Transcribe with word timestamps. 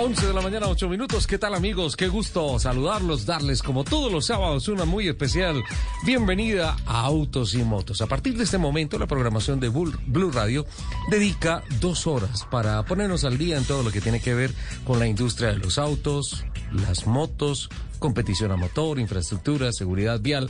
11 0.00 0.28
de 0.28 0.32
la 0.32 0.40
mañana, 0.40 0.68
8 0.68 0.88
minutos. 0.88 1.26
¿Qué 1.26 1.38
tal 1.38 1.54
amigos? 1.54 1.96
Qué 1.96 2.06
gusto 2.06 2.56
saludarlos, 2.60 3.26
darles 3.26 3.64
como 3.64 3.82
todos 3.82 4.12
los 4.12 4.26
sábados 4.26 4.68
una 4.68 4.84
muy 4.84 5.08
especial 5.08 5.64
bienvenida 6.04 6.76
a 6.86 7.00
Autos 7.00 7.54
y 7.54 7.64
Motos. 7.64 8.00
A 8.00 8.06
partir 8.06 8.36
de 8.36 8.44
este 8.44 8.58
momento, 8.58 8.96
la 8.96 9.08
programación 9.08 9.58
de 9.58 9.70
Blue 9.70 10.30
Radio 10.30 10.66
dedica 11.10 11.64
dos 11.80 12.06
horas 12.06 12.46
para 12.48 12.84
ponernos 12.84 13.24
al 13.24 13.38
día 13.38 13.58
en 13.58 13.64
todo 13.64 13.82
lo 13.82 13.90
que 13.90 14.00
tiene 14.00 14.20
que 14.20 14.34
ver 14.34 14.52
con 14.84 15.00
la 15.00 15.08
industria 15.08 15.48
de 15.48 15.58
los 15.58 15.78
autos, 15.78 16.44
las 16.72 17.08
motos, 17.08 17.68
competición 17.98 18.52
a 18.52 18.56
motor, 18.56 19.00
infraestructura, 19.00 19.72
seguridad 19.72 20.20
vial. 20.20 20.48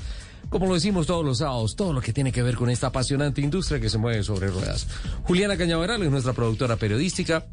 Como 0.51 0.67
lo 0.67 0.75
decimos 0.75 1.07
todos 1.07 1.25
los 1.25 1.39
sábados, 1.39 1.75
todo 1.75 1.95
lo 1.95 2.03
que 2.03 2.13
tiene 2.13 2.33
que 2.33 2.43
ver 2.43 2.57
con 2.57 2.69
esta 2.69 2.89
apasionante 2.89 3.41
industria 3.41 3.81
que 3.81 3.89
se 3.89 3.97
mueve 3.97 4.23
sobre 4.23 4.49
ruedas. 4.49 4.87
Juliana 5.23 5.57
Cañaveral 5.57 6.03
es 6.03 6.11
nuestra 6.11 6.35
productora 6.35 6.77
periodística. 6.77 7.47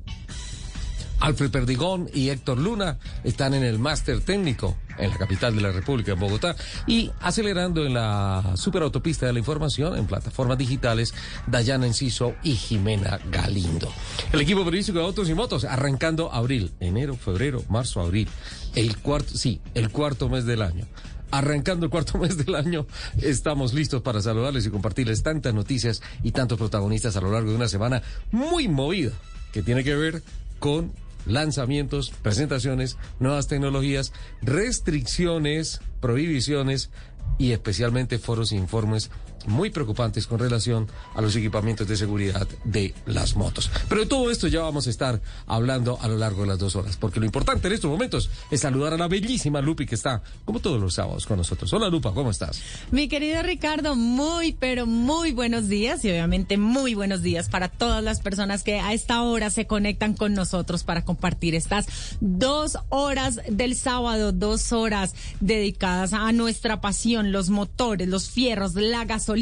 Alfred 1.20 1.52
Perdigón 1.52 2.10
y 2.14 2.30
Héctor 2.30 2.58
Luna 2.60 2.98
están 3.24 3.54
en 3.54 3.64
el 3.64 3.80
máster 3.80 4.22
técnico 4.22 4.78
en 4.98 5.10
la 5.10 5.18
capital 5.18 5.56
de 5.56 5.62
la 5.62 5.72
República, 5.72 6.14
en 6.14 6.20
Bogotá, 6.20 6.56
y 6.88 7.12
acelerando 7.20 7.86
en 7.86 7.94
la 7.94 8.54
superautopista 8.56 9.26
de 9.26 9.34
la 9.34 9.40
información 9.40 9.98
en 9.98 10.06
plataformas 10.06 10.58
digitales, 10.58 11.14
Dayana 11.48 11.88
Enciso 11.88 12.36
y 12.44 12.56
Jimena 12.56 13.20
Galindo. 13.32 13.92
El 14.32 14.42
equipo 14.42 14.64
periodístico 14.64 15.00
de 15.00 15.06
Autos 15.06 15.30
y 15.30 15.34
Motos, 15.34 15.66
arrancando 15.66 16.32
abril, 16.32 16.72
enero, 16.80 17.16
febrero, 17.16 17.64
marzo, 17.70 18.02
abril, 18.02 18.28
el 18.76 18.98
cuarto, 18.98 19.38
sí, 19.38 19.62
el 19.74 19.90
cuarto 19.90 20.30
mes 20.30 20.46
del 20.46 20.62
año. 20.62 20.86
Arrancando 21.32 21.86
el 21.86 21.90
cuarto 21.90 22.18
mes 22.20 22.38
del 22.38 22.56
año, 22.56 22.88
estamos 23.22 23.74
listos 23.74 24.02
para 24.02 24.22
saludarles 24.22 24.66
y 24.66 24.70
compartirles 24.70 25.24
tantas 25.24 25.54
noticias 25.54 26.02
y 26.24 26.32
tantos 26.32 26.58
protagonistas 26.58 27.16
a 27.18 27.22
lo 27.22 27.32
largo 27.32 27.50
de 27.50 27.56
una 27.56 27.68
semana 27.68 28.02
muy 28.32 28.68
movida 28.68 29.12
que 29.52 29.62
tiene 29.62 29.84
que 29.84 29.96
ver 29.96 30.22
con 30.60 30.92
lanzamientos, 31.26 32.12
presentaciones, 32.22 32.98
nuevas 33.20 33.48
tecnologías, 33.48 34.14
restricciones, 34.42 35.82
prohibiciones 36.02 36.90
y 37.38 37.52
especialmente 37.52 38.20
foros 38.20 38.52
e 38.52 38.56
informes 38.56 39.10
muy 39.48 39.70
preocupantes 39.70 40.28
con 40.28 40.40
relación 40.40 40.88
a 41.14 41.22
los 41.22 41.36
equipamientos 41.36 41.88
de 41.88 41.98
seguridad 41.98 42.48
de 42.64 42.94
las 43.06 43.36
motos. 43.36 43.70
Pero 43.88 44.02
de 44.02 44.08
todo 44.08 44.32
esto 44.32 44.48
ya 44.48 44.62
vamos 44.62 44.88
a 44.88 44.90
estar 44.90 45.22
hablando 45.48 45.98
a 46.02 46.08
lo 46.08 46.18
largo 46.18 46.42
de 46.42 46.48
las 46.48 46.60
dos 46.60 46.76
horas, 46.76 46.98
porque 46.98 47.20
lo 47.20 47.26
importante 47.26 47.68
en 47.68 47.74
estos 47.74 47.90
momentos 47.90 48.30
es 48.52 48.62
saludar 48.62 48.94
a 48.94 48.98
la 48.98 49.08
bellísima 49.08 49.62
Lupi 49.62 49.86
que 49.86 49.96
está, 49.96 50.22
como 50.46 50.60
todos 50.60 50.80
los 50.80 50.94
sábados, 50.94 51.26
con 51.26 51.38
nosotros. 51.38 51.72
Hola 51.74 51.90
Lupa, 51.90 52.14
¿cómo 52.14 52.32
estás? 52.32 52.62
Mi 52.92 53.08
querido 53.08 53.44
Ricardo, 53.44 53.96
muy, 53.96 54.54
pero 54.54 54.86
muy 54.86 55.32
buenos 55.32 55.68
días 55.68 56.04
y 56.06 56.10
obviamente 56.10 56.58
muy 56.58 56.94
buenos 56.94 57.22
días 57.22 57.50
para 57.50 57.70
todas 57.70 58.04
las 58.04 58.22
personas 58.22 58.64
que 58.64 58.80
a 58.80 58.94
esta 58.94 59.22
hora 59.22 59.50
se 59.50 59.68
conectan 59.68 60.14
con 60.14 60.34
nosotros 60.34 60.84
para 60.84 61.04
compartir 61.06 61.56
estas 61.56 61.88
dos 62.20 62.78
horas 62.90 63.40
del 63.50 63.76
sábado, 63.76 64.32
dos 64.32 64.72
horas 64.72 65.14
dedicadas 65.40 66.14
a 66.14 66.32
nuestra 66.32 66.82
pasión, 66.82 67.32
los 67.32 67.50
motores, 67.50 68.08
los 68.08 68.30
fierros, 68.30 68.76
la 68.76 69.06
gasolina. 69.06 69.35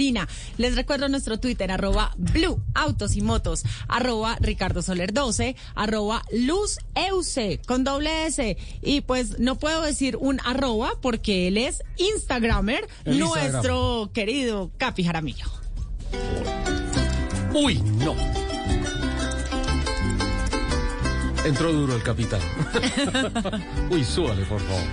Les 0.57 0.75
recuerdo 0.75 1.07
nuestro 1.07 1.39
Twitter, 1.39 1.71
arroba 1.71 2.13
Blue 2.17 2.61
Autos 2.73 3.15
y 3.15 3.21
Motos, 3.21 3.63
arroba 3.87 4.37
Ricardo 4.39 4.81
Soler 4.81 5.13
12, 5.13 5.55
arroba 5.75 6.23
Luz 6.31 6.79
Euse, 6.95 7.59
con 7.67 7.83
doble 7.83 8.25
S. 8.25 8.57
Y 8.81 9.01
pues 9.01 9.39
no 9.39 9.57
puedo 9.57 9.81
decir 9.81 10.17
un 10.17 10.39
arroba 10.45 10.93
porque 11.01 11.47
él 11.47 11.57
es 11.57 11.83
Instagramer, 11.97 12.87
El 13.05 13.19
nuestro 13.19 14.09
querido 14.13 14.71
Capi 14.77 15.03
Jaramillo. 15.03 15.45
Uy, 17.53 17.75
no. 17.75 18.15
Entró 21.45 21.71
duro 21.71 21.95
el 21.95 22.03
capitán. 22.03 22.41
Uy, 23.89 24.03
súbale, 24.03 24.43
por 24.45 24.61
favor. 24.61 24.83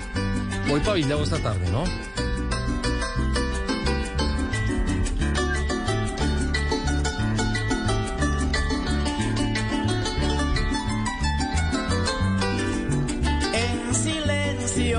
Voy 0.69 0.81
para 0.81 0.95
Villavo 0.95 1.23
esta 1.23 1.39
tarde, 1.39 1.71
¿no? 1.71 1.85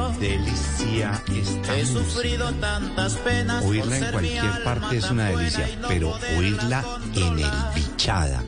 Delicia 0.10 1.22
esta 1.36 1.78
he 1.78 1.86
sufrido 1.86 2.52
tantas 2.54 3.16
penas. 3.18 3.64
Oírla 3.66 3.98
en 3.98 4.12
cualquier 4.12 4.64
parte 4.64 4.98
es 4.98 5.10
una 5.10 5.30
delicia, 5.30 5.68
pero 5.88 6.18
oírla 6.38 6.84
en 7.16 7.40
el. 7.40 7.52
Bichada, 7.76 8.44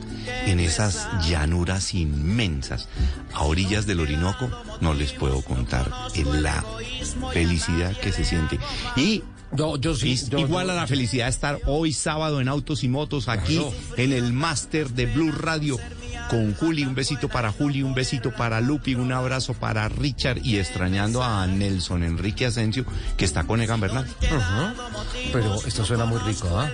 en 0.46 0.60
esas 0.60 1.08
llanuras 1.28 1.94
inmensas, 1.94 2.88
a 3.32 3.44
orillas 3.44 3.86
del 3.86 4.00
Orinoco, 4.00 4.50
no 4.80 4.94
les 4.94 5.12
puedo 5.12 5.42
contar 5.42 5.90
la 6.14 6.64
felicidad 7.32 7.96
que 7.96 8.12
se 8.12 8.24
siente. 8.24 8.58
Y 8.96 9.22
Yo, 9.56 9.76
yo 9.76 9.94
sí. 9.94 10.12
es 10.12 10.28
yo- 10.28 10.38
igual 10.38 10.66
yo- 10.66 10.72
a 10.72 10.76
la 10.76 10.86
felicidad 10.86 11.26
de 11.26 11.30
estar 11.30 11.58
hoy 11.66 11.92
sábado 11.92 12.40
en 12.40 12.48
Autos 12.48 12.82
y 12.84 12.88
Motos 12.88 13.28
aquí 13.28 13.54
Claro. 13.56 13.72
en 13.96 14.12
el 14.12 14.32
máster 14.32 14.88
de 14.90 15.06
Blue 15.06 15.32
Radio 15.32 15.78
con 16.30 16.54
Juli, 16.54 16.84
un 16.84 16.94
besito 16.94 17.28
para 17.28 17.52
Juli, 17.52 17.82
un 17.82 17.94
besito 17.94 18.30
para 18.32 18.60
Lupi, 18.60 18.94
un 18.94 19.12
abrazo 19.12 19.54
para 19.54 19.88
Richard 19.88 20.38
y 20.42 20.58
extrañando 20.58 21.22
a 21.22 21.46
Nelson 21.46 22.02
Enrique 22.02 22.46
Asensio 22.46 22.84
que 23.16 23.24
está 23.24 23.44
con 23.44 23.60
Egan 23.60 23.80
Bernal. 23.80 24.06
Pero 25.32 25.56
esto 25.66 25.84
suena 25.84 26.04
muy 26.06 26.18
rico, 26.20 26.48
¿ah? 26.58 26.68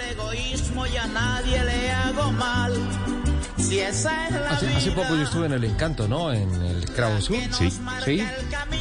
Hace 4.76 4.90
poco 4.92 5.14
yo 5.16 5.22
estuve 5.22 5.46
en 5.46 5.52
el 5.52 5.64
Encanto, 5.64 6.08
¿no? 6.08 6.32
En 6.32 6.50
el 6.62 6.84
Cravo 6.90 7.20
Sur. 7.20 7.36
Sí. 7.52 7.70
Sí. 8.04 8.24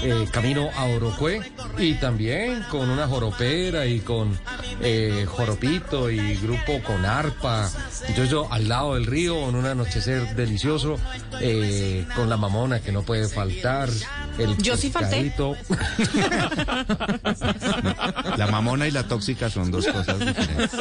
Eh, 0.04 0.28
camino 0.32 0.70
a 0.76 0.86
Orocue. 0.86 1.42
Y 1.78 1.94
también 1.96 2.64
con 2.70 2.90
una 2.90 3.08
joropera 3.08 3.86
y 3.86 4.00
con 4.00 4.38
eh, 4.82 5.26
joropito 5.28 6.10
y 6.10 6.36
grupo 6.36 6.82
con 6.84 7.06
arpa. 7.06 7.70
Entonces 8.02 8.30
yo 8.30 8.52
al 8.52 8.68
lado 8.68 8.96
del 8.96 9.06
río 9.06 9.48
en 9.48 9.56
un 9.56 9.66
anochecer 9.66 10.36
delicioso 10.36 10.98
eh, 11.42 12.06
con 12.16 12.30
la 12.30 12.38
mamona 12.38 12.80
que 12.80 12.92
no 12.92 13.04
puede 13.04 13.28
faltar. 13.28 13.90
El 14.38 14.58
Yo 14.58 14.76
sí 14.78 14.90
falté. 14.90 15.20
La 18.38 18.48
mamona 18.48 18.88
y 18.88 18.92
la 18.92 19.04
tóxica 19.04 19.50
son 19.50 19.70
dos 19.70 19.86
cosas 19.88 20.20
diferentes. 20.20 20.72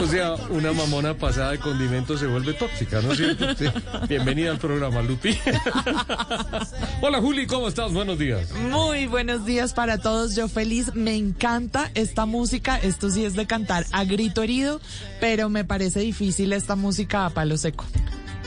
O 0.00 0.06
sea, 0.06 0.34
una 0.50 0.72
mamona 0.72 1.14
pasada 1.14 1.52
de 1.52 1.58
condimentos 1.58 2.20
se 2.20 2.26
vuelve 2.26 2.54
tóxica, 2.54 3.00
¿no 3.00 3.12
es 3.12 3.18
cierto? 3.18 3.54
Sí. 3.56 3.66
Bienvenida 4.08 4.50
al 4.50 4.58
programa, 4.58 5.02
Lupi. 5.02 5.36
Hola, 7.00 7.20
Juli, 7.20 7.46
¿cómo 7.46 7.68
estás? 7.68 7.92
Buenos 7.92 8.18
días. 8.18 8.50
Muy 8.70 9.06
buenos 9.06 9.44
días 9.44 9.72
para 9.74 9.98
todos. 9.98 10.34
Yo 10.34 10.48
feliz, 10.48 10.94
me 10.94 11.16
encanta 11.16 11.90
esta 11.94 12.26
música. 12.26 12.76
Esto 12.78 13.10
sí 13.10 13.24
es 13.24 13.34
de 13.34 13.46
cantar 13.46 13.86
a 13.92 14.04
grito 14.04 14.42
herido, 14.42 14.80
pero 15.20 15.48
me 15.48 15.64
parece 15.64 16.00
difícil 16.00 16.52
esta 16.52 16.76
música 16.76 17.26
a 17.26 17.30
palo 17.30 17.56
seco. 17.56 17.84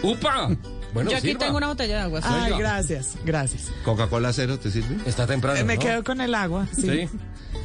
¡Upa! 0.04 0.50
Bueno, 0.94 1.12
Yo 1.12 1.18
aquí 1.18 1.28
sirva. 1.28 1.40
tengo 1.46 1.58
una 1.58 1.68
botella 1.68 1.96
de 1.98 2.02
agua. 2.04 2.22
sí. 2.22 2.28
Ay, 2.30 2.44
Oiga. 2.54 2.58
gracias, 2.58 3.16
gracias. 3.26 3.64
¿Coca-Cola 3.84 4.32
cero 4.32 4.58
te 4.60 4.72
sirve? 4.72 4.96
Está 5.06 5.28
temprano, 5.28 5.64
me 5.66 5.76
¿no? 5.76 5.82
quedo 5.82 6.04
con 6.06 6.22
el 6.22 6.34
agua, 6.34 6.68
sí. 6.74 6.82
Sí. 6.84 7.10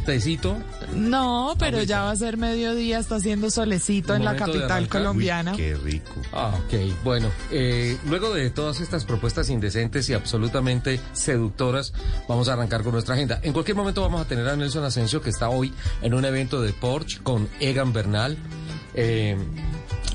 Tecito. 0.04 0.56
No, 0.94 1.54
pero 1.58 1.78
Ahorita. 1.78 1.84
ya 1.88 2.02
va 2.02 2.10
a 2.10 2.16
ser 2.16 2.36
mediodía, 2.36 2.98
está 2.98 3.16
haciendo 3.16 3.50
solecito 3.50 4.14
en 4.14 4.24
la 4.24 4.36
capital 4.36 4.88
colombiana. 4.88 5.52
Uy, 5.52 5.56
qué 5.56 5.74
rico. 5.76 6.12
Ah, 6.32 6.58
ok. 6.64 7.02
Bueno, 7.04 7.28
eh, 7.50 7.96
luego 8.06 8.32
de 8.34 8.50
todas 8.50 8.80
estas 8.80 9.04
propuestas 9.04 9.50
indecentes 9.50 10.08
y 10.08 10.14
absolutamente 10.14 11.00
seductoras, 11.12 11.92
vamos 12.28 12.48
a 12.48 12.54
arrancar 12.54 12.82
con 12.82 12.92
nuestra 12.92 13.14
agenda. 13.14 13.40
En 13.42 13.52
cualquier 13.52 13.76
momento 13.76 14.02
vamos 14.02 14.20
a 14.20 14.24
tener 14.24 14.48
a 14.48 14.56
Nelson 14.56 14.84
Asensio, 14.84 15.20
que 15.20 15.30
está 15.30 15.48
hoy 15.48 15.72
en 16.02 16.14
un 16.14 16.24
evento 16.24 16.60
de 16.60 16.72
Porsche 16.72 17.20
con 17.22 17.48
Egan 17.60 17.92
Bernal. 17.92 18.36
Eh, 18.94 19.36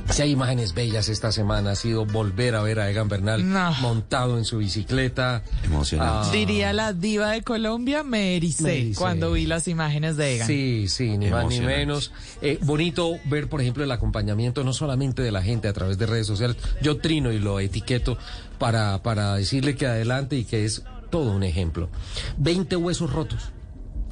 Si 0.09 0.21
hay 0.21 0.31
imágenes 0.31 0.73
bellas 0.73 1.09
esta 1.09 1.31
semana, 1.31 1.71
ha 1.71 1.75
sido 1.75 2.05
volver 2.05 2.55
a 2.55 2.61
ver 2.61 2.79
a 2.79 2.89
Egan 2.89 3.09
Bernal 3.09 3.49
No. 3.51 3.73
montado 3.81 4.37
en 4.37 4.45
su 4.45 4.59
bicicleta. 4.59 5.41
Emocionante. 5.63 6.29
Ah, 6.29 6.31
Diría 6.31 6.71
la 6.73 6.93
diva 6.93 7.31
de 7.31 7.41
Colombia, 7.41 8.03
me 8.03 8.35
ericé, 8.37 8.63
Me 8.63 8.77
ericé. 8.77 8.99
cuando 8.99 9.31
vi 9.33 9.45
las 9.45 9.67
imágenes 9.67 10.15
de 10.15 10.35
Egan. 10.35 10.47
Sí, 10.47 10.85
sí, 10.87 11.17
ni 11.17 11.29
más 11.29 11.47
ni 11.47 11.59
menos. 11.59 12.11
Eh, 12.41 12.59
bonito 12.61 13.13
ver, 13.25 13.49
por 13.49 13.61
ejemplo, 13.61 13.83
el 13.83 13.91
acompañamiento 13.91 14.63
no 14.63 14.73
solamente 14.73 15.21
de 15.21 15.31
la 15.31 15.41
gente 15.41 15.67
a 15.67 15.73
través 15.73 15.97
de 15.97 16.05
redes 16.05 16.27
sociales. 16.27 16.55
Yo 16.81 16.97
trino 16.97 17.31
y 17.31 17.39
lo 17.39 17.59
etiqueto 17.59 18.17
para, 18.59 19.01
para 19.03 19.35
decirle 19.35 19.75
que 19.75 19.87
adelante 19.87 20.37
y 20.37 20.45
que 20.45 20.65
es 20.65 20.83
todo 21.09 21.31
un 21.31 21.43
ejemplo. 21.43 21.89
20 22.37 22.75
huesos 22.75 23.11
rotos. 23.11 23.49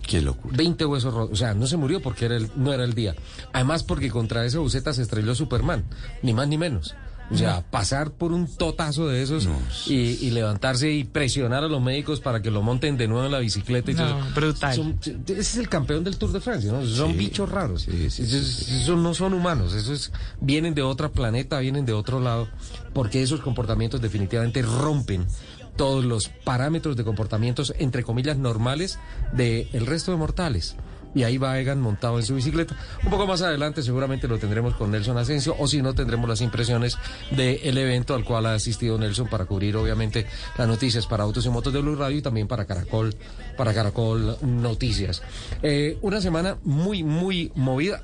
Qué 0.07 0.21
locura. 0.21 0.55
20 0.57 0.85
huesos 0.85 1.13
rotos. 1.13 1.31
O 1.33 1.35
sea, 1.35 1.53
no 1.53 1.65
se 1.67 1.77
murió 1.77 2.01
porque 2.01 2.25
era 2.25 2.35
el- 2.35 2.49
no 2.55 2.73
era 2.73 2.83
el 2.83 2.93
día. 2.93 3.15
Además, 3.53 3.83
porque 3.83 4.09
contra 4.11 4.45
esa 4.45 4.59
buceta 4.59 4.93
se 4.93 5.01
estrelló 5.01 5.33
Superman. 5.33 5.83
Ni 6.21 6.33
más 6.33 6.47
ni 6.47 6.57
menos. 6.57 6.93
O 7.31 7.37
sea, 7.37 7.61
pasar 7.71 8.11
por 8.11 8.31
un 8.33 8.47
totazo 8.47 9.07
de 9.07 9.23
esos 9.23 9.45
No. 9.47 9.57
y, 9.87 9.93
y 10.21 10.31
levantarse 10.31 10.91
y 10.91 11.03
presionar 11.05 11.63
a 11.63 11.67
los 11.67 11.81
médicos 11.81 12.19
para 12.19 12.41
que 12.41 12.51
lo 12.51 12.61
monten 12.61 12.95
de 12.97 13.07
nuevo 13.07 13.25
en 13.25 13.31
la 13.31 13.39
bicicleta. 13.39 13.91
Y 13.91 13.95
No, 13.95 14.07
todo 14.09 14.19
eso. 14.19 14.33
brutal. 14.35 14.75
Son- 14.75 14.99
ese 15.01 15.39
es 15.39 15.55
el 15.57 15.69
campeón 15.69 16.03
del 16.03 16.17
Tour 16.17 16.31
de 16.33 16.41
Francia, 16.41 16.71
¿no? 16.71 16.85
Son 16.85 17.11
Sí. 17.13 17.17
bichos 17.17 17.49
raros. 17.49 17.83
Sí, 17.83 18.09
sí, 18.11 18.23
Esos, 18.23 18.45
sí, 18.47 18.75
esos 18.81 18.99
no 18.99 19.13
son 19.15 19.33
humanos. 19.33 19.73
Esos 19.73 20.11
vienen 20.41 20.75
de 20.75 20.81
otro 20.83 21.11
planeta, 21.11 21.57
vienen 21.59 21.85
de 21.85 21.93
otro 21.93 22.19
lado. 22.19 22.49
Porque 22.93 23.23
esos 23.23 23.39
comportamientos 23.39 23.99
definitivamente 24.01 24.61
rompen 24.61 25.25
todos 25.75 26.05
los 26.05 26.29
parámetros 26.29 26.95
de 26.95 27.03
comportamientos, 27.03 27.73
entre 27.79 28.03
comillas, 28.03 28.37
normales 28.37 28.99
del 29.33 29.67
el 29.73 29.85
resto 29.85 30.11
de 30.11 30.17
mortales. 30.17 30.75
Y 31.15 31.23
ahí 31.23 31.37
va 31.37 31.59
Egan 31.59 31.79
montado 31.79 32.17
en 32.17 32.25
su 32.25 32.35
bicicleta. 32.35 32.75
Un 33.03 33.11
poco 33.11 33.27
más 33.27 33.41
adelante 33.41 33.83
seguramente 33.83 34.27
lo 34.27 34.39
tendremos 34.39 34.73
con 34.75 34.91
Nelson 34.91 35.17
Asensio 35.17 35.55
o 35.59 35.67
si 35.67 35.81
no 35.81 35.93
tendremos 35.93 36.27
las 36.27 36.41
impresiones 36.41 36.97
del 37.31 37.77
evento 37.77 38.15
al 38.15 38.23
cual 38.23 38.47
ha 38.47 38.53
asistido 38.53 38.97
Nelson 38.97 39.27
para 39.27 39.45
cubrir 39.45 39.75
obviamente 39.75 40.25
las 40.57 40.67
noticias 40.67 41.05
para 41.05 41.23
Autos 41.23 41.45
y 41.45 41.49
Motos 41.49 41.71
de 41.71 41.81
Blue 41.81 41.95
Radio 41.95 42.17
y 42.17 42.21
también 42.21 42.47
para 42.47 42.65
Caracol, 42.65 43.15
para 43.57 43.73
Caracol 43.73 44.37
Noticias. 44.41 45.21
Eh, 45.61 45.97
una 46.01 46.19
semana 46.19 46.57
muy, 46.63 47.03
muy 47.03 47.51
movida. 47.55 48.03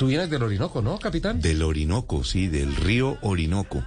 Tú 0.00 0.06
vienes 0.06 0.30
del 0.30 0.42
Orinoco, 0.42 0.80
¿no, 0.80 0.98
capitán? 0.98 1.42
Del 1.42 1.62
Orinoco, 1.62 2.24
sí, 2.24 2.48
del 2.48 2.74
río 2.74 3.18
Orinoco. 3.20 3.84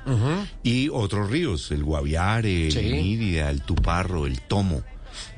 Y 0.62 0.90
otros 0.90 1.32
ríos, 1.32 1.72
el 1.72 1.84
Guaviare, 1.84 2.70
Sí. 2.70 2.78
el 2.78 3.36
el 3.40 3.62
Tuparro, 3.64 4.28
el 4.28 4.40
Tomo. 4.42 4.84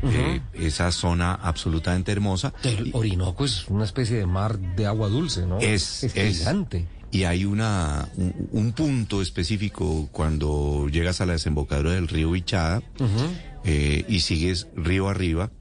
Eh, 0.03 0.41
esa 0.53 0.91
zona 0.91 1.33
absolutamente 1.33 2.11
hermosa. 2.11 2.53
El 2.63 2.89
Orinoco 2.91 3.45
es 3.45 3.69
una 3.69 3.85
especie 3.85 4.17
de 4.17 4.25
mar 4.25 4.59
de 4.59 4.85
agua 4.85 5.07
dulce, 5.07 5.45
¿no? 5.45 5.59
Es, 5.59 6.03
es 6.03 6.13
es. 6.13 6.39
gigante. 6.39 6.85
Y 7.09 7.23
hay 7.23 7.45
una, 7.45 8.09
un, 8.17 8.49
un 8.51 8.73
punto 8.73 9.21
específico 9.21 10.09
cuando 10.11 10.89
llegas 10.91 11.21
a 11.21 11.25
la 11.25 11.31
desembocadura 11.33 11.91
del 11.93 12.09
río 12.09 12.31
Bichada 12.31 12.83
eh, 13.63 14.03
y 14.09 14.19
sigues 14.19 14.67
río 14.75 15.07
arriba, 15.07 15.51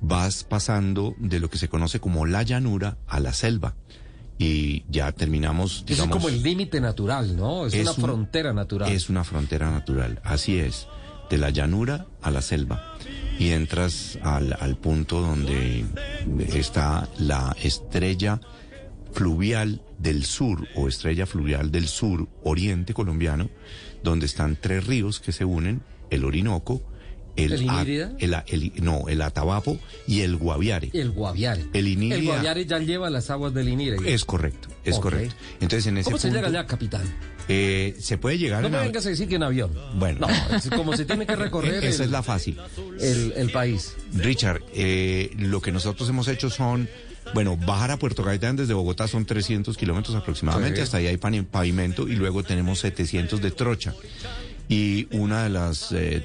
vas 0.00 0.42
pasando 0.42 1.14
de 1.18 1.38
lo 1.38 1.50
que 1.50 1.58
se 1.58 1.68
conoce 1.68 2.00
como 2.00 2.26
la 2.26 2.42
llanura 2.42 2.98
a 3.06 3.20
la 3.20 3.32
selva. 3.32 3.76
Y 4.38 4.84
ya 4.90 5.12
terminamos, 5.12 5.72
Eso 5.72 5.80
es 5.80 5.86
digamos, 5.86 6.16
como 6.16 6.28
el 6.28 6.42
límite 6.42 6.80
natural, 6.80 7.36
¿no? 7.36 7.66
Es, 7.66 7.74
es 7.74 7.80
una 7.82 7.92
un- 7.92 8.00
frontera 8.02 8.52
natural. 8.52 8.92
Es 8.92 9.08
una 9.08 9.24
frontera 9.24 9.70
natural, 9.70 10.20
así 10.24 10.58
es, 10.58 10.86
de 11.30 11.38
la 11.38 11.50
llanura 11.50 12.06
a 12.20 12.30
la 12.30 12.42
selva. 12.42 12.94
Y 13.38 13.50
entras 13.50 14.18
al, 14.22 14.54
al 14.60 14.76
punto 14.76 15.20
donde 15.20 15.84
está 16.54 17.08
la 17.18 17.54
estrella 17.62 18.40
fluvial 19.12 19.80
del 19.98 20.24
sur 20.24 20.66
o 20.74 20.88
estrella 20.88 21.26
fluvial 21.26 21.70
del 21.70 21.88
sur 21.88 22.28
oriente 22.44 22.92
colombiano, 22.94 23.48
donde 24.02 24.26
están 24.26 24.56
tres 24.60 24.86
ríos 24.86 25.20
que 25.20 25.32
se 25.32 25.44
unen, 25.44 25.82
el 26.10 26.24
Orinoco, 26.24 26.82
el, 27.36 27.52
¿El 27.52 27.62
Inírida? 27.62 28.12
el 28.18 28.34
A- 28.34 28.44
el- 28.48 28.72
no, 28.82 29.08
el 29.08 29.22
Atabapo 29.22 29.78
y 30.06 30.20
el 30.20 30.36
Guaviare. 30.36 30.90
El 30.92 31.10
Guaviare. 31.10 31.64
El 31.72 31.88
Inírida- 31.88 32.16
El 32.16 32.24
Guaviare 32.24 32.66
ya 32.66 32.78
lleva 32.78 33.10
las 33.10 33.30
aguas 33.30 33.52
del 33.54 33.68
Inírida. 33.68 33.96
Es 34.06 34.24
correcto, 34.24 34.68
es 34.84 34.98
correcto. 34.98 35.34
Entonces 35.60 35.86
en 35.86 35.98
ese 35.98 36.04
¿Cómo 36.06 36.18
se 36.18 36.30
llega 36.30 36.48
allá, 36.48 36.66
capitán? 36.66 37.02
eh, 37.48 37.94
se 38.00 38.18
puede 38.18 38.38
llegar 38.38 38.60
No 38.62 38.66
en 38.66 38.72
me 38.72 38.78
av- 38.78 38.84
vengas 38.86 39.06
a 39.06 39.10
decir 39.10 39.28
que 39.28 39.36
en 39.36 39.42
avión. 39.44 39.70
Bueno. 39.94 40.26
No, 40.26 40.56
es 40.56 40.68
como 40.70 40.96
se 40.96 41.04
tiene 41.04 41.26
que 41.26 41.36
recorrer 41.36 41.84
Esa 41.84 42.04
es 42.04 42.10
la 42.10 42.22
fácil. 42.22 42.58
el, 43.00 43.50
país. 43.52 43.94
Richard, 44.14 44.62
eh, 44.74 45.30
lo 45.38 45.60
que 45.60 45.70
nosotros 45.72 46.08
hemos 46.08 46.26
hecho 46.28 46.50
son, 46.50 46.88
bueno, 47.34 47.56
bajar 47.56 47.90
a 47.92 47.98
Puerto 47.98 48.22
Gaitán 48.24 48.56
desde 48.56 48.74
Bogotá 48.74 49.06
son 49.08 49.26
300 49.26 49.76
kilómetros 49.76 50.16
aproximadamente, 50.16 50.76
Sí. 50.78 50.82
hasta 50.82 50.96
ahí 50.96 51.06
hay 51.06 51.16
pan- 51.18 51.44
pavimento 51.50 52.08
y 52.08 52.16
luego 52.16 52.42
tenemos 52.42 52.80
700 52.80 53.40
de 53.40 53.50
trocha. 53.52 53.94
Y 54.68 55.06
una 55.16 55.44
de 55.44 55.50
las 55.50 55.92
eh, 55.92 56.24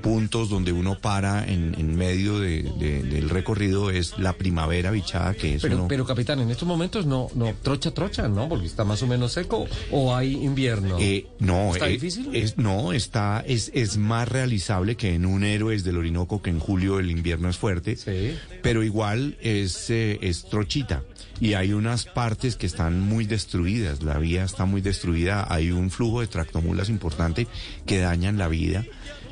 puntos 0.00 0.48
donde 0.48 0.72
uno 0.72 0.98
para 0.98 1.44
en, 1.46 1.74
en 1.78 1.94
medio 1.96 2.38
de- 2.40 2.62
de- 2.78 3.02
del 3.02 3.28
recorrido 3.30 3.90
es 3.90 4.18
la 4.18 4.32
primavera 4.32 4.90
bichada, 4.90 5.34
que 5.34 5.54
es 5.54 5.62
Pero, 5.62 5.76
uno- 5.76 5.88
pero 5.88 6.04
capitán, 6.04 6.40
en 6.40 6.50
estos 6.50 6.66
momentos 6.66 7.06
no, 7.06 7.28
no, 7.34 7.54
trocha, 7.62 7.92
trocha, 7.92 8.26
¿no? 8.28 8.48
Porque 8.48 8.66
está 8.66 8.84
más 8.84 9.02
o 9.02 9.06
menos 9.06 9.32
seco. 9.32 9.66
¿O 9.92 10.14
hay 10.14 10.32
invierno? 10.44 10.96
Eh, 10.98 11.26
no, 11.38 11.72
¿Está 11.72 11.88
eh, 11.88 11.92
difícil? 11.92 12.34
Es, 12.34 12.58
no, 12.58 12.92
está, 12.92 13.44
es, 13.46 13.70
es 13.74 13.96
más 13.96 14.28
realizable 14.28 14.96
que 14.96 15.14
en 15.14 15.24
un 15.26 15.44
Héroes 15.44 15.84
del 15.84 15.96
Orinoco, 15.98 16.42
que 16.42 16.50
en 16.50 16.58
julio 16.58 16.98
el 16.98 17.10
invierno 17.10 17.48
es 17.48 17.56
fuerte. 17.56 17.96
Sí. 17.96 18.36
Pero 18.62 18.82
igual 18.82 19.36
es, 19.40 19.88
eh, 19.90 20.18
es 20.22 20.44
trochita. 20.48 21.02
Y 21.40 21.54
hay 21.54 21.72
unas 21.72 22.04
partes 22.04 22.56
que 22.56 22.66
están 22.66 23.00
muy 23.00 23.24
destruidas. 23.24 24.02
La 24.02 24.18
vía 24.18 24.44
está 24.44 24.64
muy 24.64 24.80
destruida. 24.80 25.46
Hay 25.48 25.70
un 25.70 25.90
flujo 25.90 26.20
de 26.20 26.26
tractomulas 26.26 26.88
importante 26.88 27.46
que 27.86 28.00
dañan 28.00 28.38
la 28.38 28.48
vida. 28.48 28.84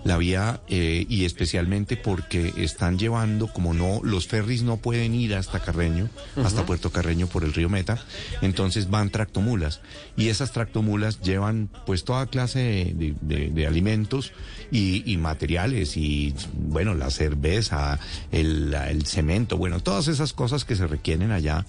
La 0.07 0.19
vía, 0.19 0.61
eh, 0.69 1.05
y 1.09 1.25
especialmente 1.25 1.97
porque 1.97 2.53
están 2.59 2.97
llevando, 2.97 3.53
como 3.53 3.75
no, 3.75 4.01
los 4.05 4.29
ferries 4.29 4.63
no 4.63 4.77
pueden 4.77 5.15
ir 5.17 5.35
hasta 5.35 5.59
Carreño, 5.59 6.09
hasta 6.45 6.65
Puerto 6.65 6.91
Carreño 6.93 7.27
por 7.27 7.43
el 7.43 7.53
río 7.53 7.69
Meta, 7.69 7.99
entonces 8.41 8.89
van 8.89 9.11
tractomulas. 9.11 9.81
Y 10.17 10.29
esas 10.29 10.53
tractomulas 10.53 11.21
llevan 11.23 11.69
pues 11.87 12.05
toda 12.05 12.27
clase 12.27 12.95
de, 12.97 13.15
de- 13.21 13.51
de- 13.51 13.67
alimentos 13.67 14.33
y, 14.71 15.03
y 15.11 15.17
materiales, 15.17 15.97
y 15.97 16.33
bueno, 16.55 16.95
la 16.95 17.11
cerveza, 17.11 17.99
el, 18.31 18.73
el 18.75 19.07
cemento, 19.07 19.57
bueno, 19.59 19.81
todas 19.81 20.07
esas 20.07 20.33
cosas 20.33 20.65
que 20.65 20.77
se 20.77 20.87
requieren 20.87 21.33
allá, 21.33 21.67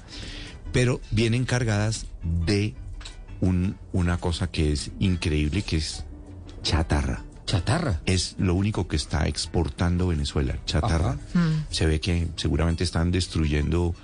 pero 0.72 1.02
vienen 1.10 1.44
cargadas 1.46 2.06
de 2.46 2.76
un, 3.42 3.78
una 3.94 4.18
cosa 4.20 4.52
que 4.52 4.74
es 4.74 4.92
increíble, 5.00 5.64
que 5.64 5.78
es 5.78 6.04
chatarra 6.62 7.24
Chatarra. 7.48 8.02
es 8.06 8.36
lo 8.38 8.54
único 8.56 8.88
que 8.90 8.98
está 8.98 9.26
exportando 9.28 10.08
Venezuela, 10.08 10.60
chatarra. 10.66 11.18
Ajá. 11.34 11.66
Se 11.70 11.86
ve 11.86 12.02
que 12.02 12.28
seguramente 12.36 12.84
están 12.84 13.10
destruyendo 13.10 13.96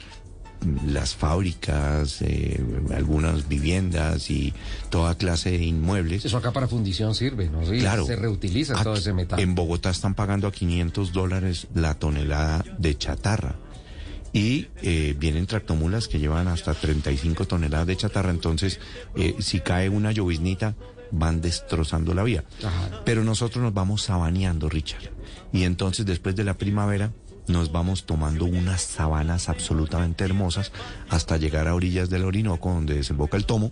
mm, 0.61 0.93
las 0.93 1.13
fábricas, 1.13 2.21
eh, 2.21 2.63
algunas 2.95 3.49
viviendas 3.49 4.31
y 4.31 4.53
toda 4.89 5.15
clase 5.15 5.51
de 5.51 5.65
inmuebles. 5.65 6.23
Eso 6.23 6.37
acá 6.37 6.53
para 6.53 6.69
fundición 6.69 7.13
sirve, 7.15 7.49
¿no? 7.49 7.65
Sí, 7.65 7.79
Claro. 7.79 8.05
Se 8.05 8.15
reutiliza 8.15 8.81
todo 8.81 8.95
ese 8.95 9.11
metal. 9.11 9.37
En 9.39 9.55
Bogotá 9.55 9.89
están 9.89 10.15
pagando 10.15 10.47
a 10.47 10.51
500 10.53 11.11
dólares 11.11 11.67
la 11.75 11.95
tonelada 11.95 12.63
de 12.77 12.97
chatarra. 12.97 13.55
Y 14.31 14.69
eh, 14.81 15.15
vienen 15.19 15.45
tractomulas 15.45 16.07
que 16.07 16.17
llevan 16.17 16.47
hasta 16.47 16.73
35 16.73 17.45
toneladas 17.45 17.85
de 17.85 17.97
chatarra. 17.97 18.31
Entonces, 18.31 18.79
eh, 19.15 19.35
si 19.39 19.59
cae 19.59 19.89
una 19.89 20.11
lloviznita, 20.11 20.73
van 21.13 21.39
destrozando 21.41 22.13
la 22.13 22.23
vía. 22.23 22.43
Ajá. 22.63 23.01
Pero 23.05 23.23
nosotros 23.23 23.63
nos 23.63 23.73
vamos 23.73 24.01
sabaneando, 24.03 24.67
Richard. 24.67 25.11
Y 25.51 25.63
entonces, 25.63 26.05
después 26.05 26.35
de 26.35 26.43
la 26.43 26.55
primavera, 26.55 27.11
nos 27.47 27.71
vamos 27.71 28.05
tomando 28.05 28.45
unas 28.45 28.81
sabanas 28.81 29.49
absolutamente 29.49 30.23
hermosas 30.23 30.71
hasta 31.09 31.37
llegar 31.37 31.67
a 31.67 31.75
orillas 31.75 32.09
del 32.09 32.25
Orinoco, 32.25 32.69
donde 32.73 32.95
desemboca 32.95 33.37
el 33.37 33.45
tomo 33.45 33.71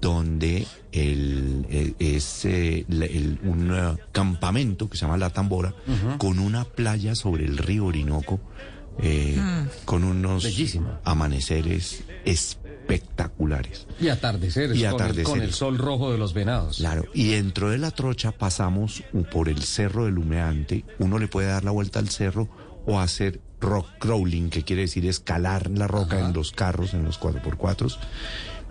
donde 0.00 0.66
el, 0.92 1.66
eh, 1.70 1.94
es 1.98 2.44
eh, 2.44 2.84
el- 2.88 3.38
un 3.42 3.70
eh, 3.74 3.96
campamento 4.12 4.90
que 4.90 4.96
se 4.98 5.06
llama 5.06 5.16
La 5.16 5.30
Tambora, 5.30 5.74
con 6.18 6.38
una 6.38 6.64
playa 6.64 7.14
sobre 7.14 7.46
el 7.46 7.56
río 7.56 7.86
Orinoco, 7.86 8.38
eh, 9.02 9.38
con 9.86 10.04
unos 10.04 10.44
amaneceres 11.04 12.04
espectaculares. 12.26 12.65
Y 14.00 14.08
atardeceres. 14.08 14.76
Y 14.78 14.82
con 14.82 14.86
el- 14.86 14.90
Con, 14.92 15.00
atardeceres. 15.02 15.42
el 15.44 15.52
sol 15.54 15.78
rojo 15.78 16.12
de 16.12 16.18
los 16.18 16.34
venados. 16.34 16.78
Claro, 16.78 17.04
y 17.14 17.28
dentro 17.30 17.70
de 17.70 17.78
la 17.78 17.90
trocha 17.90 18.32
pasamos 18.32 19.02
por 19.32 19.48
el 19.48 19.62
cerro 19.62 20.04
del 20.04 20.18
humeante, 20.18 20.84
uno 20.98 21.18
le 21.18 21.28
puede 21.28 21.48
dar 21.48 21.64
la 21.64 21.70
vuelta 21.72 21.98
al 21.98 22.08
cerro 22.08 22.48
o 22.86 23.00
hacer 23.00 23.40
rock 23.60 23.86
crawling, 23.98 24.50
que 24.50 24.62
quiere 24.64 24.82
decir 24.82 25.06
escalar 25.06 25.70
la 25.70 25.86
roca 25.88 26.20
en 26.20 26.32
los 26.34 26.52
carros, 26.52 26.94
en 26.94 27.04
los 27.04 27.18
4x4, 27.18 27.96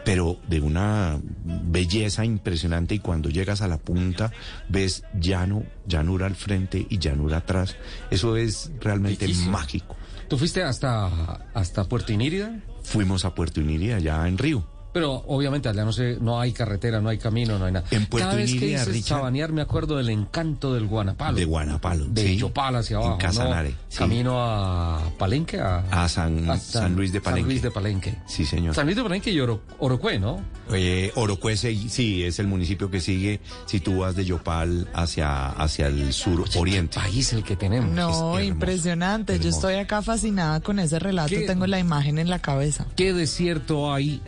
pero 0.05 0.38
de 0.48 0.62
una 0.62 1.19
belleza 1.43 2.24
impresionante 2.24 2.93
y 2.95 3.00
cuando 3.00 3.29
llegas 3.29 3.62
a 3.62 3.67
la 3.67 3.77
punta 3.77 4.31
ves 4.69 5.03
llano, 5.19 5.63
llanura 5.88 6.27
al 6.27 6.36
frente 6.36 6.86
y 6.89 7.00
llanura 7.00 7.38
atrás. 7.38 7.75
Eso 8.12 8.38
es 8.38 8.72
realmente 8.79 9.27
mágico. 9.48 9.95
¿Tú 10.29 10.38
fuiste 10.38 10.62
hasta, 10.63 11.48
hasta 11.53 11.84
Puerto 11.86 12.13
Inírida? 12.13 12.60
Fuimos 12.86 13.25
a 13.25 13.36
Puerto 13.36 13.60
Iniri 13.60 13.92
allá 13.92 14.27
en 14.27 14.38
Río. 14.38 14.75
Pero 14.96 15.12
obviamente 15.28 15.68
allá 15.68 15.84
no 15.84 15.92
sé, 15.92 16.18
no 16.22 16.40
hay 16.40 16.54
carretera, 16.54 17.02
no 17.02 17.10
hay 17.10 17.18
camino, 17.18 17.60
no 17.60 17.66
hay 17.66 17.74
nada. 17.74 17.86
En 17.92 18.06
Puerto 18.06 18.30
Cada 18.30 18.38
vez 18.40 18.54
que 18.54 18.66
dices 18.68 18.88
Richard- 18.88 19.04
Chabanear 19.18 19.52
me 19.52 19.62
acuerdo 19.62 19.98
del 19.98 20.08
encanto 20.10 20.74
del 20.74 20.88
Guanapalo. 20.88 21.36
De 21.38 21.44
Guanapalo. 21.44 22.06
De 22.06 22.24
sí. 22.28 22.38
Yopal 22.38 22.78
hacia 22.78 22.94
En 22.96 23.02
abajo, 23.04 23.12
¿no? 23.12 23.18
Casanare, 23.18 23.75
sí. 23.90 23.98
Camino 23.98 24.36
a 24.42 25.02
Palenque, 25.18 25.60
a, 25.60 25.80
A 25.92 26.08
San- 26.08 26.58
San 26.62 26.96
Luis 26.96 27.12
de 27.12 27.20
Palenque. 27.20 27.42
San 27.42 27.50
Luis 27.50 27.62
de 27.62 27.72
Palenque. 27.72 28.16
Sí, 28.25 28.46
señor. 28.46 28.74
San 28.74 28.86
Luis 28.86 28.96
de 28.96 29.04
Palenque 29.04 29.32
y 29.32 29.40
Oro, 29.42 29.64
Orocue, 29.80 30.18
¿no? 30.18 30.40
Eh, 30.72 31.12
Orocuese, 31.16 31.75
sí, 31.90 32.24
es 32.24 32.40
el 32.40 32.48
municipio 32.48 32.90
que 32.90 33.02
sigue 33.02 33.42
si 33.66 33.82
tú 33.82 33.98
vas 33.98 34.16
de 34.16 34.24
Yopal 34.24 34.88
hacia, 34.94 35.50
hacia 35.50 35.88
el 35.88 36.14
sur 36.14 36.46
oriente. 36.56 36.96
País 36.98 37.34
el 37.34 37.44
que 37.44 37.58
tenemos. 37.58 37.92
No, 37.92 38.08
hermoso, 38.38 38.42
impresionante. 38.42 39.40
Yo 39.40 39.50
estoy 39.50 39.74
acá 39.75 40.02
fascinada 40.02 40.62
con 40.62 40.80
ese 40.80 41.00
relato. 41.00 41.28
¿Qué? 41.32 41.42
Tengo 41.42 41.68
la 41.68 41.80
imagen 41.80 42.18
en 42.18 42.30
la 42.30 42.40
cabeza. 42.40 42.88
¿Qué 42.96 43.12
desierto 43.12 43.94
hay? 43.94 44.22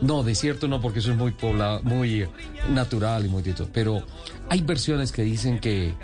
No, 0.00 0.22
desierto 0.22 0.68
no, 0.68 0.80
porque 0.80 0.98
eso 0.98 1.12
es 1.12 1.16
muy 1.16 1.32
poblado, 1.32 1.82
muy 1.82 2.26
natural 2.70 3.26
y 3.26 3.28
muy 3.28 3.42
dito. 3.42 3.68
Pero 3.72 4.04
hay 4.48 4.60
versiones 4.62 5.12
que 5.12 5.22
dicen 5.22 5.58
que 5.58 5.94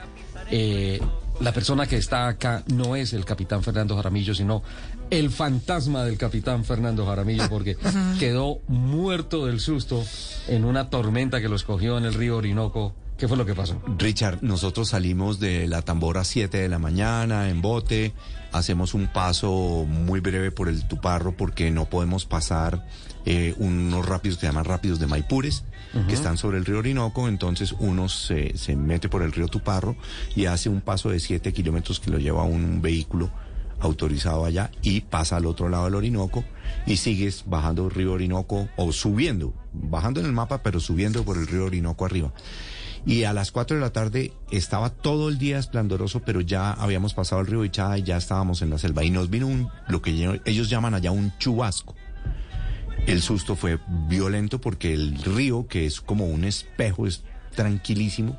eh, 0.50 1.00
la 1.40 1.52
persona 1.52 1.86
que 1.86 1.96
está 1.96 2.28
acá 2.28 2.62
no 2.68 2.96
es 2.96 3.12
el 3.12 3.24
capitán 3.24 3.62
Fernando 3.62 3.96
Jaramillo, 3.96 4.34
sino 4.34 4.62
el 5.10 5.30
fantasma 5.30 6.04
del 6.04 6.18
capitán 6.18 6.64
Fernando 6.64 7.06
Jaramillo, 7.06 7.48
porque 7.48 7.76
quedó 8.18 8.60
muerto 8.68 9.46
del 9.46 9.60
susto 9.60 10.04
en 10.48 10.64
una 10.64 10.90
tormenta 10.90 11.40
que 11.40 11.48
lo 11.48 11.56
escogió 11.56 11.98
en 11.98 12.04
el 12.04 12.14
río 12.14 12.36
Orinoco. 12.36 12.94
¿Qué 13.16 13.28
fue 13.28 13.36
lo 13.36 13.44
que 13.44 13.54
pasó? 13.54 13.80
Richard, 13.98 14.38
nosotros 14.40 14.88
salimos 14.88 15.38
de 15.40 15.66
la 15.66 15.82
tambora 15.82 16.22
a 16.22 16.24
7 16.24 16.56
de 16.56 16.68
la 16.70 16.78
mañana 16.78 17.50
en 17.50 17.60
bote, 17.60 18.14
hacemos 18.52 18.94
un 18.94 19.06
paso 19.06 19.86
muy 19.88 20.20
breve 20.20 20.50
por 20.50 20.68
el 20.68 20.86
Tuparro 20.86 21.36
porque 21.36 21.70
no 21.70 21.86
podemos 21.86 22.26
pasar 22.26 22.86
eh, 23.26 23.54
unos 23.58 24.06
rápidos 24.06 24.38
que 24.38 24.42
se 24.42 24.46
llaman 24.46 24.64
rápidos 24.64 24.98
de 24.98 25.06
Maipures, 25.06 25.64
que 26.06 26.14
están 26.14 26.36
sobre 26.36 26.58
el 26.58 26.64
río 26.64 26.78
Orinoco, 26.78 27.26
entonces 27.26 27.74
uno 27.80 28.08
se, 28.08 28.56
se 28.56 28.76
mete 28.76 29.08
por 29.08 29.22
el 29.22 29.32
río 29.32 29.48
Tuparro 29.48 29.96
y 30.36 30.46
hace 30.46 30.68
un 30.68 30.80
paso 30.80 31.10
de 31.10 31.18
7 31.18 31.52
kilómetros 31.52 31.98
que 31.98 32.12
lo 32.12 32.18
lleva 32.18 32.44
un 32.44 32.80
vehículo 32.80 33.30
autorizado 33.80 34.44
allá 34.44 34.70
y 34.82 35.00
pasa 35.00 35.36
al 35.36 35.46
otro 35.46 35.68
lado 35.68 35.86
del 35.86 35.96
Orinoco 35.96 36.44
y 36.86 36.98
sigues 36.98 37.44
bajando 37.46 37.86
el 37.86 37.90
río 37.90 38.12
Orinoco 38.12 38.68
o 38.76 38.92
subiendo, 38.92 39.52
bajando 39.72 40.20
en 40.20 40.26
el 40.26 40.32
mapa 40.32 40.62
pero 40.62 40.80
subiendo 40.80 41.24
por 41.24 41.36
el 41.36 41.46
río 41.46 41.64
Orinoco 41.64 42.04
arriba. 42.04 42.32
Y 43.06 43.24
a 43.24 43.32
las 43.32 43.50
4 43.50 43.76
de 43.76 43.80
la 43.80 43.92
tarde 43.92 44.32
estaba 44.50 44.90
todo 44.90 45.28
el 45.28 45.38
día 45.38 45.58
esplendoroso, 45.58 46.20
pero 46.20 46.40
ya 46.40 46.72
habíamos 46.72 47.14
pasado 47.14 47.40
el 47.40 47.46
río 47.46 47.64
Ichada 47.64 47.98
y 47.98 48.02
ya 48.02 48.16
estábamos 48.16 48.62
en 48.62 48.70
la 48.70 48.78
selva. 48.78 49.04
Y 49.04 49.10
nos 49.10 49.30
vino 49.30 49.46
un, 49.46 49.68
lo 49.88 50.02
que 50.02 50.40
ellos 50.44 50.68
llaman 50.68 50.94
allá 50.94 51.10
un 51.10 51.32
chubasco. 51.38 51.94
El 53.06 53.22
susto 53.22 53.56
fue 53.56 53.78
violento 54.08 54.60
porque 54.60 54.92
el 54.92 55.16
río, 55.22 55.66
que 55.66 55.86
es 55.86 56.00
como 56.00 56.26
un 56.26 56.44
espejo, 56.44 57.06
es 57.06 57.22
tranquilísimo, 57.54 58.38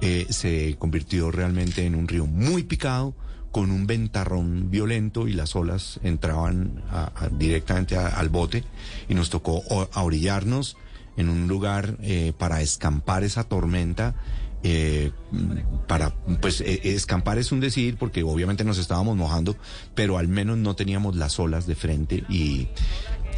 eh, 0.00 0.26
se 0.30 0.76
convirtió 0.78 1.30
realmente 1.30 1.86
en 1.86 1.94
un 1.94 2.08
río 2.08 2.26
muy 2.26 2.64
picado, 2.64 3.14
con 3.52 3.70
un 3.70 3.86
ventarrón 3.86 4.70
violento 4.70 5.28
y 5.28 5.34
las 5.34 5.54
olas 5.54 6.00
entraban 6.02 6.82
directamente 7.32 7.96
al 7.96 8.30
bote 8.30 8.64
y 9.10 9.14
nos 9.14 9.28
tocó 9.28 9.62
orillarnos 9.94 10.78
en 11.16 11.28
un 11.28 11.48
lugar 11.48 11.96
eh, 12.02 12.32
para 12.38 12.60
escampar 12.62 13.24
esa 13.24 13.44
tormenta. 13.44 14.14
eh, 14.64 15.10
para, 15.88 16.14
pues, 16.40 16.60
eh, 16.60 16.80
escampar 16.84 17.36
es 17.38 17.50
un 17.50 17.58
decir 17.58 17.96
porque 17.98 18.22
obviamente 18.22 18.62
nos 18.62 18.78
estábamos 18.78 19.16
mojando, 19.16 19.56
pero 19.96 20.18
al 20.18 20.28
menos 20.28 20.56
no 20.56 20.76
teníamos 20.76 21.16
las 21.16 21.40
olas 21.40 21.66
de 21.66 21.74
frente 21.74 22.22
y, 22.28 22.68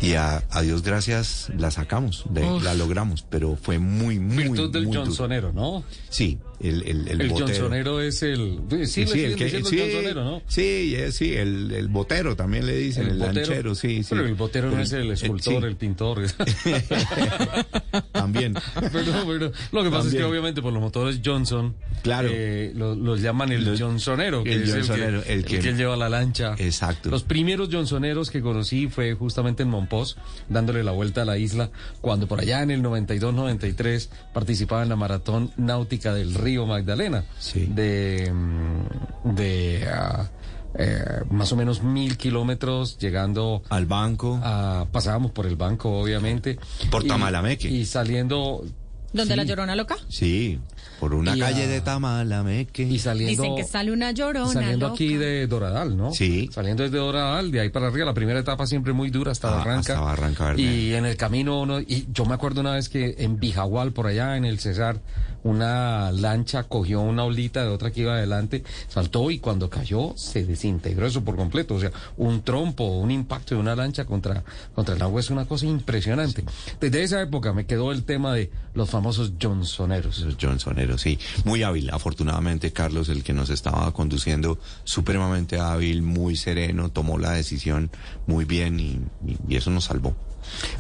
y 0.02 0.12
a, 0.14 0.43
a 0.50 0.61
Dios 0.61 0.83
gracias 0.83 1.50
la 1.57 1.71
sacamos, 1.71 2.25
de- 2.28 2.61
la 2.61 2.75
logramos, 2.75 3.25
pero 3.31 3.57
fue 3.57 3.78
muy, 3.78 4.19
muy, 4.19 4.49
Virtud 4.49 4.71
del 4.71 4.85
muy 4.85 4.93
duro. 4.93 5.07
Johnsonero, 5.07 5.52
¿no? 5.54 5.83
Sí, 6.11 6.38
el, 6.61 6.82
el, 6.82 7.08
el, 7.08 7.20
El, 7.20 7.28
botero. 7.30 8.00
Es 8.00 8.23
el... 8.23 8.61
Sí, 8.87 9.04
diciendo 9.04 9.68
sí, 9.68 9.78
Johnsonero, 9.78 10.25
¿no? 10.25 10.42
Sí, 10.46 10.94
eh, 10.96 11.12
sí, 11.12 11.34
el, 11.34 11.70
el 11.73 11.88
botero 11.88 12.37
también 12.37 12.66
le 12.66 12.76
dicen, 12.76 13.06
el, 13.08 13.18
botero. 13.18 13.34
lanchero, 13.34 13.75
sí, 13.75 14.02
sí. 14.02 14.08
Pero 14.11 14.26
el 14.26 14.34
botero 14.34 14.70
no 14.70 14.80
es 14.80 14.92
el 14.92 15.11
eh, 15.11 15.14
escultor, 15.14 15.62
sí, 15.62 15.66
el 15.68 15.76
pintor. 15.76 16.23
También. 18.12 18.54
pero, 18.92 19.12
pero 19.26 19.52
lo 19.73 19.84
que 19.84 19.90
pasa 19.90 20.08
es 20.08 20.14
que 20.14 20.25
obviamente 20.25 20.62
por 20.62 20.73
los 20.73 20.82
motores 20.82 21.20
Johnson, 21.25 21.75
Claro. 22.02 22.28
eh, 22.30 22.73
lo- 22.75 22.94
los 22.94 23.20
llaman 23.20 23.52
el 23.52 23.64
Los- 23.64 23.80
Johnsonero, 23.80 24.42
que 24.44 24.52
el 24.54 24.62
es 24.64 24.70
Johnsonero, 24.73 25.18
el, 25.18 25.25
que, 25.25 25.32
el 25.32 25.38
el 25.40 25.44
que- 25.44 25.58
que 25.61 25.73
lleva 25.75 25.96
la 25.96 26.08
lancha. 26.08 26.54
Exacto. 26.58 27.11
Los 27.11 27.23
primeros 27.23 27.68
Johnsoneros 27.73 28.30
que 28.30 28.40
conocí 28.40 28.88
fue 28.88 29.14
justamente 29.14 29.62
en 29.62 29.68
Monpós, 29.70 30.16
dándole 30.49 30.82
la 30.84 30.92
vuelta 30.92 31.23
a 31.23 31.25
la 31.25 31.38
isla, 31.38 31.70
cuando 32.00 32.26
por 32.26 32.40
allá 32.40 32.62
en 32.62 32.70
el 32.70 32.82
92-93 32.82 34.08
participaba 34.32 34.82
en 34.82 34.88
la 34.88 34.96
maratón 34.96 35.50
náutica 35.56 36.12
del 36.14 36.34
río 36.44 36.66
Magdalena, 36.66 37.24
Sí. 37.38 37.66
de, 37.66 38.30
mm, 38.32 39.34
de 39.34 39.88
eh, 40.76 41.04
más 41.30 41.52
o 41.52 41.56
menos 41.56 41.82
mil 41.82 42.16
kilómetros, 42.16 42.98
llegando 42.98 43.62
Al 43.70 43.86
banco. 43.86 44.40
a- 44.42 44.86
pasábamos 44.90 45.30
por 45.30 45.46
el 45.46 45.54
banco, 45.56 46.00
obviamente. 46.00 46.58
Por 46.90 47.04
Tamalameque. 47.04 47.68
Y 47.68 47.84
saliendo, 47.86 48.64
¿Dónde 49.12 49.34
Sí. 49.34 49.36
la 49.36 49.44
llorona 49.44 49.76
loca? 49.76 49.94
Sí, 50.08 50.58
por 50.98 51.14
una 51.14 51.36
Y 51.36 51.38
calle 51.38 51.68
de 51.68 51.80
Tamalameque. 51.80 52.82
y 52.82 52.98
saliendo. 52.98 53.42
Dicen 53.44 53.54
que 53.56 53.62
sale 53.62 53.92
una 53.92 54.10
llorona 54.10 54.52
Saliendo 54.52 54.86
loca. 54.88 54.94
aquí 54.96 55.14
de 55.14 55.46
Doradal, 55.46 55.96
¿no? 55.96 56.12
Sí. 56.12 56.50
Saliendo 56.52 56.82
desde 56.82 56.98
Doradal, 56.98 57.52
de 57.52 57.60
ahí 57.60 57.68
para 57.68 57.86
arriba, 57.86 58.06
la 58.06 58.14
primera 58.14 58.40
etapa 58.40 58.66
siempre 58.66 58.92
muy 58.92 59.10
dura 59.10 59.30
hasta 59.30 59.50
Ah, 59.54 59.58
Barranca. 59.58 59.92
hasta 59.92 60.00
Barranca 60.00 60.44
Bermeja. 60.46 60.68
Y 60.68 60.94
en 60.94 61.06
el 61.06 61.16
camino 61.16 61.60
uno, 61.60 61.78
y 61.80 62.08
yo 62.12 62.24
me 62.24 62.34
acuerdo 62.34 62.60
una 62.60 62.72
vez 62.72 62.88
que 62.88 63.14
en 63.18 63.38
Bijagual, 63.38 63.92
por 63.92 64.08
allá 64.08 64.36
en 64.36 64.44
el 64.44 64.58
Cesar, 64.58 65.00
una 65.44 66.10
lancha 66.10 66.64
cogió 66.64 67.00
una 67.00 67.24
olita 67.24 67.62
de 67.62 67.68
otra 67.68 67.90
que 67.92 68.00
iba 68.00 68.14
adelante, 68.14 68.64
saltó 68.88 69.30
y 69.30 69.38
cuando 69.38 69.70
cayó 69.70 70.12
se 70.16 70.44
desintegró 70.44 71.06
eso 71.06 71.22
por 71.22 71.36
completo. 71.36 71.74
O 71.76 71.80
sea, 71.80 71.92
un 72.16 72.42
trompo, 72.42 72.84
un 72.98 73.10
impacto 73.10 73.54
de 73.54 73.60
una 73.60 73.76
lancha 73.76 74.04
contra, 74.04 74.42
contra 74.74 74.96
el 74.96 75.02
agua 75.02 75.20
es 75.20 75.30
una 75.30 75.44
cosa 75.46 75.66
impresionante. 75.66 76.44
Desde 76.80 77.02
esa 77.02 77.20
época 77.22 77.52
me 77.52 77.66
quedó 77.66 77.92
el 77.92 78.04
tema 78.04 78.34
de 78.34 78.50
los 78.74 78.90
famosos 78.90 79.32
Johnsoneros. 79.40 80.18
Los 80.20 80.36
Johnsonero, 80.40 80.98
sí. 80.98 81.18
Muy 81.44 81.62
hábil, 81.62 81.90
afortunadamente 81.90 82.72
Carlos, 82.72 83.08
el 83.08 83.22
que 83.22 83.32
nos 83.32 83.50
estaba 83.50 83.92
conduciendo, 83.92 84.58
supremamente 84.84 85.58
hábil, 85.60 86.02
muy 86.02 86.36
sereno, 86.36 86.88
tomó 86.90 87.18
la 87.18 87.32
decisión 87.32 87.90
muy 88.26 88.44
bien 88.44 88.80
y, 88.80 89.00
y- 89.26 89.36
y 89.48 89.56
eso 89.56 89.70
nos 89.70 89.84
salvó. 89.84 90.16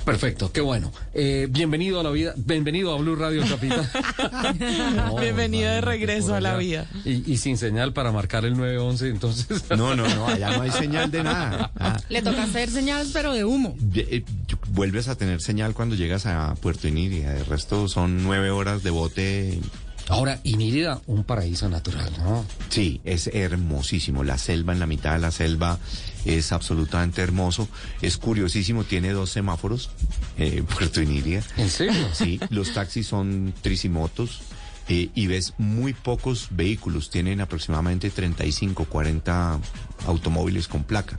Perfecto, 0.04 0.52
qué 0.52 0.60
bueno. 0.60 0.92
Eh, 1.14 1.46
bienvenido 1.50 2.00
a 2.00 2.02
la 2.02 2.10
vida, 2.10 2.34
bienvenido 2.36 2.94
a 2.94 2.98
Blue 2.98 3.16
Radio 3.16 3.42
Capitán. 3.48 3.88
No, 4.94 5.16
Bienvenido 5.16 5.70
de 5.70 5.80
regreso 5.80 6.34
a 6.34 6.40
la 6.40 6.56
vida. 6.56 6.86
Y, 7.04 7.30
y 7.32 7.36
sin 7.38 7.56
señal 7.58 7.92
para 7.92 8.12
marcar 8.12 8.44
el 8.44 8.56
911, 8.56 9.08
entonces. 9.08 9.64
No, 9.76 9.94
no, 9.96 10.06
no, 10.14 10.26
allá 10.28 10.56
no 10.56 10.62
hay 10.62 10.70
señal 10.70 11.10
de 11.10 11.22
nada. 11.22 11.70
Ah, 11.78 11.96
Le 12.08 12.22
toca 12.22 12.44
hacer 12.44 12.70
señales, 12.70 13.10
pero 13.12 13.32
de 13.32 13.44
humo. 13.44 13.76
eh, 13.94 14.24
vuelves 14.68 15.08
a 15.08 15.16
tener 15.16 15.40
señal 15.40 15.74
cuando 15.74 15.94
llegas 15.96 16.26
a 16.26 16.54
Puerto 16.56 16.86
Iniria. 16.88 17.30
De 17.32 17.44
resto 17.44 17.88
son 17.88 18.22
nueve 18.22 18.50
horas 18.50 18.82
de 18.82 18.90
bote. 18.90 19.58
Ahora, 20.08 20.40
Inírida, 20.44 21.00
un 21.06 21.24
paraíso 21.24 21.68
natural, 21.68 22.10
¿no? 22.18 22.44
Sí, 22.68 23.00
es 23.04 23.28
hermosísimo. 23.28 24.22
La 24.22 24.38
selva, 24.38 24.72
en 24.72 24.80
la 24.80 24.86
mitad 24.86 25.14
de 25.14 25.18
la 25.20 25.30
selva, 25.30 25.78
es 26.24 26.52
absolutamente 26.52 27.22
hermoso. 27.22 27.68
Es 28.02 28.18
curiosísimo, 28.18 28.84
tiene 28.84 29.12
dos 29.12 29.30
semáforos, 29.30 29.90
eh, 30.38 30.62
Puerto 30.74 31.00
Iniria. 31.00 31.42
¿En 31.56 31.70
serio? 31.70 32.08
Sí, 32.12 32.38
los 32.50 32.74
taxis 32.74 33.06
son 33.06 33.54
tricimotos 33.62 34.40
eh, 34.88 35.10
y 35.14 35.26
ves 35.26 35.54
muy 35.58 35.94
pocos 35.94 36.48
vehículos. 36.50 37.10
Tienen 37.10 37.40
aproximadamente 37.40 38.10
35, 38.10 38.84
40 38.84 39.58
automóviles 40.06 40.68
con 40.68 40.84
placa, 40.84 41.16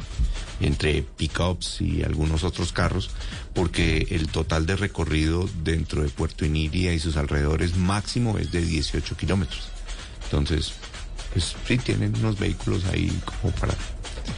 entre 0.59 1.01
pickups 1.01 1.81
y 1.81 2.03
algunos 2.03 2.43
otros 2.43 2.71
carros, 2.71 3.09
porque 3.53 4.07
el 4.11 4.27
total 4.27 4.65
de 4.65 4.75
recorrido 4.75 5.49
dentro 5.63 6.03
de 6.03 6.09
Puerto 6.09 6.45
Iniria 6.45 6.93
y 6.93 6.99
sus 6.99 7.17
alrededores 7.17 7.75
máximo 7.75 8.37
es 8.37 8.51
de 8.51 8.61
18 8.61 9.17
kilómetros. 9.17 9.69
Entonces, 10.25 10.73
pues 11.33 11.55
sí, 11.67 11.77
tienen 11.77 12.15
unos 12.17 12.39
vehículos 12.39 12.85
ahí 12.85 13.11
como 13.25 13.53
para... 13.55 13.73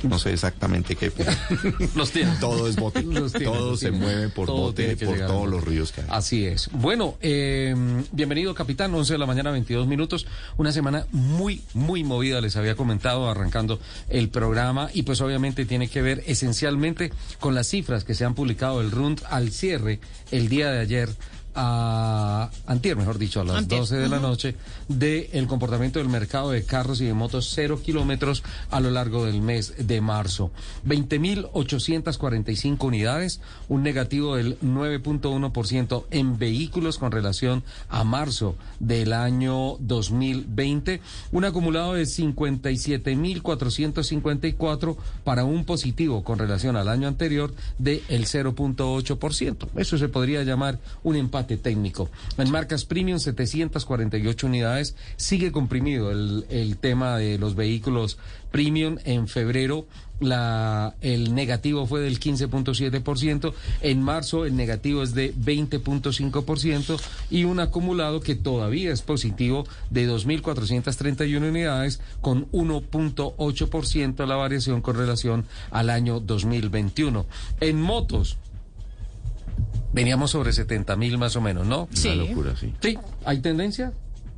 No 0.03 0.19
sé 0.19 0.34
exactamente 0.34 0.96
qué, 0.96 1.12
Los 1.96 2.12
tiene. 2.12 2.31
todo 2.39 2.67
es 2.67 2.75
bote. 2.75 3.03
Los 3.03 3.31
tiene, 3.31 3.46
todo 3.46 3.72
los 3.72 3.79
se 3.79 3.89
tiene. 3.89 4.03
mueve 4.05 4.29
por 4.29 4.46
Todo 4.48 4.57
bote, 4.57 4.96
por 4.98 5.17
todos 5.19 5.48
los 5.50 5.63
ríos 5.63 5.91
que 5.91 6.01
hay. 6.01 6.07
Así 6.10 6.46
es. 6.46 6.69
Bueno, 6.74 7.17
eh, 7.22 7.75
bienvenido 8.12 8.53
capitán, 8.53 8.93
11 8.93 9.13
de 9.13 9.19
la 9.19 9.25
mañana, 9.25 9.51
22 9.51 9.88
minutos. 9.88 10.27
Una 10.57 10.72
semana 10.72 11.05
muy, 11.12 11.62
muy 11.74 12.03
movida, 12.03 12.41
les 12.41 12.55
había 12.55 12.75
comentado, 12.75 13.29
arrancando 13.29 13.79
el 14.10 14.29
programa 14.29 14.89
y 14.93 15.03
pues 15.03 15.22
obviamente 15.22 15.65
tiene 15.65 15.88
que 15.88 16.01
ver 16.01 16.24
esencialmente 16.27 17.12
con 17.39 17.55
las 17.55 17.67
cifras 17.67 18.03
que 18.03 18.13
se 18.15 18.25
han 18.25 18.36
publicado 18.36 18.79
del 18.79 18.91
RUND 18.91 19.22
al 19.29 19.51
cierre 19.51 20.00
el 20.31 20.50
día 20.50 20.72
de 20.72 20.79
ayer 20.79 21.10
a 21.59 22.51
antier, 22.67 22.95
mejor 22.95 23.17
dicho, 23.17 23.41
a 23.41 23.43
las 23.43 23.57
Antier. 23.57 23.81
12 23.81 23.95
de 23.95 24.09
la 24.09 24.19
noche, 24.19 24.53
de 24.87 25.31
el 25.33 25.47
comportamiento 25.47 25.97
del 25.97 26.07
mercado 26.07 26.51
de 26.51 26.63
carros 26.63 27.01
y 27.01 27.05
de 27.05 27.15
motos 27.15 27.51
cero 27.53 27.81
kilómetros 27.83 28.43
a 28.69 28.79
lo 28.79 28.91
largo 28.91 29.25
del 29.25 29.41
mes 29.41 29.73
de 29.79 29.99
marzo. 29.99 30.51
20.845 30.85 32.85
unidades, 32.85 33.41
un 33.69 33.81
negativo 33.81 34.35
del 34.35 34.59
9.1% 34.59 36.03
en 36.11 36.37
vehículos 36.37 36.99
con 36.99 37.11
relación 37.11 37.63
a 37.89 38.03
marzo 38.03 38.55
del 38.79 39.13
año 39.13 39.77
2020, 39.79 41.01
un 41.31 41.45
acumulado 41.45 41.95
de 41.95 42.03
57.454 42.03 44.95
para 45.23 45.43
un 45.43 45.65
positivo 45.65 46.23
con 46.23 46.37
relación 46.37 46.75
al 46.75 46.87
año 46.87 47.07
anterior 47.07 47.51
de 47.79 48.03
el 48.09 48.25
0.8%. 48.25 49.69
Eso 49.75 49.97
se 49.97 50.07
podría 50.07 50.43
llamar 50.43 50.77
un 51.03 51.15
empate 51.15 51.46
técnico. 51.55 52.09
En 52.37 52.51
marcas 52.51 52.83
premium, 52.83 53.19
748 53.19 54.47
unidades. 54.47 54.95
Sigue 55.15 55.53
comprimido 55.53 56.11
el, 56.11 56.45
el 56.49 56.77
tema 56.77 57.15
de 57.17 57.37
los 57.37 57.55
vehículos 57.55 58.17
premium 58.51 58.97
en 59.05 59.27
febrero. 59.27 59.87
La, 60.19 60.95
el 61.01 61.35
negativo 61.35 61.85
fue 61.85 62.01
del 62.01 62.19
15.7%, 62.19 63.53
en 63.81 64.01
marzo 64.01 64.45
el 64.45 64.55
negativo 64.55 65.03
es 65.03 65.13
de 65.13 65.31
20.5% 65.35 66.99
y 67.29 67.43
un 67.43 67.59
acumulado 67.59 68.19
que 68.19 68.33
todavía 68.33 68.91
es 68.91 69.03
positivo 69.03 69.65
de 69.91 70.09
2.431 70.09 71.37
unidades 71.37 72.01
con 72.19 72.49
1.8% 72.51 74.25
la 74.25 74.35
variación 74.35 74.81
con 74.81 74.95
relación 74.95 75.45
al 75.69 75.91
año 75.91 76.19
2021. 76.19 77.27
En 77.59 77.79
motos, 77.79 78.37
veníamos 79.93 80.31
sobre 80.31 80.53
70 80.53 80.95
mil 80.95 81.17
más 81.17 81.35
o 81.35 81.41
menos, 81.41 81.65
¿no? 81.65 81.87
Sí. 81.91 82.09
Una 82.09 82.23
locura, 82.23 82.55
sí. 82.55 82.73
Sí, 82.81 82.97
¿hay 83.25 83.39
tendencia? 83.39 83.93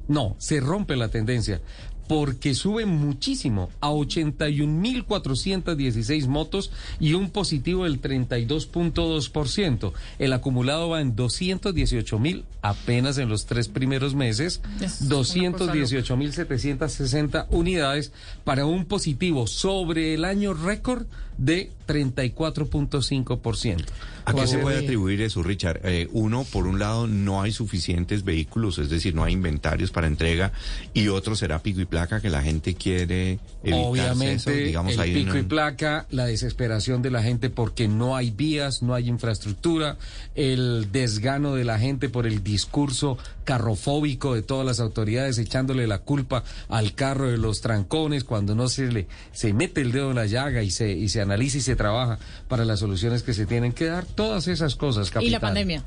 No, 0.07 0.35
se 0.39 0.59
rompe 0.59 0.95
la 0.95 1.09
tendencia 1.09 1.61
porque 2.09 2.53
sube 2.55 2.87
muchísimo 2.87 3.69
a 3.81 3.91
81.416 3.91 6.25
motos 6.25 6.71
y 6.99 7.13
un 7.13 7.29
positivo 7.29 7.83
del 7.83 8.01
32.2%. 8.01 9.93
El 10.17 10.33
acumulado 10.33 10.89
va 10.89 11.01
en 11.01 11.15
218.000 11.15 12.45
apenas 12.63 13.19
en 13.19 13.29
los 13.29 13.45
tres 13.45 13.67
primeros 13.67 14.15
meses, 14.15 14.59
Es 14.81 15.01
una 15.01 15.17
cosa 15.21 15.35
218.760 15.75 17.45
unidades 17.51 18.11
para 18.43 18.65
un 18.65 18.85
positivo 18.85 19.45
sobre 19.45 20.15
el 20.15 20.25
año 20.25 20.55
récord 20.55 21.05
de 21.39 21.71
34.5%. 21.87 23.85
¿A 24.25 24.33
qué 24.33 24.45
se 24.45 24.59
puede 24.59 24.77
atribuir 24.83 25.21
eso, 25.21 25.41
Richard? 25.41 25.79
Eh, 25.83 26.07
uno, 26.11 26.43
por 26.43 26.67
un 26.67 26.77
lado, 26.77 27.07
no 27.07 27.41
hay 27.41 27.51
suficientes 27.51 28.23
vehículos, 28.23 28.77
es 28.77 28.89
decir, 28.91 29.15
no 29.15 29.23
hay 29.23 29.33
inventarios 29.33 29.89
para 29.89 30.05
entrega, 30.05 30.51
y 30.93 31.07
otro 31.07 31.35
será 31.35 31.63
pico 31.63 31.81
y 31.81 31.85
placa 31.85 32.21
que 32.21 32.29
la 32.29 32.43
gente 32.43 32.75
quiere 32.75 33.39
evitar 33.63 33.79
Obviamente, 33.85 34.35
eso, 34.35 34.51
digamos, 34.51 34.93
el 34.93 34.99
hay 34.99 35.13
pico 35.15 35.31
una- 35.31 35.39
y 35.39 35.43
placa, 35.43 36.05
la 36.11 36.25
desesperación 36.27 37.01
de 37.01 37.09
la 37.09 37.23
gente 37.23 37.49
porque 37.49 37.87
no 37.87 38.15
hay 38.15 38.29
vías, 38.29 38.83
no 38.83 38.93
hay 38.93 39.07
infraestructura, 39.09 39.97
el 40.35 40.89
desgano 40.91 41.55
de 41.55 41.63
la 41.63 41.79
gente 41.79 42.07
por 42.09 42.27
el 42.27 42.43
discurso 42.43 43.17
carrofóbico 43.45 44.35
de 44.35 44.43
todas 44.43 44.63
las 44.65 44.79
autoridades 44.79 45.39
echándole 45.39 45.87
la 45.87 45.99
culpa 45.99 46.43
al 46.67 46.93
carro 46.93 47.31
de 47.31 47.37
los 47.39 47.61
trancones 47.61 48.23
cuando 48.23 48.53
no 48.53 48.67
se 48.69 48.91
le 48.91 49.07
se 49.31 49.53
mete 49.53 49.81
el 49.81 49.91
dedo 49.91 50.11
en 50.11 50.17
la 50.17 50.27
llaga 50.27 50.61
y 50.61 50.69
se 50.69 50.91
y 50.91 51.09
se 51.09 51.19
analiza 51.29 51.57
y 51.59 51.61
se 51.61 51.75
trabaja 51.75 52.19
para 52.47 52.65
las 52.65 52.79
soluciones 52.79 53.23
que 53.23 53.33
se 53.33 53.45
tienen 53.45 53.71
que 53.71 53.85
dar, 53.85 54.05
todas 54.05 54.47
esas 54.47 54.75
cosas, 54.75 55.11
Y 55.21 55.29
la 55.29 55.39
pandemia. 55.39 55.83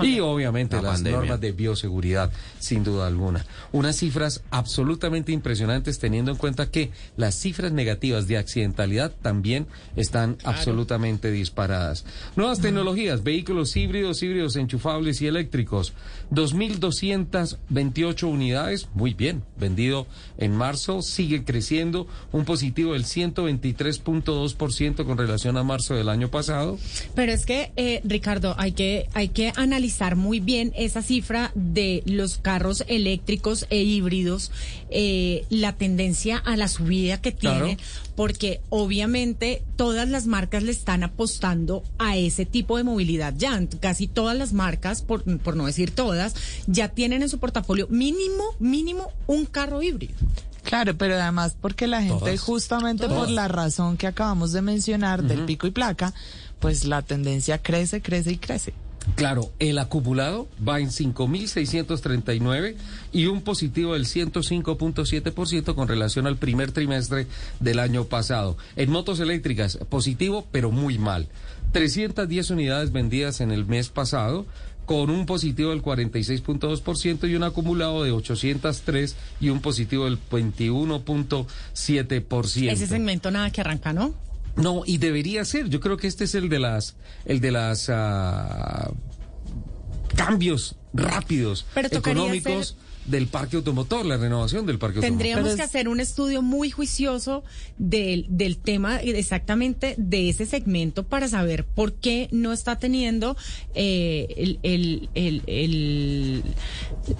Y 0.00 0.20
obviamente 0.20 0.76
La 0.76 0.82
las 0.82 0.92
pandemia. 0.94 1.18
normas 1.18 1.40
de 1.40 1.52
bioseguridad, 1.52 2.30
sin 2.58 2.84
duda 2.84 3.06
alguna. 3.06 3.44
Unas 3.72 3.96
cifras 3.96 4.42
absolutamente 4.50 5.32
impresionantes 5.32 5.98
teniendo 5.98 6.30
en 6.30 6.36
cuenta 6.36 6.70
que 6.70 6.90
las 7.16 7.34
cifras 7.34 7.72
negativas 7.72 8.28
de 8.28 8.38
accidentalidad 8.38 9.12
también 9.22 9.66
están 9.96 10.36
absolutamente 10.44 11.30
disparadas. 11.30 12.04
Nuevas 12.36 12.60
tecnologías, 12.60 13.24
vehículos 13.24 13.76
híbridos, 13.76 14.22
híbridos 14.22 14.56
enchufables 14.56 15.20
y 15.20 15.26
eléctricos. 15.26 15.92
2.228 16.30 18.22
unidades, 18.24 18.88
muy 18.94 19.14
bien, 19.14 19.42
vendido 19.58 20.06
en 20.36 20.54
marzo, 20.54 21.00
sigue 21.02 21.44
creciendo, 21.44 22.06
un 22.32 22.44
positivo 22.44 22.92
del 22.92 23.04
123.2% 23.04 25.06
con 25.06 25.18
relación 25.18 25.56
a 25.56 25.64
marzo 25.64 25.94
del 25.94 26.08
año 26.08 26.30
pasado. 26.30 26.78
Pero 27.14 27.32
es 27.32 27.46
que, 27.46 27.72
eh, 27.76 28.00
Ricardo, 28.04 28.54
hay 28.58 28.72
que, 28.72 29.08
hay 29.14 29.28
que 29.28 29.52
analizar 29.56 30.16
muy 30.16 30.40
bien 30.40 30.72
esa 30.76 31.02
cifra 31.02 31.52
de 31.54 32.02
los 32.04 32.38
carros 32.38 32.84
eléctricos 32.88 33.66
e 33.70 33.82
híbridos, 33.82 34.50
eh, 34.90 35.44
la 35.50 35.74
tendencia 35.74 36.36
a 36.36 36.56
la 36.56 36.68
subida 36.68 37.20
que 37.20 37.38
Claro. 37.38 37.68
Porque 38.18 38.60
obviamente 38.68 39.62
todas 39.76 40.08
las 40.08 40.26
marcas 40.26 40.64
le 40.64 40.72
están 40.72 41.04
apostando 41.04 41.84
a 41.98 42.16
ese 42.16 42.46
tipo 42.46 42.76
de 42.76 42.82
movilidad 42.82 43.32
ya. 43.36 43.62
Casi 43.78 44.08
todas 44.08 44.36
las 44.36 44.52
marcas, 44.52 45.02
por, 45.02 45.22
por 45.38 45.54
no 45.54 45.66
decir 45.66 45.92
todas, 45.92 46.34
ya 46.66 46.88
tienen 46.88 47.22
en 47.22 47.28
su 47.28 47.38
portafolio 47.38 47.86
mínimo, 47.90 48.42
mínimo 48.58 49.12
un 49.28 49.46
carro 49.46 49.82
híbrido. 49.82 50.14
Claro, 50.64 50.98
pero 50.98 51.14
además 51.14 51.54
porque 51.60 51.86
la 51.86 52.02
gente 52.02 52.18
Todas. 52.18 52.40
justamente 52.40 53.08
por 53.08 53.30
la 53.30 53.46
razón 53.46 53.96
que 53.96 54.08
acabamos 54.08 54.50
de 54.50 54.62
mencionar 54.62 55.22
del 55.22 55.44
pico 55.44 55.68
y 55.68 55.70
placa, 55.70 56.12
pues 56.58 56.86
la 56.86 57.02
tendencia 57.02 57.62
crece, 57.62 58.02
crece 58.02 58.32
y 58.32 58.38
crece. 58.38 58.74
Claro, 59.14 59.50
el 59.58 59.78
acumulado 59.78 60.48
va 60.66 60.80
en 60.80 60.88
5.639 60.88 62.74
y 63.12 63.26
un 63.26 63.42
positivo 63.42 63.92
del 63.94 64.06
105.7% 64.06 65.74
con 65.74 65.88
relación 65.88 66.26
al 66.26 66.36
primer 66.36 66.72
trimestre 66.72 67.26
del 67.60 67.78
año 67.78 68.04
pasado. 68.04 68.56
En 68.76 68.90
motos 68.90 69.20
eléctricas, 69.20 69.78
positivo, 69.88 70.46
pero 70.52 70.70
muy 70.70 70.98
mal. 70.98 71.28
310 71.72 72.50
unidades 72.50 72.92
vendidas 72.92 73.40
en 73.40 73.50
el 73.50 73.64
mes 73.66 73.88
pasado 73.88 74.46
con 74.86 75.10
un 75.10 75.26
positivo 75.26 75.70
del 75.70 75.82
46.2% 75.82 77.28
y 77.28 77.34
un 77.34 77.42
acumulado 77.42 78.04
de 78.04 78.10
803 78.10 79.16
y 79.38 79.50
un 79.50 79.60
positivo 79.60 80.06
del 80.06 80.18
21.7%. 80.18 82.72
Ese 82.72 82.86
segmento 82.86 83.30
nada 83.30 83.50
que 83.50 83.60
arranca, 83.60 83.92
¿no? 83.92 84.14
No, 84.58 84.82
y 84.84 84.98
debería 84.98 85.44
ser. 85.44 85.68
Yo 85.68 85.80
creo 85.80 85.96
que 85.96 86.06
este 86.06 86.24
es 86.24 86.34
el 86.34 86.48
de 86.48 86.58
las, 86.58 86.96
el 87.24 87.40
de 87.40 87.50
las 87.52 87.88
ah, 87.90 88.90
cambios 90.16 90.76
rápidos 90.92 91.66
Pero 91.74 91.88
económicos 91.92 92.76
del 93.06 93.26
parque 93.26 93.56
automotor, 93.56 94.04
la 94.04 94.18
renovación 94.18 94.66
del 94.66 94.78
parque 94.78 95.00
Tendríamos 95.00 95.44
Pero 95.44 95.56
que 95.56 95.62
es- 95.62 95.68
hacer 95.68 95.88
un 95.88 95.98
estudio 95.98 96.42
muy 96.42 96.70
juicioso 96.70 97.42
del, 97.78 98.26
del 98.28 98.58
tema 98.58 99.00
exactamente 99.00 99.94
de 99.96 100.28
ese 100.28 100.44
segmento 100.44 101.04
para 101.04 101.26
saber 101.26 101.64
por 101.64 101.94
qué 101.94 102.28
no 102.32 102.52
está 102.52 102.78
teniendo 102.78 103.34
eh, 103.74 104.26
el, 104.36 104.58
el, 104.62 105.08
el, 105.14 105.42
el- 105.46 106.42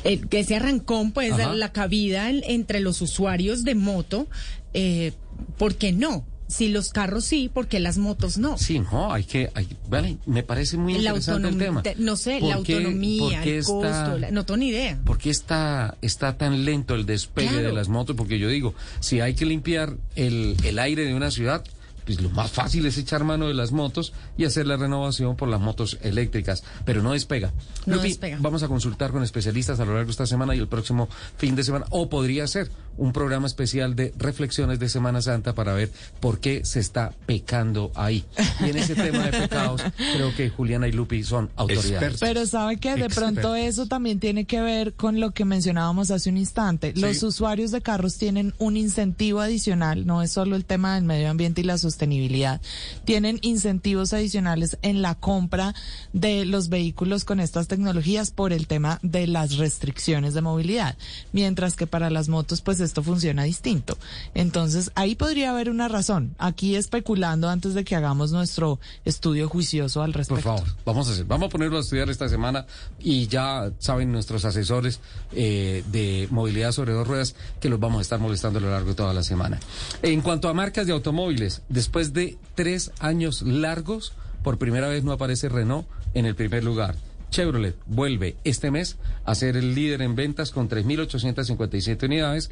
el- 0.04 0.28
ese 0.30 0.56
arrancón, 0.56 1.12
pues 1.12 1.32
Ajá. 1.32 1.54
la 1.54 1.72
cabida 1.72 2.28
en- 2.28 2.42
entre 2.44 2.80
los 2.80 3.00
usuarios 3.00 3.64
de 3.64 3.74
moto. 3.74 4.26
Eh, 4.74 5.12
¿Por 5.56 5.76
qué 5.76 5.92
no? 5.92 6.26
Si 6.48 6.68
los 6.68 6.88
carros 6.90 7.24
sí, 7.26 7.50
¿por 7.52 7.66
qué 7.68 7.78
las 7.78 7.98
motos 7.98 8.38
no? 8.38 8.56
Sí, 8.56 8.78
no, 8.80 9.12
hay 9.12 9.24
que, 9.24 9.50
hay- 9.54 9.68
vale, 9.88 10.16
me 10.26 10.42
parece 10.42 10.76
muy 10.78 10.94
la 10.94 11.10
interesante 11.10 11.48
el 11.48 11.58
tema. 11.58 11.82
te- 11.82 11.94
no 11.96 12.16
sé, 12.16 12.38
¿Por 12.40 12.48
la 12.48 12.62
qué- 12.62 12.74
autonomía, 12.76 13.42
el 13.44 13.48
está- 13.50 13.72
costo, 13.72 14.18
la- 14.18 14.30
no 14.30 14.44
tengo 14.46 14.56
ni 14.56 14.68
idea. 14.68 14.98
¿Por 15.04 15.18
qué 15.18 15.28
está, 15.30 15.96
está 16.00 16.36
tan 16.38 16.64
lento 16.64 16.94
el 16.94 17.04
despegue 17.04 17.48
Claro. 17.50 17.68
de 17.68 17.72
las 17.74 17.88
motos? 17.88 18.16
Porque 18.16 18.38
yo 18.38 18.48
digo, 18.48 18.74
si 19.00 19.20
hay 19.20 19.34
que 19.34 19.44
limpiar 19.44 19.94
el, 20.16 20.56
el 20.64 20.78
aire 20.78 21.04
de 21.04 21.14
una 21.14 21.30
ciudad, 21.30 21.62
pues 22.06 22.22
lo 22.22 22.30
más 22.30 22.50
fácil 22.50 22.86
es 22.86 22.96
echar 22.96 23.22
mano 23.24 23.48
de 23.48 23.52
las 23.52 23.70
motos 23.70 24.14
y 24.38 24.46
hacer 24.46 24.66
la 24.66 24.78
renovación 24.78 25.36
por 25.36 25.46
las 25.50 25.60
motos 25.60 25.98
eléctricas, 26.00 26.64
pero 26.86 27.02
no 27.02 27.12
despega. 27.12 27.52
No 27.84 27.96
Lupi, 27.96 28.08
despega. 28.08 28.38
Vamos 28.40 28.62
a 28.62 28.68
consultar 28.68 29.10
con 29.12 29.22
especialistas 29.22 29.78
a 29.80 29.84
lo 29.84 29.92
largo 29.92 30.06
de 30.06 30.12
esta 30.12 30.24
semana 30.24 30.54
y 30.56 30.58
el 30.58 30.68
próximo 30.68 31.10
fin 31.36 31.54
de 31.54 31.62
semana, 31.64 31.84
o 31.90 32.08
podría 32.08 32.46
ser 32.46 32.70
un 32.98 33.12
programa 33.12 33.46
especial 33.46 33.96
de 33.96 34.12
reflexiones 34.18 34.78
de 34.78 34.88
Semana 34.88 35.22
Santa 35.22 35.54
para 35.54 35.72
ver 35.72 35.90
por 36.20 36.40
qué 36.40 36.64
se 36.64 36.80
está 36.80 37.12
pecando 37.26 37.90
ahí. 37.94 38.24
Y 38.60 38.70
en 38.70 38.76
ese 38.76 38.94
tema 38.94 39.24
de 39.24 39.38
pecados, 39.38 39.82
creo 39.96 40.34
que 40.36 40.50
Juliana 40.50 40.88
y 40.88 40.92
Lupi 40.92 41.22
son 41.24 41.50
autoridades. 41.56 41.92
Expertos. 41.92 42.20
Pero 42.20 42.46
sabe 42.46 42.76
que 42.78 42.96
de 42.96 43.08
pronto 43.08 43.54
eso 43.54 43.86
también 43.86 44.20
tiene 44.20 44.44
que 44.44 44.60
ver 44.60 44.92
con 44.94 45.20
lo 45.20 45.30
que 45.30 45.44
mencionábamos 45.44 46.10
hace 46.10 46.30
un 46.30 46.36
instante. 46.36 46.92
Los 46.96 47.22
usuarios 47.22 47.70
de 47.70 47.80
carros 47.80 48.18
tienen 48.18 48.52
un 48.58 48.76
incentivo 48.76 49.40
adicional, 49.40 50.06
no 50.06 50.22
es 50.22 50.32
solo 50.32 50.56
el 50.56 50.64
tema 50.64 50.96
del 50.96 51.04
medio 51.04 51.30
ambiente 51.30 51.60
y 51.60 51.64
la 51.64 51.78
sostenibilidad. 51.78 52.60
Tienen 53.04 53.38
incentivos 53.42 54.12
adicionales 54.12 54.76
en 54.82 55.02
la 55.02 55.14
compra 55.14 55.74
de 56.12 56.44
los 56.44 56.68
vehículos 56.68 57.24
con 57.24 57.40
estas 57.40 57.68
tecnologías 57.68 58.30
por 58.30 58.52
el 58.52 58.66
tema 58.66 58.98
de 59.02 59.26
las 59.26 59.56
restricciones 59.56 60.34
de 60.34 60.42
movilidad. 60.42 60.96
Mientras 61.32 61.76
que 61.76 61.86
para 61.86 62.10
las 62.10 62.28
motos, 62.28 62.60
pues 62.60 62.80
esto 62.88 63.02
funciona 63.02 63.44
distinto. 63.44 63.96
Entonces, 64.34 64.90
ahí 64.94 65.14
podría 65.14 65.50
haber 65.50 65.70
una 65.70 65.88
razón. 65.88 66.34
Aquí 66.38 66.74
especulando 66.74 67.48
antes 67.48 67.74
de 67.74 67.84
que 67.84 67.94
hagamos 67.94 68.32
nuestro 68.32 68.80
estudio 69.04 69.48
juicioso 69.48 70.02
al 70.02 70.12
respecto. 70.12 70.42
Por 70.42 70.58
favor, 70.58 70.74
vamos 70.84 71.08
a 71.08 71.12
hacer, 71.12 71.24
vamos 71.26 71.46
a 71.46 71.50
ponerlo 71.50 71.76
a 71.78 71.80
estudiar 71.80 72.10
esta 72.10 72.28
semana 72.28 72.66
y 72.98 73.28
ya 73.28 73.70
saben 73.78 74.10
nuestros 74.10 74.44
asesores 74.44 75.00
eh, 75.32 75.84
de 75.92 76.28
movilidad 76.30 76.72
sobre 76.72 76.92
dos 76.92 77.06
ruedas 77.06 77.36
que 77.60 77.68
los 77.68 77.78
vamos 77.78 78.00
a 78.00 78.02
estar 78.02 78.18
molestando 78.18 78.58
a 78.58 78.62
lo 78.62 78.70
largo 78.70 78.90
de 78.90 78.94
toda 78.94 79.12
la 79.12 79.22
semana. 79.22 79.60
En 80.02 80.20
cuanto 80.20 80.48
a 80.48 80.54
marcas 80.54 80.86
de 80.86 80.92
automóviles, 80.92 81.62
después 81.68 82.12
de 82.12 82.38
tres 82.54 82.90
años 82.98 83.42
largos, 83.42 84.12
por 84.42 84.58
primera 84.58 84.88
vez 84.88 85.04
no 85.04 85.12
aparece 85.12 85.48
Renault 85.48 85.86
en 86.14 86.26
el 86.26 86.34
primer 86.34 86.64
lugar. 86.64 86.96
Chevrolet 87.30 87.74
vuelve 87.86 88.36
este 88.44 88.70
mes 88.70 88.96
a 89.24 89.34
ser 89.34 89.56
el 89.56 89.74
líder 89.74 90.02
en 90.02 90.14
ventas 90.16 90.50
con 90.50 90.68
3.857 90.68 92.04
unidades, 92.04 92.50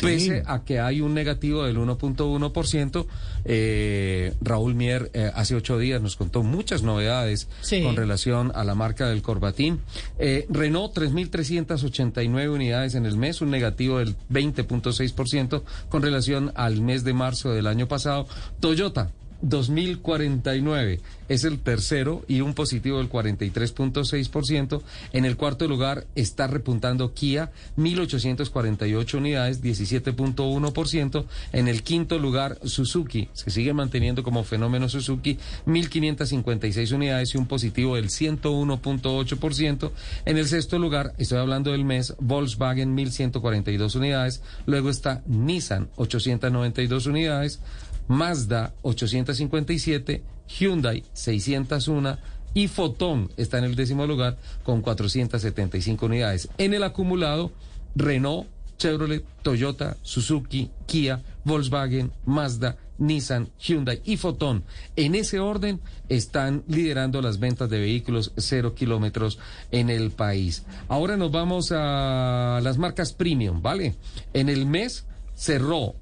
pese 0.00 0.42
a 0.46 0.62
que 0.64 0.78
hay 0.80 1.00
un 1.00 1.14
negativo 1.14 1.64
del 1.64 1.76
1.1%. 1.78 3.06
Eh, 3.44 4.34
Raúl 4.40 4.74
Mier 4.74 5.10
eh, 5.14 5.30
hace 5.34 5.54
ocho 5.54 5.78
días 5.78 6.00
nos 6.00 6.16
contó 6.16 6.42
muchas 6.42 6.82
novedades 6.82 7.48
Sí. 7.60 7.82
con 7.82 7.96
relación 7.96 8.52
a 8.54 8.64
la 8.64 8.74
marca 8.74 9.08
del 9.08 9.22
Corbatín. 9.22 9.80
Eh, 10.18 10.46
Renault 10.48 10.96
3.389 10.96 12.48
unidades 12.48 12.94
en 12.94 13.06
el 13.06 13.16
mes, 13.16 13.40
un 13.40 13.50
negativo 13.50 13.98
del 13.98 14.16
20.6% 14.30 15.62
con 15.88 16.02
relación 16.02 16.52
al 16.54 16.80
mes 16.80 17.04
de 17.04 17.12
marzo 17.14 17.52
del 17.52 17.66
año 17.66 17.88
pasado. 17.88 18.26
Toyota 18.60 19.10
2049 19.44 21.00
es 21.28 21.44
el 21.44 21.58
tercero 21.58 22.24
y 22.28 22.40
un 22.40 22.54
positivo 22.54 22.98
del 22.98 23.10
43.6%. 23.10 24.82
En 25.12 25.24
el 25.24 25.36
cuarto 25.36 25.68
lugar 25.68 26.06
está 26.14 26.46
repuntando 26.46 27.12
Kia, 27.14 27.52
1.848 27.76 29.14
unidades, 29.14 29.62
17.1%. 29.62 31.24
En 31.52 31.68
el 31.68 31.82
quinto 31.82 32.18
lugar 32.18 32.58
Suzuki, 32.64 33.28
se 33.32 33.50
sigue 33.50 33.72
manteniendo 33.72 34.22
como 34.22 34.44
fenómeno 34.44 34.88
Suzuki, 34.88 35.38
1.556 35.66 36.92
unidades 36.92 37.34
y 37.34 37.38
un 37.38 37.46
positivo 37.46 37.96
del 37.96 38.08
101.8%. 38.08 39.90
En 40.24 40.38
el 40.38 40.46
sexto 40.46 40.78
lugar, 40.78 41.12
estoy 41.18 41.38
hablando 41.38 41.72
del 41.72 41.84
mes, 41.84 42.14
Volkswagen, 42.18 42.96
1.142 42.96 43.94
unidades. 43.96 44.42
Luego 44.66 44.90
está 44.90 45.22
Nissan, 45.26 45.88
892 45.96 47.06
unidades. 47.06 47.60
Mazda 48.08 48.74
857, 48.82 50.22
Hyundai 50.46 51.04
601 51.12 52.18
y 52.54 52.68
Fotón 52.68 53.30
está 53.36 53.58
en 53.58 53.64
el 53.64 53.74
décimo 53.74 54.06
lugar 54.06 54.38
con 54.62 54.80
475 54.80 56.06
unidades. 56.06 56.48
En 56.56 56.72
el 56.72 56.84
acumulado, 56.84 57.52
Renault, 57.96 58.46
Chevrolet, 58.78 59.24
Toyota, 59.42 59.96
Suzuki, 60.02 60.70
Kia, 60.86 61.22
Volkswagen, 61.44 62.12
Mazda, 62.24 62.76
Nissan, 62.98 63.50
Hyundai 63.58 64.00
y 64.04 64.16
Fotón. 64.16 64.64
En 64.94 65.14
ese 65.14 65.40
orden 65.40 65.80
están 66.08 66.62
liderando 66.68 67.20
las 67.22 67.38
ventas 67.40 67.68
de 67.70 67.80
vehículos 67.80 68.32
cero 68.36 68.74
kilómetros 68.74 69.38
en 69.70 69.90
el 69.90 70.10
país. 70.10 70.64
Ahora 70.88 71.16
nos 71.16 71.32
vamos 71.32 71.72
a 71.72 72.60
las 72.62 72.78
marcas 72.78 73.12
premium, 73.12 73.62
¿vale? 73.62 73.96
En 74.32 74.48
el 74.48 74.66
mes 74.66 75.06
cerró 75.34 75.96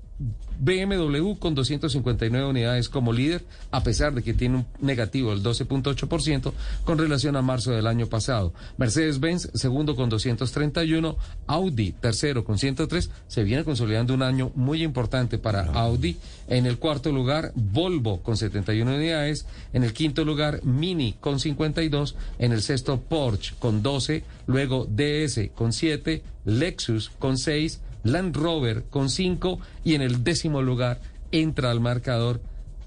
BMW 0.59 1.35
con 1.39 1.55
259 1.55 2.47
unidades 2.49 2.89
como 2.89 3.13
líder, 3.13 3.45
a 3.71 3.83
pesar 3.83 4.15
de 4.15 4.23
que 4.23 4.35
tiene 4.35 4.57
un 4.57 4.67
negativo 4.81 5.31
del 5.31 5.43
12.8% 5.43 6.53
con 6.85 6.99
relación 6.99 7.37
a 7.37 7.43
marzo 7.43 7.73
del 7.73 7.87
año 7.87 8.07
pasado. 8.07 8.53
Mercedes-Benz, 8.77 9.51
segundo 9.55 9.97
con 9.97 10.09
231, 10.09 11.17
Audi, 11.47 11.93
tercero 11.93 12.45
con 12.45 12.59
103. 12.59 13.11
Se 13.27 13.45
viene 13.45 13.65
consolidando 13.65 14.15
un 14.15 14.23
año 14.23 14.53
muy 14.55 14.83
importante 14.83 15.39
para 15.39 15.65
Audi. 15.73 16.17
En 16.49 16.67
el 16.67 16.79
cuarto 16.79 17.11
lugar, 17.13 17.53
Volvo 17.55 18.23
con 18.23 18.37
71 18.37 18.95
unidades. 18.95 19.47
En 19.73 19.85
el 19.85 19.93
quinto 19.93 20.25
lugar, 20.25 20.65
Mini 20.65 21.15
con 21.21 21.41
52. 21.41 22.17
En 22.39 22.53
el 22.53 22.63
sexto, 22.63 23.01
Porsche 23.01 23.55
con 23.59 23.83
12. 23.83 24.25
Luego, 24.47 24.87
DS 24.87 25.51
con 25.55 25.73
7. 25.73 26.23
Lexus 26.45 27.11
con 27.19 27.39
6. 27.39 27.81
Land 28.05 28.37
Rover 28.37 28.85
con 28.85 29.11
5 29.11 29.59
y 29.85 29.95
en 29.95 30.03
el 30.03 30.25
décimo 30.25 30.63
lugar 30.63 31.01
entra 31.31 31.71
al 31.71 31.81
marcador 31.81 32.41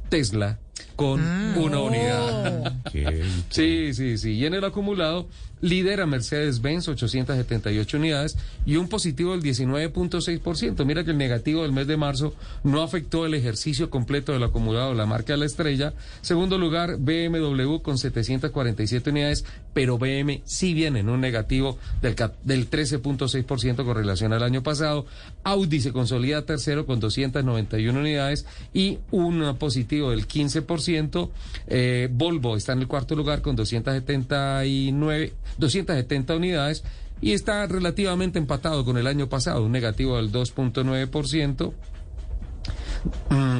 Tesla 0.10 0.60
con 0.96 1.22
una 1.58 1.80
unidad. 1.80 2.74
Sí, 3.50 3.94
sí, 3.94 4.18
sí. 4.18 4.32
Y 4.34 4.46
en 4.46 4.54
el 4.54 4.64
acumulado 4.64 5.28
lidera 5.62 6.06
Mercedes-Benz 6.06 6.88
878 6.90 7.98
unidades 7.98 8.38
y 8.66 8.76
un 8.76 8.88
positivo 8.88 9.32
del 9.32 9.42
19.6%. 9.42 10.86
Mira 10.86 11.04
que 11.04 11.12
el 11.12 11.18
negativo 11.18 11.64
del 11.64 11.72
mes 11.72 11.88
de 11.88 11.98
marzo 11.98 12.36
no 12.64 12.82
afectó 12.82 13.26
el 13.26 13.34
ejercicio 13.34 13.90
completo 13.90 14.32
del 14.32 14.44
acumulado 14.44 14.90
de 14.90 14.96
la 14.96 15.06
marca 15.06 15.34
de 15.34 15.40
la 15.40 15.46
estrella. 15.46 15.94
Segundo 16.22 16.58
lugar, 16.58 16.98
BMW 17.00 17.78
con 17.82 17.98
747 17.98 19.10
unidades, 19.10 19.46
pero 19.74 19.98
BM 19.98 20.42
sí 20.46 20.74
viene 20.74 21.00
en 21.00 21.10
un 21.10 21.22
negativo 21.22 21.78
del, 22.02 22.16
del 22.44 22.70
13.6% 22.70 23.86
con 23.86 23.96
relación 23.96 24.34
al 24.34 24.44
año 24.44 24.62
pasado. 24.62 25.06
Audi 25.44 25.82
se 25.82 25.92
consolida 25.92 26.46
tercero 26.46 26.86
con 26.86 27.00
291 27.00 28.00
unidades 28.00 28.46
y 28.74 29.00
un 29.12 29.56
positivo 29.58 30.12
del 30.12 30.28
15%. 30.28 30.85
Eh, 31.68 32.10
Volvo 32.12 32.56
está 32.56 32.74
en 32.74 32.80
el 32.80 32.88
cuarto 32.88 33.16
lugar 33.16 33.42
con 33.42 33.56
279, 33.56 35.34
270 35.58 36.36
unidades 36.36 36.84
y 37.22 37.34
está 37.34 37.66
relativamente 37.68 38.40
empatado 38.40 38.86
con 38.86 38.98
el 38.98 39.08
año 39.08 39.30
pasado, 39.30 39.64
un 39.66 39.72
negativo 39.72 40.18
del 40.18 40.32
2.9%. 40.32 41.74
Mm, 43.30 43.60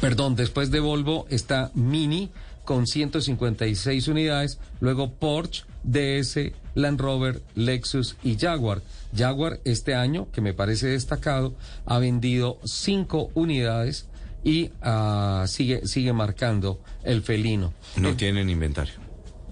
perdón, 0.00 0.34
después 0.34 0.70
de 0.70 0.80
Volvo 0.80 1.26
está 1.30 1.70
Mini 1.74 2.30
con 2.64 2.86
156 2.86 4.08
unidades, 4.08 4.58
luego 4.80 5.12
Porsche, 5.12 5.64
DS, 5.84 6.52
Land 6.74 7.00
Rover, 7.00 7.42
Lexus 7.54 8.16
y 8.22 8.36
Jaguar. 8.36 8.82
Jaguar 9.14 9.60
este 9.64 9.94
año, 9.94 10.28
que 10.32 10.40
me 10.40 10.54
parece 10.54 10.88
destacado, 10.88 11.54
ha 11.84 11.98
vendido 11.98 12.58
5 12.64 13.30
unidades 13.34 14.08
y 14.44 14.70
ah, 14.82 15.44
sigue, 15.48 15.86
sigue 15.86 16.12
marcando 16.12 16.80
el 17.02 17.22
felino. 17.22 17.72
No 17.96 18.14
tienen 18.14 18.50
inventario. 18.50 18.94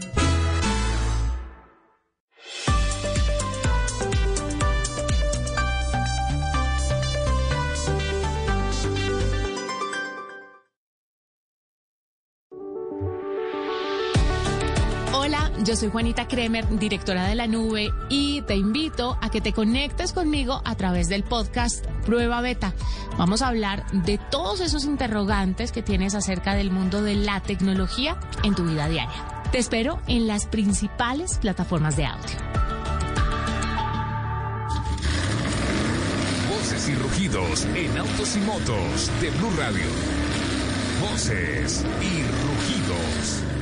Yo 15.68 15.76
soy 15.76 15.90
Juanita 15.90 16.30
Kremer, 16.30 16.66
directora 16.80 17.28
de 17.28 17.36
la 17.36 17.46
nube, 17.46 17.92
y 18.08 18.42
te 18.44 18.56
invito 18.56 19.18
a 19.22 19.30
que 19.30 19.42
te 19.42 19.52
conectes 19.52 20.14
conmigo 20.14 20.62
a 20.64 20.76
través 20.76 21.10
del 21.10 21.24
podcast 21.24 21.86
Prueba 22.06 22.40
Beta. 22.40 22.74
Vamos 23.18 23.42
a 23.42 23.50
hablar 23.50 23.86
de 23.92 24.18
todos 24.18 24.62
esos 24.62 24.86
interrogantes 24.86 25.74
que 25.74 25.84
tienes 25.84 26.16
acerca 26.16 26.56
del 26.56 26.72
mundo 26.72 27.02
de 27.02 27.16
la 27.16 27.42
tecnología 27.42 28.18
en 28.44 28.56
tu 28.56 28.64
vida 28.64 28.88
diaria. 28.88 29.44
Te 29.52 29.58
espero 29.58 30.00
en 30.08 30.26
las 30.26 30.46
principales 30.46 31.38
plataformas 31.38 31.98
de 31.98 32.06
audio. 32.06 32.38
Voces 36.50 36.88
y 36.88 36.96
rugidos 36.96 37.66
en 37.76 37.98
autos 37.98 38.38
y 38.38 38.40
motos 38.40 39.12
de 39.20 39.32
Blue 39.32 39.52
Radio. 39.58 39.86
Voces 41.12 41.84
y 42.00 42.24
rugidos. 42.24 43.57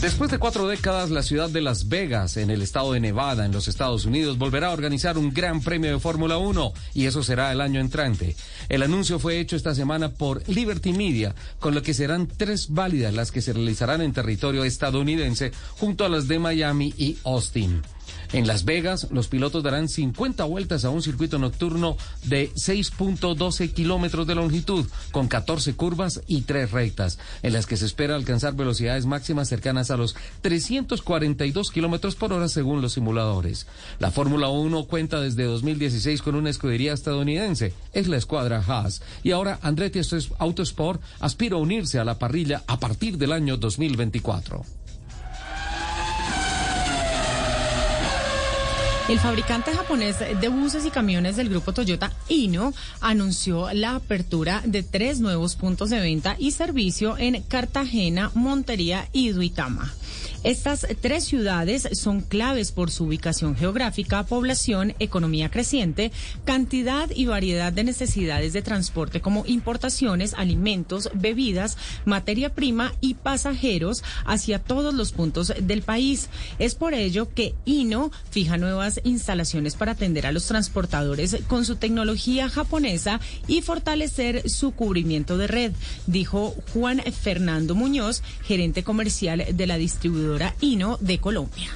Después 0.00 0.30
de 0.30 0.38
cuatro 0.38 0.68
décadas, 0.68 1.10
la 1.10 1.22
ciudad 1.22 1.48
de 1.48 1.62
Las 1.62 1.88
Vegas, 1.88 2.36
en 2.36 2.50
el 2.50 2.60
estado 2.60 2.92
de 2.92 3.00
Nevada, 3.00 3.46
en 3.46 3.52
los 3.52 3.66
Estados 3.66 4.04
Unidos, 4.04 4.36
volverá 4.36 4.68
a 4.68 4.72
organizar 4.72 5.16
un 5.16 5.32
gran 5.32 5.62
premio 5.62 5.90
de 5.90 5.98
Fórmula 5.98 6.36
1 6.36 6.72
y 6.92 7.06
eso 7.06 7.22
será 7.22 7.50
el 7.50 7.62
año 7.62 7.80
entrante. 7.80 8.36
El 8.68 8.82
anuncio 8.82 9.18
fue 9.18 9.40
hecho 9.40 9.56
esta 9.56 9.74
semana 9.74 10.10
por 10.10 10.46
Liberty 10.48 10.92
Media, 10.92 11.34
con 11.58 11.74
lo 11.74 11.82
que 11.82 11.94
serán 11.94 12.28
tres 12.28 12.68
válidas 12.68 13.14
las 13.14 13.32
que 13.32 13.40
se 13.40 13.54
realizarán 13.54 14.02
en 14.02 14.12
territorio 14.12 14.64
estadounidense 14.64 15.50
junto 15.78 16.04
a 16.04 16.10
las 16.10 16.28
de 16.28 16.38
Miami 16.40 16.92
y 16.98 17.16
Austin. 17.24 17.82
En 18.32 18.46
Las 18.46 18.64
Vegas, 18.64 19.08
los 19.10 19.28
pilotos 19.28 19.62
darán 19.62 19.88
50 19.88 20.44
vueltas 20.44 20.84
a 20.84 20.90
un 20.90 21.02
circuito 21.02 21.38
nocturno 21.38 21.96
de 22.24 22.50
6.12 22.52 23.72
kilómetros 23.72 24.26
de 24.26 24.34
longitud, 24.34 24.86
con 25.10 25.28
14 25.28 25.74
curvas 25.74 26.22
y 26.26 26.42
3 26.42 26.70
rectas, 26.70 27.18
en 27.42 27.52
las 27.52 27.66
que 27.66 27.76
se 27.76 27.86
espera 27.86 28.14
alcanzar 28.14 28.54
velocidades 28.54 29.06
máximas 29.06 29.48
cercanas 29.48 29.90
a 29.90 29.96
los 29.96 30.16
342 30.42 31.70
kilómetros 31.70 32.16
por 32.16 32.32
hora 32.32 32.48
según 32.48 32.82
los 32.82 32.92
simuladores. 32.92 33.66
La 33.98 34.10
Fórmula 34.10 34.48
1 34.48 34.84
cuenta 34.84 35.20
desde 35.20 35.44
2016 35.44 36.22
con 36.22 36.34
una 36.34 36.50
escudería 36.50 36.92
estadounidense, 36.92 37.72
es 37.92 38.08
la 38.08 38.16
escuadra 38.16 38.62
Haas, 38.66 39.02
y 39.22 39.32
ahora 39.32 39.58
Andretti 39.62 40.00
Autosport 40.38 41.00
aspira 41.20 41.56
a 41.56 41.60
unirse 41.60 41.98
a 41.98 42.04
la 42.04 42.18
parrilla 42.18 42.64
a 42.66 42.78
partir 42.78 43.18
del 43.18 43.32
año 43.32 43.56
2024. 43.56 44.75
El 49.08 49.20
fabricante 49.20 49.70
japonés 49.70 50.18
de 50.18 50.48
buses 50.48 50.84
y 50.84 50.90
camiones 50.90 51.36
del 51.36 51.48
grupo 51.48 51.72
Toyota 51.72 52.12
Ino 52.28 52.74
anunció 53.00 53.72
la 53.72 53.94
apertura 53.94 54.62
de 54.64 54.82
tres 54.82 55.20
nuevos 55.20 55.54
puntos 55.54 55.90
de 55.90 56.00
venta 56.00 56.34
y 56.40 56.50
servicio 56.50 57.16
en 57.16 57.40
Cartagena, 57.42 58.32
Montería 58.34 59.08
y 59.12 59.28
Duitama. 59.28 59.94
Estas 60.44 60.86
tres 61.00 61.24
ciudades 61.24 61.88
son 61.92 62.20
claves 62.20 62.72
por 62.72 62.90
su 62.90 63.04
ubicación 63.04 63.56
geográfica, 63.56 64.24
población, 64.24 64.94
economía 64.98 65.50
creciente, 65.50 66.12
cantidad 66.44 67.10
y 67.14 67.26
variedad 67.26 67.72
de 67.72 67.84
necesidades 67.84 68.52
de 68.52 68.62
transporte 68.62 69.20
como 69.20 69.44
importaciones, 69.46 70.34
alimentos, 70.34 71.10
bebidas, 71.14 71.76
materia 72.04 72.54
prima 72.54 72.92
y 73.00 73.14
pasajeros 73.14 74.02
hacia 74.24 74.58
todos 74.58 74.94
los 74.94 75.12
puntos 75.12 75.52
del 75.60 75.82
país. 75.82 76.28
Es 76.58 76.74
por 76.74 76.94
ello 76.94 77.32
que 77.32 77.54
INO 77.64 78.10
fija 78.30 78.56
nuevas 78.56 79.00
instalaciones 79.04 79.74
para 79.74 79.92
atender 79.92 80.26
a 80.26 80.32
los 80.32 80.46
transportadores 80.46 81.38
con 81.48 81.64
su 81.64 81.76
tecnología 81.76 82.48
japonesa 82.48 83.20
y 83.46 83.62
fortalecer 83.62 84.48
su 84.48 84.72
cubrimiento 84.72 85.38
de 85.38 85.46
red, 85.46 85.72
dijo 86.06 86.54
Juan 86.72 87.00
Fernando 87.00 87.74
Muñoz, 87.74 88.22
gerente 88.42 88.82
comercial 88.82 89.44
de 89.52 89.66
la 89.66 89.78
distribuidora 90.16 90.54
Hino 90.60 90.96
de 91.00 91.20
Colombia. 91.20 91.70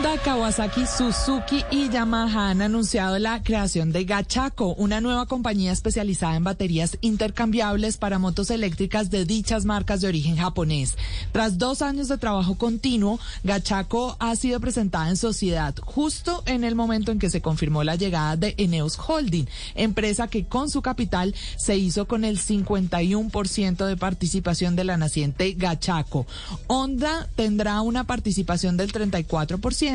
Honda, 0.00 0.16
Kawasaki, 0.16 0.86
Suzuki 0.86 1.62
y 1.70 1.90
Yamaha 1.90 2.48
han 2.48 2.62
anunciado 2.62 3.18
la 3.18 3.42
creación 3.42 3.92
de 3.92 4.04
Gachaco, 4.04 4.72
una 4.76 5.02
nueva 5.02 5.26
compañía 5.26 5.72
especializada 5.72 6.36
en 6.36 6.44
baterías 6.44 6.96
intercambiables 7.02 7.98
para 7.98 8.18
motos 8.18 8.50
eléctricas 8.50 9.10
de 9.10 9.26
dichas 9.26 9.66
marcas 9.66 10.00
de 10.00 10.08
origen 10.08 10.38
japonés. 10.38 10.96
Tras 11.32 11.58
dos 11.58 11.82
años 11.82 12.08
de 12.08 12.16
trabajo 12.16 12.54
continuo, 12.54 13.20
Gachaco 13.44 14.16
ha 14.20 14.34
sido 14.36 14.58
presentada 14.58 15.10
en 15.10 15.18
sociedad 15.18 15.74
justo 15.84 16.44
en 16.46 16.64
el 16.64 16.74
momento 16.74 17.12
en 17.12 17.18
que 17.18 17.28
se 17.28 17.42
confirmó 17.42 17.84
la 17.84 17.96
llegada 17.96 18.36
de 18.36 18.54
Eneos 18.56 18.98
Holding, 19.06 19.48
empresa 19.74 20.28
que 20.28 20.46
con 20.46 20.70
su 20.70 20.80
capital 20.80 21.34
se 21.58 21.76
hizo 21.76 22.08
con 22.08 22.24
el 22.24 22.38
51% 22.38 23.84
de 23.84 23.96
participación 23.98 24.76
de 24.76 24.84
la 24.84 24.96
naciente 24.96 25.52
Gachaco. 25.52 26.26
Honda 26.68 27.28
tendrá 27.36 27.82
una 27.82 28.04
participación 28.04 28.78
del 28.78 28.94
34% 28.94 29.89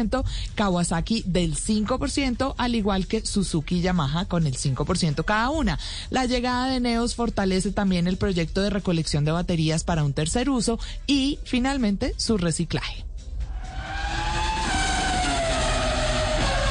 Kawasaki 0.56 1.24
del 1.26 1.56
5%, 1.56 2.56
al 2.58 2.76
igual 2.76 3.08
que 3.08 3.26
Suzuki 3.26 3.78
y 3.78 3.82
Yamaha 3.82 4.26
con 4.26 4.48
el 4.48 4.56
5% 4.56 5.24
cada 5.26 5.50
una. 5.50 5.80
La 6.10 6.26
llegada 6.26 6.70
de 6.70 6.80
Neos 6.80 7.16
fortalece 7.16 7.72
también 7.72 8.08
el 8.08 8.18
proyecto 8.18 8.62
de 8.62 8.70
recolección 8.70 9.26
de 9.26 9.32
baterías 9.32 9.84
para 9.84 10.04
un 10.04 10.14
tercer 10.14 10.50
uso 10.50 10.80
y 11.08 11.40
finalmente 11.44 12.14
su 12.18 12.38
reciclaje. 12.38 13.06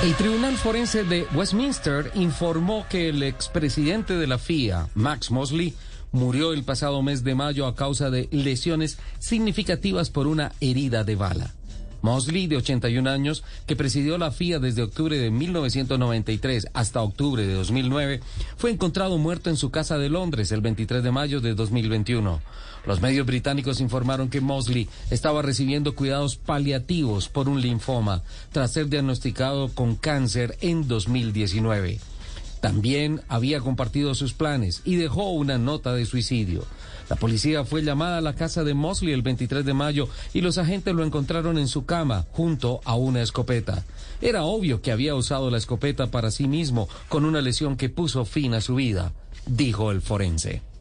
El 0.05 0.15
Tribunal 0.17 0.59
Forense 0.59 1.03
de 1.05 1.27
Westminster 1.35 2.11
informó 2.15 2.85
que 2.91 3.09
el 3.09 3.23
expresidente 3.23 4.15
de 4.19 4.27
la 4.27 4.37
FIA, 4.37 4.89
Max 4.95 5.31
Mosley, 5.31 5.73
murió 6.13 6.53
el 6.53 6.63
pasado 6.63 7.03
mes 7.03 7.25
de 7.25 7.35
mayo 7.35 7.67
a 7.67 7.75
causa 7.75 8.11
de 8.11 8.29
lesiones 8.31 8.99
significativas 9.19 10.11
por 10.11 10.27
una 10.27 10.53
herida 10.61 11.05
de 11.05 11.17
bala. 11.17 11.55
Mosley, 12.05 12.49
de 12.49 12.59
81 12.59 13.09
años, 13.09 13.43
que 13.67 13.77
presidió 13.77 14.19
la 14.19 14.31
FIA 14.31 14.59
desde 14.59 14.83
octubre 14.83 15.17
de 15.17 15.31
1993 15.31 16.67
hasta 16.75 17.01
octubre 17.01 17.47
de 17.47 17.55
2009, 17.55 18.21
fue 18.59 18.71
encontrado 18.71 19.17
muerto 19.17 19.49
en 19.49 19.57
su 19.57 19.71
casa 19.71 19.97
de 19.97 20.11
Londres 20.11 20.53
el 20.53 20.61
23 20.61 21.03
de 21.03 21.11
mayo 21.11 21.41
de 21.41 21.55
2021. 21.55 22.43
Los 22.85 23.01
medios 23.01 23.25
británicos 23.25 23.81
informaron 23.81 24.29
que 24.29 24.43
Mosley 24.43 24.87
estaba 25.11 25.41
recibiendo 25.41 25.95
cuidados 25.95 26.37
paliativos 26.37 27.31
por 27.31 27.49
un 27.49 27.63
linfoma 27.63 28.23
tras 28.53 28.73
ser 28.73 28.91
diagnosticado 28.91 29.71
con 29.71 29.97
cáncer 29.97 30.59
en 30.61 30.87
2019. 30.87 32.01
También 32.61 33.23
había 33.29 33.61
compartido 33.61 34.15
sus 34.15 34.35
planes 34.35 34.83
y 34.85 34.97
dejó 34.97 35.31
una 35.31 35.57
nota 35.57 35.95
de 35.95 36.05
suicidio. 36.05 36.67
La 37.09 37.17
policía 37.17 37.65
fue 37.65 37.83
llamada 37.83 38.19
a 38.19 38.23
la 38.23 38.35
casa 38.35 38.65
de 38.65 38.75
Mosley 38.75 39.13
el 39.13 39.23
23 39.23 39.65
de 39.65 39.75
mayo 39.75 40.09
y 40.33 40.41
los 40.41 40.59
agentes 40.59 40.95
lo 40.95 41.05
encontraron 41.05 41.59
en 41.59 41.69
su 41.69 41.85
cama 41.85 42.27
junto 42.33 42.81
a 42.85 42.95
una 42.97 43.23
escopeta. 43.23 43.85
Era 44.21 44.45
obvio 44.45 44.81
que 44.81 44.93
había 44.93 45.15
usado 45.15 45.51
la 45.51 45.59
escopeta 45.59 46.11
para 46.11 46.31
sí 46.31 46.49
mismo 46.49 46.89
con 47.09 47.25
una 47.25 47.41
lesión 47.41 47.77
que 47.77 47.91
puso 47.91 48.25
fin 48.25 48.55
a 48.55 48.61
su 48.61 48.77
vida, 48.77 49.13
dijo 49.47 49.91
el 49.91 50.01
forense. 50.01 50.74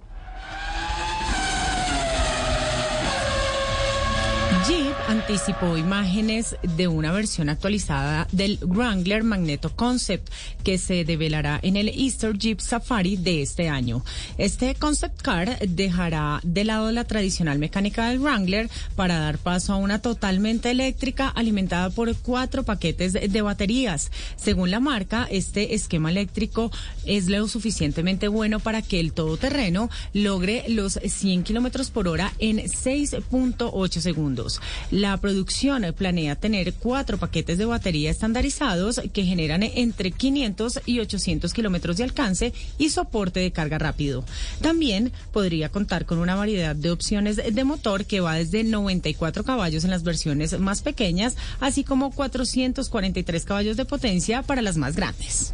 Jeep 4.68 4.96
anticipó 5.08 5.78
imágenes 5.78 6.56
de 6.62 6.88
una 6.88 7.12
versión 7.12 7.50
actualizada 7.50 8.28
del 8.32 8.60
Wrangler 8.62 9.24
Magneto 9.24 9.76
Concept 9.76 10.30
que 10.64 10.78
se 10.78 11.06
develará 11.06 11.60
en 11.62 11.76
el 11.76 11.90
Easter 11.90 12.38
Jeep 12.38 12.60
Safari 12.60 13.18
de 13.18 13.42
este 13.42 13.68
año. 13.70 14.04
Este 14.38 14.76
concept 14.76 15.22
car 15.22 15.60
dejará 15.60 16.40
de 16.44 16.64
lado 16.66 16.92
la 16.92 17.04
tradicional 17.04 17.58
mecánica 17.60 18.10
del 18.10 18.20
Wrangler 18.20 18.70
para 18.96 19.20
dar 19.20 19.38
paso 19.38 19.74
a 19.74 19.78
una 19.78 20.02
totalmente 20.02 20.72
eléctrica 20.72 21.30
alimentada 21.30 21.90
por 21.90 22.16
cuatro 22.16 22.64
paquetes 22.64 23.14
de 23.14 23.42
baterías. 23.42 24.12
Según 24.36 24.72
la 24.72 24.80
marca, 24.80 25.28
este 25.30 25.74
esquema 25.76 26.12
eléctrico 26.12 26.72
es 27.06 27.28
lo 27.28 27.48
suficientemente 27.48 28.28
bueno 28.28 28.60
para 28.60 28.82
que 28.82 29.00
el 29.00 29.14
todoterreno 29.14 29.90
logre 30.14 30.64
los 30.68 31.00
100 31.04 31.44
kilómetros 31.44 31.92
por 31.92 32.08
hora 32.08 32.34
en 32.40 32.58
6.8 32.58 34.00
segundos. 34.00 34.43
La 34.92 35.18
producción 35.18 35.86
planea 35.98 36.36
tener 36.36 36.74
cuatro 36.74 37.18
paquetes 37.18 37.58
de 37.58 37.66
batería 37.66 38.12
estandarizados 38.12 39.02
que 39.12 39.24
generan 39.24 39.64
entre 39.64 40.12
500 40.12 40.82
y 40.86 41.00
800 41.00 41.54
kilómetros 41.54 41.98
de 41.98 42.04
alcance 42.04 42.54
y 42.78 42.90
soporte 42.90 43.40
de 43.40 43.52
carga 43.52 43.78
rápido. 43.78 44.24
También 44.62 45.12
podría 45.32 45.70
contar 45.70 46.06
con 46.06 46.20
una 46.20 46.36
variedad 46.36 46.76
de 46.76 46.92
opciones 46.92 47.38
de 47.38 47.64
motor 47.64 48.06
que 48.06 48.22
va 48.22 48.36
desde 48.36 48.64
94 48.64 49.44
caballos 49.44 49.84
en 49.84 49.92
las 49.92 50.04
versiones 50.04 50.60
más 50.60 50.82
pequeñas, 50.82 51.36
así 51.60 51.84
como 51.84 52.12
443 52.12 53.46
caballos 53.46 53.78
de 53.78 53.86
potencia 53.86 54.42
para 54.44 54.62
las 54.62 54.78
más 54.78 54.96
grandes. 54.96 55.54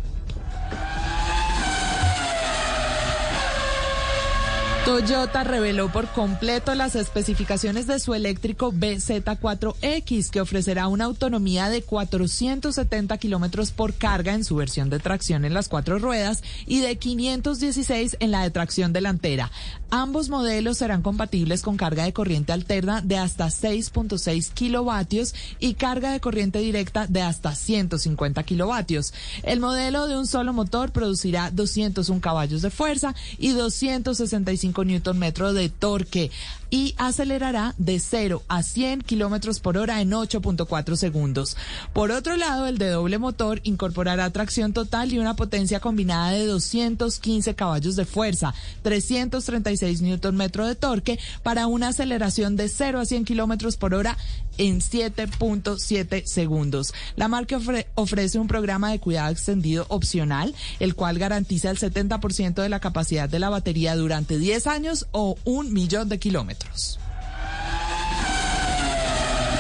Toyota 4.89 5.43
reveló 5.43 5.89
por 5.89 6.07
completo 6.07 6.73
las 6.73 6.95
especificaciones 6.95 7.85
de 7.85 7.99
su 7.99 8.15
eléctrico 8.15 8.73
BZ4X, 8.73 10.31
que 10.31 10.41
ofrecerá 10.41 10.87
una 10.87 11.05
autonomía 11.05 11.69
de 11.69 11.83
470 11.83 13.15
kilómetros 13.19 13.71
por 13.71 13.93
carga 13.93 14.33
en 14.33 14.43
su 14.43 14.55
versión 14.55 14.89
de 14.89 14.97
tracción 14.97 15.45
en 15.45 15.53
las 15.53 15.69
cuatro 15.69 15.99
ruedas 15.99 16.41
y 16.65 16.79
de 16.79 16.97
516 16.97 18.17
en 18.19 18.31
la 18.31 18.41
de 18.41 18.49
tracción 18.49 18.91
delantera. 18.91 19.51
Ambos 19.91 20.29
modelos 20.29 20.77
serán 20.77 21.01
compatibles 21.01 21.63
con 21.63 21.75
carga 21.75 22.03
de 22.03 22.13
corriente 22.13 22.53
alterna 22.53 23.01
de 23.01 23.17
hasta 23.17 23.47
6.6 23.47 24.51
kilovatios 24.53 25.33
y 25.59 25.73
carga 25.73 26.11
de 26.11 26.19
corriente 26.19 26.59
directa 26.59 27.07
de 27.07 27.23
hasta 27.23 27.55
150 27.55 28.43
kilovatios. 28.43 29.13
El 29.41 29.59
modelo 29.59 30.07
de 30.07 30.15
un 30.15 30.27
solo 30.27 30.53
motor 30.53 30.91
producirá 30.91 31.49
201 31.49 32.21
caballos 32.21 32.61
de 32.61 32.69
fuerza 32.69 33.15
y 33.39 33.53
265 33.53 34.83
newton 34.85 35.19
de 35.19 35.69
torque 35.69 36.29
y 36.69 36.95
acelerará 36.97 37.73
de 37.77 37.99
0 37.99 38.43
a 38.47 38.63
100 38.63 39.01
kilómetros 39.01 39.59
por 39.59 39.77
hora 39.77 40.01
en 40.01 40.11
8.4 40.11 40.95
segundos. 40.95 41.57
Por 41.93 42.11
otro 42.11 42.35
lado, 42.35 42.67
el 42.67 42.77
de 42.77 42.89
doble 42.89 43.17
motor 43.17 43.59
incorporará 43.63 44.29
tracción 44.29 44.73
total 44.73 45.13
y 45.13 45.19
una 45.19 45.35
potencia 45.35 45.79
combinada 45.79 46.31
de 46.31 46.45
215 46.45 47.55
caballos 47.55 47.95
de 47.95 48.05
fuerza, 48.05 48.53
336 48.83 50.01
newton 50.01 50.35
metro 50.35 50.65
de 50.67 50.75
torque 50.75 51.19
para 51.43 51.67
una 51.67 51.89
aceleración 51.89 52.55
de 52.55 52.69
0 52.69 52.99
a 52.99 53.05
100 53.05 53.25
kilómetros 53.25 53.77
por 53.77 53.93
hora 53.93 54.17
en 54.59 54.81
7.7 54.81 56.25
segundos. 56.25 56.93
La 57.15 57.27
marca 57.27 57.57
ofrece 57.95 58.37
un 58.37 58.47
programa 58.47 58.91
de 58.91 58.99
cuidado 58.99 59.31
extendido 59.31 59.85
opcional, 59.89 60.53
el 60.79 60.93
cual 60.93 61.17
garantiza 61.17 61.71
el 61.71 61.79
70% 61.79 62.61
de 62.61 62.69
la 62.69 62.79
capacidad 62.79 63.27
de 63.27 63.39
la 63.39 63.49
batería 63.49 63.95
durante 63.95 64.37
10 64.37 64.67
años 64.67 65.07
o 65.11 65.37
un 65.45 65.73
millón 65.73 66.09
de 66.09 66.19
kilómetros. 66.19 66.99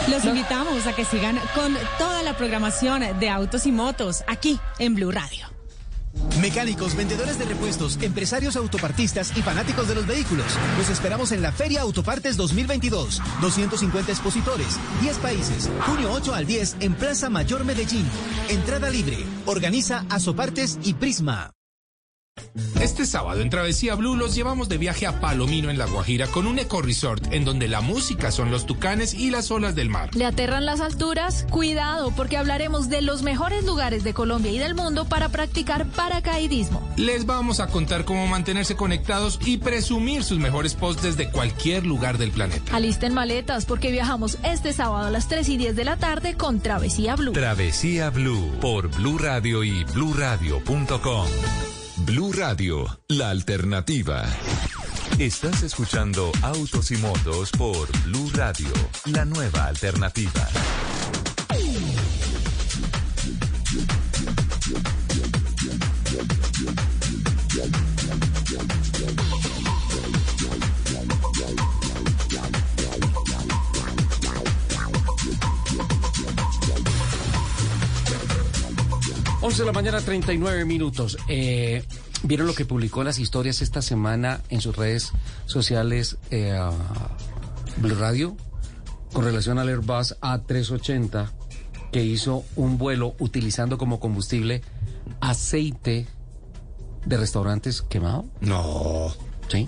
Los 0.09 0.25
invitamos 0.25 0.87
a 0.87 0.95
que 0.95 1.05
sigan 1.05 1.39
con 1.53 1.77
toda 1.99 2.23
la 2.23 2.35
programación 2.35 3.03
de 3.19 3.29
autos 3.29 3.67
y 3.67 3.71
motos 3.71 4.23
aquí 4.27 4.59
en 4.79 4.95
Blue 4.95 5.11
Radio. 5.11 5.58
Mecánicos, 6.41 6.95
vendedores 6.95 7.37
de 7.37 7.45
repuestos, 7.45 7.97
empresarios 8.01 8.55
autopartistas 8.55 9.35
y 9.37 9.41
fanáticos 9.41 9.87
de 9.87 9.95
los 9.95 10.07
vehículos. 10.07 10.45
Los 10.77 10.89
esperamos 10.89 11.31
en 11.31 11.41
la 11.41 11.51
Feria 11.51 11.81
Autopartes 11.81 12.37
2022. 12.37 13.21
250 13.41 14.11
expositores, 14.11 14.79
10 15.01 15.17
países. 15.17 15.69
Junio 15.85 16.11
8 16.11 16.33
al 16.33 16.45
10 16.45 16.77
en 16.79 16.93
Plaza 16.93 17.29
Mayor 17.29 17.65
Medellín. 17.65 18.05
Entrada 18.49 18.89
libre. 18.89 19.17
Organiza 19.45 20.05
Azopartes 20.09 20.79
y 20.83 20.93
Prisma. 20.93 21.51
Este 22.81 23.05
sábado 23.05 23.41
en 23.41 23.49
Travesía 23.49 23.95
Blue 23.95 24.15
los 24.15 24.35
llevamos 24.35 24.69
de 24.69 24.77
viaje 24.77 25.05
a 25.05 25.19
Palomino 25.19 25.69
en 25.69 25.77
La 25.77 25.85
Guajira 25.85 26.27
con 26.27 26.47
un 26.47 26.59
eco 26.59 26.81
resort 26.81 27.31
en 27.31 27.45
donde 27.45 27.67
la 27.67 27.81
música 27.81 28.31
son 28.31 28.51
los 28.51 28.65
tucanes 28.65 29.13
y 29.13 29.29
las 29.29 29.51
olas 29.51 29.75
del 29.75 29.89
mar. 29.89 30.15
¿Le 30.15 30.25
aterran 30.25 30.65
las 30.65 30.81
alturas? 30.81 31.45
Cuidado 31.49 32.11
porque 32.11 32.37
hablaremos 32.37 32.89
de 32.89 33.01
los 33.01 33.21
mejores 33.21 33.65
lugares 33.65 34.03
de 34.03 34.13
Colombia 34.13 34.51
y 34.51 34.57
del 34.57 34.75
mundo 34.75 35.05
para 35.05 35.29
practicar 35.29 35.85
paracaidismo. 35.87 36.81
Les 36.97 37.25
vamos 37.25 37.59
a 37.59 37.67
contar 37.67 38.05
cómo 38.05 38.27
mantenerse 38.27 38.75
conectados 38.75 39.39
y 39.45 39.57
presumir 39.57 40.23
sus 40.23 40.39
mejores 40.39 40.73
posts 40.75 41.03
desde 41.03 41.31
cualquier 41.31 41.85
lugar 41.85 42.17
del 42.17 42.31
planeta. 42.31 42.75
Alisten 42.75 43.13
maletas 43.13 43.65
porque 43.65 43.91
viajamos 43.91 44.37
este 44.43 44.73
sábado 44.73 45.07
a 45.07 45.11
las 45.11 45.27
3 45.27 45.49
y 45.49 45.57
10 45.57 45.75
de 45.75 45.85
la 45.85 45.97
tarde 45.97 46.35
con 46.35 46.59
Travesía 46.59 47.15
Blue. 47.15 47.33
Travesía 47.33 48.09
Blue 48.09 48.51
por 48.61 48.89
Blue 48.89 49.17
Radio 49.17 49.63
y 49.63 49.83
bluradio.com. 49.85 51.27
Blue 52.05 52.31
Radio, 52.33 52.85
la 53.07 53.29
alternativa. 53.29 54.25
Estás 55.17 55.63
escuchando 55.63 56.31
Autos 56.41 56.91
y 56.91 56.97
Motos 56.97 57.51
por 57.51 57.87
Blue 58.03 58.29
Radio, 58.33 58.69
la 59.05 59.25
nueva 59.25 59.65
alternativa. 59.65 60.47
Once 79.49 79.63
de 79.63 79.65
la 79.65 79.73
mañana, 79.73 79.99
39 79.99 80.63
minutos. 80.63 81.17
Eh, 81.27 81.83
¿Vieron 82.21 82.45
lo 82.45 82.53
que 82.53 82.65
publicó 82.65 83.03
las 83.03 83.17
historias 83.17 83.63
esta 83.63 83.81
semana 83.81 84.41
en 84.49 84.61
sus 84.61 84.75
redes 84.75 85.11
sociales 85.47 86.19
eh, 86.29 86.55
Blue 87.77 87.95
Radio 87.95 88.37
con 89.11 89.25
relación 89.25 89.57
al 89.57 89.69
Airbus 89.69 90.17
A380 90.21 91.31
que 91.91 92.03
hizo 92.03 92.45
un 92.55 92.77
vuelo 92.77 93.15
utilizando 93.17 93.79
como 93.79 93.99
combustible 93.99 94.61
aceite 95.19 96.05
de 97.07 97.17
restaurantes 97.17 97.81
quemado? 97.81 98.25
No. 98.41 99.11
¿Sí? 99.47 99.67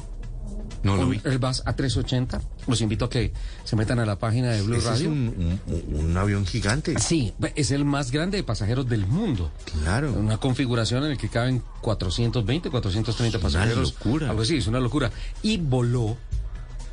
No 0.83 0.95
lo 0.95 1.07
vi. 1.07 1.21
Airbus 1.25 1.65
A380. 1.65 2.39
Los 2.67 2.79
invito 2.81 3.05
a 3.05 3.09
que 3.09 3.33
se 3.63 3.75
metan 3.75 3.99
a 3.99 4.05
la 4.05 4.17
página 4.19 4.51
de 4.51 4.61
Blue 4.61 4.75
Ese 4.77 4.87
es 4.87 4.91
Radio. 4.93 5.09
un, 5.11 5.59
un- 5.67 5.95
un 6.05 6.17
avión 6.17 6.45
gigante. 6.45 6.99
Sí, 6.99 7.33
es 7.55 7.71
el 7.71 7.85
más 7.85 8.11
grande 8.11 8.37
de 8.37 8.43
pasajeros 8.43 8.87
del 8.87 9.07
mundo. 9.07 9.51
Claro. 9.81 10.13
Una 10.13 10.37
configuración 10.37 11.03
en 11.03 11.09
la 11.11 11.15
que 11.17 11.27
caben 11.29 11.61
420, 11.81 12.69
430 12.69 13.37
Una 13.39 13.43
pasajeros. 13.43 13.93
locura. 13.93 14.29
Algo 14.29 14.43
así, 14.43 14.57
es 14.57 14.67
una 14.67 14.79
locura. 14.79 15.11
Y 15.41 15.57
voló 15.57 16.17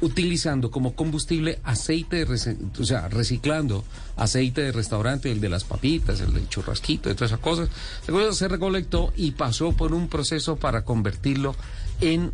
utilizando 0.00 0.70
como 0.70 0.94
combustible 0.94 1.58
aceite, 1.64 2.24
de 2.24 2.56
o 2.78 2.84
sea, 2.84 3.08
reciclando 3.08 3.82
aceite 4.16 4.60
de 4.62 4.70
restaurante, 4.70 5.30
el 5.32 5.40
de 5.40 5.48
las 5.48 5.64
papitas, 5.64 6.20
el 6.20 6.32
del 6.32 6.48
churrasquito, 6.48 7.08
de 7.08 7.16
todas 7.16 7.32
esas 7.32 7.40
cosas. 7.40 7.68
Luego 8.06 8.32
se 8.32 8.46
recolectó 8.46 9.12
y 9.16 9.32
pasó 9.32 9.72
por 9.72 9.92
un 9.92 10.08
proceso 10.08 10.54
para 10.56 10.84
convertirlo 10.84 11.56
en 12.00 12.30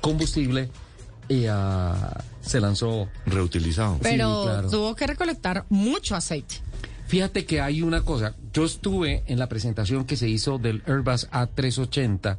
combustible 0.00 0.70
y 1.32 1.46
ah, 1.48 2.22
se 2.40 2.60
lanzó. 2.60 3.08
Reutilizado. 3.26 3.98
Pero 4.02 4.42
Sí, 4.42 4.48
claro. 4.48 4.70
tuvo 4.70 4.94
que 4.94 5.06
recolectar 5.06 5.64
mucho 5.70 6.14
aceite. 6.14 6.56
Fíjate 7.06 7.44
que 7.44 7.60
hay 7.60 7.82
una 7.82 8.02
cosa. 8.02 8.34
Yo 8.52 8.64
estuve 8.64 9.22
en 9.26 9.38
la 9.38 9.48
presentación 9.48 10.04
que 10.04 10.16
se 10.16 10.28
hizo 10.28 10.58
del 10.58 10.82
Airbus 10.86 11.28
A380 11.30 12.38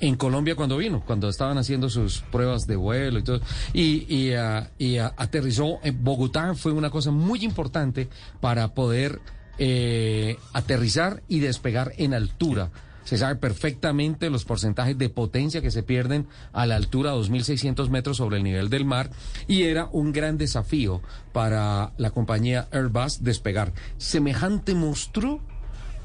en 0.00 0.14
Colombia 0.16 0.54
cuando 0.54 0.76
vino, 0.76 1.02
cuando 1.04 1.28
estaban 1.28 1.58
haciendo 1.58 1.88
sus 1.88 2.20
pruebas 2.20 2.66
de 2.66 2.76
vuelo 2.76 3.18
y 3.18 3.22
todo. 3.22 3.40
Y, 3.72 4.06
y, 4.12 4.32
ah, 4.34 4.70
y, 4.78 4.98
ah, 4.98 5.12
aterrizó 5.16 5.80
en 5.82 6.02
Bogotá. 6.04 6.54
Fue 6.54 6.72
una 6.72 6.90
cosa 6.90 7.10
muy 7.10 7.44
importante 7.44 8.08
para 8.40 8.74
poder 8.74 9.20
eh, 9.58 10.36
aterrizar 10.52 11.22
y 11.28 11.40
despegar 11.40 11.92
en 11.96 12.14
altura. 12.14 12.70
Se 13.08 13.16
sabe 13.16 13.36
perfectamente 13.36 14.28
los 14.28 14.44
porcentajes 14.44 14.98
de 14.98 15.08
potencia 15.08 15.62
que 15.62 15.70
se 15.70 15.82
pierden 15.82 16.28
a 16.52 16.66
la 16.66 16.76
altura 16.76 17.12
de 17.12 17.16
2.600 17.16 17.88
metros 17.88 18.18
sobre 18.18 18.36
el 18.36 18.42
nivel 18.42 18.68
del 18.68 18.84
mar 18.84 19.08
y 19.46 19.62
era 19.62 19.88
un 19.92 20.12
gran 20.12 20.36
desafío 20.36 21.00
para 21.32 21.94
la 21.96 22.10
compañía 22.10 22.68
Airbus 22.70 23.24
despegar 23.24 23.72
semejante 23.96 24.74
monstruo 24.74 25.40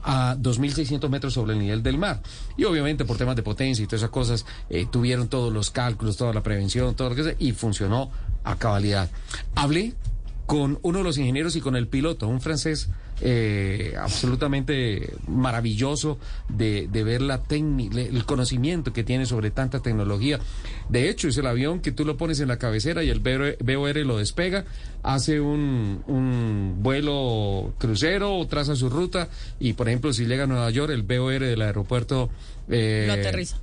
a 0.01 0.37
2.600 0.37 1.09
metros 1.09 1.33
sobre 1.33 1.51
el 1.51 1.59
nivel 1.59 1.83
del 1.83 1.97
mar. 1.97 2.21
Y 2.55 2.63
obviamente 2.63 3.03
por 3.03 3.17
temas 3.17 3.35
de 3.35 3.43
potencia 3.43 3.83
y 3.83 3.85
todas 3.85 3.99
esas 3.99 4.09
cosas, 4.09 4.45
eh, 4.69 4.87
tuvieron 4.89 5.27
todos 5.27 5.51
los 5.51 5.71
cálculos, 5.71 6.15
toda 6.15 6.33
la 6.33 6.41
prevención, 6.41 6.95
todo 6.95 7.09
lo 7.09 7.15
que 7.15 7.23
sea, 7.25 7.35
y 7.37 7.51
funcionó 7.51 8.11
a 8.45 8.55
cabalidad. 8.55 9.09
Hablé 9.55 9.93
con 10.45 10.79
uno 10.83 10.99
de 10.99 11.03
los 11.03 11.17
ingenieros 11.17 11.57
y 11.57 11.59
con 11.59 11.75
el 11.75 11.89
piloto, 11.89 12.29
un 12.29 12.39
francés 12.39 12.87
eh, 13.25 13.93
absolutamente 13.97 15.13
maravilloso 15.29 16.17
de, 16.49 16.89
de 16.91 17.03
ver 17.05 17.21
la 17.21 17.41
técnica, 17.41 18.01
el 18.01 18.25
conocimiento 18.25 18.91
que 18.91 19.03
tiene 19.05 19.25
sobre 19.25 19.49
tanta 19.49 19.79
tecnología. 19.79 20.39
De 20.89 21.09
hecho, 21.09 21.29
es 21.29 21.37
el 21.37 21.47
avión 21.47 21.79
que 21.79 21.93
tú 21.93 22.03
lo 22.03 22.17
pones 22.17 22.41
en 22.41 22.49
la 22.49 22.57
cabecera 22.57 23.01
y 23.03 23.09
el 23.09 23.19
BOR 23.21 23.95
lo 24.05 24.17
despega, 24.17 24.65
hace 25.03 25.39
un, 25.39 26.03
un 26.07 26.75
vuelo 26.83 27.73
crucero, 27.77 28.45
traza 28.47 28.75
su 28.75 28.89
ruta 28.89 29.29
y, 29.59 29.73
por 29.73 29.87
ejemplo, 29.87 30.11
si 30.11 30.25
llega 30.25 30.43
a 30.43 30.47
Nueva 30.47 30.69
York, 30.69 30.91
el 30.91 31.03
BOR 31.03 31.39
del 31.39 31.61
aeropuerto... 31.61 32.29
eh, 32.69 33.05
Lo 33.07 33.13
aterriza. 33.13 33.57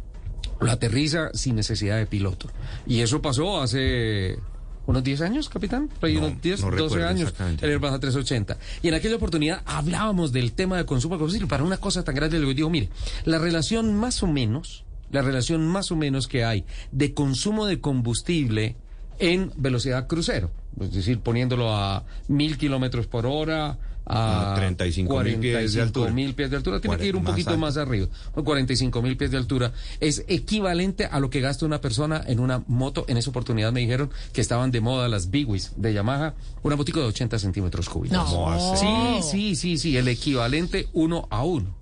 lo 0.61 0.71
aterriza 0.71 1.31
sin 1.35 1.57
necesidad 1.57 1.99
de 1.99 2.07
piloto. 2.07 2.49
Y 2.87 3.01
eso 3.01 3.21
pasó 3.21 3.61
hace 3.61 4.39
unos 4.87 5.05
10 5.05 5.21
años, 5.23 5.49
capitán, 5.49 5.89
por 5.89 6.09
ahí 6.09 6.17
No, 6.17 6.27
unos 6.27 6.43
10, 6.43 6.61
no 6.61 6.71
12 6.71 6.83
recuerdo 6.83 7.09
años, 7.09 7.35
el 7.61 7.71
Airbus 7.71 7.91
A380. 7.91 8.57
Y 8.83 8.89
en 8.89 8.95
aquella 8.95 9.17
oportunidad 9.17 9.63
hablábamos 9.67 10.33
del 10.33 10.53
tema 10.53 10.77
de 10.77 10.85
consumo 10.85 11.15
de 11.15 11.19
combustible 11.19 11.49
para 11.49 11.65
una 11.65 11.77
cosa 11.77 12.05
tan 12.05 12.15
grande. 12.15 12.39
Le 12.39 12.55
digo, 12.55 12.71
mire, 12.71 12.89
la 13.25 13.39
relación 13.39 13.95
más 13.95 14.23
o 14.23 14.27
menos, 14.27 14.85
la 15.11 15.23
relación 15.23 15.67
más 15.67 15.91
o 15.91 15.97
menos 15.97 16.27
que 16.27 16.45
hay 16.45 16.65
de 16.93 17.15
consumo 17.15 17.67
de 17.67 17.81
combustible 17.81 18.77
en 19.19 19.53
velocidad 19.57 20.07
crucero, 20.07 20.51
es 20.81 20.93
decir, 20.93 21.21
poniéndolo 21.21 21.75
a 21.75 22.05
mil 22.29 22.57
kilómetros 22.57 23.07
por 23.07 23.27
hora, 23.27 23.79
a 24.07 24.53
A 24.53 24.55
35 24.57 25.23
mil 25.23 25.39
pies 25.39 25.73
de 25.75 25.81
45 25.81 25.83
altura. 25.83 26.11
mil 26.13 26.35
pies 26.35 26.51
de 26.51 26.57
altura, 26.57 26.81
tiene 26.81 26.97
que 26.97 27.07
ir 27.07 27.17
un 27.17 27.23
Más 27.23 27.33
poquito 27.33 27.51
alto. 27.51 27.61
más 27.61 27.77
arriba, 27.77 28.09
45 28.43 29.03
mil 29.03 29.17
pies 29.17 29.31
de 29.31 29.37
altura, 29.37 29.73
es 30.01 30.25
equivalente 30.29 31.05
a 31.07 31.21
lo 31.21 31.31
que 31.31 31.41
gasta 31.41 31.67
una 31.67 31.81
persona 31.81 32.23
en 32.27 32.41
una 32.41 32.63
moto. 32.67 33.05
En 33.09 33.17
esa 33.17 33.31
oportunidad 33.31 33.73
me 33.73 33.81
dijeron 33.81 34.11
que 34.33 34.41
estaban 34.41 34.71
de 34.71 34.81
moda 34.81 35.09
las 35.09 35.31
Biwis 35.31 35.73
de 35.77 35.93
Yamaha, 35.93 36.35
una 36.63 36.77
motico 36.77 37.01
de 37.01 37.07
80 37.07 37.39
centímetros 37.39 37.89
cúbicos. 37.89 38.17
No. 38.17 38.77
Sí, 38.77 39.23
sí, 39.31 39.57
sí, 39.57 39.79
sí, 39.79 39.97
el 39.97 40.09
equivalente 40.09 40.89
uno 40.93 41.27
a 41.31 41.45
uno. 41.45 41.75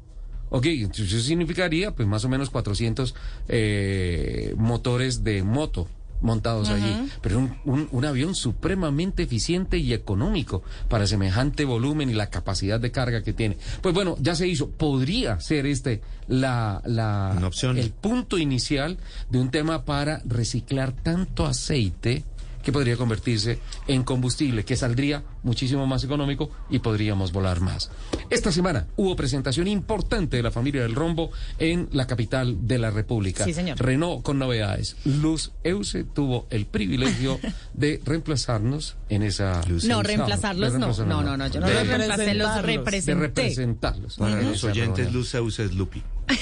Ok, 0.51 0.65
entonces 0.67 1.13
eso 1.13 1.23
significaría 1.27 1.95
pues 1.95 2.09
más 2.09 2.25
o 2.25 2.29
menos 2.31 2.49
400 2.51 3.15
eh, 3.49 4.55
motores 4.57 5.23
de 5.25 5.43
moto 5.43 5.89
montados 6.21 6.69
allí, 6.71 7.11
pero 7.21 7.39
un, 7.39 7.57
un, 7.65 7.89
un 7.91 8.05
avión 8.05 8.35
supremamente 8.35 9.23
eficiente 9.23 9.79
y 9.79 9.93
económico 9.93 10.63
para 10.89 11.07
semejante 11.07 11.65
volumen 11.65 12.11
y 12.11 12.15
la 12.15 12.31
capacidad 12.31 12.81
de 12.81 12.91
carga 12.91 13.23
que 13.23 13.33
tiene. 13.33 13.57
Pues 13.83 13.95
bueno, 13.95 14.17
ya 14.21 14.35
se 14.35 14.49
hizo, 14.49 14.71
podría 14.71 15.41
ser 15.41 15.67
este 15.67 16.01
la, 16.27 16.83
la 16.85 17.35
Una 17.37 17.47
opción. 17.47 17.79
el 17.79 17.91
punto 17.91 18.39
inicial 18.39 18.99
de 19.31 19.39
un 19.39 19.51
tema 19.51 19.85
para 19.85 20.21
reciclar 20.25 20.93
tanto 20.93 21.47
aceite 21.47 22.25
que 22.63 22.73
podría 22.73 22.97
convertirse 22.97 23.61
en 23.87 24.03
combustible, 24.03 24.65
que 24.65 24.77
saldría 24.77 25.23
muchísimo 25.43 25.87
más 25.87 26.05
económico 26.05 26.51
y 26.71 26.79
podríamos 26.81 27.33
volar 27.33 27.61
más. 27.61 27.91
Esta 28.31 28.53
semana 28.53 28.87
hubo 28.97 29.17
presentación 29.17 29.67
importante 29.69 30.37
de 30.37 30.43
la 30.43 30.51
familia 30.51 30.83
del 30.83 30.95
Rombo 30.95 31.31
en 31.59 31.89
la 31.93 32.07
capital 32.07 32.67
de 32.67 32.79
la 32.79 32.91
República. 32.91 33.45
Sí, 33.45 33.53
señor. 33.55 33.79
Renault 33.79 34.23
con 34.23 34.39
novedades. 34.39 34.97
Luz 35.05 35.53
Euse 35.65 36.05
tuvo 36.05 36.47
el 36.51 36.67
privilegio 36.67 37.39
de 37.75 38.01
reemplazarnos 38.05 38.97
en 39.09 39.23
esa... 39.23 39.63
No, 39.85 40.03
reemplazarlos 40.03 40.75
no. 40.75 40.89
No, 41.05 41.23
no, 41.23 41.37
no, 41.37 41.47
yo 41.49 41.61
no 41.61 41.67
De- 41.67 41.75
los 41.75 41.87
reemplacé, 41.89 42.35
los 42.35 42.49
representarlos. 42.49 42.55
de 42.57 42.63
representé. 42.63 43.15
representarlos. 43.21 44.17
Para 44.17 44.43
los 44.43 44.65
oyentes. 44.65 45.13
Luz 45.13 45.31
Zeus 45.31 45.59
es 45.59 45.75
Lupi. 45.75 46.03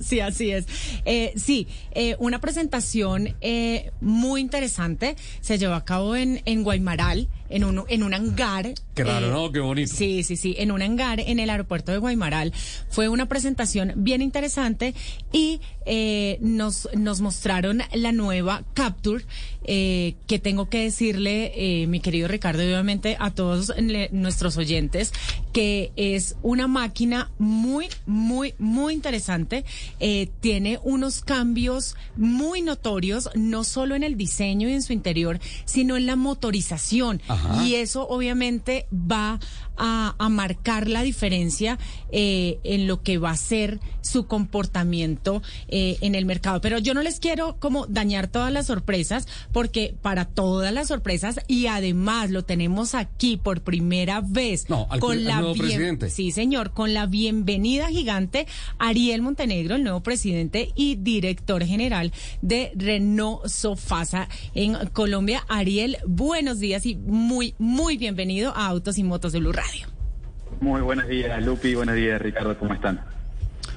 Sí, 0.00 0.20
así 0.20 0.50
es. 0.50 0.66
Eh, 1.04 1.32
sí, 1.36 1.68
eh, 1.92 2.16
una 2.18 2.40
presentación 2.40 3.36
eh, 3.40 3.92
muy 4.00 4.40
interesante 4.40 5.16
se 5.40 5.58
llevó 5.58 5.74
a 5.74 5.84
cabo 5.84 6.16
en, 6.16 6.42
en 6.44 6.62
Guaymaral, 6.64 7.28
en 7.52 7.64
un, 7.64 7.84
en 7.88 8.02
un 8.02 8.14
hangar. 8.14 8.72
Raro, 8.96 9.26
eh, 9.26 9.30
¿no? 9.30 9.52
Qué 9.52 9.60
bonito. 9.60 9.92
Sí, 9.94 10.22
sí, 10.22 10.36
sí, 10.36 10.54
en 10.58 10.72
un 10.72 10.82
hangar 10.82 11.20
en 11.20 11.38
el 11.38 11.50
aeropuerto 11.50 11.92
de 11.92 11.98
Guaymaral. 11.98 12.52
Fue 12.90 13.08
una 13.08 13.26
presentación 13.26 13.92
bien 13.96 14.22
interesante 14.22 14.94
y 15.32 15.60
eh, 15.86 16.38
nos, 16.40 16.88
nos 16.96 17.20
mostraron 17.20 17.82
la 17.92 18.12
nueva 18.12 18.62
Capture, 18.74 19.24
eh, 19.64 20.14
que 20.26 20.38
tengo 20.38 20.68
que 20.68 20.78
decirle, 20.84 21.52
eh, 21.54 21.86
mi 21.86 22.00
querido 22.00 22.28
Ricardo, 22.28 22.62
obviamente 22.62 23.16
a 23.18 23.30
todos 23.30 23.72
le- 23.78 24.08
nuestros 24.12 24.56
oyentes, 24.56 25.12
que 25.52 25.92
es 25.96 26.36
una 26.42 26.66
máquina 26.68 27.30
muy, 27.38 27.88
muy, 28.06 28.54
muy 28.58 28.94
interesante. 28.94 29.64
Eh, 30.00 30.28
tiene 30.40 30.78
unos 30.82 31.20
cambios 31.22 31.96
muy 32.16 32.62
notorios, 32.62 33.28
no 33.34 33.64
solo 33.64 33.94
en 33.94 34.02
el 34.02 34.16
diseño 34.16 34.68
y 34.68 34.72
en 34.72 34.82
su 34.82 34.92
interior, 34.92 35.40
sino 35.64 35.96
en 35.96 36.06
la 36.06 36.16
motorización. 36.16 37.20
Ajá. 37.28 37.41
Y 37.64 37.74
eso 37.76 38.06
obviamente 38.08 38.86
va 38.92 39.38
a, 39.76 40.14
a 40.18 40.28
marcar 40.28 40.88
la 40.88 41.02
diferencia 41.02 41.78
eh, 42.10 42.58
en 42.64 42.86
lo 42.86 43.02
que 43.02 43.18
va 43.18 43.30
a 43.30 43.36
ser 43.36 43.80
su 44.00 44.26
comportamiento 44.26 45.42
eh, 45.68 45.96
en 46.00 46.14
el 46.14 46.24
mercado. 46.26 46.60
Pero 46.60 46.78
yo 46.78 46.94
no 46.94 47.02
les 47.02 47.20
quiero 47.20 47.56
como 47.58 47.86
dañar 47.86 48.28
todas 48.28 48.52
las 48.52 48.66
sorpresas, 48.66 49.26
porque 49.52 49.94
para 50.02 50.24
todas 50.26 50.72
las 50.72 50.88
sorpresas, 50.88 51.40
y 51.48 51.66
además 51.66 52.30
lo 52.30 52.44
tenemos 52.44 52.94
aquí 52.94 53.36
por 53.36 53.62
primera 53.62 54.20
vez 54.20 54.68
No, 54.68 54.86
al 54.90 55.00
pri- 55.00 55.26
al 55.28 55.40
nuevo 55.40 55.54
bien- 55.54 55.66
presidente. 55.66 56.10
Sí, 56.10 56.30
señor, 56.32 56.72
con 56.72 56.94
la 56.94 57.06
bienvenida 57.06 57.88
gigante 57.88 58.46
Ariel 58.78 59.22
Montenegro, 59.22 59.76
el 59.76 59.82
nuevo 59.84 60.02
presidente 60.02 60.70
y 60.74 60.96
director 60.96 61.64
general 61.64 62.12
de 62.42 62.72
Renault 62.76 63.46
Sofasa 63.46 64.28
en 64.54 64.74
Colombia. 64.92 65.44
Ariel, 65.48 65.96
buenos 66.06 66.58
días 66.60 66.84
y 66.86 66.94
muy, 66.96 67.31
muy 67.58 67.96
bienvenido 67.96 68.52
a 68.54 68.66
Autos 68.66 68.98
y 68.98 69.04
Motos 69.04 69.32
de 69.32 69.40
Blue 69.40 69.52
Radio. 69.52 69.86
Muy 70.60 70.80
buenos 70.80 71.08
días, 71.08 71.44
Lupi. 71.44 71.74
Buenos 71.74 71.96
días, 71.96 72.20
Ricardo. 72.20 72.56
¿Cómo 72.58 72.74
están? 72.74 73.00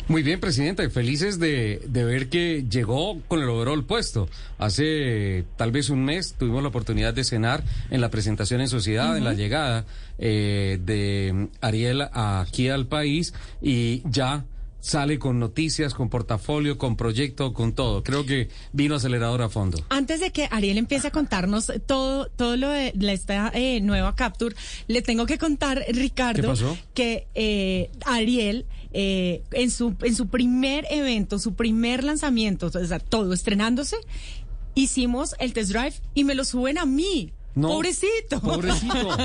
Muy 0.08 0.22
bien, 0.22 0.40
presidente. 0.40 0.88
Felices 0.92 1.40
de, 1.40 1.82
de 1.88 2.04
ver 2.04 2.30
que 2.30 2.64
llegó 2.70 3.20
con 3.28 3.42
el 3.42 3.50
overall 3.50 3.84
puesto. 3.86 4.30
Hace 4.60 5.46
tal 5.58 5.72
vez 5.72 5.90
un 5.90 6.06
mes 6.06 6.36
tuvimos 6.38 6.62
la 6.62 6.70
oportunidad 6.70 7.14
de 7.14 7.24
cenar 7.24 7.64
en 7.90 8.02
la 8.02 8.10
presentación 8.10 8.62
en 8.62 8.68
sociedad, 8.68 9.18
en 9.18 9.24
la 9.24 9.34
llegada 9.34 9.86
eh, 10.20 10.80
de 10.80 11.48
Ariel 11.60 12.04
aquí 12.14 12.70
al 12.70 12.86
país 12.86 13.34
y 13.64 14.04
ya 14.08 14.46
sale 14.86 15.18
con 15.18 15.40
noticias, 15.40 15.96
con 15.96 16.10
portafolio, 16.10 16.78
con 16.78 16.96
proyecto, 16.96 17.54
con 17.54 17.74
todo. 17.74 18.04
Creo 18.04 18.24
que 18.24 18.50
vino 18.72 18.96
acelerador 18.96 19.42
a 19.42 19.50
fondo. 19.50 19.84
Antes 19.90 20.20
de 20.20 20.32
que 20.32 20.48
Ariel 20.52 20.78
empiece 20.78 21.08
a 21.08 21.12
contarnos 21.12 21.72
todo, 21.88 22.28
todo 22.28 22.56
lo 22.56 22.70
de 22.70 22.94
esta 23.12 23.52
eh, 23.56 23.82
nueva 23.82 24.16
Capture, 24.16 24.56
le 24.88 25.02
tengo 25.02 25.26
que 25.26 25.40
contar, 25.40 25.84
Ricardo, 25.90 26.42
¿Qué 26.44 26.48
pasó? 26.48 26.78
que 26.94 27.28
eh, 27.34 27.90
Ariel 28.06 28.68
eh, 28.94 29.42
en 29.52 29.72
su 29.72 29.96
en 30.04 30.16
su 30.16 30.28
primer 30.28 30.86
evento, 30.92 31.40
su 31.40 31.56
primer 31.56 32.04
lanzamiento, 32.04 32.68
o 32.68 32.86
sea, 32.86 33.00
todo 33.00 33.34
estrenándose, 33.34 33.98
hicimos 34.76 35.34
el 35.40 35.54
test 35.54 35.72
drive 35.72 35.96
y 36.14 36.26
me 36.26 36.36
lo 36.36 36.46
suben 36.46 36.78
a 36.78 36.86
mí. 36.86 37.34
No. 37.56 37.70
Pobrecito. 37.70 38.42
Pobrecito. 38.42 39.18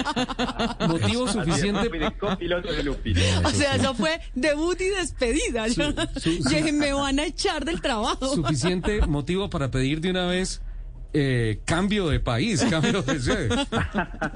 Motivo 0.88 1.26
suficiente. 1.28 1.90
O 3.44 3.50
sea, 3.50 3.74
eso 3.76 3.94
fue 3.94 4.20
debut 4.34 4.80
y 4.80 4.88
despedida. 4.88 5.66
Yo, 5.68 5.90
su- 6.16 6.38
yo 6.38 6.48
dije, 6.50 6.72
me 6.72 6.92
van 6.92 7.18
a 7.18 7.24
echar 7.24 7.64
del 7.64 7.80
trabajo. 7.80 8.34
Suficiente 8.34 9.04
motivo 9.06 9.50
para 9.50 9.70
pedir 9.70 10.00
de 10.00 10.10
una 10.10 10.26
vez 10.26 10.62
eh, 11.12 11.58
cambio 11.64 12.08
de 12.08 12.20
país, 12.20 12.64
cambio 12.70 13.02
de 13.02 13.18
sede. 13.20 13.48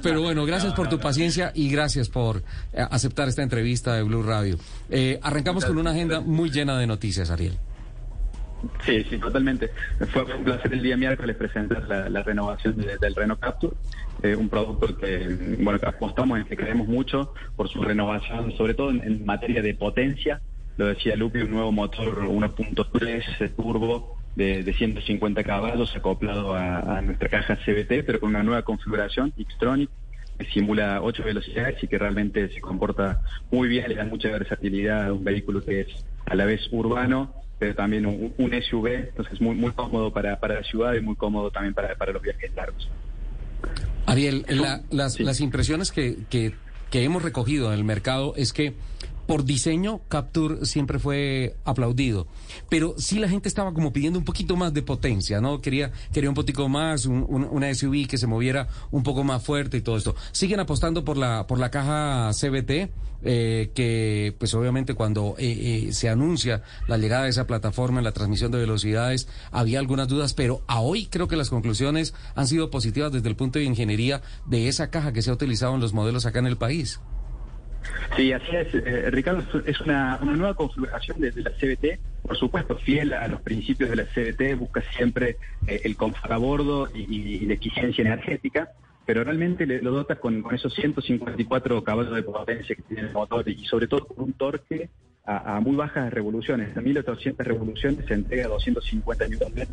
Pero 0.03 0.23
bueno, 0.23 0.45
gracias 0.45 0.75
por 0.75 0.89
tu 0.89 0.99
paciencia 0.99 1.53
y 1.55 1.71
gracias 1.71 2.09
por 2.09 2.39
eh, 2.73 2.85
aceptar 2.91 3.29
esta 3.29 3.43
entrevista 3.43 3.95
de 3.95 4.03
Blue 4.03 4.23
Radio. 4.25 4.59
Eh, 4.91 5.21
arrancamos 5.23 5.65
con 5.65 5.79
una 5.79 5.91
agenda 5.93 6.21
muy 6.21 6.51
llena 6.51 6.77
de 6.79 6.87
noticias, 6.89 7.31
Ariel. 7.31 7.57
Sí, 8.85 9.05
sí, 9.05 9.19
totalmente. 9.19 9.71
Fue 10.13 10.25
un 10.25 10.45
placer 10.45 10.73
el 10.73 10.83
día 10.83 10.97
miércoles 10.97 11.37
presentar 11.37 11.89
la, 11.89 12.23
renovación 12.23 12.77
de- 12.77 12.99
del 12.99 13.15
Renault 13.15 13.41
Capture, 13.41 13.75
eh, 14.23 14.35
un 14.35 14.49
producto 14.49 14.97
que, 14.97 15.57
bueno, 15.61 15.79
que 15.79 15.87
apostamos 15.87 16.39
en 16.39 16.45
que 16.45 16.57
creemos 16.57 16.89
mucho 16.89 17.33
por 17.57 17.69
su 17.69 17.83
renovación, 17.83 18.53
sobre 18.57 18.75
todo 18.75 18.91
en, 18.91 19.25
materia 19.25 19.63
de 19.63 19.75
potencia. 19.75 20.41
Lo 20.77 20.87
decía 20.87 21.17
Lupi, 21.17 21.41
un 21.41 21.51
nuevo 21.51 21.73
motor 21.73 22.27
1.3 22.27 23.55
turbo 23.55 24.17
de, 24.35 24.63
de 24.63 24.73
150 24.73 25.45
caballos 25.45 25.95
acoplado 25.95 26.55
a, 26.55 26.99
a 26.99 27.03
nuestra 27.03 27.29
caja 27.29 27.57
CBT, 27.57 28.05
pero 28.05 28.21
con 28.21 28.31
una 28.31 28.43
nueva 28.43 28.63
configuración, 28.63 29.33
Xtronic, 29.39 29.91
que 30.39 30.47
simula 30.47 31.01
8 31.03 31.23
velocidades 31.23 31.83
y 31.83 31.87
que 31.89 31.99
realmente 31.99 32.49
se 32.49 32.61
comporta 32.61 33.23
muy 33.51 33.69
bien, 33.69 33.89
le 33.89 33.95
da 33.95 34.05
mucha 34.05 34.31
versatilidad 34.31 35.07
a 35.07 35.13
un 35.13 35.23
vehículo 35.23 35.65
que 35.65 35.83
es 35.83 36.05
a 36.27 36.35
la 36.35 36.45
vez 36.45 36.67
urbano, 36.73 37.44
pero 37.59 37.75
también 37.75 38.07
un, 38.07 38.35
un 38.37 38.63
SUV, 38.63 38.87
entonces 39.09 39.41
muy, 39.41 39.55
muy 39.55 39.73
cómodo 39.73 40.13
para, 40.13 40.39
para 40.41 40.55
la 40.57 40.63
ciudad 40.65 40.95
y 40.95 41.01
muy 41.01 41.15
cómodo 41.17 41.51
también 41.51 41.75
para, 41.75 41.95
para 41.97 42.13
los 42.13 42.23
viajes 42.23 42.53
largos. 42.55 42.89
Ariel, 44.07 44.45
la- 44.49 44.83
las, 44.91 45.19
las 45.21 45.41
impresiones 45.41 45.91
que, 45.93 46.19
que, 46.29 46.55
que 46.91 47.05
hemos 47.05 47.23
recogido 47.23 47.69
en 47.73 47.79
el 47.79 47.85
mercado 47.85 48.35
es 48.37 48.53
que 48.53 48.75
por 49.27 49.45
diseño 49.45 50.01
Capture 50.09 50.67
siempre 50.67 50.99
fue 50.99 51.57
aplaudido, 51.65 52.27
pero 52.69 52.95
sí 52.99 53.19
la 53.19 53.29
gente 53.29 53.49
estaba 53.49 53.73
como 53.75 53.93
pidiendo 53.93 54.19
un 54.19 54.25
poquito 54.25 54.57
más 54.57 54.73
de 54.75 54.83
potencia, 54.83 55.41
¿no? 55.41 55.61
Quería, 55.61 55.93
quería 56.13 56.29
un 56.31 56.35
poquito 56.37 56.69
más, 56.69 57.07
un- 57.07 57.25
un- 57.29 57.45
una 57.51 57.69
SUV 57.75 58.07
que 58.07 58.19
se 58.19 58.27
moviera 58.27 58.69
un 58.91 59.03
poco 59.03 59.25
más 59.25 59.43
fuerte 59.43 59.77
y 59.77 59.81
todo 59.81 59.97
esto. 59.97 60.15
Siguen 60.33 60.61
apostando 60.61 61.05
por 61.05 61.17
la, 61.17 61.47
por 61.47 61.59
la 61.59 61.71
caja 61.71 62.31
CBT, 62.33 62.91
eh, 63.27 63.71
que 63.75 64.35
pues 64.39 64.53
obviamente 64.55 64.93
cuando 64.95 65.35
eh, 65.39 65.87
eh, 65.89 65.93
se 65.95 66.11
anuncia 66.11 66.63
la 66.89 66.99
llegada 66.99 67.25
de 67.25 67.31
esa 67.31 67.47
plataforma 67.47 68.01
en 68.01 68.05
la 68.05 68.13
transmisión 68.13 68.53
de 68.53 68.59
velocidades 68.59 69.29
había 69.51 69.79
algunas 69.79 70.09
dudas, 70.09 70.35
pero 70.35 70.63
a 70.67 70.81
hoy 70.81 71.07
creo 71.07 71.27
que 71.27 71.37
las 71.37 71.49
conclusiones 71.49 72.13
han 72.35 72.47
sido 72.47 72.71
positivas 72.71 73.13
desde 73.13 73.29
el 73.31 73.37
punto 73.37 73.59
de 73.59 73.65
ingeniería 73.65 74.21
de 74.47 74.69
esa 74.69 74.91
caja 74.91 75.13
que 75.15 75.23
se 75.23 75.31
ha 75.31 75.33
utilizado 75.35 75.75
en 75.75 75.81
los 75.81 75.95
modelos 75.95 76.27
acá 76.27 76.39
en 76.41 76.47
el 76.47 76.59
país. 76.59 77.01
Sí, 78.17 78.33
así 78.33 78.55
es, 78.55 78.75
eh, 78.75 79.11
Ricardo, 79.11 79.43
es 79.67 79.81
una, 79.81 80.19
una 80.23 80.33
nueva 80.33 80.55
configuración 80.55 81.21
de, 81.21 81.33
la 81.37 81.51
CBT, 81.51 82.01
por 82.23 82.37
supuesto, 82.37 82.77
fiel 82.79 83.13
a 83.13 83.27
los 83.29 83.43
principios 83.43 83.91
de 83.91 83.97
la 83.97 84.05
CBT, 84.05 84.59
busca 84.59 84.83
siempre 84.97 85.37
eh, 85.67 85.81
el 85.85 85.97
confort 85.97 86.33
a 86.33 86.37
bordo 86.37 86.89
y, 86.95 87.41
la 87.47 87.55
eficiencia 87.55 88.03
energética, 88.03 88.71
pero 89.05 89.25
realmente 89.25 89.67
le- 89.67 89.83
lo 89.83 89.91
dota 89.91 90.17
con, 90.17 90.43
con 90.43 90.55
esos 90.55 90.73
154 90.75 91.83
caballos 91.85 92.15
de 92.15 92.23
potencia 92.23 92.75
que 92.75 92.83
tiene 92.83 93.09
el 93.09 93.13
motor 93.13 93.49
y 93.49 93.65
sobre 93.67 93.87
todo 93.89 94.07
con 94.07 94.25
un 94.25 94.33
torque 94.33 94.89
a, 95.27 95.59
muy 95.61 95.75
bajas 95.75 96.13
revoluciones, 96.13 96.77
a 96.77 96.81
1800 96.81 97.47
revoluciones 97.47 98.05
se 98.07 98.15
entrega 98.15 98.47
a 98.47 98.49
250 98.49 99.27
Nm. 99.27 99.67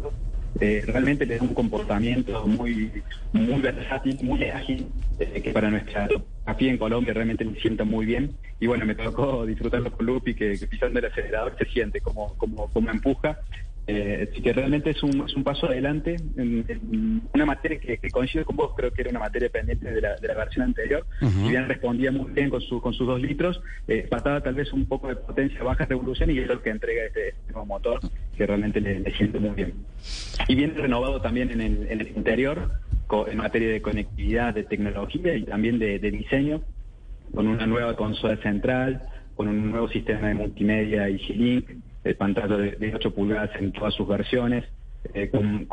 Eh, 0.59 0.83
realmente 0.85 1.25
le 1.25 1.37
da 1.37 1.43
un 1.43 1.53
comportamiento 1.53 2.45
muy, 2.45 2.91
muy 3.31 3.61
versátil, 3.61 4.19
muy 4.21 4.43
ágil, 4.43 4.87
eh, 5.19 5.41
que 5.41 5.51
para 5.51 5.71
nuestra 5.71 6.07
topografía 6.07 6.71
en 6.71 6.77
Colombia 6.77 7.13
realmente 7.13 7.45
me 7.45 7.59
sienta 7.59 7.83
muy 7.83 8.05
bien. 8.05 8.35
Y 8.59 8.67
bueno, 8.67 8.85
me 8.85 8.95
tocó 8.95 9.45
disfrutarlo 9.45 9.91
con 9.91 10.05
Lupi, 10.05 10.35
que, 10.35 10.59
que 10.59 10.67
pisando 10.67 10.99
el 10.99 11.05
acelerador 11.05 11.55
se 11.57 11.65
siente 11.65 12.01
como, 12.01 12.35
como, 12.37 12.69
como 12.69 12.91
empuja. 12.91 13.39
Eh, 13.87 14.29
así 14.31 14.41
que 14.41 14.53
realmente 14.53 14.91
es 14.91 15.01
un, 15.01 15.25
es 15.25 15.35
un 15.35 15.43
paso 15.43 15.65
adelante 15.65 16.15
en, 16.37 17.21
una 17.33 17.45
materia 17.45 17.79
que, 17.79 17.97
que, 17.97 18.09
coincide 18.11 18.45
con 18.45 18.55
vos, 18.55 18.73
creo 18.77 18.91
que 18.91 19.01
era 19.01 19.09
una 19.09 19.19
materia 19.19 19.49
pendiente 19.49 19.91
de 19.91 19.99
la, 19.99 20.15
de 20.17 20.27
la 20.27 20.35
versión 20.35 20.65
anterior. 20.65 21.05
y 21.21 21.49
bien 21.49 21.67
respondía 21.67 22.11
muy 22.11 22.31
bien 22.31 22.49
con, 22.49 22.61
su, 22.61 22.79
con 22.79 22.93
sus 22.93 23.07
dos 23.07 23.19
litros, 23.19 23.59
eh, 23.87 24.07
faltaba 24.09 24.41
tal 24.41 24.53
vez 24.53 24.71
un 24.71 24.85
poco 24.85 25.07
de 25.07 25.15
potencia, 25.15 25.63
baja 25.63 25.85
revolución 25.85 26.29
y 26.29 26.37
es 26.37 26.47
lo 26.47 26.61
que 26.61 26.69
entrega 26.69 27.05
este, 27.05 27.29
este 27.29 27.51
nuevo 27.53 27.65
motor, 27.65 27.99
que 28.37 28.45
realmente 28.45 28.79
le, 28.79 29.11
siente 29.15 29.39
muy 29.39 29.51
bien. 29.51 29.73
Y 30.47 30.55
viene 30.55 30.73
renovado 30.75 31.19
también 31.21 31.51
en 31.51 31.61
el, 31.61 31.87
en 31.89 32.01
el 32.01 32.07
interior, 32.15 32.71
en 33.27 33.37
materia 33.37 33.69
de 33.69 33.81
conectividad, 33.81 34.53
de 34.53 34.63
tecnología 34.63 35.35
y 35.35 35.43
también 35.43 35.79
de, 35.79 35.99
de 35.99 36.11
diseño, 36.11 36.61
con 37.33 37.47
una 37.47 37.65
nueva 37.65 37.95
consola 37.95 38.37
central, 38.37 39.01
con 39.35 39.47
un 39.47 39.71
nuevo 39.71 39.89
sistema 39.89 40.27
de 40.27 40.35
multimedia 40.35 41.09
y 41.09 41.17
G-Link 41.17 41.69
el 42.03 42.15
pantalla 42.15 42.57
de, 42.57 42.93
8 42.95 43.13
pulgadas 43.13 43.51
en 43.59 43.71
todas 43.71 43.93
sus 43.93 44.07
versiones, 44.07 44.65
eh, 45.13 45.29
con, 45.29 45.67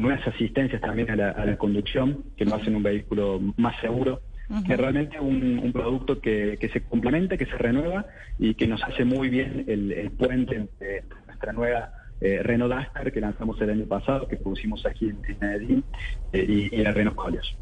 nuevas 0.00 0.26
asistencias 0.26 0.80
también 0.80 1.10
a 1.10 1.16
la, 1.16 1.56
conducción, 1.56 2.24
que 2.36 2.44
lo 2.44 2.54
hacen 2.54 2.76
un 2.76 2.82
vehículo 2.82 3.40
más 3.56 3.80
seguro, 3.80 4.20
que 4.66 4.76
realmente 4.76 5.18
un, 5.18 5.58
un 5.58 5.72
producto 5.72 6.20
que, 6.20 6.58
que, 6.60 6.68
se 6.68 6.82
complementa, 6.82 7.38
que 7.38 7.46
se 7.46 7.56
renueva 7.56 8.04
y 8.38 8.54
que 8.54 8.66
nos 8.66 8.82
hace 8.82 9.04
muy 9.04 9.30
bien 9.30 9.64
el, 9.66 10.10
puente 10.10 10.56
entre 10.56 11.04
nuestra 11.26 11.52
nueva 11.52 11.92
eh, 12.20 12.40
Renault 12.42 12.72
Duster 12.72 13.12
que 13.12 13.20
lanzamos 13.20 13.60
el 13.60 13.70
año 13.70 13.86
pasado, 13.86 14.28
que 14.28 14.36
pusimos 14.36 14.84
aquí 14.84 15.08
en, 15.08 15.38
Medellín, 15.40 15.84
eh, 16.32 16.68
y, 16.70 16.76
la 16.76 16.92
Renault 16.92 17.16
Coleos. 17.16 17.56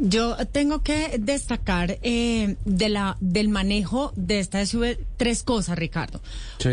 Yo 0.00 0.36
tengo 0.50 0.82
que 0.82 1.16
destacar 1.18 1.98
eh, 2.02 2.56
de 2.64 2.88
la, 2.88 3.16
del 3.20 3.48
manejo 3.48 4.12
de 4.16 4.40
esta 4.40 4.64
SUV 4.64 4.98
tres 5.16 5.42
cosas, 5.42 5.78
Ricardo. 5.78 6.20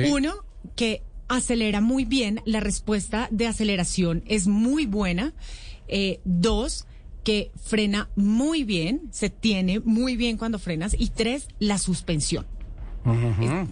Uno, 0.10 0.34
que 0.76 1.04
acelera 1.28 1.82
muy 1.82 2.06
bien, 2.06 2.42
la 2.46 2.60
respuesta 2.60 3.28
de 3.32 3.48
aceleración 3.48 4.24
es 4.28 4.48
muy 4.48 4.86
buena. 4.86 5.34
Eh, 5.88 6.20
dos, 6.24 6.88
que 7.24 7.52
frena 7.62 8.10
muy 8.16 8.64
bien, 8.64 9.02
se 9.12 9.30
tiene 9.30 9.80
muy 9.80 10.16
bien 10.16 10.38
cuando 10.38 10.60
frenas. 10.60 10.96
Y 10.98 11.10
tres, 11.10 11.48
la 11.60 11.78
suspensión. 11.78 12.46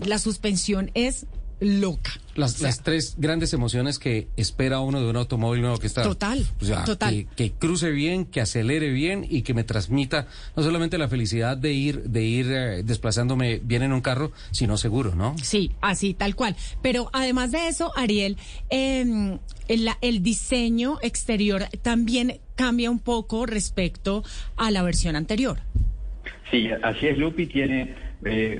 La 0.06 0.18
suspensión 0.20 0.92
es 0.96 1.28
loca. 1.60 2.12
Las, 2.36 2.62
las 2.62 2.84
tres 2.84 3.16
grandes 3.18 3.54
emociones 3.54 4.00
que 4.00 4.30
espera 4.38 4.80
uno 4.80 5.02
de 5.02 5.10
un 5.10 5.18
automóvil 5.18 5.62
nuevo 5.62 5.78
que 5.78 5.88
está. 5.88 6.04
Total. 6.04 6.46
total. 6.86 7.28
Que, 7.36 7.52
cruce 7.52 7.92
bien, 7.92 8.26
que 8.26 8.40
acelere 8.40 8.92
bien 8.92 9.26
y 9.30 9.42
que 9.42 9.54
me 9.54 9.64
transmita 9.64 10.28
no 10.56 10.64
solamente 10.64 10.98
la 10.98 11.10
felicidad 11.10 11.58
de 11.58 11.74
ir, 11.74 12.04
de 12.04 12.24
ir 12.24 12.48
eh, 12.50 12.84
desplazándome 12.84 13.60
bien 13.62 13.84
en 13.84 13.92
un 13.92 14.02
carro, 14.02 14.32
sino 14.52 14.78
seguro, 14.78 15.16
¿no? 15.16 15.36
Sí, 15.42 15.72
así, 15.82 16.14
tal 16.14 16.36
cual. 16.36 16.56
Pero 16.82 17.10
además 17.12 17.52
de 17.52 17.68
eso, 17.68 17.92
Ariel, 17.98 18.38
eh, 18.70 19.38
el, 19.68 19.90
el 20.02 20.24
diseño 20.24 20.98
exterior 21.02 21.66
también 21.82 22.40
cambia 22.56 22.90
un 22.90 23.00
poco 23.00 23.46
respecto 23.46 24.24
a 24.56 24.72
la 24.72 24.82
versión 24.82 25.16
anterior. 25.16 25.60
Sí, 26.52 26.68
así 26.84 27.08
es, 27.08 27.18
Lupi 27.18 27.46
tiene, 27.46 27.96
eh, 28.26 28.60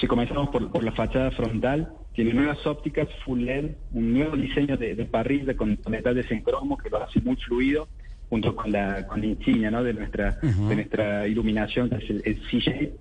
si 0.00 0.06
comenzamos 0.06 0.50
por, 0.50 0.70
por 0.70 0.84
la 0.84 0.92
fachada 0.92 1.30
frontal, 1.32 1.92
tiene 2.14 2.32
nuevas 2.32 2.64
ópticas 2.66 3.08
full 3.24 3.40
LED, 3.40 3.72
un 3.92 4.14
nuevo 4.14 4.36
diseño 4.36 4.76
de, 4.76 4.94
parrilla 5.04 5.54
con, 5.56 5.78
metales 5.88 6.30
en 6.30 6.42
cromo 6.42 6.78
que 6.78 6.88
lo 6.88 7.02
hace 7.02 7.20
muy 7.20 7.36
fluido, 7.36 7.88
junto 8.28 8.54
con 8.54 8.70
la, 8.70 9.06
con 9.06 9.20
la 9.20 9.26
insignia 9.26 9.70
¿no? 9.70 9.82
de, 9.82 9.94
nuestra, 9.94 10.38
de 10.40 10.74
nuestra 10.74 11.26
iluminación, 11.26 11.90
que 11.90 11.96
es 11.96 12.10
el, 12.10 12.40
C-Shape. 12.50 12.94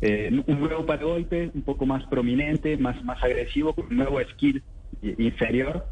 Eh, 0.00 0.42
un 0.46 0.60
nuevo 0.60 0.84
golpe 0.84 1.50
un 1.52 1.62
poco 1.62 1.86
más 1.86 2.04
prominente, 2.06 2.76
más, 2.76 3.02
más 3.04 3.22
agresivo, 3.22 3.74
con 3.74 3.86
un 3.86 3.96
nuevo 3.96 4.20
skill 4.32 4.62
inferior 5.02 5.84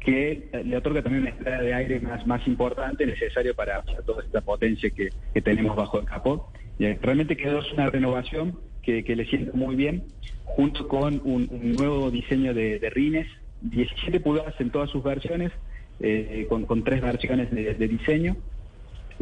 que 0.00 0.48
eh, 0.52 0.64
le 0.64 0.76
otorga 0.76 1.02
también 1.02 1.22
una 1.22 1.30
entrada 1.30 1.62
de 1.62 1.74
aire 1.74 2.00
más, 2.00 2.26
más 2.26 2.46
importante, 2.48 3.06
necesario 3.06 3.54
para, 3.54 3.82
toda 4.04 4.24
esta 4.24 4.40
potencia 4.40 4.90
que, 4.90 5.10
que 5.32 5.42
tenemos 5.42 5.76
bajo 5.76 6.00
el 6.00 6.06
capó. 6.06 6.50
Y 6.78 6.86
eh, 6.86 6.98
realmente 7.00 7.36
quedó 7.36 7.60
una 7.74 7.90
renovación 7.90 8.58
que, 8.82 9.16
le 9.16 9.24
sienta 9.26 9.56
muy 9.56 9.76
bien, 9.76 10.04
junto 10.44 10.88
con 10.88 11.20
un, 11.24 11.48
nuevo 11.76 12.10
diseño 12.10 12.52
de, 12.54 12.90
rines, 12.90 13.26
17 13.62 14.20
pulgadas 14.20 14.54
en 14.60 14.70
todas 14.70 14.90
sus 14.90 15.02
versiones, 15.02 15.52
eh, 16.00 16.46
con, 16.48 16.84
tres 16.84 17.00
versiones 17.00 17.50
de, 17.50 17.88
diseño. 17.88 18.36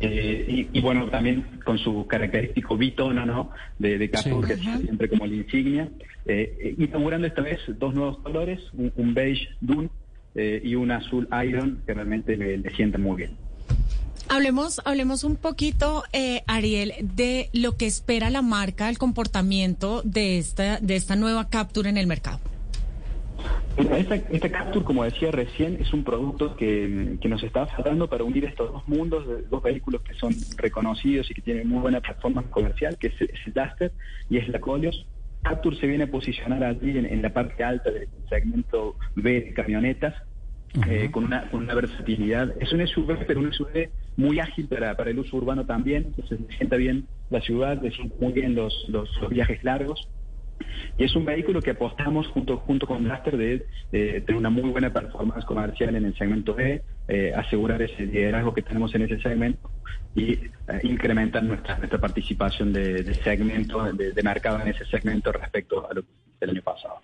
Eh, 0.01 0.69
y, 0.73 0.81
bueno, 0.81 1.09
también 1.11 1.45
con 1.65 1.77
su 1.77 2.07
característico 2.07 2.77
bitono, 2.77 3.27
¿no? 3.27 3.51
De, 3.79 3.99
de 3.99 4.09
que 4.09 4.17
es 4.17 4.61
siempre 4.83 5.09
como 5.09 5.27
la 5.27 5.35
insignia. 5.35 5.89
Eh, 6.27 6.75
inaugurando 6.79 7.27
esta 7.27 7.43
vez 7.43 7.61
dos 7.79 7.95
nuevos 7.95 8.19
colores, 8.19 8.61
un, 8.73 9.15
beige 9.15 9.49
Dune 9.61 9.91
y 10.35 10.75
un 10.75 10.91
azul 10.91 11.29
Iron, 11.47 11.83
que 11.85 11.93
realmente 11.93 12.37
le, 12.37 12.57
le 12.57 12.71
sientan 12.71 13.03
muy 13.03 13.17
bien. 13.17 13.50
Hablemos, 14.33 14.81
hablemos 14.85 15.25
un 15.25 15.35
poquito, 15.35 16.05
eh, 16.13 16.45
Ariel, 16.47 16.93
de 17.03 17.51
lo 17.53 17.77
que 17.77 17.87
espera 17.87 18.31
la 18.31 18.43
marca, 18.43 18.89
el 18.89 18.97
comportamiento 18.97 20.03
de 20.05 20.39
esta, 20.39 20.79
de 20.79 20.95
esta 20.95 21.17
nueva 21.17 21.49
Capture 21.49 21.91
en 21.91 21.97
el 21.97 22.07
mercado. 22.07 22.39
Esta, 23.77 24.15
esta 24.15 24.49
Capture, 24.53 24.85
como 24.85 25.03
decía 25.03 25.33
recién, 25.33 25.79
es 25.81 25.93
un 25.93 26.05
producto 26.05 26.55
que, 26.55 27.19
nos 27.29 27.43
está 27.43 27.67
faltando 27.67 28.09
para 28.09 28.23
unir 28.23 28.45
estos 28.45 28.73
dos 28.73 28.87
mundos, 28.87 29.27
de 29.27 29.43
dos 29.51 29.65
vehículos 29.65 30.03
que 30.03 30.15
son 30.15 30.33
reconocidos 30.57 31.29
y 31.29 31.35
que 31.35 31.43
tienen 31.43 31.69
muy 31.69 31.81
buena 31.81 32.01
plataforma 32.01 32.45
comercial, 32.51 32.99
que 32.99 33.09
es, 33.09 33.21
el 33.21 33.53
Duster 33.53 33.91
y 34.29 34.37
es 34.37 34.49
la 34.49 34.61
Colios. 34.61 35.07
Capture 35.43 35.77
se 35.77 35.89
viene 35.89 36.05
a 36.05 36.07
posicionar 36.09 36.63
allí 36.63 36.97
en, 36.97 37.05
en 37.05 37.21
la 37.21 37.33
parte 37.33 37.65
alta 37.65 37.91
del 37.91 38.07
segmento 38.29 38.95
B 39.17 39.41
de 39.41 39.55
camionetas, 39.55 40.15
eh, 40.87 41.11
con, 41.11 41.25
una, 41.25 41.51
con 41.51 41.65
una 41.65 41.75
versatilidad. 41.75 42.55
Es 42.61 42.73
un 42.73 42.87
SUV, 42.87 43.27
pero 43.27 43.41
un 43.41 43.53
SUV 43.53 43.89
muy 44.21 44.39
ágil 44.39 44.67
para, 44.69 44.97
para 44.97 45.11
el 45.11 45.19
uso 45.19 45.37
urbano 45.37 45.65
también, 45.65 46.05
entonces 46.09 46.39
se 46.49 46.57
sienta 46.57 46.77
bien 46.77 47.07
la 47.31 47.41
ciudad, 47.41 47.81
se 47.81 47.91
muy 48.21 48.33
bien 48.33 48.55
los, 48.55 48.87
los, 48.89 49.09
viajes 49.31 49.65
largos. 49.65 50.09
Y 50.99 51.05
es 51.05 51.17
un 51.17 51.25
vehículo 51.25 51.63
que 51.63 51.71
apostamos 51.71 52.27
junto, 52.29 52.59
junto 52.59 52.87
con 52.87 53.03
Blaster 53.03 53.37
de, 53.37 53.65
tener 53.91 54.37
una 54.37 54.51
muy 54.51 54.69
buena 54.69 54.93
performance 54.93 55.45
comercial 55.47 55.97
en 55.97 56.05
el 56.05 56.17
segmento 56.17 56.55
B, 56.55 56.83
eh, 57.09 57.33
asegurar 57.35 57.81
ese 57.81 58.05
liderazgo 58.05 58.53
que 58.53 58.61
tenemos 58.61 58.95
en 58.95 59.03
ese 59.03 59.19
segmento 59.21 59.71
y 60.15 60.33
eh, 60.33 60.51
incrementar 60.83 61.43
nuestra, 61.43 61.79
nuestra 61.79 61.99
participación 61.99 62.75
de, 62.75 63.15
segmento, 63.25 63.91
de, 63.93 64.13
de 64.13 64.23
mercado 64.23 64.61
en 64.61 64.69
ese 64.69 64.85
segmento 64.85 65.33
respecto 65.33 65.89
a 65.89 65.95
lo 65.95 66.05
del 66.39 66.51
año 66.51 66.63
pasado. 66.63 67.01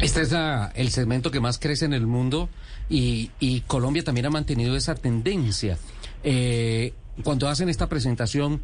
Este 0.00 0.22
es 0.22 0.34
el 0.74 0.88
segmento 0.90 1.30
que 1.30 1.40
más 1.40 1.58
crece 1.58 1.84
en 1.84 1.94
el 1.94 2.06
mundo 2.06 2.50
y, 2.88 3.62
Colombia 3.66 4.04
también 4.04 4.26
ha 4.26 4.30
mantenido 4.30 4.76
esa 4.76 4.94
tendencia. 4.94 5.78
Eh, 6.24 6.92
cuando 7.22 7.48
hacen 7.48 7.68
esta 7.68 7.88
presentación, 7.88 8.60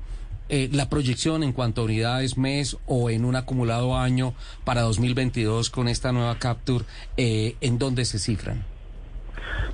eh, 0.49 0.69
la 0.73 0.89
proyección 0.89 1.43
en 1.43 1.53
cuanto 1.53 1.81
a 1.81 1.85
unidades 1.85 2.37
mes 2.37 2.77
o 2.87 3.09
en 3.11 3.25
un 3.25 3.37
acumulado 3.37 3.97
año 3.97 4.35
para 4.65 4.83
2022 4.83 5.71
con 5.71 5.89
esta 5.89 6.13
nueva 6.13 6.39
Capture, 6.39 6.85
eh, 7.17 7.55
¿en 7.61 7.79
dónde 7.79 8.05
se 8.05 8.19
cifran? 8.19 8.63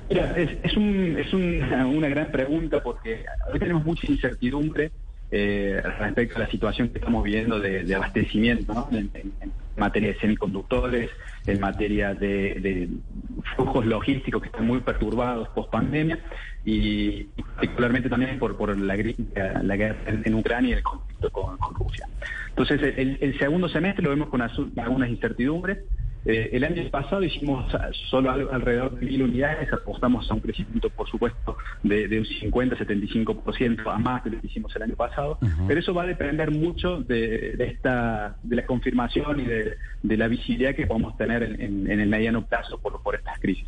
Mira, 0.09 0.33
es, 0.37 0.51
es, 0.63 0.77
un, 0.77 1.17
es 1.19 1.33
una, 1.33 2.07
gran 2.07 2.31
pregunta 2.31 2.81
porque 2.81 3.25
hoy 3.51 3.59
tenemos 3.59 3.83
mucha 3.83 4.07
incertidumbre 4.07 4.91
eh, 5.31 5.81
respecto 5.99 6.37
a 6.37 6.39
la 6.39 6.49
situación 6.49 6.89
que 6.89 6.99
estamos 6.99 7.23
viviendo 7.23 7.59
de, 7.59 7.93
abastecimiento 7.93 8.87
en, 8.91 9.11
materia 9.79 10.09
de 10.09 10.19
semiconductores, 10.19 11.09
en 11.47 11.59
materia 11.59 12.13
de, 12.13 12.89
flujos 13.55 13.85
logísticos 13.85 14.41
que 14.41 14.47
están 14.47 14.67
muy 14.67 14.81
perturbados 14.81 15.49
post 15.49 15.71
pandemia 15.71 16.19
y, 16.65 17.23
particularmente 17.55 18.09
también 18.09 18.37
por, 18.37 18.57
por 18.57 18.77
la, 18.77 18.95
la 18.95 19.75
guerra 19.75 19.97
en, 20.07 20.35
Ucrania 20.35 20.69
y 20.69 20.73
el 20.73 20.83
conflicto 20.83 21.29
con, 21.31 21.57
Rusia. 21.75 22.07
Entonces, 22.49 22.93
el, 22.97 23.39
segundo 23.39 23.69
semestre 23.69 24.03
lo 24.03 24.09
vemos 24.09 24.29
con 24.29 24.41
algunas 24.41 25.09
incertidumbres. 25.09 25.79
Eh, 26.25 26.49
el 26.53 26.63
año 26.63 26.83
pasado 26.89 27.23
hicimos 27.23 27.71
solo 28.09 28.31
alrededor 28.31 28.99
de 28.99 29.05
mil 29.05 29.23
unidades, 29.23 29.71
apostamos 29.71 30.29
a 30.29 30.33
un 30.33 30.41
crecimiento, 30.41 30.89
por 30.89 31.09
supuesto, 31.09 31.57
de, 31.83 32.05
un 32.19 32.25
50-75% 32.25 33.93
a 33.93 33.97
más 33.97 34.23
de 34.23 34.31
lo 34.31 34.41
que 34.41 34.47
hicimos 34.47 34.75
el 34.75 34.83
año 34.83 34.95
pasado, 34.95 35.37
pero 35.67 35.79
eso 35.79 35.93
va 35.93 36.03
a 36.03 36.07
depender 36.07 36.51
mucho 36.51 37.01
de, 37.01 37.55
esta, 37.59 38.35
de 38.43 38.55
la 38.57 38.65
confirmación 38.65 39.39
y 39.39 39.45
de, 39.45 39.77
la 40.17 40.27
visibilidad 40.27 40.75
que 40.75 40.87
podamos 40.87 41.17
tener 41.17 41.43
en, 41.43 41.89
el 41.89 42.09
mediano 42.09 42.45
plazo 42.45 42.79
por, 42.79 43.01
por 43.01 43.15
estas 43.15 43.39
crisis. 43.39 43.67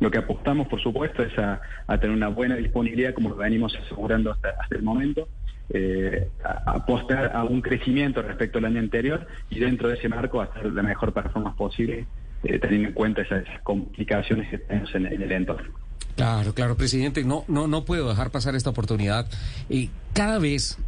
Lo 0.00 0.10
que 0.10 0.18
apostamos, 0.18 0.66
por 0.66 0.80
supuesto, 0.80 1.22
es 1.22 1.38
a, 1.38 1.60
tener 2.00 2.10
una 2.10 2.28
buena 2.28 2.56
disponibilidad, 2.56 3.14
como 3.14 3.30
lo 3.30 3.36
venimos 3.36 3.76
asegurando 3.76 4.32
hasta, 4.32 4.50
hasta 4.60 4.74
el 4.76 4.82
momento, 4.82 5.28
eh, 5.70 6.28
apostar 6.66 7.34
a 7.34 7.44
un 7.44 7.62
crecimiento 7.62 8.22
respecto 8.22 8.58
al 8.58 8.66
año 8.66 8.80
anterior 8.80 9.26
y 9.50 9.60
dentro 9.60 9.88
de 9.88 9.94
ese 9.94 10.08
marco 10.08 10.40
hacer 10.40 10.72
la 10.72 10.82
mejor 10.82 11.12
performance 11.12 11.56
posible, 11.56 12.06
eh, 12.42 12.58
teniendo 12.58 12.88
en 12.88 12.94
cuenta 12.94 13.22
esas 13.22 13.44
complicaciones 13.62 14.48
que 14.50 14.58
tenemos 14.58 14.94
en, 14.94 15.06
el 15.06 15.32
entorno. 15.32 15.70
Claro, 16.16 16.54
claro, 16.54 16.76
presidente, 16.76 17.24
no, 17.24 17.44
no, 17.48 17.66
no 17.66 17.84
puedo 17.84 18.08
dejar 18.08 18.30
pasar 18.30 18.54
esta 18.54 18.70
oportunidad. 18.70 19.26
Y 19.68 19.90
cada 20.12 20.38
vez 20.38 20.78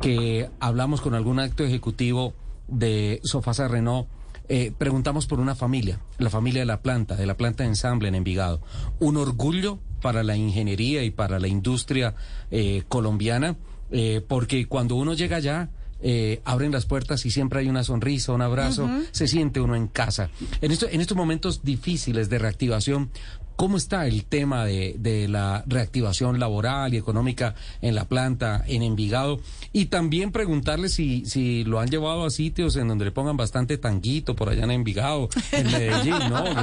que 0.00 0.48
hablamos 0.60 1.00
con 1.00 1.14
algún 1.14 1.40
acto 1.40 1.64
ejecutivo 1.64 2.34
de 2.68 3.20
Sofasa 3.24 3.68
Renault, 3.68 4.08
eh, 4.48 4.72
preguntamos 4.76 5.26
por 5.26 5.40
una 5.40 5.56
familia, 5.56 5.98
la 6.18 6.30
familia 6.30 6.62
de 6.62 6.66
la 6.66 6.80
planta, 6.80 7.16
de 7.16 7.26
la 7.26 7.36
planta 7.36 7.64
de 7.64 7.70
ensamble 7.70 8.08
en 8.08 8.14
Envigado. 8.14 8.60
Un 9.00 9.16
orgullo 9.16 9.80
para 10.00 10.22
la 10.22 10.36
ingeniería 10.36 11.02
y 11.02 11.10
para 11.10 11.40
la 11.40 11.48
industria 11.48 12.14
eh, 12.50 12.84
colombiana, 12.88 13.56
eh, 13.90 14.22
porque 14.26 14.66
cuando 14.66 14.96
uno 14.96 15.14
llega 15.14 15.36
allá, 15.36 15.70
abren 16.44 16.70
las 16.70 16.86
puertas 16.86 17.26
y 17.26 17.30
siempre 17.30 17.60
hay 17.60 17.68
una 17.68 17.82
sonrisa, 17.82 18.32
un 18.32 18.42
abrazo, 18.42 18.88
se 19.10 19.26
siente 19.26 19.60
uno 19.60 19.74
en 19.74 19.88
casa. 19.88 20.30
En, 20.60 20.70
esto, 20.70 20.86
en 20.88 21.00
estos 21.00 21.16
momentos 21.16 21.64
difíciles 21.64 22.28
de 22.28 22.38
reactivación, 22.38 23.10
¿Cómo 23.56 23.78
está 23.78 24.06
el 24.06 24.26
tema 24.26 24.66
de, 24.66 24.96
de, 24.98 25.28
la 25.28 25.64
reactivación 25.66 26.38
laboral 26.38 26.92
y 26.92 26.98
económica 26.98 27.54
en 27.80 27.94
la 27.94 28.04
planta, 28.04 28.62
en 28.66 28.82
Envigado? 28.82 29.40
Y 29.72 29.86
también 29.86 30.30
preguntarle 30.30 30.90
si, 30.90 31.24
si 31.24 31.64
lo 31.64 31.80
han 31.80 31.88
llevado 31.88 32.26
a 32.26 32.30
sitios 32.30 32.76
en 32.76 32.88
donde 32.88 33.06
le 33.06 33.12
pongan 33.12 33.38
bastante 33.38 33.78
tanguito, 33.78 34.36
por 34.36 34.50
allá 34.50 34.64
en 34.64 34.72
Envigado, 34.72 35.30
en 35.52 35.66
Medellín, 35.72 36.18
¿no? 36.28 36.44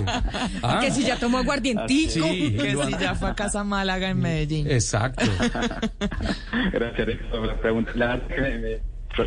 Ah. 0.62 0.80
Que 0.82 0.92
si 0.92 1.04
ya 1.04 1.18
tomó 1.18 1.40
aguardientico. 1.40 2.26
Sí, 2.26 2.56
que 2.58 2.76
si 2.76 2.92
ya 3.00 3.16
fue 3.16 3.30
a 3.30 3.36
Casa 3.36 3.64
Málaga 3.64 4.10
en 4.10 4.20
Medellín. 4.20 4.70
Exacto. 4.70 5.26
Gracias 6.72 7.18
por 7.32 7.48
la 7.48 7.60
pregunta. 7.60 7.92
La 7.96 8.22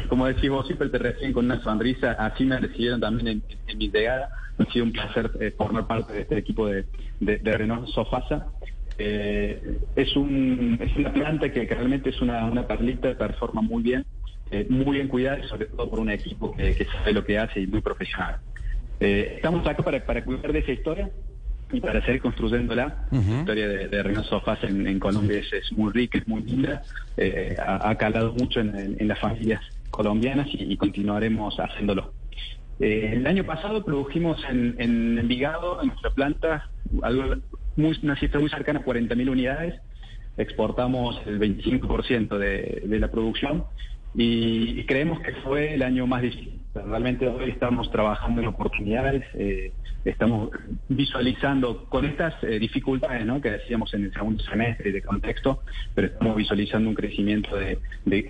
como 0.08 0.26
decís 0.26 0.50
vos, 0.50 0.66
siempre 0.66 0.88
te 0.88 0.98
reciben 0.98 1.32
con 1.32 1.44
una 1.44 1.62
sonrisa, 1.62 2.12
así 2.12 2.44
me 2.44 2.58
recibieron 2.58 3.00
también 3.00 3.28
en, 3.28 3.42
en 3.68 3.78
mi 3.78 3.88
llegada 3.88 4.28
ha 4.58 4.72
sido 4.72 4.84
un 4.84 4.92
placer 4.92 5.30
eh, 5.40 5.54
formar 5.56 5.86
parte 5.86 6.12
de 6.12 6.20
este 6.22 6.38
equipo 6.38 6.66
de, 6.66 6.86
Renault 7.20 7.88
Sofasa. 7.88 8.46
Eh, 8.98 9.78
es, 9.94 10.16
un, 10.16 10.78
es 10.80 10.96
una 10.96 11.12
planta 11.12 11.52
que, 11.52 11.66
realmente 11.66 12.10
es 12.10 12.20
una, 12.22 12.44
una 12.46 12.66
perlita, 12.66 13.16
performa 13.16 13.60
muy 13.60 13.82
bien, 13.82 14.06
eh, 14.50 14.66
muy 14.70 14.96
bien 14.96 15.08
cuidada 15.08 15.38
y 15.38 15.48
sobre 15.48 15.66
todo 15.66 15.90
por 15.90 16.00
un 16.00 16.10
equipo 16.10 16.54
que, 16.56 16.86
sabe 16.86 17.12
lo 17.12 17.24
que 17.24 17.38
hace 17.38 17.60
y 17.60 17.66
muy 17.66 17.80
profesional. 17.80 18.38
estamos 18.98 19.66
acá 19.66 19.82
para, 19.82 20.04
para 20.04 20.24
cuidar 20.24 20.52
de 20.52 20.60
esa 20.60 20.72
historia 20.72 21.10
y 21.72 21.80
para 21.80 22.00
seguir 22.06 22.22
construyéndola. 22.22 23.06
La 23.10 23.18
historia 23.18 23.68
de, 23.68 24.02
Renault 24.02 24.26
Sofasa 24.28 24.66
en, 24.68 24.98
Colombia 24.98 25.40
es, 25.40 25.72
muy 25.72 25.92
rica, 25.92 26.18
es 26.18 26.26
muy 26.26 26.42
linda, 26.42 26.82
ha, 27.66 27.94
calado 27.96 28.32
mucho 28.32 28.60
en, 28.60 28.96
las 29.06 29.18
familias 29.18 29.60
colombianas 29.90 30.48
y 30.52 30.74
continuaremos 30.78 31.58
haciéndolo. 31.58 32.12
Eh, 32.78 33.10
el 33.14 33.26
año 33.26 33.44
pasado 33.44 33.84
produjimos 33.84 34.42
en, 34.48 34.76
en 34.78 35.18
en 35.18 35.88
nuestra 35.88 36.10
planta, 36.14 36.70
algo 37.02 37.36
muy, 37.76 37.98
una 38.02 38.16
cifra 38.16 38.40
muy 38.40 38.50
cercana 38.50 38.80
a 38.80 38.84
40.000 38.84 39.30
unidades. 39.30 39.80
Exportamos 40.36 41.20
el 41.26 41.40
25% 41.40 42.36
de, 42.36 42.82
de 42.84 42.98
la 42.98 43.10
producción 43.10 43.64
y, 44.14 44.84
creemos 44.84 45.20
que 45.20 45.32
fue 45.36 45.74
el 45.74 45.82
año 45.82 46.06
más 46.06 46.22
difícil. 46.22 46.60
Realmente 46.84 47.26
hoy 47.28 47.50
estamos 47.50 47.90
trabajando 47.90 48.40
en 48.40 48.48
oportunidades, 48.48 49.24
eh, 49.34 49.72
estamos 50.04 50.50
visualizando 50.88 51.84
con 51.86 52.04
estas 52.04 52.34
eh, 52.44 52.58
dificultades 52.58 53.24
¿no? 53.24 53.40
que 53.40 53.50
decíamos 53.50 53.92
en 53.94 54.04
el 54.04 54.12
segundo 54.12 54.42
semestre 54.44 54.92
de 54.92 55.02
contexto, 55.02 55.62
pero 55.94 56.08
estamos 56.08 56.36
visualizando 56.36 56.88
un 56.88 56.94
crecimiento 56.94 57.56
de, 57.56 57.78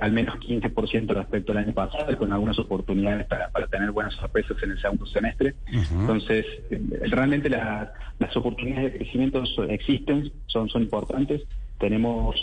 al 0.01 0.13
menos 0.13 0.37
15% 0.37 1.07
respecto 1.15 1.53
al 1.53 1.59
año 1.59 1.73
pasado 1.73 2.13
y 2.13 2.17
con 2.17 2.33
algunas 2.33 2.59
oportunidades 2.59 3.27
para, 3.27 3.51
tener 3.69 3.91
buenas 3.91 4.15
sorpresas 4.15 4.57
en 4.63 4.71
el 4.71 4.81
segundo 4.81 5.07
semestre. 5.07 5.55
Entonces, 5.91 6.47
eh, 6.71 6.81
realmente 7.11 7.49
las 7.49 8.37
oportunidades 8.37 8.93
de 8.93 8.99
crecimiento 8.99 9.43
existen, 9.69 10.33
son, 10.47 10.69
son 10.69 10.83
importantes. 10.83 11.43
Tenemos 11.79 12.37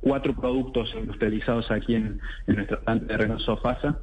cuatro 0.00 0.34
productos 0.34 0.92
industrializados 0.98 1.70
aquí 1.70 1.94
en, 1.94 2.20
nuestra 2.46 2.80
planta 2.80 3.06
de 3.06 3.16
Renault 3.16 3.40
Sofasa 3.42 4.00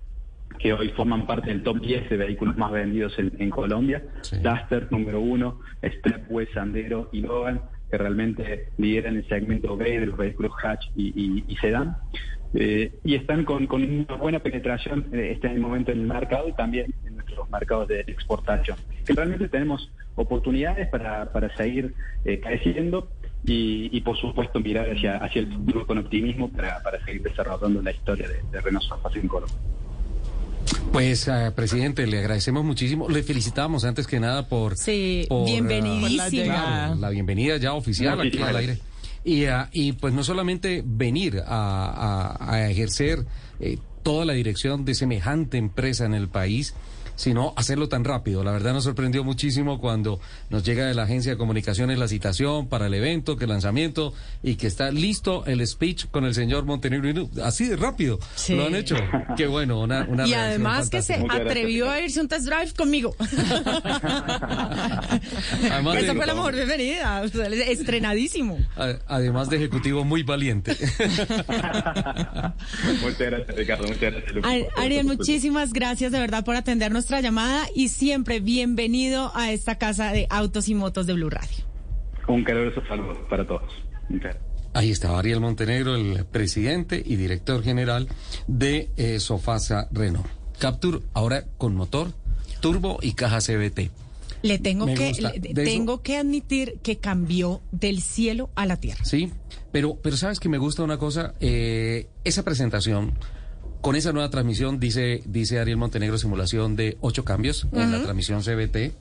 que 0.57 0.73
hoy 0.73 0.89
forman 0.89 1.25
parte 1.25 1.49
del 1.49 1.63
top 1.63 1.79
10 1.79 2.09
de 2.09 2.17
vehículos 2.17 2.57
más 2.57 2.71
vendidos 2.71 3.13
en, 3.17 3.49
Colombia. 3.49 4.03
Duster 4.41 4.91
número 4.91 5.21
uno, 5.21 5.59
Stepway, 5.83 6.47
Sandero 6.53 7.09
y 7.11 7.21
Logan, 7.21 7.61
que 7.89 7.97
realmente 7.97 8.69
lideran 8.77 9.17
el 9.17 9.27
segmento 9.27 9.77
B 9.77 9.99
de 9.99 10.05
los 10.07 10.17
vehículos 10.17 10.51
hatch 10.61 10.87
y, 10.95 11.43
y, 11.47 11.55
sedán. 11.57 11.97
Eh, 12.53 12.91
y 13.03 13.15
están 13.15 13.45
con, 13.45 13.67
una 13.71 14.15
buena 14.15 14.39
penetración 14.39 15.05
eh, 15.13 15.33
este 15.35 15.47
en 15.47 15.53
el 15.53 15.59
momento 15.59 15.91
en 15.91 15.99
el 15.99 16.07
mercado 16.07 16.49
y 16.49 16.53
también 16.53 16.91
en 17.05 17.15
nuestros 17.15 17.49
mercados 17.49 17.87
de 17.87 18.01
exportación. 18.01 18.77
Que 19.05 19.13
realmente 19.13 19.47
tenemos 19.47 19.91
oportunidades 20.15 20.87
para, 20.89 21.31
para 21.31 21.55
seguir 21.55 21.93
creciendo 22.23 23.07
y, 23.45 24.01
por 24.01 24.17
supuesto 24.17 24.59
mirar 24.59 24.89
hacia, 24.89 25.17
hacia 25.17 25.41
el 25.41 25.53
futuro 25.53 25.87
con 25.87 25.97
optimismo 25.97 26.49
para, 26.51 26.81
para 26.83 27.03
seguir 27.05 27.23
desarrollando 27.23 27.81
la 27.81 27.91
historia 27.91 28.27
de, 28.27 28.41
de 28.51 28.61
Renault 28.61 28.85
en 29.15 29.27
Colombia. 29.27 29.57
Pues, 30.91 31.27
uh, 31.27 31.53
presidente, 31.53 32.07
le 32.07 32.19
agradecemos 32.19 32.63
muchísimo. 32.63 33.09
Le 33.09 33.23
felicitamos 33.23 33.85
antes 33.85 34.07
que 34.07 34.19
nada 34.19 34.47
por. 34.47 34.77
Sí, 34.77 35.25
por, 35.29 35.45
bienvenidísima. 35.45 36.95
la, 36.99 37.09
bienvenida 37.09 37.57
ya 37.57 37.73
oficial 37.73 38.19
aquí 38.21 38.41
al 38.41 38.55
aire. 38.55 38.79
Y, 39.23 39.45
uh, 39.45 39.67
y 39.71 39.93
pues 39.93 40.13
no 40.13 40.23
solamente 40.23 40.81
venir 40.85 41.43
a, 41.45 42.37
a, 42.39 42.53
a 42.53 42.69
ejercer 42.69 43.25
eh, 43.59 43.77
toda 44.03 44.25
la 44.25 44.33
dirección 44.33 44.85
de 44.85 44.95
semejante 44.95 45.57
empresa 45.57 46.05
en 46.05 46.13
el 46.13 46.29
país, 46.29 46.73
sino 47.19 47.53
hacerlo 47.57 47.89
tan 47.89 48.05
rápido. 48.05 48.45
La 48.45 48.53
verdad 48.53 48.71
nos 48.71 48.85
sorprendió 48.85 49.25
muchísimo 49.25 49.79
cuando 49.79 50.21
nos 50.49 50.63
llega 50.63 50.85
de 50.85 50.93
la 50.93 51.03
agencia 51.03 51.33
de 51.33 51.37
comunicaciones 51.37 51.99
la 51.99 52.07
citación 52.07 52.69
para 52.69 52.87
el 52.87 52.93
evento, 52.93 53.35
que 53.35 53.43
el 53.43 53.49
lanzamiento 53.49 54.13
y 54.41 54.55
que 54.55 54.67
está 54.67 54.89
listo 54.89 55.45
el 55.45 55.67
speech 55.67 56.05
con 56.11 56.23
el 56.23 56.33
señor 56.33 56.63
Montenegro. 56.63 57.29
Así 57.43 57.67
de 57.67 57.75
rápido 57.75 58.19
lo 58.47 58.67
han 58.67 58.75
hecho. 58.75 58.95
Qué 59.35 59.47
bueno, 59.47 59.81
una, 59.81 60.05
una 60.07 60.25
Y 60.25 60.33
además 60.33 60.89
que 60.89 61.01
se 61.01 61.21
atrevió 61.29 61.89
a 61.89 61.99
irse 61.99 62.21
un 62.21 62.29
test 62.29 62.45
drive 62.45 62.71
conmigo. 62.71 63.13
Esa 63.19 63.35
fue 66.15 66.25
la 66.25 66.33
mejor 66.33 66.55
bienvenida. 66.55 67.21
Estrenadísimo. 67.23 68.59
Además 69.07 69.49
de 69.49 69.57
ejecutivo 69.57 70.05
muy 70.05 70.23
valiente. 70.23 70.71
muchas 73.01 73.19
gracias, 73.19 73.57
Ricardo. 73.57 73.89
Muchas 73.89 74.13
gracias. 74.13 74.45
Ariel, 74.77 75.05
muchísimas 75.05 75.73
gracias 75.73 76.13
de 76.13 76.19
verdad 76.19 76.45
por 76.45 76.55
atendernos 76.55 77.08
llamada 77.17 77.67
y 77.73 77.89
siempre 77.89 78.39
bienvenido 78.39 79.31
a 79.35 79.51
esta 79.51 79.77
casa 79.77 80.11
de 80.11 80.27
autos 80.29 80.69
y 80.69 80.75
motos 80.75 81.07
de 81.07 81.13
Blue 81.13 81.29
Radio. 81.29 81.65
Un 82.27 82.43
caluroso 82.43 82.81
saludo 82.87 83.27
para 83.27 83.45
todos. 83.45 83.63
Ahí 84.73 84.91
está 84.91 85.17
Ariel 85.17 85.39
Montenegro, 85.39 85.95
el 85.95 86.25
presidente 86.25 87.01
y 87.03 87.15
director 87.15 87.63
general 87.63 88.07
de 88.47 88.91
eh, 88.97 89.19
Sofasa 89.19 89.87
Renault. 89.91 90.27
Capture 90.59 90.99
ahora 91.13 91.45
con 91.57 91.73
motor, 91.75 92.13
turbo 92.61 92.99
y 93.01 93.13
caja 93.13 93.39
CBT. 93.39 93.89
Le 94.41 94.59
tengo 94.59 94.85
que 94.85 95.11
tengo 95.53 96.01
que 96.01 96.17
admitir 96.17 96.79
que 96.81 96.97
cambió 96.97 97.61
del 97.71 98.01
cielo 98.01 98.51
a 98.55 98.65
la 98.65 98.77
tierra. 98.77 99.03
Sí, 99.03 99.33
pero 99.71 99.97
pero 100.01 100.15
sabes 100.15 100.39
que 100.39 100.47
me 100.47 100.57
gusta 100.57 100.83
una 100.83 100.97
cosa, 100.97 101.33
eh, 101.39 102.07
esa 102.23 102.43
presentación 102.43 103.13
con 103.81 103.95
esa 103.95 104.11
nueva 104.11 104.29
transmisión, 104.29 104.79
dice, 104.79 105.21
dice 105.25 105.59
Ariel 105.59 105.77
Montenegro, 105.77 106.17
simulación 106.17 106.75
de 106.75 106.97
ocho 107.01 107.23
cambios 107.23 107.67
en 107.71 107.91
la 107.91 108.01
transmisión 108.01 108.41
CBT 108.41 108.93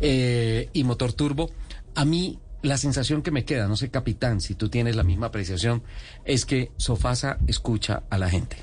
eh, 0.00 0.68
y 0.72 0.84
motor 0.84 1.12
turbo. 1.12 1.50
A 1.94 2.04
mí 2.04 2.38
la 2.62 2.78
sensación 2.78 3.22
que 3.22 3.30
me 3.30 3.44
queda, 3.44 3.68
no 3.68 3.76
sé, 3.76 3.90
capitán, 3.90 4.40
si 4.40 4.54
tú 4.54 4.68
tienes 4.68 4.96
la 4.96 5.02
misma 5.02 5.26
apreciación, 5.26 5.82
es 6.24 6.46
que 6.46 6.70
Sofasa 6.76 7.38
escucha 7.46 8.04
a 8.08 8.18
la 8.18 8.30
gente. 8.30 8.56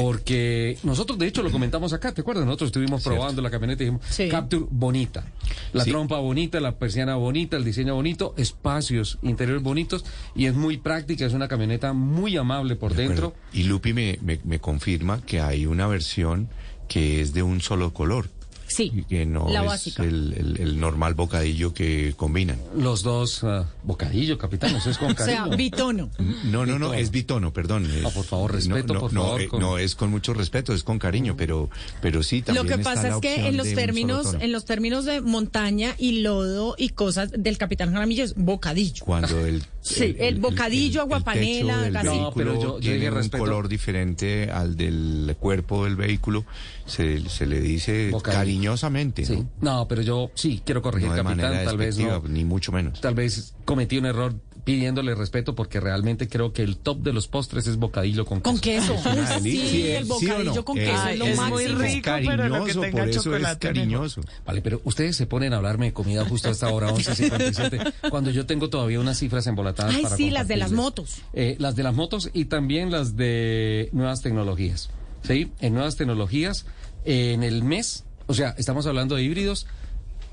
Porque 0.00 0.78
nosotros, 0.82 1.18
de 1.18 1.26
hecho, 1.26 1.42
lo 1.42 1.50
comentamos 1.50 1.92
acá, 1.92 2.12
¿te 2.12 2.20
acuerdas? 2.20 2.44
Nosotros 2.44 2.68
estuvimos 2.68 3.02
probando 3.02 3.42
la 3.42 3.50
camioneta 3.50 3.82
y 3.82 3.86
dijimos, 3.86 4.30
Capture 4.30 4.66
bonita, 4.70 5.24
la 5.72 5.84
trompa 5.84 6.18
bonita, 6.18 6.60
la 6.60 6.76
persiana 6.76 7.16
bonita, 7.16 7.56
el 7.56 7.64
diseño 7.64 7.94
bonito, 7.94 8.34
espacios 8.36 9.18
interiores 9.22 9.62
bonitos 9.62 10.04
y 10.34 10.46
es 10.46 10.54
muy 10.54 10.76
práctica, 10.76 11.26
es 11.26 11.32
una 11.32 11.48
camioneta 11.48 11.92
muy 11.92 12.36
amable 12.36 12.76
por 12.76 12.94
dentro. 12.94 13.34
Y 13.52 13.64
Lupi 13.64 13.92
me, 13.92 14.18
me 14.22 14.58
confirma 14.58 15.22
que 15.22 15.40
hay 15.40 15.66
una 15.66 15.86
versión 15.86 16.48
que 16.88 17.20
es 17.20 17.32
de 17.32 17.42
un 17.42 17.60
solo 17.60 17.92
color. 17.92 18.28
Sí, 18.72 19.04
que 19.08 19.26
no 19.26 19.48
es 19.74 19.98
el, 19.98 20.80
normal 20.80 21.14
bocadillo 21.14 21.74
que 21.74 22.14
combinan. 22.16 22.58
Los 22.76 23.02
dos 23.02 23.42
uh, 23.42 23.64
bocadillo, 23.82 24.38
capitán, 24.38 24.74
eso 24.74 24.90
es 24.90 24.98
con 24.98 25.14
cariño. 25.14 25.22
O 25.42 25.46
sea, 25.46 25.56
bitono. 25.56 26.10
No, 26.44 26.66
no, 26.66 26.78
no, 26.78 26.94
es 26.94 27.10
bitono, 27.10 27.52
perdón. 27.52 27.88
Ah, 28.04 28.10
por 28.14 28.24
favor, 28.24 28.52
respeto, 28.52 28.94
no, 28.94 29.00
por 29.00 29.12
no, 29.12 29.22
favor. 29.22 29.40
Eh, 29.40 29.48
no, 29.58 29.78
es 29.78 29.94
con 29.94 30.10
mucho 30.10 30.34
respeto, 30.34 30.72
es 30.72 30.82
con 30.82 30.98
cariño, 30.98 31.36
pero, 31.36 31.70
pero 32.00 32.22
sí 32.22 32.42
también 32.42 32.66
Lo 32.66 32.76
que 32.76 32.82
pasa 32.82 33.08
es 33.08 33.16
que 33.16 33.48
en 33.48 33.56
los 33.56 33.72
términos, 33.72 34.36
en 34.38 34.52
los 34.52 34.64
términos 34.64 35.04
de 35.04 35.20
montaña 35.20 35.94
y 35.98 36.20
lodo 36.20 36.74
y 36.78 36.90
cosas 36.90 37.30
del 37.36 37.58
capitán 37.58 37.92
Jaramillo 37.92 38.24
es 38.24 38.34
bocadillo. 38.34 39.04
Cuando 39.04 39.46
el 39.46 39.62
Sí, 39.82 40.14
el, 40.18 40.38
bocadillo, 40.38 41.00
aguapanela, 41.02 41.48
el 41.48 41.58
techo 41.68 41.82
del 41.82 41.92
gasito. 41.92 42.12
vehículo 42.12 42.34
pero 42.36 42.54
yo- 42.54 42.60
yo 42.74 42.78
tiene 42.80 42.98
dije 43.10 43.10
un 43.20 43.28
color 43.28 43.68
diferente 43.68 44.48
al 44.50 44.76
del 44.76 45.36
cuerpo 45.40 45.84
del 45.84 45.96
vehículo. 45.96 46.44
Se, 46.86 47.28
se 47.28 47.46
le 47.46 47.60
dice 47.60 48.10
Bocadillo. 48.10 48.38
cariñosamente, 48.40 49.24
Sí. 49.26 49.34
¿no? 49.36 49.48
No, 49.60 49.88
pero 49.88 50.02
yo 50.02 50.30
sí 50.34 50.62
quiero 50.64 50.82
corregir, 50.82 51.08
No 51.08 51.14
de 51.16 51.22
capitán. 51.22 51.38
manera 51.50 51.64
Tal 51.64 51.76
vez 51.76 51.98
no. 51.98 52.22
ni 52.28 52.44
mucho 52.44 52.70
menos. 52.72 53.00
Tal 53.00 53.14
vez 53.14 53.54
cometí 53.64 53.98
un 53.98 54.06
error 54.06 54.34
pidiéndole 54.64 55.14
respeto 55.14 55.54
porque 55.56 55.80
realmente 55.80 56.28
creo 56.28 56.52
que 56.52 56.62
el 56.62 56.76
top 56.76 56.98
de 57.02 57.12
los 57.12 57.26
postres 57.26 57.66
es 57.66 57.76
bocadillo 57.76 58.24
con 58.24 58.40
queso. 58.40 58.50
Con 58.52 58.60
queso. 58.60 58.94
Delicia. 59.14 59.40
sí, 59.40 59.86
el 59.90 60.04
¿Sí 60.06 60.10
o 60.10 60.14
bocadillo 60.14 60.54
no? 60.54 60.64
con 60.64 60.78
Eh, 60.78 60.84
queso 60.84 61.08
es 61.08 61.18
lo 61.18 61.24
es 61.24 61.36
máximo. 61.36 61.56
muy 61.56 61.66
rico, 61.66 62.10
pero 62.24 62.48
lo 62.48 62.64
que 62.64 62.72
cariñoso, 62.72 62.80
tenga 62.80 63.00
por 63.02 63.08
eso 63.10 63.36
es 63.36 63.56
cariñoso. 63.58 64.20
Vale, 64.46 64.62
pero 64.62 64.80
ustedes 64.84 65.16
se 65.16 65.26
ponen 65.26 65.52
a 65.52 65.56
hablarme 65.56 65.86
de 65.86 65.92
comida 65.92 66.24
justo 66.24 66.48
a 66.48 66.52
esta 66.52 66.68
hora, 66.68 66.90
11.57, 66.94 67.92
cuando 68.10 68.30
yo 68.30 68.46
tengo 68.46 68.70
todavía 68.70 69.00
unas 69.00 69.18
cifras 69.18 69.46
embolatadas 69.46 69.94
Ay, 69.96 70.02
para 70.02 70.16
sí, 70.16 70.30
las 70.30 70.46
de 70.48 70.56
las 70.56 70.70
motos. 70.72 71.22
Eh, 71.32 71.56
las 71.58 71.74
de 71.76 71.82
las 71.82 71.94
motos 71.94 72.30
y 72.32 72.44
también 72.44 72.90
las 72.90 73.16
de 73.16 73.88
nuevas 73.92 74.22
tecnologías. 74.22 74.90
¿Sí? 75.24 75.52
En 75.60 75.74
nuevas 75.74 75.96
tecnologías, 75.96 76.66
eh, 77.04 77.32
en 77.32 77.42
el 77.42 77.62
mes, 77.62 78.04
o 78.26 78.34
sea, 78.34 78.54
estamos 78.58 78.86
hablando 78.86 79.14
de 79.16 79.22
híbridos, 79.22 79.66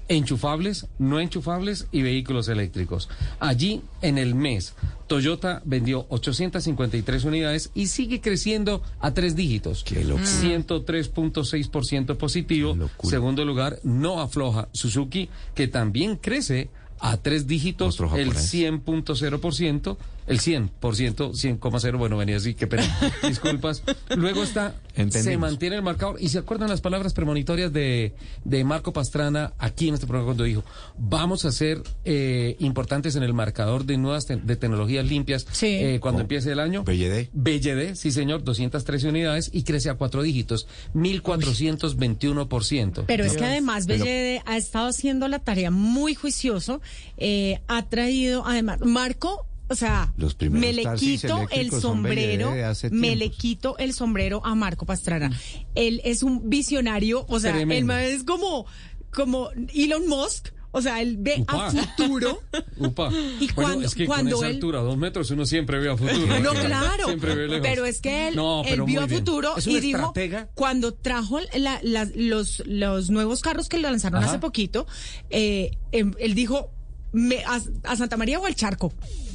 enchufables, 0.10 0.88
no 0.97 1.20
enchufables 1.20 1.88
y 1.91 2.01
vehículos 2.01 2.49
eléctricos. 2.49 3.07
Allí, 3.39 3.82
en 4.01 4.18
el 4.18 4.36
mes, 4.36 4.74
Toyota 5.07 5.62
vendió 5.66 6.05
853 6.10 7.24
unidades 7.24 7.72
y 7.74 7.88
sigue 7.88 8.20
creciendo 8.20 8.82
a 8.99 9.14
tres 9.14 9.36
dígitos. 9.36 9.84
Qué 9.84 10.03
locura. 10.03 10.26
103.6% 10.26 12.18
positivo. 12.18 12.76
locura. 12.76 13.10
Segundo 13.10 13.45
lugar, 13.45 13.80
no 13.84 14.20
afloja 14.20 14.68
Suzuki, 14.74 15.30
que 15.55 15.68
también 15.68 16.18
crece 16.18 16.70
a 16.99 17.18
tres 17.18 17.47
dígitos, 17.47 17.99
el 17.99 18.07
japonés. 18.07 18.53
100.0%, 18.53 19.97
el 20.30 20.40
100%, 20.40 20.70
100,0, 20.80 21.98
bueno, 21.98 22.16
venía 22.18 22.38
así, 22.38 22.54
qué 22.54 22.68
pena, 22.68 22.86
disculpas. 23.28 23.84
Luego 24.16 24.44
está, 24.44 24.76
se 25.10 25.38
mantiene 25.38 25.76
el 25.76 25.82
marcador, 25.82 26.16
y 26.22 26.30
se 26.30 26.38
acuerdan 26.38 26.70
las 26.70 26.80
palabras 26.82 27.14
premonitorias 27.14 27.74
de, 27.74 28.14
de 28.46 28.64
Marco 28.64 28.94
Pastrana 28.94 29.52
aquí 29.58 29.90
en 29.90 29.96
este 29.96 30.06
programa 30.08 30.28
cuando 30.28 30.44
dijo, 30.46 30.64
vamos 30.98 31.44
a 31.46 31.52
ser 31.52 31.82
eh, 32.06 32.56
importantes 32.60 33.16
en 33.18 33.24
el 33.24 33.34
marcador 33.34 33.84
de 33.86 33.98
nuevas 33.98 34.26
te- 34.26 34.38
de 34.38 34.56
tecnologías 34.56 35.06
limpias 35.06 35.46
Sí. 35.52 35.68
eh, 35.68 36.00
cuando 36.00 36.20
Oh, 36.20 36.22
empiece 36.22 36.52
el 36.52 36.60
año. 36.60 36.84
BLD. 36.84 37.30
BLD, 37.34 37.96
sí 37.96 38.12
señor, 38.12 38.44
213 38.44 39.08
unidades 39.10 39.50
y 39.54 39.64
crece 39.64 39.90
a 39.90 39.96
cuatro 39.96 40.22
dígitos, 40.22 40.68
1421%. 40.94 43.04
Pero 43.08 43.24
es 43.24 43.38
que 43.38 43.46
además 43.46 43.86
Pero- 43.88 44.04
Bellede 44.04 44.42
ha 44.46 44.58
estado 44.58 44.88
haciendo 44.88 45.28
la 45.28 45.40
tarea 45.40 45.72
muy 45.72 46.16
juicioso. 46.16 46.82
eh, 47.18 47.60
ha 47.68 47.88
traído, 47.90 48.46
además, 48.46 48.80
Marco, 48.82 49.46
o 49.70 49.76
sea, 49.76 50.12
Los 50.18 50.36
primeros 50.36 50.62
me 50.68 50.74
le 50.74 50.84
quito 50.98 51.48
el 51.52 51.72
sombrero, 51.72 52.52
me 52.92 53.16
le 53.16 53.30
quito 53.32 53.78
el 53.78 53.94
sombrero 53.94 54.42
a 54.46 54.56
Marco 54.56 54.86
Pastrana. 54.86 55.32
Él 55.76 56.02
es 56.04 56.24
un 56.24 56.50
visionario, 56.50 57.26
o 57.30 57.40
sea, 57.40 57.54
Tremendo. 57.54 57.94
él 57.96 58.14
es 58.16 58.24
como, 58.24 58.66
como 59.14 59.50
Elon 59.74 60.08
Musk. 60.08 60.50
O 60.72 60.84
sea, 60.84 61.02
él 61.02 61.18
ve 61.18 61.44
a 61.48 61.72
futuro. 61.72 62.42
Upa. 62.78 63.10
Y 63.12 63.48
Bueno, 63.48 63.54
cuando- 63.56 63.86
es 63.88 63.96
que 63.96 64.06
cuando 64.06 64.36
con 64.36 64.44
esa 64.46 64.50
él- 64.52 64.56
altura, 64.58 64.80
dos 64.82 64.98
metros, 64.98 65.32
uno 65.32 65.48
siempre 65.48 65.80
ve 65.80 65.90
a 65.90 65.98
futuro. 65.98 66.40
No, 66.42 66.52
claro. 66.52 67.06
Siempre 67.08 67.34
ve 67.34 67.48
lejos. 67.48 67.68
Pero 67.68 67.86
es 67.86 68.00
que 68.02 68.28
él, 68.28 68.36
No, 68.36 68.62
él 68.62 68.68
pero 68.70 68.86
vio 68.86 69.02
a 69.02 69.08
futuro 69.08 69.56
y 69.66 69.80
dijo, 69.80 69.98
estratega. 69.98 70.48
cuando 70.54 70.94
trajo 70.94 71.40
la- 71.58 71.80
la- 71.82 72.08
los, 72.14 72.62
los 72.68 73.10
nuevos 73.10 73.42
carros 73.42 73.68
que 73.68 73.78
le 73.78 73.84
lanzaron 73.90 74.20
Ajá. 74.22 74.30
hace 74.30 74.38
poquito, 74.40 74.86
eh, 75.32 75.72
em, 75.92 76.14
él 76.20 76.36
dijo, 76.36 76.70
me, 77.14 77.44
a, 77.46 77.60
a 77.86 77.96
Santa 77.96 78.16
María 78.16 78.40
o 78.40 78.46
al 78.46 78.54
Charco. 78.54 78.94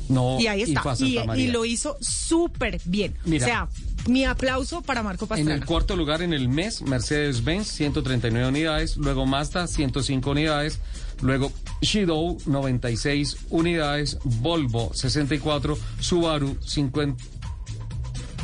No, 0.08 0.38
y 0.40 0.46
ahí 0.46 0.62
está. 0.62 0.80
Y, 0.98 1.14
Santa 1.14 1.24
María. 1.24 1.44
y 1.44 1.50
lo 1.50 1.64
hizo 1.64 1.96
súper 2.00 2.80
bien. 2.84 3.14
Mira. 3.24 3.44
o 3.44 3.48
sea, 3.48 3.68
mi 4.06 4.24
aplauso 4.24 4.82
para 4.82 5.02
Marco 5.02 5.24
En 5.24 5.28
Pastrana. 5.28 5.54
el 5.54 5.64
cuarto 5.64 5.96
lugar 5.96 6.22
en 6.22 6.32
el 6.34 6.48
mes, 6.48 6.82
Mercedes-Benz, 6.82 7.68
139 7.68 8.48
unidades, 8.48 8.96
luego 8.96 9.24
Mazda, 9.26 9.66
105 9.66 10.30
unidades, 10.30 10.80
luego 11.22 11.52
Shidou, 11.80 12.38
96 12.46 13.38
unidades, 13.50 14.18
Volvo, 14.24 14.92
64, 14.92 15.78
Subaru, 16.00 16.56
50, 16.60 17.22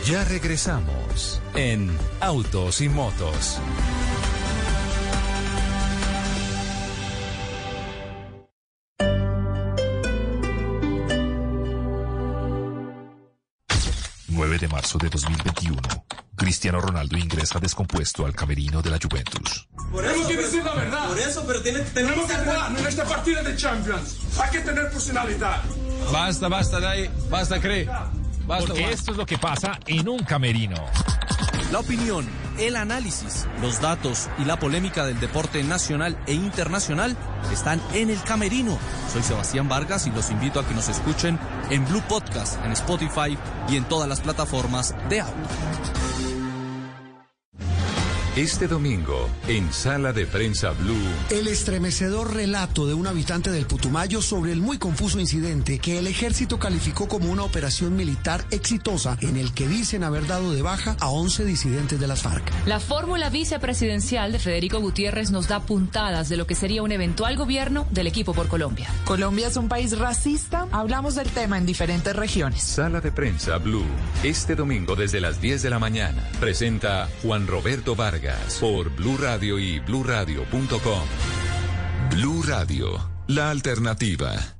Ya 0.06 0.24
regresamos 0.24 1.40
en 1.54 1.90
Autos 2.20 2.80
y 2.80 2.88
Motos. 2.88 3.60
De 14.60 14.68
marzo 14.68 14.98
de 14.98 15.08
2021. 15.08 15.80
Cristiano 16.36 16.80
Ronaldo 16.80 17.16
ingresa 17.16 17.58
descompuesto 17.58 18.26
al 18.26 18.34
camerino 18.34 18.82
de 18.82 18.90
la 18.90 18.98
Juventus. 19.02 19.66
Por 19.90 20.04
eso 20.04 20.28
que 20.28 20.36
decir 20.36 20.62
la 20.62 20.74
verdad. 20.74 21.08
Por 21.08 21.18
eso, 21.18 21.44
pero 21.46 21.62
tiene, 21.62 21.80
tenemos 21.80 22.26
que 22.26 22.34
jugar 22.36 22.78
en 22.78 22.86
esta 22.86 23.04
partida 23.04 23.42
de 23.42 23.56
Champions. 23.56 24.18
Hay 24.40 24.50
que 24.50 24.60
tener 24.60 24.90
personalidad. 24.90 25.62
Basta, 26.12 26.48
basta, 26.48 26.78
Dai. 26.78 27.10
Basta, 27.30 27.58
cree. 27.60 27.84
Basta, 27.86 28.66
Porque 28.66 28.82
basta. 28.82 28.94
esto 28.94 29.10
es 29.12 29.16
lo 29.16 29.26
que 29.26 29.38
pasa 29.38 29.78
en 29.86 30.08
un 30.08 30.18
camerino. 30.20 30.76
La 31.70 31.78
opinión, 31.78 32.26
el 32.58 32.74
análisis, 32.74 33.46
los 33.62 33.80
datos 33.80 34.28
y 34.38 34.44
la 34.44 34.58
polémica 34.58 35.06
del 35.06 35.20
deporte 35.20 35.62
nacional 35.62 36.18
e 36.26 36.34
internacional 36.34 37.16
están 37.52 37.80
en 37.94 38.10
el 38.10 38.20
camerino. 38.22 38.76
Soy 39.12 39.22
Sebastián 39.22 39.68
Vargas 39.68 40.08
y 40.08 40.10
los 40.10 40.30
invito 40.30 40.58
a 40.58 40.66
que 40.66 40.74
nos 40.74 40.88
escuchen 40.88 41.38
en 41.70 41.86
Blue 41.86 42.02
Podcast, 42.08 42.62
en 42.64 42.72
Spotify 42.72 43.38
y 43.68 43.76
en 43.76 43.84
todas 43.84 44.08
las 44.08 44.20
plataformas 44.20 44.96
de 45.08 45.20
audio. 45.20 46.39
Este 48.36 48.68
domingo, 48.68 49.28
en 49.48 49.72
Sala 49.72 50.12
de 50.12 50.24
Prensa 50.24 50.70
Blue, 50.70 50.94
El 51.30 51.48
estremecedor 51.48 52.32
relato 52.32 52.86
de 52.86 52.94
un 52.94 53.08
habitante 53.08 53.50
del 53.50 53.66
Putumayo 53.66 54.22
sobre 54.22 54.52
el 54.52 54.60
muy 54.60 54.78
confuso 54.78 55.18
incidente 55.18 55.80
que 55.80 55.98
el 55.98 56.06
ejército 56.06 56.56
calificó 56.60 57.08
como 57.08 57.28
una 57.28 57.42
operación 57.42 57.96
militar 57.96 58.44
exitosa 58.52 59.18
en 59.20 59.36
el 59.36 59.52
que 59.52 59.66
dicen 59.66 60.04
haber 60.04 60.28
dado 60.28 60.52
de 60.52 60.62
baja 60.62 60.96
a 61.00 61.08
11 61.08 61.44
disidentes 61.44 61.98
de 61.98 62.06
las 62.06 62.22
FARC. 62.22 62.48
La 62.66 62.78
fórmula 62.78 63.30
vicepresidencial 63.30 64.30
de 64.30 64.38
Federico 64.38 64.78
Gutiérrez 64.78 65.32
nos 65.32 65.48
da 65.48 65.58
puntadas 65.58 66.28
de 66.28 66.36
lo 66.36 66.46
que 66.46 66.54
sería 66.54 66.84
un 66.84 66.92
eventual 66.92 67.36
gobierno 67.36 67.88
del 67.90 68.06
equipo 68.06 68.32
por 68.32 68.46
Colombia. 68.46 68.90
Colombia 69.06 69.48
es 69.48 69.56
un 69.56 69.68
país 69.68 69.98
racista. 69.98 70.68
Hablamos 70.70 71.16
del 71.16 71.28
tema 71.30 71.58
en 71.58 71.66
diferentes 71.66 72.14
regiones. 72.14 72.62
Sala 72.62 73.00
de 73.00 73.10
Prensa 73.10 73.58
Blue, 73.58 73.82
este 74.22 74.54
domingo 74.54 74.94
desde 74.94 75.20
las 75.20 75.40
10 75.40 75.62
de 75.62 75.70
la 75.70 75.80
mañana, 75.80 76.22
presenta 76.38 77.08
Juan 77.24 77.48
Roberto 77.48 77.96
Vargas 77.96 78.19
por 78.60 78.90
Blue 78.90 79.16
Radio 79.16 79.58
y 79.58 79.78
bluradio.com. 79.78 81.04
Blue 82.10 82.42
Radio, 82.42 83.10
la 83.28 83.50
alternativa. 83.50 84.59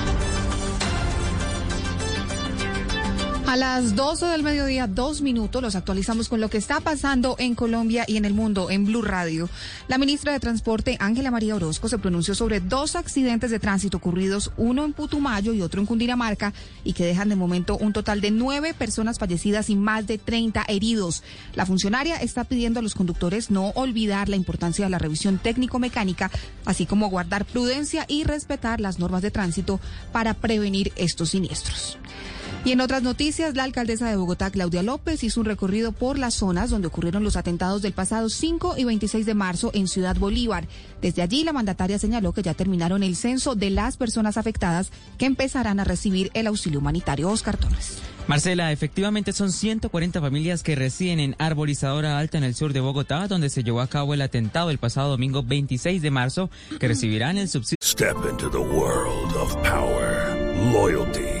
A 3.51 3.57
las 3.57 3.97
12 3.97 4.27
del 4.27 4.43
mediodía, 4.43 4.87
dos 4.87 5.21
minutos, 5.21 5.61
los 5.61 5.75
actualizamos 5.75 6.29
con 6.29 6.39
lo 6.39 6.49
que 6.49 6.57
está 6.57 6.79
pasando 6.79 7.35
en 7.37 7.53
Colombia 7.53 8.05
y 8.07 8.15
en 8.15 8.23
el 8.23 8.33
mundo 8.33 8.71
en 8.71 8.85
Blue 8.85 9.01
Radio. 9.01 9.49
La 9.89 9.97
ministra 9.97 10.31
de 10.31 10.39
Transporte, 10.39 10.95
Ángela 11.01 11.31
María 11.31 11.57
Orozco, 11.57 11.89
se 11.89 11.97
pronunció 11.97 12.33
sobre 12.33 12.61
dos 12.61 12.95
accidentes 12.95 13.51
de 13.51 13.59
tránsito 13.59 13.97
ocurridos, 13.97 14.53
uno 14.55 14.85
en 14.85 14.93
Putumayo 14.93 15.51
y 15.51 15.61
otro 15.61 15.81
en 15.81 15.85
Cundinamarca, 15.85 16.53
y 16.85 16.93
que 16.93 17.03
dejan 17.03 17.27
de 17.27 17.35
momento 17.35 17.75
un 17.75 17.91
total 17.91 18.21
de 18.21 18.31
nueve 18.31 18.73
personas 18.73 19.19
fallecidas 19.19 19.69
y 19.69 19.75
más 19.75 20.07
de 20.07 20.17
30 20.17 20.63
heridos. 20.69 21.21
La 21.53 21.65
funcionaria 21.65 22.15
está 22.15 22.45
pidiendo 22.45 22.79
a 22.79 22.83
los 22.83 22.95
conductores 22.95 23.51
no 23.51 23.71
olvidar 23.71 24.29
la 24.29 24.37
importancia 24.37 24.85
de 24.85 24.91
la 24.91 24.97
revisión 24.97 25.39
técnico-mecánica, 25.39 26.31
así 26.63 26.85
como 26.85 27.09
guardar 27.09 27.43
prudencia 27.43 28.05
y 28.07 28.23
respetar 28.23 28.79
las 28.79 28.97
normas 28.97 29.21
de 29.21 29.31
tránsito 29.31 29.81
para 30.13 30.35
prevenir 30.35 30.93
estos 30.95 31.31
siniestros. 31.31 31.97
Y 32.63 32.73
en 32.73 32.81
otras 32.81 33.01
noticias, 33.01 33.55
la 33.55 33.63
alcaldesa 33.63 34.07
de 34.07 34.15
Bogotá, 34.15 34.51
Claudia 34.51 34.83
López, 34.83 35.23
hizo 35.23 35.39
un 35.39 35.47
recorrido 35.47 35.93
por 35.93 36.19
las 36.19 36.35
zonas 36.35 36.69
donde 36.69 36.89
ocurrieron 36.89 37.23
los 37.23 37.35
atentados 37.35 37.81
del 37.81 37.93
pasado 37.93 38.29
5 38.29 38.75
y 38.77 38.83
26 38.83 39.25
de 39.25 39.33
marzo 39.33 39.71
en 39.73 39.87
Ciudad 39.87 40.15
Bolívar. 40.15 40.67
Desde 41.01 41.23
allí, 41.23 41.43
la 41.43 41.53
mandataria 41.53 41.97
señaló 41.97 42.33
que 42.33 42.43
ya 42.43 42.53
terminaron 42.53 43.01
el 43.01 43.15
censo 43.15 43.55
de 43.55 43.71
las 43.71 43.97
personas 43.97 44.37
afectadas 44.37 44.91
que 45.17 45.25
empezarán 45.25 45.79
a 45.79 45.85
recibir 45.85 46.29
el 46.35 46.45
auxilio 46.45 46.77
humanitario. 46.79 47.29
Oscar 47.29 47.57
Torres. 47.57 47.97
Marcela, 48.27 48.71
efectivamente 48.71 49.33
son 49.33 49.51
140 49.51 50.21
familias 50.21 50.61
que 50.61 50.75
residen 50.75 51.19
en 51.19 51.35
Arborizadora 51.39 52.19
Alta 52.19 52.37
en 52.37 52.43
el 52.43 52.53
sur 52.53 52.73
de 52.73 52.79
Bogotá, 52.79 53.27
donde 53.27 53.49
se 53.49 53.63
llevó 53.63 53.81
a 53.81 53.87
cabo 53.87 54.13
el 54.13 54.21
atentado 54.21 54.69
el 54.69 54.77
pasado 54.77 55.09
domingo 55.09 55.41
26 55.41 55.99
de 56.03 56.11
marzo, 56.11 56.51
que 56.79 56.87
recibirán 56.87 57.39
el 57.39 57.49
subsidio. 57.49 57.77
Step 57.83 58.17
into 58.29 58.51
the 58.51 58.59
world 58.59 59.35
of 59.35 59.55
power, 59.63 60.37
loyalty. 60.71 61.40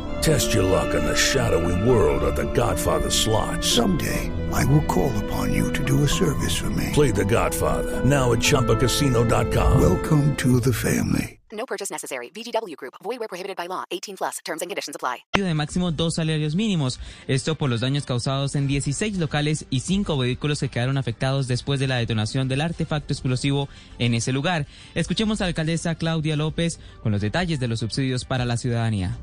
Test 0.21 0.53
your 0.53 0.61
luck 0.61 0.93
in 0.93 1.03
the 1.03 1.15
shadowy 1.15 1.73
world 1.89 2.21
of 2.21 2.35
The 2.35 2.45
Godfather 2.53 3.09
slot. 3.09 3.63
Someday, 3.63 4.29
I 4.53 4.63
will 4.65 4.83
call 4.83 5.11
upon 5.25 5.51
you 5.51 5.73
to 5.73 5.83
do 5.83 6.03
a 6.03 6.07
service 6.07 6.55
for 6.55 6.69
me. 6.69 6.91
Play 6.93 7.09
The 7.09 7.25
Godfather 7.25 8.05
now 8.05 8.31
at 8.31 8.37
Choppacasino.com. 8.37 9.81
Welcome 9.81 10.35
to 10.35 10.59
the 10.59 10.71
family. 10.71 11.39
No 11.51 11.65
purchase 11.65 11.89
necessary. 11.89 12.29
VGW 12.35 12.77
Group. 12.77 12.93
Void 13.03 13.17
where 13.17 13.27
prohibited 13.27 13.57
by 13.57 13.65
law. 13.67 13.83
18 13.89 14.15
plus. 14.15 14.37
Terms 14.45 14.61
and 14.61 14.69
conditions 14.69 14.95
apply. 14.95 15.23
De 15.33 15.55
máximo 15.55 15.91
dos 15.91 16.13
salarios 16.13 16.53
mínimos. 16.53 16.99
Esto 17.27 17.55
por 17.55 17.71
los 17.71 17.81
daños 17.81 18.05
causados 18.05 18.53
en 18.53 18.67
16 18.67 19.17
locales 19.17 19.65
y 19.71 19.79
5 19.79 20.19
vehículos 20.19 20.59
que 20.59 20.69
quedaron 20.69 20.99
afectados 20.99 21.47
después 21.47 21.79
de 21.79 21.87
la 21.87 21.95
detonación 21.97 22.47
del 22.47 22.61
artefacto 22.61 23.11
explosivo 23.11 23.69
en 23.97 24.13
ese 24.13 24.31
lugar. 24.33 24.67
Escuchemos 24.93 25.41
a 25.41 25.45
la 25.45 25.47
alcaldesa 25.47 25.95
Claudia 25.95 26.35
López 26.35 26.79
con 27.01 27.11
los 27.11 27.21
detalles 27.21 27.59
de 27.59 27.67
los 27.67 27.79
subsidios 27.79 28.23
para 28.23 28.45
la 28.45 28.57
ciudadanía 28.57 29.17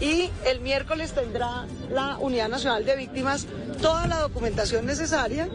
y 0.00 0.30
el 0.46 0.60
miércoles 0.60 1.12
tendrá 1.12 1.66
la 1.90 2.18
Unidad 2.18 2.48
Nacional 2.48 2.84
de 2.84 2.96
Víctimas 2.96 3.46
toda 3.80 4.06
la 4.06 4.20
documentación 4.20 4.86
necesaria 4.86 5.48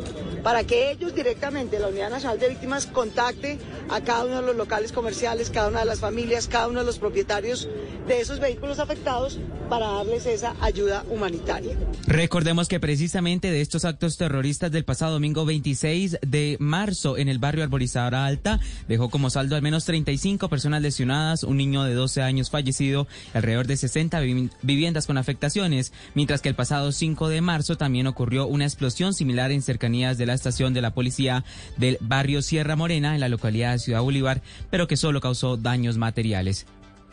para 0.43 0.63
que 0.63 0.91
ellos 0.91 1.13
directamente, 1.13 1.79
la 1.79 1.87
Unidad 1.87 2.09
Nacional 2.09 2.39
de 2.39 2.49
Víctimas, 2.49 2.85
contacte 2.85 3.57
a 3.89 4.01
cada 4.01 4.25
uno 4.25 4.41
de 4.41 4.47
los 4.47 4.55
locales 4.55 4.91
comerciales, 4.91 5.49
cada 5.49 5.67
una 5.67 5.79
de 5.79 5.85
las 5.85 5.99
familias, 5.99 6.47
cada 6.47 6.67
uno 6.67 6.79
de 6.79 6.85
los 6.85 6.99
propietarios 6.99 7.67
de 8.07 8.21
esos 8.21 8.39
vehículos 8.39 8.79
afectados 8.79 9.39
para 9.69 9.87
darles 9.87 10.25
esa 10.25 10.55
ayuda 10.61 11.05
humanitaria. 11.09 11.77
Recordemos 12.07 12.67
que 12.67 12.79
precisamente 12.79 13.51
de 13.51 13.61
estos 13.61 13.85
actos 13.85 14.17
terroristas 14.17 14.71
del 14.71 14.83
pasado 14.83 15.13
domingo 15.13 15.45
26 15.45 16.19
de 16.21 16.57
marzo 16.59 17.17
en 17.17 17.29
el 17.29 17.37
barrio 17.37 17.63
Arborizadora 17.63 18.25
Alta 18.25 18.59
dejó 18.87 19.09
como 19.09 19.29
saldo 19.29 19.55
al 19.55 19.61
menos 19.61 19.85
35 19.85 20.49
personas 20.49 20.81
lesionadas, 20.81 21.43
un 21.43 21.57
niño 21.57 21.83
de 21.83 21.93
12 21.93 22.21
años 22.21 22.49
fallecido, 22.49 23.07
alrededor 23.33 23.67
de 23.67 23.77
60 23.77 24.19
viviendas 24.61 25.07
con 25.07 25.17
afectaciones, 25.17 25.93
mientras 26.13 26.41
que 26.41 26.49
el 26.49 26.55
pasado 26.55 26.91
5 26.91 27.29
de 27.29 27.41
marzo 27.41 27.77
también 27.77 28.07
ocurrió 28.07 28.47
una 28.47 28.65
explosión 28.65 29.13
similar 29.13 29.51
en 29.51 29.61
cercanías 29.61 30.17
de 30.17 30.25
la 30.25 30.33
estación 30.33 30.73
de 30.73 30.81
la 30.81 30.93
policía 30.93 31.43
del 31.77 31.97
barrio 32.01 32.41
Sierra 32.41 32.75
Morena 32.75 33.13
en 33.13 33.21
la 33.21 33.29
localidad 33.29 33.73
de 33.73 33.79
Ciudad 33.79 34.01
Bolívar, 34.01 34.41
pero 34.69 34.87
que 34.87 34.97
solo 34.97 35.21
causó 35.21 35.57
daños 35.57 35.97
materiales. 35.97 36.65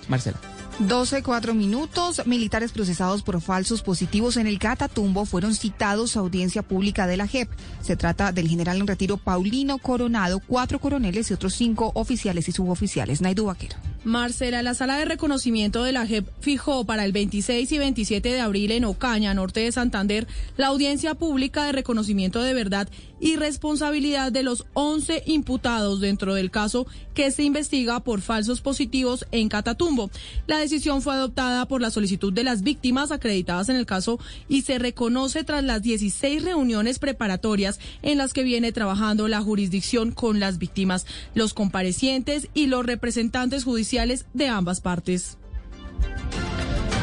Marcela. 0.09 0.39
12, 0.79 1.23
4 1.23 1.55
minutos. 1.55 2.27
Militares 2.27 2.73
procesados 2.73 3.23
por 3.23 3.41
falsos 3.41 3.83
positivos 3.83 4.37
en 4.37 4.47
el 4.47 4.59
Catatumbo 4.59 5.25
fueron 5.25 5.55
citados 5.55 6.17
a 6.17 6.21
audiencia 6.21 6.62
pública 6.62 7.07
de 7.07 7.17
la 7.17 7.27
JEP. 7.27 7.49
Se 7.81 7.97
trata 7.97 8.31
del 8.31 8.49
general 8.49 8.79
en 8.79 8.87
retiro 8.87 9.17
Paulino 9.17 9.79
Coronado, 9.79 10.41
cuatro 10.47 10.79
coroneles 10.79 11.31
y 11.31 11.35
otros 11.35 11.55
cinco 11.55 11.93
oficiales 11.95 12.49
y 12.49 12.53
suboficiales. 12.53 13.23
Naidu 13.23 13.47
Vaquero. 13.47 13.77
Marcela, 14.07 14.63
la 14.63 14.75
sala 14.75 14.99
de 14.99 15.05
reconocimiento 15.05 15.83
de 15.83 15.91
la 15.91 16.07
JEP 16.07 16.29
fijó 16.39 16.85
para 16.85 17.05
el 17.05 17.11
26 17.11 17.73
y 17.73 17.79
27 17.79 18.29
de 18.29 18.41
abril 18.41 18.71
en 18.71 18.85
Ocaña, 18.85 19.35
norte 19.35 19.59
de 19.59 19.73
Santander, 19.73 20.29
la 20.57 20.69
audiencia 20.69 21.17
pública 21.17 21.65
de 21.65 21.73
reconocimiento 21.73 22.41
de 22.41 22.55
verdad 22.55 22.89
y 23.19 23.35
responsabilidad 23.35 24.31
de 24.31 24.45
los 24.45 24.65
11 24.75 25.25
imputados 25.27 26.01
dentro 26.01 26.35
del 26.35 26.53
caso 26.53 26.87
que 27.15 27.33
se 27.33 27.43
investiga 27.43 27.99
por 27.99 28.21
falsos 28.21 28.61
positivos 28.61 29.27
en 29.33 29.49
Catatumbo. 29.49 30.11
La 30.47 30.59
decisión 30.59 31.03
fue 31.03 31.15
adoptada 31.15 31.67
por 31.67 31.81
la 31.81 31.91
solicitud 31.91 32.33
de 32.33 32.45
las 32.45 32.63
víctimas 32.63 33.11
acreditadas 33.11 33.71
en 33.71 33.77
el 33.77 33.87
caso 33.87 34.21
y 34.49 34.63
se 34.63 34.79
reconoce 34.79 35.43
tras 35.43 35.65
las 35.65 35.83
16 35.83 36.45
reuniones 36.45 37.01
preparatorias 37.01 37.81
en 38.03 38.19
las 38.19 38.33
que 38.33 38.45
viene 38.45 38.71
trabajando 38.71 39.27
la 39.27 39.41
jurisdicción 39.41 40.13
con 40.13 40.39
las 40.39 40.59
víctimas, 40.59 41.07
los 41.35 41.55
comparecientes 41.55 42.49
y 42.55 42.67
los 42.67 42.87
representantes 42.87 43.65
judiciales 43.65 43.96
de 44.35 44.49
ambas 44.49 44.81
partes. 44.81 45.39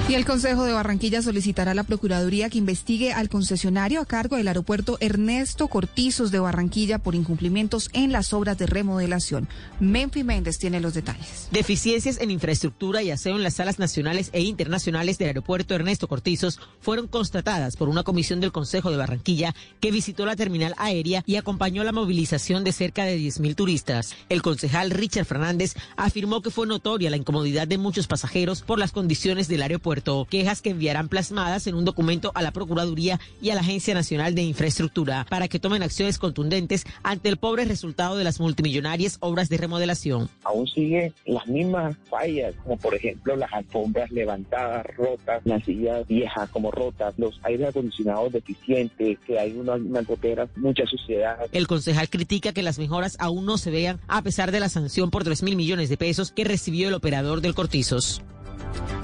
Y 0.10 0.16
el 0.16 0.26
Consejo 0.26 0.66
de 0.66 0.74
Barranquilla 0.74 1.22
solicitará 1.22 1.72
a 1.72 1.76
la 1.76 1.86
Procuraduría 1.86 2.50
que 2.50 2.58
investigue 2.58 3.14
al 3.14 3.30
concesionario 3.30 4.02
a 4.02 4.06
cargo 4.06 4.36
del 4.36 4.50
aeropuerto 4.50 4.98
Ernesto 5.00 5.70
Cortizos 5.70 6.30
de 6.30 6.40
Barranquilla 6.40 7.00
por 7.00 7.16
incumplimientos 7.16 7.90
en 7.94 8.12
las 8.12 8.34
obras 8.34 8.58
de 8.58 8.66
remodelación. 8.66 9.48
Menfi 9.80 10.26
Méndez 10.26 10.58
tiene 10.60 10.82
los 10.82 10.94
detalles. 10.94 11.48
Deficiencias 11.52 12.20
en 12.20 12.32
infraestructura 12.32 13.02
y 13.02 13.12
aseo 13.12 13.38
en 13.38 13.44
las 13.44 13.54
salas 13.54 13.80
nacionales 13.80 14.30
e 14.34 14.42
internacionales 14.42 15.18
del 15.18 15.30
aeropuerto 15.30 15.74
Ernesto 15.74 16.10
Cortizos 16.10 16.60
fueron 16.82 17.08
constatadas 17.08 17.78
por 17.78 17.88
una 17.88 18.04
comisión 18.04 18.42
del 18.42 18.52
Consejo 18.52 18.92
de 18.92 18.98
Barranquilla 18.98 19.56
que 19.80 19.92
visitó 19.92 20.26
la 20.26 20.36
terminal 20.36 20.76
aérea 20.78 21.24
y 21.26 21.38
acompañó 21.38 21.82
la 21.86 21.94
movilización 21.94 22.66
de 22.66 22.74
cerca 22.74 23.06
de 23.06 23.18
10.000 23.18 23.56
turistas. 23.56 24.16
El 24.28 24.42
concejal 24.42 24.92
Richard 24.92 25.26
Fernández 25.26 25.76
afirmó 25.96 26.42
que 26.42 26.52
fue 26.52 26.68
notoria 26.68 27.10
la 27.10 27.18
incomodidad 27.18 27.70
de 27.70 27.78
muchos 27.78 28.08
pasajeros 28.08 28.64
por 28.64 28.80
las 28.80 28.92
condiciones 28.92 29.48
del 29.48 29.62
aeropuerto 29.62 29.93
quejas 30.30 30.62
que 30.62 30.72
enviarán 30.72 31.10
plasmadas 31.10 31.68
en 31.68 31.76
un 31.76 31.86
documento 31.86 32.32
a 32.36 32.42
la 32.42 32.52
Procuraduría 32.52 33.20
y 33.42 33.50
a 33.52 33.56
la 33.56 33.62
Agencia 33.62 33.94
Nacional 33.94 34.34
de 34.34 34.42
Infraestructura 34.42 35.26
para 35.30 35.48
que 35.48 35.60
tomen 35.60 35.84
acciones 35.84 36.18
contundentes 36.18 36.86
ante 37.04 37.30
el 37.30 37.38
pobre 37.38 37.66
resultado 37.66 38.18
de 38.18 38.24
las 38.24 38.40
multimillonarias 38.40 39.18
obras 39.20 39.50
de 39.50 39.58
remodelación. 39.58 40.30
Aún 40.44 40.68
siguen 40.68 41.14
las 41.26 41.48
mismas 41.48 41.96
fallas, 42.10 42.56
como 42.64 42.78
por 42.78 42.96
ejemplo 42.96 43.36
las 43.36 43.52
alfombras 43.54 44.12
levantadas, 44.12 44.86
rotas, 44.96 45.42
las 45.46 45.64
sillas 45.64 46.08
viejas 46.08 46.50
como 46.50 46.72
rotas, 46.72 47.14
los 47.18 47.40
aires 47.44 47.70
acondicionados 47.70 48.34
deficientes, 48.34 49.20
que 49.26 49.40
hay 49.40 49.52
unas, 49.52 49.80
unas 49.80 50.06
goteras, 50.06 50.50
mucha 50.56 50.86
suciedad. 50.86 51.38
El 51.52 51.68
concejal 51.68 52.10
critica 52.10 52.54
que 52.54 52.64
las 52.64 52.80
mejoras 52.80 53.16
aún 53.20 53.46
no 53.46 53.58
se 53.58 53.72
vean 53.72 54.00
a 54.08 54.22
pesar 54.22 54.52
de 54.52 54.60
la 54.60 54.70
sanción 54.70 55.12
por 55.12 55.24
3 55.24 55.44
mil 55.44 55.56
millones 55.56 55.90
de 55.90 55.98
pesos 55.98 56.32
que 56.32 56.44
recibió 56.44 56.88
el 56.88 56.94
operador 56.94 57.42
del 57.42 57.54
Cortizos. 57.54 58.22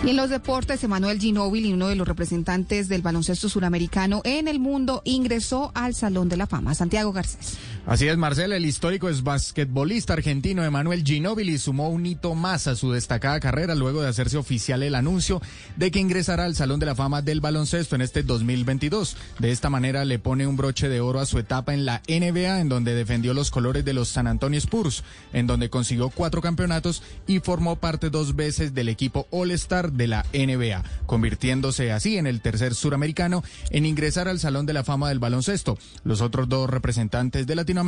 Y 0.04 0.12
en 0.12 0.16
los 0.16 0.30
deportes, 0.30 0.84
Emanuel 0.84 1.20
Ginóbili, 1.20 1.74
uno 1.74 1.88
de 1.88 1.96
los 1.96 2.08
representantes 2.08 2.88
del 2.88 3.02
baloncesto 3.02 3.50
suramericano 3.50 4.22
en 4.24 4.48
el 4.48 4.60
mundo, 4.60 5.02
ingresó 5.04 5.72
al 5.76 5.94
Salón 5.94 6.30
de 6.30 6.38
la 6.38 6.48
Fama. 6.48 6.74
Santiago 6.74 7.12
Garcés. 7.12 7.58
Así 7.90 8.08
es, 8.08 8.18
Marcel, 8.18 8.52
el 8.52 8.68
histórico 8.68 9.10
es 9.10 9.24
basquetbolista 9.24 10.14
argentino 10.14 10.64
Emanuel 10.64 11.04
Ginóbili 11.04 11.58
sumó 11.58 11.90
un 11.90 12.06
hito 12.06 12.36
más 12.36 12.68
a 12.68 12.76
su 12.76 12.92
destacada 12.92 13.40
carrera 13.40 13.74
luego 13.74 14.04
de 14.04 14.08
hacerse 14.08 14.38
oficial 14.38 14.84
el 14.84 14.94
anuncio 14.94 15.42
de 15.76 15.90
que 15.90 15.98
ingresará 15.98 16.46
al 16.46 16.54
Salón 16.54 16.80
de 16.80 16.86
la 16.86 16.94
Fama 16.94 17.24
del 17.24 17.42
baloncesto 17.42 17.96
en 17.96 18.04
este 18.04 18.22
2022. 18.22 19.18
De 19.40 19.50
esta 19.50 19.72
manera 19.72 20.06
le 20.06 20.20
pone 20.20 20.46
un 20.46 20.56
broche 20.56 20.88
de 20.88 21.02
oro 21.02 21.20
a 21.20 21.26
su 21.26 21.40
etapa 21.40 21.74
en 21.74 21.84
la 21.84 22.04
NBA, 22.08 22.62
en 22.62 22.70
donde 22.70 22.94
defendió 22.94 23.34
los 23.34 23.50
colores 23.50 23.84
de 23.84 23.94
los 23.94 24.08
San 24.08 24.28
Antonio 24.28 24.60
Spurs, 24.60 25.04
en 25.34 25.48
donde 25.48 25.72
consiguió 25.72 26.10
cuatro 26.10 26.44
campeonatos 26.44 27.02
y 27.26 27.40
formó 27.40 27.78
parte 27.78 28.12
dos 28.12 28.36
veces 28.36 28.76
del 28.76 28.90
equipo 28.90 29.26
All-Star 29.32 29.94
de 29.94 30.06
la 30.06 30.28
NBA, 30.32 30.84
convirtiéndose 31.08 31.92
así 31.92 32.18
en 32.20 32.28
el 32.28 32.42
tercer 32.42 32.76
suramericano 32.76 33.44
en 33.72 33.88
ingresar 33.88 34.28
al 34.28 34.40
Salón 34.40 34.68
de 34.68 34.74
la 34.74 34.84
Fama 34.84 35.10
del 35.10 35.18
baloncesto. 35.18 35.80
Los 36.04 36.22
otros 36.22 36.48
dos 36.48 36.70
representantes 36.70 37.48
de 37.48 37.56
Latinoamérica 37.56 37.79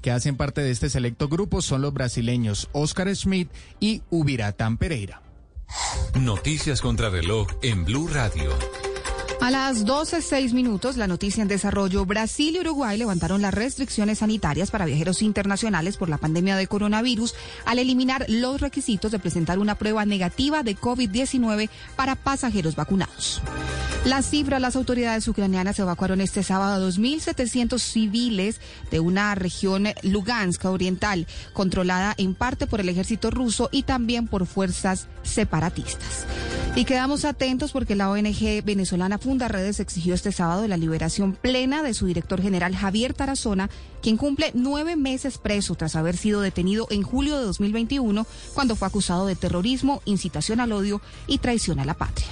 que 0.00 0.10
hacen 0.10 0.36
parte 0.36 0.60
de 0.60 0.70
este 0.70 0.90
selecto 0.90 1.28
grupo 1.28 1.62
son 1.62 1.82
los 1.82 1.92
brasileños 1.92 2.68
Oscar 2.72 3.14
Schmidt 3.14 3.50
y 3.80 4.02
Ubiratan 4.10 4.76
Pereira. 4.76 5.22
Noticias 6.14 6.80
contra 6.80 7.08
reloj 7.08 7.48
en 7.62 7.84
Blue 7.84 8.08
Radio. 8.08 8.50
A 9.42 9.50
las 9.50 9.84
12.06 9.84 10.52
minutos, 10.52 10.96
la 10.96 11.08
noticia 11.08 11.42
en 11.42 11.48
desarrollo, 11.48 12.06
Brasil 12.06 12.54
y 12.54 12.60
Uruguay 12.60 12.96
levantaron 12.96 13.42
las 13.42 13.52
restricciones 13.52 14.20
sanitarias 14.20 14.70
para 14.70 14.84
viajeros 14.84 15.20
internacionales 15.20 15.96
por 15.96 16.08
la 16.08 16.16
pandemia 16.16 16.56
de 16.56 16.68
coronavirus 16.68 17.34
al 17.64 17.80
eliminar 17.80 18.24
los 18.28 18.60
requisitos 18.60 19.10
de 19.10 19.18
presentar 19.18 19.58
una 19.58 19.74
prueba 19.74 20.06
negativa 20.06 20.62
de 20.62 20.76
COVID-19 20.76 21.70
para 21.96 22.14
pasajeros 22.14 22.76
vacunados. 22.76 23.42
La 24.04 24.22
cifra, 24.22 24.60
las 24.60 24.76
autoridades 24.76 25.26
ucranianas 25.26 25.76
evacuaron 25.80 26.20
este 26.20 26.44
sábado 26.44 26.74
a 26.74 26.88
2.700 26.88 27.80
civiles 27.80 28.60
de 28.92 29.00
una 29.00 29.34
región 29.34 29.88
Lugansk 30.02 30.66
oriental, 30.66 31.26
controlada 31.52 32.14
en 32.16 32.36
parte 32.36 32.68
por 32.68 32.80
el 32.80 32.88
ejército 32.88 33.32
ruso 33.32 33.70
y 33.72 33.82
también 33.82 34.28
por 34.28 34.46
fuerzas 34.46 35.08
separatistas. 35.22 36.26
Y 36.74 36.86
quedamos 36.86 37.26
atentos 37.26 37.72
porque 37.72 37.94
la 37.94 38.10
ONG 38.10 38.64
venezolana 38.64 39.18
Funda 39.18 39.46
Redes 39.48 39.78
exigió 39.78 40.14
este 40.14 40.32
sábado 40.32 40.66
la 40.66 40.78
liberación 40.78 41.32
plena 41.34 41.82
de 41.82 41.92
su 41.92 42.06
director 42.06 42.40
general 42.40 42.74
Javier 42.74 43.12
Tarazona, 43.12 43.68
quien 44.00 44.16
cumple 44.16 44.52
nueve 44.54 44.96
meses 44.96 45.36
preso 45.36 45.74
tras 45.74 45.96
haber 45.96 46.16
sido 46.16 46.40
detenido 46.40 46.86
en 46.90 47.02
julio 47.02 47.36
de 47.36 47.44
2021 47.44 48.26
cuando 48.54 48.74
fue 48.74 48.88
acusado 48.88 49.26
de 49.26 49.36
terrorismo, 49.36 50.00
incitación 50.06 50.60
al 50.60 50.72
odio 50.72 51.02
y 51.26 51.38
traición 51.38 51.78
a 51.78 51.84
la 51.84 51.94
patria. 51.94 52.28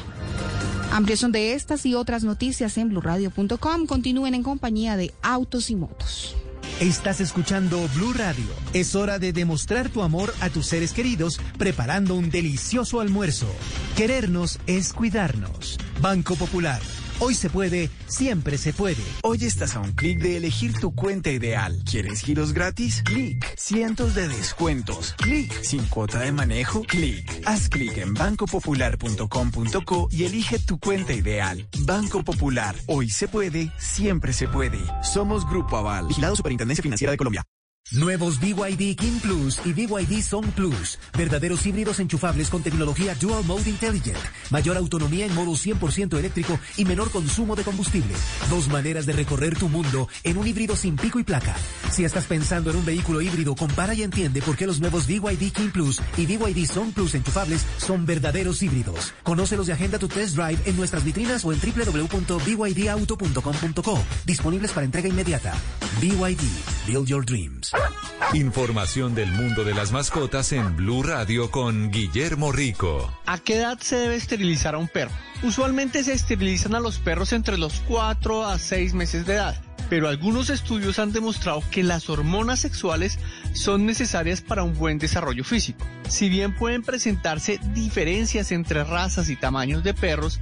Amplios 0.91 1.21
son 1.21 1.33
de 1.33 1.53
estas 1.53 1.85
y 1.87 1.95
otras 1.95 2.25
noticias 2.25 2.77
en 2.79 2.89
blurradio.com. 2.89 3.87
Continúen 3.87 4.35
en 4.35 4.43
compañía 4.43 4.97
de 4.97 5.13
Autos 5.23 5.71
y 5.71 5.77
Motos. 5.77 6.35
Estás 6.79 7.21
escuchando 7.21 7.89
Blue 7.95 8.13
Radio. 8.13 8.47
Es 8.73 8.95
hora 8.95 9.19
de 9.19 9.33
demostrar 9.33 9.89
tu 9.89 10.03
amor 10.03 10.33
a 10.41 10.49
tus 10.49 10.67
seres 10.67 10.93
queridos 10.93 11.41
preparando 11.59 12.15
un 12.15 12.31
delicioso 12.31 13.01
almuerzo. 13.01 13.49
Querernos 13.97 14.59
es 14.67 14.93
cuidarnos. 14.93 15.79
Banco 16.01 16.37
Popular. 16.37 16.81
Hoy 17.23 17.35
se 17.35 17.51
puede, 17.51 17.91
siempre 18.07 18.57
se 18.57 18.73
puede. 18.73 19.03
Hoy 19.23 19.45
estás 19.45 19.77
a 19.77 19.81
un 19.81 19.93
clic 19.93 20.21
de 20.21 20.39
elegir 20.39 20.73
tu 20.81 20.95
cuenta 20.95 21.31
ideal. 21.31 21.79
¿Quieres 21.85 22.23
giros 22.23 22.55
gratis? 22.55 23.03
Clic. 23.05 23.45
Cientos 23.59 24.15
de 24.15 24.27
descuentos. 24.27 25.15
Clic. 25.19 25.53
Sin 25.63 25.85
cuota 25.85 26.21
de 26.21 26.33
manejo. 26.33 26.83
Clic. 26.85 27.43
Haz 27.45 27.69
clic 27.69 27.99
en 27.99 28.15
bancopopular.com.co 28.15 30.09
y 30.11 30.25
elige 30.25 30.59
tu 30.61 30.79
cuenta 30.79 31.13
ideal. 31.13 31.69
Banco 31.81 32.23
Popular. 32.25 32.75
Hoy 32.87 33.11
se 33.11 33.29
puede, 33.29 33.71
siempre 33.79 34.33
se 34.33 34.49
puede. 34.49 34.79
Somos 35.03 35.47
Grupo 35.47 35.77
Aval. 35.77 36.07
Vigilado 36.07 36.37
Superintendencia 36.37 36.83
Financiera 36.83 37.11
de 37.11 37.19
Colombia. 37.19 37.45
Nuevos 37.93 38.39
BYD 38.39 38.95
King 38.95 39.19
Plus 39.21 39.59
y 39.65 39.73
BYD 39.73 40.23
Song 40.23 40.47
Plus. 40.53 40.97
Verdaderos 41.19 41.67
híbridos 41.67 41.99
enchufables 41.99 42.49
con 42.49 42.63
tecnología 42.63 43.17
Dual 43.17 43.43
Mode 43.45 43.69
Intelligent. 43.69 44.17
Mayor 44.51 44.77
autonomía 44.77 45.27
en 45.27 45.35
modo 45.35 45.55
100% 45.55 46.17
eléctrico 46.17 46.61
y 46.77 46.85
menor 46.85 47.11
consumo 47.11 47.57
de 47.57 47.65
combustible. 47.65 48.15
Dos 48.49 48.69
maneras 48.69 49.07
de 49.07 49.15
recorrer 49.15 49.59
tu 49.59 49.69
mundo 49.69 50.07
en 50.23 50.39
un 50.39 50.47
híbrido 50.47 50.77
sin 50.77 50.95
pico 50.95 51.19
y 51.19 51.25
placa. 51.25 51.57
Si 51.91 52.05
estás 52.05 52.27
pensando 52.27 52.71
en 52.71 52.77
un 52.77 52.85
vehículo 52.85 53.23
híbrido, 53.23 53.57
compara 53.57 53.93
y 53.93 54.05
entiende 54.05 54.41
por 54.41 54.57
qué 54.57 54.69
los 54.69 54.79
nuevos 54.79 55.09
BYD 55.09 55.51
King 55.53 55.71
Plus 55.73 56.01
y 56.17 56.27
BYD 56.27 56.67
Song 56.67 56.93
Plus 56.93 57.17
enchufables 57.17 57.67
son 57.79 58.07
verdaderos 58.07 58.63
híbridos. 58.63 59.13
Conócelos 59.25 59.69
y 59.69 59.73
agenda 59.73 59.99
tu 59.99 60.07
test 60.07 60.37
drive 60.37 60.61
en 60.65 60.77
nuestras 60.77 61.05
vitrinas 61.05 61.45
o 61.45 61.53
en 61.53 61.59
www.bydauto.com.co. 61.59 63.99
Disponibles 64.25 64.71
para 64.71 64.85
entrega 64.85 65.09
inmediata. 65.09 65.55
BYD. 66.01 66.39
Build 66.87 67.09
your 67.09 67.25
dreams. 67.25 67.73
Información 68.35 69.15
del 69.15 69.31
mundo 69.33 69.65
de 69.65 69.75
las 69.75 69.93
mascotas 69.93 70.53
en 70.53 70.77
Blue 70.77 71.03
Radio 71.03 71.51
con 71.51 71.91
Guillermo 71.91 72.53
Rico. 72.53 73.13
¿A 73.27 73.39
qué 73.39 73.57
edad 73.57 73.79
se 73.81 73.97
debe 73.97 74.17
esterilizar 74.17 74.75
a 74.75 74.79
un 74.79 74.89
perro? 74.89 75.11
Usualmente 75.43 76.05
se 76.05 76.13
esterilizan 76.13 76.75
a 76.75 76.81
los 76.81 76.99
perros 76.99 77.33
entre 77.33 77.59
los 77.59 77.81
4 77.89 78.47
a 78.47 78.59
6 78.59 78.95
meses 78.95 79.27
de 79.27 79.35
edad, 79.35 79.61
pero 79.89 80.09
algunos 80.09 80.49
estudios 80.51 80.99
han 80.99 81.13
demostrado 81.13 81.63
que 81.71 81.83
las 81.83 82.09
hormonas 82.09 82.61
sexuales 82.61 83.19
son 83.53 83.87
necesarias 83.87 84.41
para 84.41 84.63
un 84.63 84.75
buen 84.75 84.99
desarrollo 84.99 85.43
físico. 85.43 85.85
Si 86.09 86.29
bien 86.29 86.55
pueden 86.55 86.83
presentarse 86.83 87.59
diferencias 87.75 88.53
entre 88.53 88.85
razas 88.85 89.29
y 89.29 89.37
tamaños 89.37 89.83
de 89.83 89.95
perros, 89.95 90.41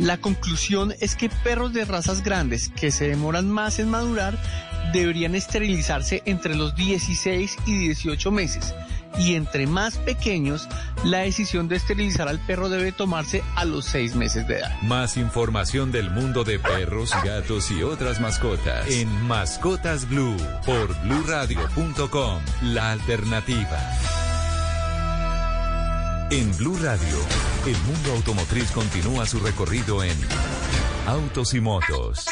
la 0.00 0.16
conclusión 0.16 0.94
es 1.00 1.14
que 1.14 1.28
perros 1.28 1.72
de 1.74 1.84
razas 1.84 2.24
grandes 2.24 2.70
que 2.70 2.90
se 2.90 3.08
demoran 3.08 3.50
más 3.50 3.78
en 3.78 3.90
madurar 3.90 4.38
deberían 4.92 5.34
esterilizarse 5.34 6.22
entre 6.26 6.54
los 6.54 6.74
16 6.74 7.56
y 7.66 7.78
18 7.78 8.30
meses. 8.30 8.74
Y 9.18 9.34
entre 9.34 9.66
más 9.66 9.96
pequeños, 9.98 10.68
la 11.04 11.18
decisión 11.18 11.68
de 11.68 11.76
esterilizar 11.76 12.28
al 12.28 12.38
perro 12.38 12.68
debe 12.68 12.92
tomarse 12.92 13.42
a 13.56 13.64
los 13.64 13.84
6 13.86 14.14
meses 14.14 14.46
de 14.46 14.58
edad. 14.58 14.80
Más 14.82 15.16
información 15.16 15.90
del 15.90 16.10
mundo 16.10 16.44
de 16.44 16.58
perros, 16.58 17.10
gatos 17.24 17.70
y 17.70 17.82
otras 17.82 18.20
mascotas 18.20 18.88
en 18.88 19.08
Mascotas 19.26 20.08
Blue 20.08 20.36
por 20.64 20.94
bluradio.com. 21.02 22.40
La 22.62 22.92
alternativa. 22.92 23.78
En 26.30 26.56
Blue 26.58 26.78
Radio, 26.80 27.18
el 27.66 27.76
mundo 27.82 28.12
automotriz 28.12 28.70
continúa 28.70 29.26
su 29.26 29.40
recorrido 29.40 30.04
en 30.04 30.16
Autos 31.08 31.54
y 31.54 31.60
Motos. 31.60 32.26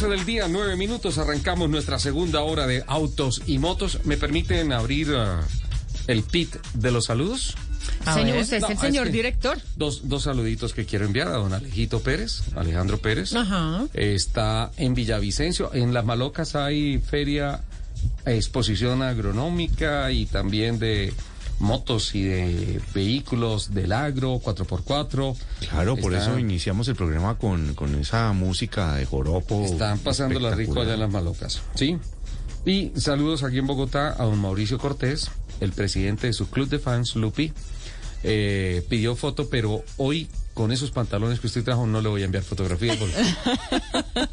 Del 0.00 0.24
día, 0.24 0.48
nueve 0.48 0.74
minutos, 0.74 1.18
arrancamos 1.18 1.68
nuestra 1.68 1.98
segunda 1.98 2.40
hora 2.40 2.66
de 2.66 2.82
autos 2.86 3.42
y 3.46 3.58
motos. 3.58 3.98
¿Me 4.04 4.16
permiten 4.16 4.72
abrir 4.72 5.10
uh, 5.10 5.40
el 6.06 6.22
pit 6.22 6.56
de 6.72 6.90
los 6.90 7.04
saludos? 7.04 7.54
señor, 8.14 8.38
usted 8.38 8.56
es 8.56 8.70
el 8.70 8.78
señor 8.78 9.10
director. 9.10 9.58
Dos, 9.76 10.08
dos 10.08 10.22
saluditos 10.22 10.72
que 10.72 10.86
quiero 10.86 11.04
enviar 11.04 11.28
a 11.28 11.32
don 11.32 11.52
Alejito 11.52 12.00
Pérez, 12.00 12.42
Alejandro 12.56 12.98
Pérez. 12.98 13.34
Ajá. 13.34 13.84
Está 13.92 14.70
en 14.78 14.94
Villavicencio. 14.94 15.72
En 15.74 15.92
Las 15.92 16.06
Malocas 16.06 16.56
hay 16.56 16.98
feria, 16.98 17.60
exposición 18.24 19.02
agronómica 19.02 20.10
y 20.10 20.24
también 20.24 20.78
de 20.78 21.12
motos 21.62 22.14
y 22.14 22.24
de 22.24 22.80
vehículos 22.92 23.72
del 23.72 23.92
agro, 23.92 24.40
4x4. 24.40 25.36
Claro, 25.70 25.96
por 25.96 26.14
eso 26.14 26.38
iniciamos 26.38 26.88
el 26.88 26.96
programa 26.96 27.38
con, 27.38 27.74
con 27.74 27.94
esa 27.94 28.32
música 28.32 28.96
de 28.96 29.06
joropo. 29.06 29.64
Están 29.64 29.98
pasando 30.00 30.38
la 30.40 30.54
rico 30.54 30.80
allá 30.80 30.94
en 30.94 31.00
las 31.00 31.10
malocas, 31.10 31.62
¿sí? 31.74 31.98
Y 32.66 32.92
saludos 32.96 33.42
aquí 33.42 33.58
en 33.58 33.66
Bogotá 33.66 34.14
a 34.18 34.24
don 34.24 34.38
Mauricio 34.38 34.78
Cortés, 34.78 35.30
el 35.60 35.72
presidente 35.72 36.26
de 36.26 36.32
su 36.32 36.50
club 36.50 36.68
de 36.68 36.78
fans, 36.78 37.16
Lupi. 37.16 37.52
Eh, 38.24 38.84
pidió 38.88 39.16
foto, 39.16 39.48
pero 39.48 39.82
hoy 39.96 40.28
con 40.54 40.72
esos 40.72 40.90
pantalones 40.90 41.40
que 41.40 41.46
usted 41.46 41.64
trajo 41.64 41.86
no 41.86 42.00
le 42.00 42.08
voy 42.08 42.22
a 42.22 42.24
enviar 42.26 42.44
fotografía 42.44 42.94
porque 42.98 43.14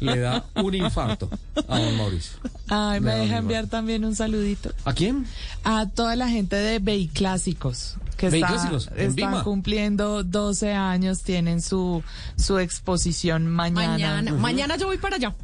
le 0.00 0.18
da 0.18 0.44
un 0.54 0.74
infarto 0.74 1.28
a 1.68 1.78
don 1.78 1.96
Mauricio. 1.96 2.38
Ay, 2.68 3.00
me 3.00 3.14
deja 3.14 3.38
enviar 3.38 3.66
también 3.66 4.04
un 4.04 4.14
saludito. 4.14 4.72
¿A 4.84 4.92
quién? 4.92 5.26
A 5.64 5.86
toda 5.86 6.16
la 6.16 6.28
gente 6.28 6.56
de 6.56 7.08
Clásicos 7.12 7.96
que 8.16 8.26
está, 8.26 8.70
están 8.96 9.42
cumpliendo 9.44 10.22
12 10.22 10.72
años, 10.74 11.22
tienen 11.22 11.62
su, 11.62 12.02
su 12.36 12.58
exposición 12.58 13.46
mañana. 13.46 13.88
Mañana, 13.88 14.32
mañana 14.34 14.76
yo 14.76 14.86
voy 14.88 14.98
para 14.98 15.16
allá. 15.16 15.34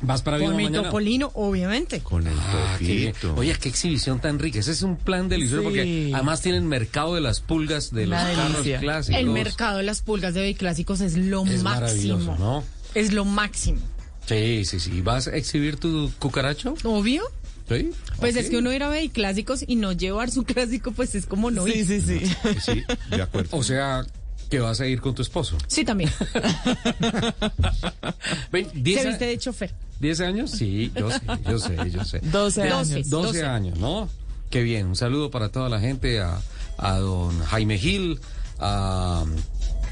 ¿Vas 0.00 0.22
para 0.22 0.38
Con 0.38 0.56
mi 0.56 0.64
mañana? 0.64 0.84
topolino, 0.88 1.30
obviamente. 1.34 2.00
Con 2.00 2.26
el 2.26 2.34
Ah, 2.36 2.76
qué. 2.78 3.14
Oye, 3.36 3.54
qué 3.60 3.68
exhibición 3.68 4.20
tan 4.20 4.38
rica. 4.40 4.58
Ese 4.58 4.72
es 4.72 4.82
un 4.82 4.96
plan 4.96 5.28
delicioso 5.28 5.58
Sí. 5.62 5.64
porque 5.64 6.10
además 6.14 6.40
tienen 6.42 6.66
mercado 6.66 7.14
de 7.14 7.20
las 7.20 7.40
pulgas 7.40 7.92
de 7.92 8.06
los 8.06 8.18
carros 8.18 8.52
delicia. 8.54 8.80
clásicos. 8.80 9.20
El 9.20 9.28
mercado 9.30 9.76
de 9.78 9.84
las 9.84 10.02
pulgas 10.02 10.34
de 10.34 10.54
clásicos 10.54 11.00
es 11.00 11.16
lo 11.16 11.46
es 11.46 11.62
maravilloso, 11.62 12.26
máximo. 12.32 12.36
¿no? 12.44 12.64
Es 12.94 13.12
lo 13.12 13.24
máximo. 13.24 13.78
Sí, 14.26 14.64
sí, 14.64 14.80
sí. 14.80 15.00
¿Vas 15.02 15.28
a 15.28 15.36
exhibir 15.36 15.76
tu 15.76 16.10
cucaracho? 16.18 16.74
Obvio. 16.84 17.22
Sí. 17.68 17.90
Pues 18.18 18.34
es 18.36 18.50
que 18.50 18.58
uno 18.58 18.72
ir 18.72 18.82
a 18.82 18.88
ver 18.88 19.08
clásicos 19.10 19.64
y 19.66 19.76
no 19.76 19.92
llevar 19.92 20.30
su 20.32 20.42
clásico, 20.44 20.90
pues 20.92 21.14
es 21.14 21.26
como 21.26 21.50
no 21.52 21.66
ir. 21.68 21.86
Sí, 21.86 22.82
de 23.10 23.22
acuerdo. 23.22 23.56
O 23.56 23.62
sea, 23.62 24.04
que 24.52 24.60
vas 24.60 24.78
a 24.82 24.86
ir 24.86 25.00
con 25.00 25.14
tu 25.14 25.22
esposo. 25.22 25.56
Sí, 25.66 25.82
también. 25.82 26.10
Ven, 28.52 28.68
10 28.74 29.00
Se 29.02 29.08
viste 29.08 29.24
de 29.24 29.38
chofer. 29.38 29.72
¿10 29.98 30.26
años? 30.26 30.50
Sí, 30.50 30.92
yo 30.94 31.10
sé, 31.10 31.20
yo 31.48 31.58
sé, 31.58 31.90
yo 31.90 32.04
sé. 32.04 32.20
12 32.22 32.62
Ve- 32.62 32.68
años. 32.70 32.88
12 32.90 33.02
12. 33.08 33.44
años, 33.46 33.78
¿no? 33.78 34.10
Qué 34.50 34.62
bien. 34.62 34.88
Un 34.88 34.96
saludo 34.96 35.30
para 35.30 35.48
toda 35.48 35.70
la 35.70 35.80
gente, 35.80 36.20
a, 36.20 36.38
a 36.76 36.98
don 36.98 37.42
Jaime 37.46 37.78
Gil, 37.78 38.20
a, 38.58 39.24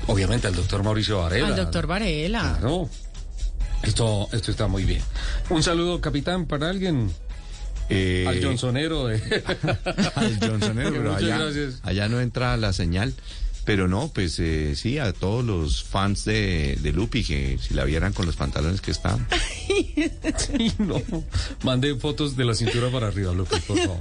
obviamente 0.09 0.47
al 0.47 0.55
doctor 0.55 0.83
Mauricio 0.85 1.21
Varela. 1.21 1.47
Al 1.49 1.57
doctor 1.57 1.87
Varela. 1.87 2.59
Claro. 2.61 2.91
Esto, 3.83 4.29
esto 4.33 4.51
está 4.51 4.67
muy 4.67 4.85
bien. 4.85 5.01
Un 5.49 5.63
saludo, 5.63 6.03
capitán, 6.03 6.45
para 6.45 6.69
alguien. 6.69 7.11
Eh, 7.89 8.27
al 8.29 8.41
Johnsonero. 8.45 9.07
De... 9.07 9.43
al 10.17 10.39
Johnsonero, 10.39 10.91
pero 10.93 11.15
allá, 11.17 11.39
gracias. 11.39 11.81
allá 11.83 12.11
no 12.11 12.21
entra 12.21 12.59
la 12.59 12.75
señal. 12.75 13.15
Pero 13.71 13.87
no, 13.87 14.09
pues 14.13 14.37
eh, 14.41 14.75
sí, 14.75 14.99
a 14.99 15.13
todos 15.13 15.45
los 15.45 15.85
fans 15.85 16.25
de, 16.25 16.77
de 16.83 16.93
Lupi, 16.93 17.23
que 17.23 17.57
si 17.63 17.73
la 17.73 17.85
vieran 17.85 18.13
con 18.13 18.27
los 18.27 18.35
pantalones 18.35 18.81
que 18.81 18.91
están. 18.91 19.25
Sí, 20.37 20.73
no. 20.79 21.01
Mande 21.63 21.95
fotos 21.95 22.37
de 22.37 22.45
la 22.45 22.55
cintura 22.55 22.91
para 22.91 23.07
arriba, 23.07 23.33
López, 23.33 23.63
por 23.63 23.79
favor. 23.79 23.99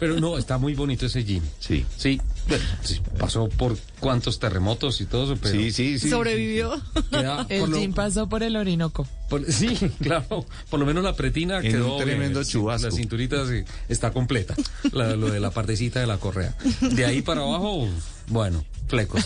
Pero 0.00 0.18
no, 0.18 0.36
está 0.38 0.58
muy 0.58 0.74
bonito 0.74 1.06
ese 1.06 1.22
jean. 1.22 1.42
Sí. 1.60 1.84
Sí, 1.96 2.20
pasó 3.18 3.48
por 3.48 3.76
cuántos 4.00 4.38
terremotos 4.38 5.00
y 5.00 5.06
todo 5.06 5.24
eso, 5.32 5.40
pero... 5.40 5.54
Sí, 5.54 5.70
sí, 5.72 5.98
Sobrevivió. 5.98 6.80
Queda 7.10 7.46
El 7.48 7.70
lo- 7.70 7.78
jean 7.78 7.92
pasó 7.92 8.28
por 8.28 8.42
el 8.42 8.56
Orinoco. 8.56 9.06
por- 9.28 9.50
sí, 9.50 9.68
claro. 10.02 10.44
Por 10.70 10.80
lo 10.80 10.86
menos 10.86 11.02
la 11.04 11.14
pretina 11.16 11.56
En 11.58 11.62
quedó 11.72 11.96
un 11.96 12.02
tremendo 12.02 12.40
bien, 12.40 12.50
chubasco. 12.50 12.88
La 12.88 12.92
cinturita 12.94 13.46
sí, 13.46 13.62
está 13.88 14.12
completa. 14.12 14.54
La- 14.92 15.16
lo 15.16 15.30
de 15.30 15.40
la 15.40 15.50
partecita 15.50 16.00
de 16.00 16.06
la 16.06 16.18
correa. 16.18 16.54
De 16.80 17.04
ahí 17.06 17.22
para 17.22 17.42
abajo, 17.42 17.88
bueno, 18.28 18.64
flecos. 18.88 19.24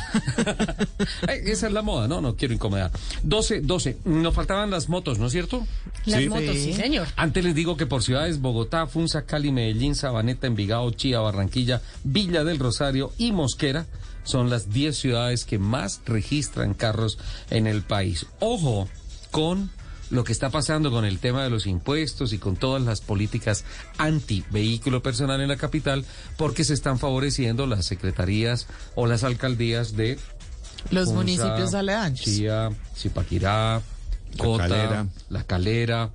Esa 1.29 1.67
es 1.67 1.73
la 1.73 1.83
moda, 1.83 2.09
no, 2.09 2.21
no 2.21 2.37
quiero 2.37 2.55
incomodar. 2.55 2.91
12, 3.23 3.61
12. 3.63 3.99
Nos 4.05 4.35
faltaban 4.35 4.71
las 4.71 4.89
motos, 4.89 5.19
¿no 5.19 5.27
es 5.27 5.33
cierto? 5.33 5.67
Las 6.07 6.25
motos, 6.27 6.55
sí, 6.57 6.73
señor. 6.73 7.07
Antes 7.17 7.45
les 7.45 7.55
digo 7.55 7.77
que 7.77 7.87
por 7.87 8.03
ciudades 8.03 8.41
Bogotá, 8.41 8.87
Funza, 8.87 9.23
Cali, 9.27 9.53
Medellín, 9.53 9.95
Sabaneta, 9.95 10.47
Envigado, 10.47 10.91
Chía, 10.93 11.21
Barranquilla, 11.21 11.83
Villa 12.05 12.45
del 12.45 12.59
Rosario 12.59 13.08
y 13.19 13.33
Mosquera 13.33 13.87
son 14.25 14.51
las 14.51 14.71
10 14.71 14.97
ciudades 14.97 15.45
que 15.45 15.59
más 15.59 16.03
registran 16.05 16.75
carros 16.75 17.19
en 17.51 17.67
el 17.67 17.83
país. 17.83 18.27
Ojo 18.41 18.89
con 19.31 19.71
lo 20.11 20.25
que 20.25 20.33
está 20.33 20.51
pasando 20.51 20.91
con 20.91 21.05
el 21.05 21.19
tema 21.19 21.43
de 21.45 21.51
los 21.51 21.67
impuestos 21.67 22.33
y 22.33 22.39
con 22.39 22.57
todas 22.57 22.83
las 22.83 23.01
políticas 23.01 23.65
anti 23.99 24.45
vehículo 24.51 25.03
personal 25.03 25.41
en 25.41 25.49
la 25.49 25.57
capital 25.57 26.05
porque 26.37 26.65
se 26.65 26.75
están 26.75 26.99
favoreciendo 26.99 27.67
las 27.67 27.87
secretarías 27.87 28.67
o 28.95 29.07
las 29.07 29.25
alcaldías 29.25 29.97
de 29.97 30.19
Los 30.91 31.07
Funza, 31.07 31.19
municipios 31.19 31.75
aledaños. 31.75 32.21
Chía, 32.21 32.71
Zipaquirá, 32.97 33.83
Cota, 34.39 34.69
Calera. 34.69 35.07
La 35.29 35.45
Calera. 35.45 36.11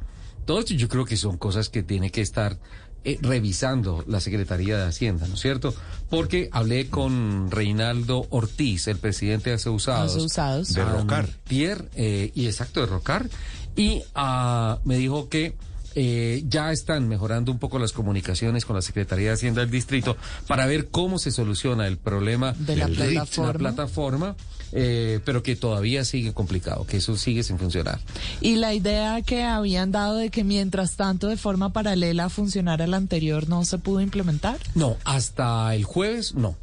Todo 0.46 0.60
esto 0.60 0.74
yo 0.74 0.90
creo 0.90 1.06
que 1.06 1.18
son 1.18 1.38
cosas 1.38 1.70
que 1.70 1.84
tiene 1.84 2.12
que 2.12 2.22
estar 2.22 2.58
eh, 3.06 3.18
revisando 3.22 4.04
la 4.08 4.20
Secretaría 4.20 4.78
de 4.78 4.84
Hacienda, 4.84 5.28
¿no 5.28 5.36
es 5.36 5.42
cierto? 5.42 5.74
Porque 6.10 6.50
hablé 6.52 6.90
con 6.90 7.52
Reinaldo 7.52 8.28
Ortiz, 8.30 8.88
el 8.88 8.98
presidente 8.98 9.50
de 9.50 9.58
Aceusados. 9.58 10.16
Aceusados. 10.16 10.74
De 10.74 10.86
Rocar. 10.86 11.26
Antier, 11.26 11.90
eh, 11.96 12.32
y 12.34 12.46
exacto, 12.46 12.80
de 12.80 12.86
Rocar. 12.86 13.30
Y 13.76 14.04
ah, 14.16 14.80
me 14.86 14.98
dijo 14.98 15.28
que 15.30 15.56
eh, 15.96 16.44
ya 16.48 16.72
están 16.72 17.08
mejorando 17.08 17.52
un 17.52 17.60
poco 17.60 17.78
las 17.78 17.92
comunicaciones 17.92 18.66
con 18.66 18.76
la 18.76 18.82
Secretaría 18.82 19.28
de 19.28 19.34
Hacienda 19.34 19.62
del 19.62 19.70
Distrito 19.70 20.18
para 20.48 20.66
ver 20.66 20.88
cómo 20.90 21.20
se 21.20 21.32
soluciona 21.32 21.88
el 21.88 21.98
problema 21.98 22.54
De 22.54 22.76
la 22.76 22.88
plataforma. 22.88 23.52
la 23.52 23.60
plataforma, 23.60 24.36
eh, 24.76 25.20
pero 25.24 25.44
que 25.44 25.56
todavía 25.56 26.04
sigue 26.04 26.34
complicado, 26.34 26.86
que 26.86 26.98
eso 26.98 27.16
sigue 27.16 27.44
sin 27.44 27.60
funcionar. 27.60 28.00
Y 28.42 28.56
la 28.56 28.74
idea 28.74 29.22
que 29.22 29.44
habían 29.44 29.92
dado 29.92 30.16
de 30.18 30.30
que 30.30 30.44
mientras 30.44 30.96
tanto 30.96 31.28
de 31.28 31.38
forma 31.38 31.72
paralela 31.74 32.30
funcionara 32.30 32.88
la 32.88 32.98
anterior 32.98 33.48
no 33.48 33.66
se 33.66 33.78
pudo 33.78 34.02
implementar. 34.02 34.58
No, 34.74 34.98
hasta 35.06 35.76
el 35.76 35.84
jueves 35.84 36.34
no. 36.34 36.58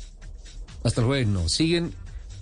Hasta 0.83 1.03
el 1.03 1.07
jueves 1.07 1.29
no. 1.29 1.49
Siguen 1.49 1.95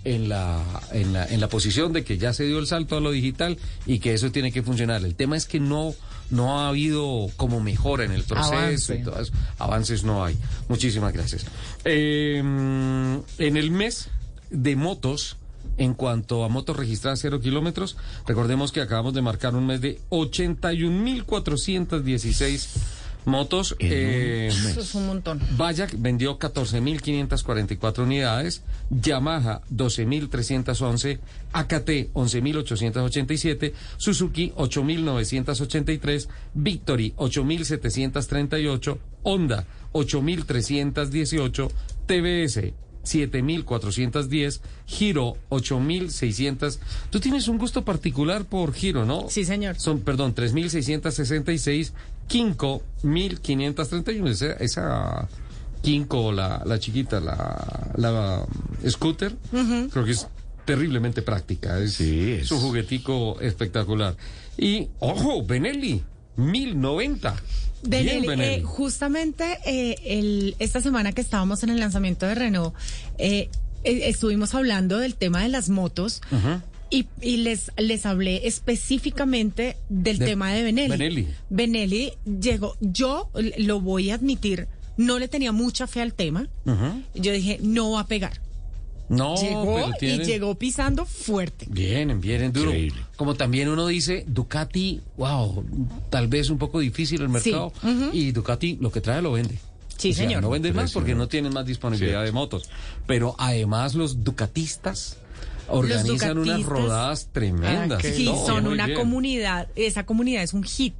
en 0.05 0.29
la, 0.29 0.63
en 0.91 1.13
la, 1.13 1.25
en 1.25 1.39
la 1.39 1.49
posición 1.49 1.93
de 1.93 2.03
que 2.03 2.17
ya 2.17 2.33
se 2.33 2.45
dio 2.45 2.57
el 2.57 2.65
salto 2.65 2.97
a 2.97 3.01
lo 3.01 3.11
digital 3.11 3.57
y 3.85 3.99
que 3.99 4.13
eso 4.13 4.31
tiene 4.31 4.51
que 4.51 4.63
funcionar. 4.63 5.03
El 5.03 5.13
tema 5.13 5.37
es 5.37 5.45
que 5.45 5.59
no, 5.59 5.93
no 6.31 6.59
ha 6.59 6.69
habido 6.69 7.29
como 7.35 7.59
mejora 7.59 8.05
en 8.05 8.11
el 8.11 8.23
proceso 8.23 8.53
Avance. 8.53 8.95
y 8.95 9.03
todo 9.03 9.19
eso. 9.21 9.33
Avances 9.59 10.03
no 10.03 10.23
hay. 10.25 10.35
Muchísimas 10.67 11.13
gracias. 11.13 11.45
Eh, 11.85 12.39
en 12.39 13.57
el 13.57 13.71
mes 13.71 14.09
de 14.49 14.75
motos, 14.75 15.37
en 15.79 15.95
cuanto 15.95 16.43
a 16.43 16.49
motos 16.49 16.77
registradas 16.77 17.21
cero 17.21 17.39
kilómetros, 17.39 17.97
recordemos 18.27 18.71
que 18.71 18.81
acabamos 18.81 19.15
de 19.15 19.23
marcar 19.23 19.55
un 19.55 19.65
mes 19.65 19.81
de 19.81 19.97
81.416 20.09 22.67
motos. 23.25 23.75
eh, 23.79 24.47
Eso 24.49 24.79
es 24.81 24.95
un 24.95 25.07
montón. 25.07 25.39
Bayak 25.57 25.93
vendió 25.97 26.37
14.544 26.39 28.03
unidades, 28.03 28.61
Yamaha 28.89 29.61
12.311, 29.73 31.19
AKT 31.53 31.89
11.887, 32.13 33.73
Suzuki 33.97 34.51
8.983, 34.55 36.27
Victory 36.53 37.13
8.738, 37.17 38.97
Honda 39.23 39.65
8.318, 39.93 41.69
TBS 42.05 42.73
7.410, 43.03 44.61
Giro 44.85 45.37
8.600. 45.49 46.79
Tú 47.09 47.19
tienes 47.19 47.47
un 47.47 47.57
gusto 47.57 47.83
particular 47.83 48.45
por 48.45 48.73
Giro, 48.73 49.05
¿no? 49.05 49.29
Sí, 49.29 49.45
señor. 49.45 49.79
Son, 49.79 50.01
perdón, 50.01 50.35
3.666, 50.35 51.91
Kinko 52.27 52.83
1.531. 53.03 54.29
Esa, 54.29 54.53
esa 54.53 55.27
Kinko, 55.81 56.31
la, 56.31 56.61
la 56.65 56.79
chiquita, 56.79 57.19
la, 57.19 57.91
la 57.95 58.43
um, 58.43 58.89
scooter, 58.89 59.35
creo 59.91 60.05
que 60.05 60.11
es 60.11 60.27
terriblemente 60.65 61.21
práctica. 61.21 61.79
Es, 61.79 61.99
es. 62.01 62.47
su 62.47 62.59
juguetico 62.59 63.39
espectacular. 63.39 64.15
Y, 64.57 64.89
ojo, 64.99 65.43
Benelli, 65.45 66.03
1.090. 66.39 67.33
Bien, 67.81 68.05
Benelli, 68.05 68.27
Benelli. 68.27 68.53
eh, 68.55 68.63
justamente 68.63 69.57
eh, 69.65 69.95
el, 70.05 70.55
esta 70.59 70.81
semana 70.81 71.11
que 71.13 71.21
estábamos 71.21 71.63
en 71.63 71.69
el 71.69 71.79
lanzamiento 71.79 72.25
de 72.25 72.35
Renault, 72.35 72.73
eh, 73.17 73.49
eh, 73.83 74.01
estuvimos 74.09 74.53
hablando 74.53 74.97
del 74.97 75.15
tema 75.15 75.41
de 75.43 75.49
las 75.49 75.69
motos 75.69 76.21
y, 76.89 77.05
y 77.21 77.37
les, 77.37 77.71
les 77.77 78.05
hablé 78.05 78.47
específicamente 78.47 79.77
del 79.89 80.17
De 80.17 80.25
tema 80.25 80.51
de 80.51 80.63
Benelli. 80.63 80.89
Benelli. 80.89 81.27
Benelli 81.49 82.11
llegó, 82.41 82.75
yo 82.81 83.29
lo 83.57 83.79
voy 83.79 84.09
a 84.11 84.15
admitir, 84.15 84.67
no 84.97 85.17
le 85.19 85.27
tenía 85.29 85.51
mucha 85.53 85.87
fe 85.87 86.01
al 86.01 86.13
tema. 86.13 86.49
Yo 87.15 87.31
dije, 87.31 87.59
no 87.61 87.91
va 87.91 88.01
a 88.01 88.07
pegar. 88.07 88.41
No, 89.09 89.35
llegó 89.41 89.91
pero 89.99 90.15
y 90.15 90.25
llegó 90.25 90.55
pisando 90.55 91.05
fuerte. 91.05 91.65
Vienen, 91.69 92.21
vienen 92.21 92.53
duro. 92.53 92.69
Increíble. 92.69 93.01
Como 93.17 93.33
también 93.35 93.67
uno 93.67 93.87
dice, 93.87 94.23
Ducati, 94.27 95.01
wow, 95.17 95.65
tal 96.09 96.27
vez 96.27 96.49
un 96.49 96.57
poco 96.59 96.79
difícil 96.79 97.21
el 97.21 97.27
Sí, 97.41 97.51
mercado. 97.51 97.73
Y 98.13 98.31
Ducati 98.31 98.77
lo 98.79 98.91
que 98.91 99.01
trae 99.01 99.21
lo 99.21 99.31
vende. 99.31 99.57
Sí, 99.97 100.11
O 100.11 100.13
sea, 100.13 100.25
señor. 100.25 100.41
No 100.43 100.49
vende 100.51 100.71
más 100.71 100.93
porque 100.93 101.15
no 101.15 101.27
tienen 101.27 101.53
más 101.53 101.65
disponibilidad 101.65 102.23
de 102.23 102.31
motos. 102.31 102.69
Pero 103.07 103.35
además 103.37 103.95
los 103.95 104.23
ducatistas 104.23 105.17
organizan 105.67 106.37
unas 106.37 106.59
ducatistas- 106.59 106.65
rodadas 106.69 107.29
tremendas. 107.31 108.01
Ah, 108.03 108.07
Sí, 108.15 108.25
No, 108.25 108.45
son 108.45 108.67
una 108.67 108.85
bien. 108.85 108.97
comunidad, 108.99 109.67
esa 109.75 110.05
comunidad 110.05 110.43
es 110.43 110.53
un 110.53 110.63
hit. 110.63 110.93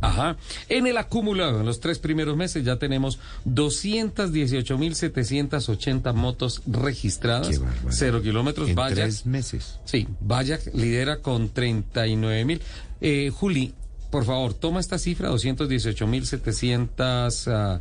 Ajá. 0.00 0.36
En 0.68 0.86
el 0.86 0.96
acumulado, 0.98 1.58
en 1.60 1.66
los 1.66 1.80
tres 1.80 1.98
primeros 1.98 2.36
meses, 2.36 2.64
ya 2.64 2.76
tenemos 2.76 3.18
218.780 3.46 6.14
motos 6.14 6.62
registradas, 6.66 7.60
cero 7.90 8.22
kilómetros. 8.22 8.68
En 8.68 8.76
Vaya, 8.76 8.94
tres 8.94 9.26
meses. 9.26 9.80
Sí, 9.84 10.06
Bayak 10.20 10.72
lidera 10.74 11.16
con 11.18 11.52
39.000. 11.52 12.60
Eh, 13.00 13.32
Juli, 13.34 13.74
por 14.10 14.24
favor, 14.24 14.54
toma 14.54 14.78
esta 14.80 14.98
cifra, 14.98 15.30
218.700... 15.30 17.52
ah, 17.52 17.80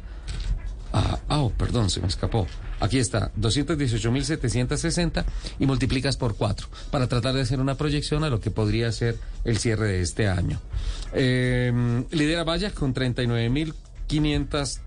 ah, 0.93 1.19
ah, 1.27 1.41
oh, 1.41 1.49
perdón, 1.51 1.89
se 1.89 1.99
me 2.01 2.07
escapó. 2.07 2.47
Aquí 2.79 2.99
está, 2.99 3.31
218.760 3.39 5.25
y 5.59 5.65
multiplicas 5.65 6.17
por 6.17 6.35
4 6.35 6.67
para 6.91 7.07
tratar 7.07 7.33
de 7.33 7.41
hacer 7.41 7.59
una 7.59 7.75
proyección 7.75 8.23
a 8.23 8.29
lo 8.29 8.39
que 8.39 8.51
podría 8.51 8.91
ser 8.91 9.17
el 9.43 9.57
cierre 9.57 9.87
de 9.87 10.01
este 10.01 10.27
año. 10.27 10.59
Eh, 11.13 12.03
lidera 12.11 12.43
Vallas 12.43 12.73
con 12.73 12.93
39.500 12.93 14.79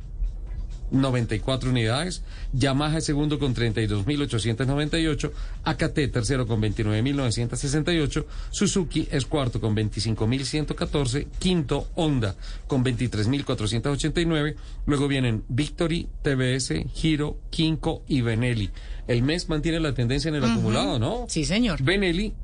94 0.90 1.70
unidades, 1.70 2.22
Yamaha 2.52 2.98
es 2.98 3.04
segundo 3.04 3.38
con 3.38 3.54
32.898, 3.54 5.30
AKT 5.64 6.12
tercero 6.12 6.46
con 6.46 6.60
29.968, 6.60 8.24
Suzuki 8.50 9.08
es 9.10 9.26
cuarto 9.26 9.60
con 9.60 9.76
25.114, 9.76 11.26
quinto 11.38 11.88
Honda 11.94 12.34
con 12.66 12.84
23.489, 12.84 14.56
luego 14.86 15.08
vienen 15.08 15.44
Victory, 15.48 16.08
TBS, 16.22 16.74
Giro, 16.94 17.38
Kinko 17.50 18.02
y 18.08 18.20
Benelli. 18.20 18.70
El 19.06 19.22
mes 19.22 19.48
mantiene 19.48 19.80
la 19.80 19.94
tendencia 19.94 20.28
en 20.28 20.34
el 20.34 20.44
acumulado, 20.44 20.98
¿no? 20.98 21.24
Sí, 21.28 21.44
señor. 21.46 21.82
Benelli 21.82 22.34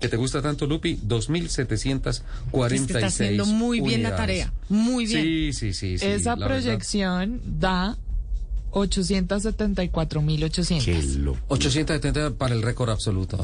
que 0.00 0.08
te 0.08 0.16
gusta 0.16 0.42
tanto, 0.42 0.66
Lupi, 0.66 0.96
2.746. 0.96 2.72
Es 2.72 2.82
que 2.82 2.92
está 2.94 3.06
haciendo 3.06 3.46
muy 3.46 3.80
bien 3.80 4.02
la 4.02 4.16
tarea. 4.16 4.52
Muy 4.68 5.06
bien. 5.06 5.22
Sí, 5.22 5.52
sí, 5.52 5.72
sí. 5.72 5.98
sí, 5.98 6.06
Esa 6.06 6.34
verdad. 6.34 6.48
proyección 6.48 7.40
da 7.58 7.96
874.800. 8.76 11.36
870 11.48 12.30
para 12.36 12.54
el 12.54 12.62
récord 12.62 12.90
absoluto 12.90 13.38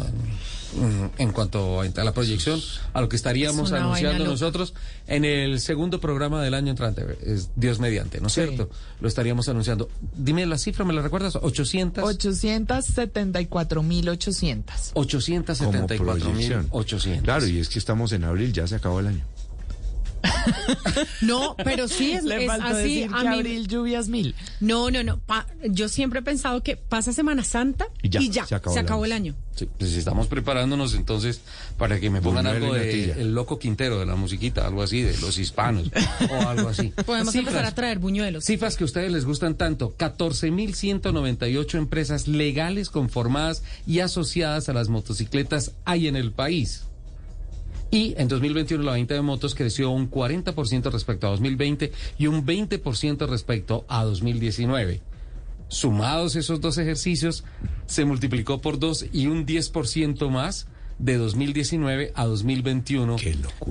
en, 0.78 1.10
en 1.18 1.32
cuanto 1.32 1.80
a 1.80 2.04
la 2.04 2.12
proyección, 2.12 2.60
a 2.92 3.00
lo 3.00 3.08
que 3.08 3.16
estaríamos 3.16 3.72
anunciando 3.72 4.24
nosotros 4.24 4.74
en 5.06 5.24
el 5.24 5.58
segundo 5.60 6.00
programa 6.00 6.42
del 6.42 6.54
año 6.54 6.70
entrante, 6.70 7.04
es 7.24 7.50
Dios 7.56 7.78
mediante, 7.80 8.20
¿no 8.20 8.26
es 8.28 8.32
Sí. 8.34 8.42
cierto? 8.42 8.68
Lo 9.00 9.08
estaríamos 9.08 9.48
anunciando. 9.48 9.88
Dime 10.16 10.44
la 10.46 10.58
cifra, 10.58 10.84
¿me 10.84 10.92
la 10.92 11.02
recuerdas? 11.02 11.36
800. 11.36 12.04
874.800. 12.18 14.92
874.800. 14.94 17.22
Claro, 17.22 17.46
y 17.46 17.58
es 17.58 17.68
que 17.68 17.78
estamos 17.78 18.12
en 18.12 18.24
abril, 18.24 18.52
ya 18.52 18.66
se 18.66 18.74
acabó 18.76 19.00
el 19.00 19.06
año. 19.08 19.20
No, 21.20 21.54
pero 21.64 21.88
sí 21.88 22.12
es, 22.12 22.24
Le 22.24 22.42
es 22.44 22.46
faltó 22.46 22.66
así. 22.68 22.76
decir 22.82 23.10
a 23.12 23.22
que 23.22 23.28
mí- 23.28 23.34
abril 23.34 23.68
lluvias 23.68 24.08
mil. 24.08 24.34
No, 24.60 24.90
no, 24.90 25.02
no. 25.02 25.18
pa- 25.20 25.46
yo 25.68 25.88
siempre 25.88 26.20
he 26.20 26.22
pensado 26.22 26.62
que 26.62 26.76
pasa 26.76 27.12
Semana 27.12 27.44
Santa 27.44 27.86
Y 28.02 28.08
ya, 28.08 28.20
y 28.20 28.30
ya, 28.30 28.46
se 28.46 28.54
acabó 28.54 28.74
se 28.74 28.80
el 28.80 28.86
acabó 28.86 29.02
año. 29.04 29.06
el 29.06 29.12
año. 29.12 29.34
Sí, 29.54 29.68
pues 29.78 29.92
estamos 29.92 30.28
preparándonos 30.28 30.94
entonces 30.94 31.42
para 31.76 32.00
que 32.00 32.08
me 32.10 32.22
pongan 32.22 32.46
algo 32.46 32.72
de. 32.72 33.12
El 33.12 33.34
Loco 33.34 33.58
Quintero, 33.58 33.98
de 33.98 34.06
la 34.06 34.16
musiquita, 34.16 34.66
algo 34.66 34.82
así, 34.82 35.02
de 35.02 35.16
los 35.18 35.38
hispanos, 35.38 35.90
o 36.30 36.48
algo 36.48 36.68
así. 36.70 36.88
Podemos 37.06 37.32
Cifras. 37.32 37.48
empezar 37.54 37.64
a 37.66 37.74
traer 37.74 37.98
buñuelos. 37.98 38.44
Cifras 38.44 38.76
que 38.76 38.84
a 38.84 38.86
ustedes 38.86 39.12
les 39.12 39.24
gustan 39.26 39.54
tanto. 39.56 39.94
14.198 39.98 41.74
empresas 41.78 42.28
legales 42.28 42.88
conformadas 42.90 43.62
y 43.86 44.00
asociadas 44.00 44.68
a 44.68 44.72
las 44.72 44.88
motocicletas 44.88 45.72
hay 45.84 46.08
en 46.08 46.16
el 46.16 46.32
país. 46.32 46.84
Y 47.92 48.14
en 48.16 48.26
2021 48.26 48.82
la 48.82 48.92
venta 48.92 49.12
de 49.12 49.20
motos 49.20 49.54
creció 49.54 49.90
un 49.90 50.10
40% 50.10 50.90
respecto 50.90 51.26
a 51.26 51.30
2020 51.30 51.92
y 52.16 52.26
un 52.26 52.46
20% 52.46 53.28
respecto 53.28 53.84
a 53.86 54.02
2019. 54.04 55.02
Sumados 55.68 56.34
esos 56.34 56.62
dos 56.62 56.78
ejercicios, 56.78 57.44
se 57.84 58.06
multiplicó 58.06 58.62
por 58.62 58.78
dos 58.78 59.04
y 59.12 59.26
un 59.26 59.44
10% 59.44 60.30
más 60.30 60.68
de 60.98 61.18
2019 61.18 62.12
a 62.14 62.24
2021 62.24 63.16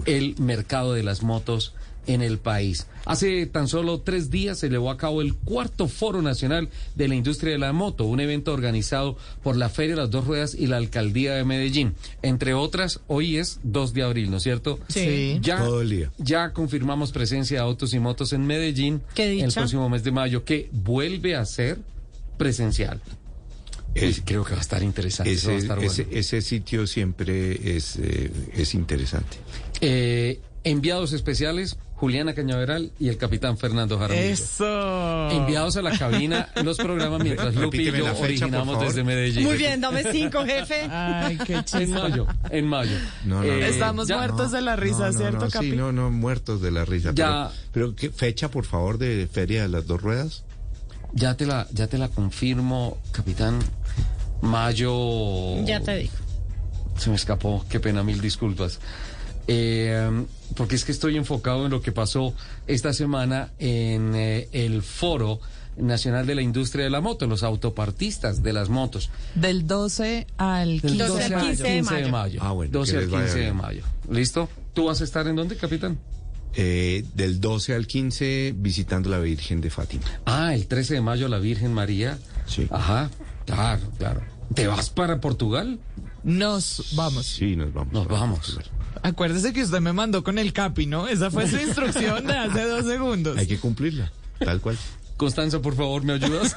el 0.06 0.36
mercado 0.38 0.94
de 0.94 1.02
las 1.02 1.24
motos 1.24 1.74
en 2.08 2.22
el 2.22 2.38
país. 2.40 2.88
Hace 3.06 3.46
tan 3.46 3.68
solo 3.68 4.02
tres 4.02 4.30
días 4.30 4.60
se 4.60 4.70
llevó 4.70 4.90
a 4.92 4.98
cabo 4.98 5.22
el 5.22 5.34
cuarto 5.36 5.88
Foro 5.88 6.22
Nacional 6.22 6.70
de 6.96 7.08
la 7.08 7.16
Industria 7.16 7.54
de 7.54 7.60
la 7.60 7.74
Moto, 7.74 8.06
un 8.06 8.20
evento 8.20 8.54
organizado 8.54 9.18
por 9.44 9.56
la 9.56 9.70
Feria 9.70 9.96
de 9.96 10.02
las 10.02 10.12
Dos 10.12 10.26
Ruedas 10.26 10.56
y 10.56 10.68
la 10.68 10.78
Alcaldía 10.78 11.34
de 11.36 11.44
Medellín. 11.44 11.94
Entre 12.22 12.54
otras, 12.54 13.00
hoy 13.08 13.38
es 13.38 13.60
2 13.64 13.94
de 13.94 14.04
abril, 14.04 14.30
¿no 14.32 14.38
es 14.38 14.44
cierto? 14.44 14.80
Sí. 14.88 15.40
Ya, 15.42 15.58
Todo 15.58 15.82
el 15.82 15.90
día. 15.90 16.12
ya 16.18 16.54
confirmamos 16.54 17.12
presencia 17.12 17.58
de 17.60 17.64
autos 17.64 17.94
y 17.94 18.00
motos 18.00 18.34
en 18.34 18.46
Medellín 18.46 19.02
Qué 19.16 19.40
en 19.40 19.46
el 19.46 19.52
próximo 19.54 19.90
mes 19.90 20.04
de 20.04 20.12
mayo, 20.12 20.44
que 20.46 20.70
vuelve 20.72 21.36
a 21.36 21.46
ser 21.46 21.80
presencial. 22.38 23.02
Es- 23.94 24.22
creo 24.24 24.44
que 24.46 24.52
va 24.54 24.60
a 24.60 24.62
estar 24.62 24.82
interesante. 24.84 25.32
eso 25.34 25.50
va 25.50 25.54
a 25.54 25.58
Ese, 25.58 25.66
estar 25.66 25.78
bueno. 25.78 25.92
ese, 25.92 26.08
ese 26.12 26.42
sitio 26.42 26.88
siempre 26.88 27.76
es, 27.76 27.98
eh, 27.98 28.32
es 28.54 28.74
interesante. 28.74 29.38
Eh, 29.82 30.40
enviados 30.64 31.12
especiales, 31.14 31.78
Juliana 32.02 32.34
Cañaveral 32.34 32.92
y 33.00 33.10
el 33.10 33.18
capitán 33.18 33.60
Fernando 33.60 34.00
Jaramillo. 34.00 34.26
Eso. 34.34 35.30
Enviados 35.30 35.78
a 35.78 35.84
la 35.84 35.96
cabina 35.96 36.50
los 36.64 36.78
programas 36.78 37.22
mientras 37.24 37.54
Lupi 37.54 37.80
y 37.82 37.86
yo 37.86 37.92
fecha, 37.92 38.14
originamos 38.24 38.80
desde 38.80 39.04
Medellín. 39.04 39.44
Muy 39.44 39.56
bien, 39.56 39.80
dame 39.82 40.04
cinco, 40.12 40.44
jefe. 40.44 40.82
Ay, 40.90 41.38
qué 41.46 41.54
En 41.58 41.64
chiste. 41.64 41.86
mayo, 41.86 42.26
en 42.50 42.66
mayo. 42.66 42.98
No, 43.24 43.44
no, 43.44 43.44
Eh. 43.44 43.70
Estamos 43.70 44.08
ya- 44.08 44.18
muertos 44.18 44.52
de 44.52 44.62
la 44.62 44.76
risa, 44.76 44.98
No, 45.08 45.12
no, 45.12 45.18
¿cierto, 45.20 45.46
no, 45.46 45.52
Capi? 45.52 45.70
Sí, 45.70 45.78
no, 45.78 45.92
no, 45.92 46.10
muertos 46.10 46.60
de 46.60 46.72
la 46.72 46.86
risa. 46.86 47.12
Ya. 47.14 47.52
Pero, 47.72 47.94
pero 47.94 47.96
¿qué 47.96 48.10
fecha, 48.10 48.50
por 48.50 48.66
favor, 48.66 48.98
de 48.98 49.30
Feria 49.32 49.62
de 49.62 49.68
las 49.70 49.86
Dos 49.86 50.02
Ruedas? 50.02 50.44
Ya 51.14 51.38
te 51.38 51.46
la, 51.46 51.68
ya 51.72 51.86
te 51.86 52.00
la 52.00 52.08
confirmo, 52.10 52.98
capitán. 53.12 53.60
Mayo. 54.42 55.64
Ya 55.66 55.80
te 55.82 55.98
digo. 55.98 56.14
Se 56.98 57.10
me 57.10 57.16
escapó, 57.16 57.64
qué 57.70 57.80
pena, 57.80 58.04
mil 58.04 58.20
disculpas. 58.22 58.80
Eh, 59.48 60.26
porque 60.56 60.76
es 60.76 60.86
que 60.86 60.92
estoy 60.92 61.18
enfocado 61.18 61.66
en 61.66 61.72
lo 61.72 61.82
que 61.82 61.92
pasó 61.92 62.34
esta 62.68 62.94
semana 62.94 63.52
en 63.60 64.14
eh, 64.16 64.48
el 64.52 64.82
Foro 64.82 65.40
Nacional 65.78 66.28
de 66.28 66.36
la 66.36 66.42
Industria 66.42 66.84
de 66.84 66.90
la 66.90 67.02
Moto, 67.02 67.26
los 67.28 67.44
autopartistas 67.44 68.44
de 68.44 68.54
las 68.54 68.70
motos. 68.70 69.10
Del 69.36 69.66
12 69.68 70.28
al 70.38 70.82
15, 70.82 70.88
Del 70.88 70.98
12 70.98 71.24
al 71.24 71.30
de 71.30 71.36
mayo. 71.36 71.48
15 71.50 71.64
de 71.64 71.82
mayo. 71.82 72.10
mayo. 72.12 72.40
Ah, 72.44 72.52
bueno, 72.52 72.72
12 72.72 72.92
que 72.92 72.98
al 72.98 73.04
les 73.04 73.12
vaya 73.12 73.26
15 73.26 73.40
de 73.40 73.54
mayo. 73.54 73.84
¿Listo? 74.10 74.50
¿Tú 74.74 74.86
vas 74.86 75.02
a 75.02 75.04
estar 75.06 75.28
en 75.28 75.36
dónde, 75.36 75.56
capitán? 75.56 75.98
Eh, 76.54 77.06
del 77.16 77.40
12 77.40 77.74
al 77.74 77.88
15, 77.88 78.54
visitando 78.58 79.10
la 79.10 79.20
Virgen 79.20 79.62
de 79.62 79.70
Fátima. 79.70 80.04
Ah, 80.26 80.54
el 80.54 80.68
13 80.68 80.96
de 80.96 81.02
mayo 81.02 81.30
la 81.30 81.40
Virgen 81.40 81.74
María. 81.74 82.20
Sí. 82.46 82.68
Ajá, 82.70 83.10
claro, 83.46 83.82
claro. 83.98 84.22
¿Te 84.54 84.68
vas 84.68 84.90
para 84.90 85.22
Portugal? 85.22 85.80
Nos 86.24 86.94
vamos. 86.96 87.26
Sí, 87.26 87.56
nos 87.56 87.74
vamos. 87.74 87.94
Nos 87.94 88.08
vamos. 88.08 88.40
Portugal. 88.40 88.81
Acuérdese 89.04 89.54
que 89.54 89.64
usted 89.64 89.80
me 89.80 89.94
mandó 89.94 90.24
con 90.24 90.38
el 90.38 90.54
Capi, 90.54 90.86
¿no? 90.86 91.08
Esa 91.08 91.32
fue 91.32 91.48
su 91.48 91.58
instrucción 91.68 92.28
de 92.28 92.34
hace 92.34 92.64
dos 92.66 92.86
segundos. 92.86 93.38
Hay 93.38 93.48
que 93.48 93.58
cumplirla, 93.60 94.12
tal 94.40 94.62
cual. 94.62 94.78
Constanza, 95.18 95.62
por 95.62 95.76
favor, 95.76 96.04
¿me 96.04 96.14
ayudas? 96.14 96.56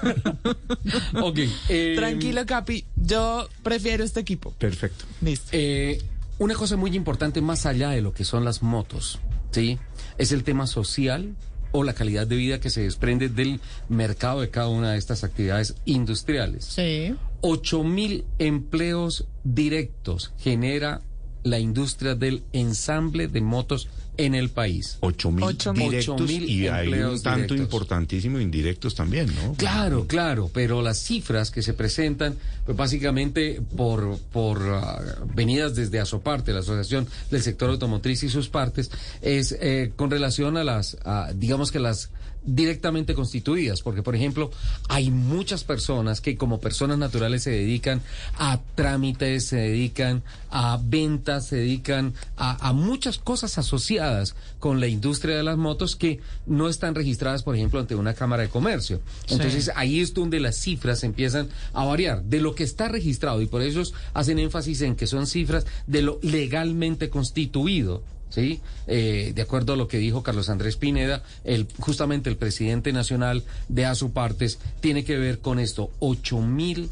ok. 1.23 1.39
eh, 1.69 1.95
Tranquilo, 1.97 2.47
Capi. 2.47 2.85
Yo 2.97 3.49
prefiero 3.63 4.05
este 4.05 4.21
equipo. 4.21 4.53
Perfecto. 4.53 5.05
Listo. 5.21 5.49
Eh, 5.53 6.03
una 6.39 6.55
cosa 6.55 6.77
muy 6.77 6.95
importante 6.97 7.41
más 7.41 7.67
allá 7.67 7.91
de 7.91 8.01
lo 8.01 8.13
que 8.13 8.25
son 8.25 8.45
las 8.45 8.63
motos, 8.63 9.21
¿sí? 9.51 9.79
Es 10.19 10.33
el 10.33 10.45
tema 10.45 10.67
social 10.67 11.35
o 11.73 11.85
la 11.85 11.93
calidad 11.93 12.27
de 12.27 12.37
vida 12.37 12.61
que 12.61 12.71
se 12.71 12.83
desprende 12.83 13.29
del 13.29 13.61
mercado 13.89 14.41
de 14.41 14.49
cada 14.51 14.69
una 14.69 14.93
de 14.93 14.99
estas 14.99 15.25
actividades 15.25 15.75
industriales. 15.85 16.65
Sí. 16.65 17.15
8 17.43 17.85
mil 17.85 18.25
empleos 18.39 19.27
directos 19.45 20.33
genera 20.39 21.03
la 21.45 21.59
industria 21.59 22.15
del 22.15 22.43
ensamble 22.53 23.29
de 23.29 23.41
motos 23.41 23.89
en 24.17 24.35
el 24.35 24.51
país. 24.51 24.99
8 25.01 25.31
mil 25.33 25.45
Ocho 25.45 25.73
mil. 25.73 25.91
directos 25.91 26.15
Ocho 26.15 26.25
mil 26.25 26.49
y 26.49 26.69
hay 26.69 26.89
un 26.89 27.21
tanto 27.21 27.55
directos. 27.55 27.59
importantísimo 27.59 28.39
indirectos 28.41 28.95
también, 28.95 29.27
¿no? 29.35 29.55
Claro, 29.55 30.07
claro, 30.07 30.51
pero 30.53 30.83
las 30.83 30.99
cifras 30.99 31.51
que 31.51 31.63
se 31.63 31.75
presentan, 31.75 32.37
pues 32.65 32.77
básicamente 32.77 33.61
por, 33.77 34.19
por 34.33 34.63
ah, 34.73 35.01
venidas 35.35 35.75
desde 35.75 35.99
ASOPARTE, 36.01 36.53
la 36.53 36.61
Asociación 36.61 37.07
del 37.31 37.43
Sector 37.43 37.71
Automotriz 37.71 38.23
y 38.23 38.29
sus 38.29 38.49
partes, 38.49 38.91
es 39.21 39.57
eh, 39.61 39.93
con 39.97 40.11
relación 40.11 40.57
a 40.57 40.65
las, 40.65 40.97
a, 41.05 41.33
digamos 41.35 41.73
que 41.73 41.81
las 41.81 42.11
directamente 42.45 43.15
constituidas, 43.15 43.83
porque 43.83 44.03
por 44.03 44.15
ejemplo 44.15 44.51
hay 44.89 45.11
muchas 45.11 45.65
personas 45.65 46.21
que 46.21 46.37
como 46.37 46.61
personas 46.61 46.99
naturales 46.99 47.43
se 47.43 47.51
dedican 47.51 48.03
a 48.39 48.61
trámites, 48.75 49.47
se 49.47 49.57
dedican 49.57 50.23
a 50.51 50.79
ventas, 50.83 51.47
se 51.49 51.57
dedican 51.57 52.15
a, 52.37 52.69
a 52.69 52.73
muchas 52.73 53.19
cosas 53.19 53.59
asociadas 53.59 54.35
con 54.59 54.81
la 54.81 54.87
industria 54.87 55.37
de 55.37 55.43
las 55.43 55.57
motos 55.57 55.97
que 55.97 56.21
no 56.47 56.69
están 56.69 56.95
registradas, 56.95 57.43
por 57.43 57.57
ejemplo, 57.57 57.81
ante 57.81 57.95
una 57.95 58.15
cámara 58.15 58.43
de 58.43 58.49
comercio. 58.49 59.01
Entonces 59.29 59.71
ahí 59.75 60.01
es 60.01 60.15
donde 60.15 60.41
las 60.41 60.57
cifras 60.57 61.05
empiezan 61.05 61.49
a 61.73 61.85
variar 61.85 62.23
de 62.25 62.41
lo 62.41 62.55
que 62.55 62.65
está 62.65 62.89
registrado 62.89 63.41
y 63.43 63.47
por 63.47 63.63
eso 63.63 63.83
hacen 64.13 64.39
énfasis 64.39 64.83
en 64.83 64.97
que 64.97 65.07
son 65.07 65.27
cifras 65.27 65.67
de 65.87 66.03
lo 66.03 66.19
legalmente 66.23 67.11
constituido. 67.11 68.03
¿Sí? 68.35 68.61
Eh, 68.87 69.33
de 69.35 69.43
acuerdo 69.43 69.75
a 69.75 69.77
lo 69.77 69.87
que 69.87 69.99
dijo 69.99 70.23
Carlos 70.23 70.49
Andrés 70.49 70.77
Pineda, 70.77 71.23
el, 71.45 71.69
justamente 71.79 72.29
el 72.29 72.37
presidente 72.37 72.93
nacional 72.93 73.45
de 73.69 73.87
Asupartes, 73.87 74.59
tiene 74.81 75.05
que 75.05 75.17
ver 75.19 75.39
con 75.39 75.61
esto, 75.61 75.91
8 76.01 76.41
mil 76.41 76.91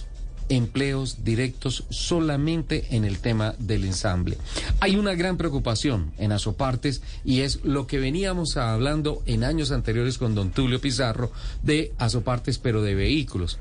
empleos 0.48 1.24
directos 1.24 1.84
solamente 1.88 2.94
en 2.94 3.04
el 3.04 3.18
tema 3.18 3.54
del 3.58 3.84
ensamble. 3.84 4.36
Hay 4.80 4.96
una 4.96 5.14
gran 5.14 5.36
preocupación 5.36 6.12
en 6.18 6.30
Azopartes 6.30 7.02
y 7.24 7.40
es 7.40 7.64
lo 7.64 7.86
que 7.86 7.98
veníamos 7.98 8.56
hablando 8.56 9.22
en 9.26 9.44
años 9.44 9.72
anteriores 9.72 10.18
con 10.18 10.34
don 10.34 10.50
Tulio 10.50 10.80
Pizarro 10.80 11.32
de 11.62 11.92
Azopartes, 11.98 12.58
pero 12.58 12.82
de 12.82 12.94
vehículos. 12.94 13.58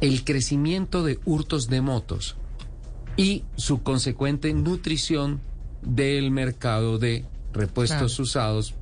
El 0.00 0.24
crecimiento 0.24 1.04
de 1.04 1.18
hurtos 1.24 1.68
de 1.68 1.80
motos 1.82 2.36
y 3.16 3.44
su 3.56 3.82
consecuente 3.82 4.54
nutrición 4.54 5.40
del 5.88 6.30
mercado 6.30 6.98
de 6.98 7.24
repuestos 7.52 7.98
Claro. 8.14 8.22
usados 8.22 8.74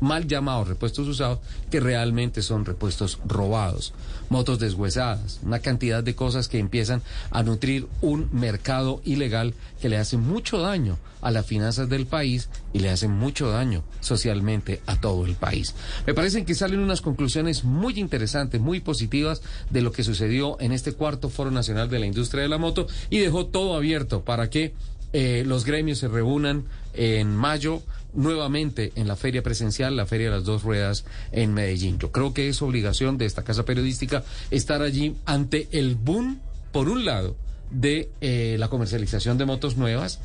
mal 0.00 0.26
llamados 0.26 0.68
repuestos 0.68 1.06
usados, 1.08 1.38
que 1.70 1.80
realmente 1.80 2.42
son 2.42 2.64
repuestos 2.64 3.18
robados, 3.26 3.94
motos 4.28 4.58
deshuesadas, 4.58 5.40
una 5.42 5.60
cantidad 5.60 6.02
de 6.02 6.14
cosas 6.14 6.48
que 6.48 6.58
empiezan 6.58 7.00
a 7.30 7.42
nutrir 7.42 7.86
un 8.00 8.28
mercado 8.32 9.00
ilegal 9.04 9.54
que 9.80 9.88
le 9.88 9.96
hace 9.96 10.16
mucho 10.16 10.60
daño 10.60 10.98
a 11.22 11.30
las 11.30 11.46
finanzas 11.46 11.88
del 11.88 12.06
país 12.06 12.50
y 12.74 12.80
le 12.80 12.90
hace 12.90 13.08
mucho 13.08 13.48
daño 13.50 13.82
socialmente 14.00 14.82
a 14.86 15.00
todo 15.00 15.24
el 15.24 15.36
país. 15.36 15.74
Me 16.06 16.12
parecen 16.12 16.44
que 16.44 16.54
salen 16.54 16.80
unas 16.80 17.00
conclusiones 17.00 17.64
muy 17.64 17.98
interesantes, 17.98 18.60
muy 18.60 18.80
positivas 18.80 19.40
de 19.70 19.80
lo 19.80 19.90
que 19.90 20.04
sucedió 20.04 20.60
en 20.60 20.72
este 20.72 20.92
cuarto 20.92 21.30
Foro 21.30 21.50
Nacional 21.50 21.88
de 21.88 21.98
la 22.00 22.06
Industria 22.06 22.42
de 22.42 22.48
la 22.50 22.58
Moto 22.58 22.86
y 23.08 23.20
dejó 23.20 23.46
todo 23.46 23.74
abierto 23.74 24.22
para 24.22 24.50
que 24.50 24.74
eh, 25.14 25.44
los 25.46 25.64
gremios 25.64 25.98
se 25.98 26.08
reúnan 26.08 26.64
en 26.92 27.36
mayo 27.36 27.82
nuevamente 28.14 28.90
en 28.96 29.06
la 29.06 29.14
feria 29.14 29.44
presencial, 29.44 29.94
la 29.94 30.06
feria 30.06 30.26
de 30.26 30.36
las 30.36 30.44
dos 30.44 30.64
ruedas 30.64 31.04
en 31.30 31.54
Medellín. 31.54 32.00
Yo 32.00 32.10
creo 32.10 32.34
que 32.34 32.48
es 32.48 32.60
obligación 32.62 33.16
de 33.16 33.24
esta 33.24 33.44
casa 33.44 33.64
periodística 33.64 34.24
estar 34.50 34.82
allí 34.82 35.14
ante 35.24 35.68
el 35.70 35.94
boom, 35.94 36.40
por 36.72 36.88
un 36.88 37.04
lado, 37.04 37.36
de 37.70 38.10
eh, 38.20 38.56
la 38.58 38.68
comercialización 38.68 39.38
de 39.38 39.44
motos 39.44 39.76
nuevas, 39.76 40.18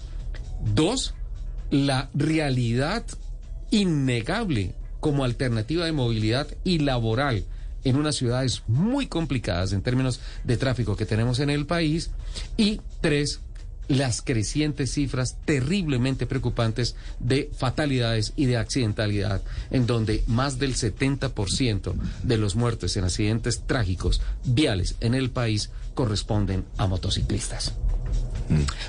dos, 0.74 1.14
la 1.70 2.10
realidad 2.16 3.06
innegable 3.70 4.74
como 5.00 5.24
alternativa 5.24 5.86
de 5.86 5.92
movilidad 5.92 6.48
y 6.64 6.80
laboral 6.80 7.46
en 7.84 7.96
unas 7.96 8.16
ciudades 8.16 8.64
muy 8.68 9.06
complicadas 9.06 9.72
en 9.72 9.84
términos 9.84 10.20
de 10.44 10.58
tráfico 10.58 10.96
que 10.96 11.06
tenemos 11.06 11.40
en 11.40 11.52
el 11.52 11.68
país, 11.68 12.10
y 12.58 12.82
tres, 13.02 13.40
las 13.90 14.22
crecientes 14.22 14.94
cifras 14.94 15.36
terriblemente 15.44 16.26
preocupantes 16.26 16.96
de 17.20 17.52
fatalidades 17.58 18.32
y 18.38 18.46
de 18.46 18.56
accidentalidad, 18.56 19.42
en 19.72 19.86
donde 19.86 20.24
más 20.28 20.60
del 20.60 20.76
70% 20.76 21.96
de 22.24 22.38
los 22.38 22.56
muertos 22.56 22.96
en 22.96 23.04
accidentes 23.04 23.64
trágicos 23.66 24.22
viales 24.46 24.96
en 25.02 25.16
el 25.16 25.32
país 25.32 25.72
corresponden 25.96 26.64
a 26.78 26.88
motociclistas. 26.88 27.74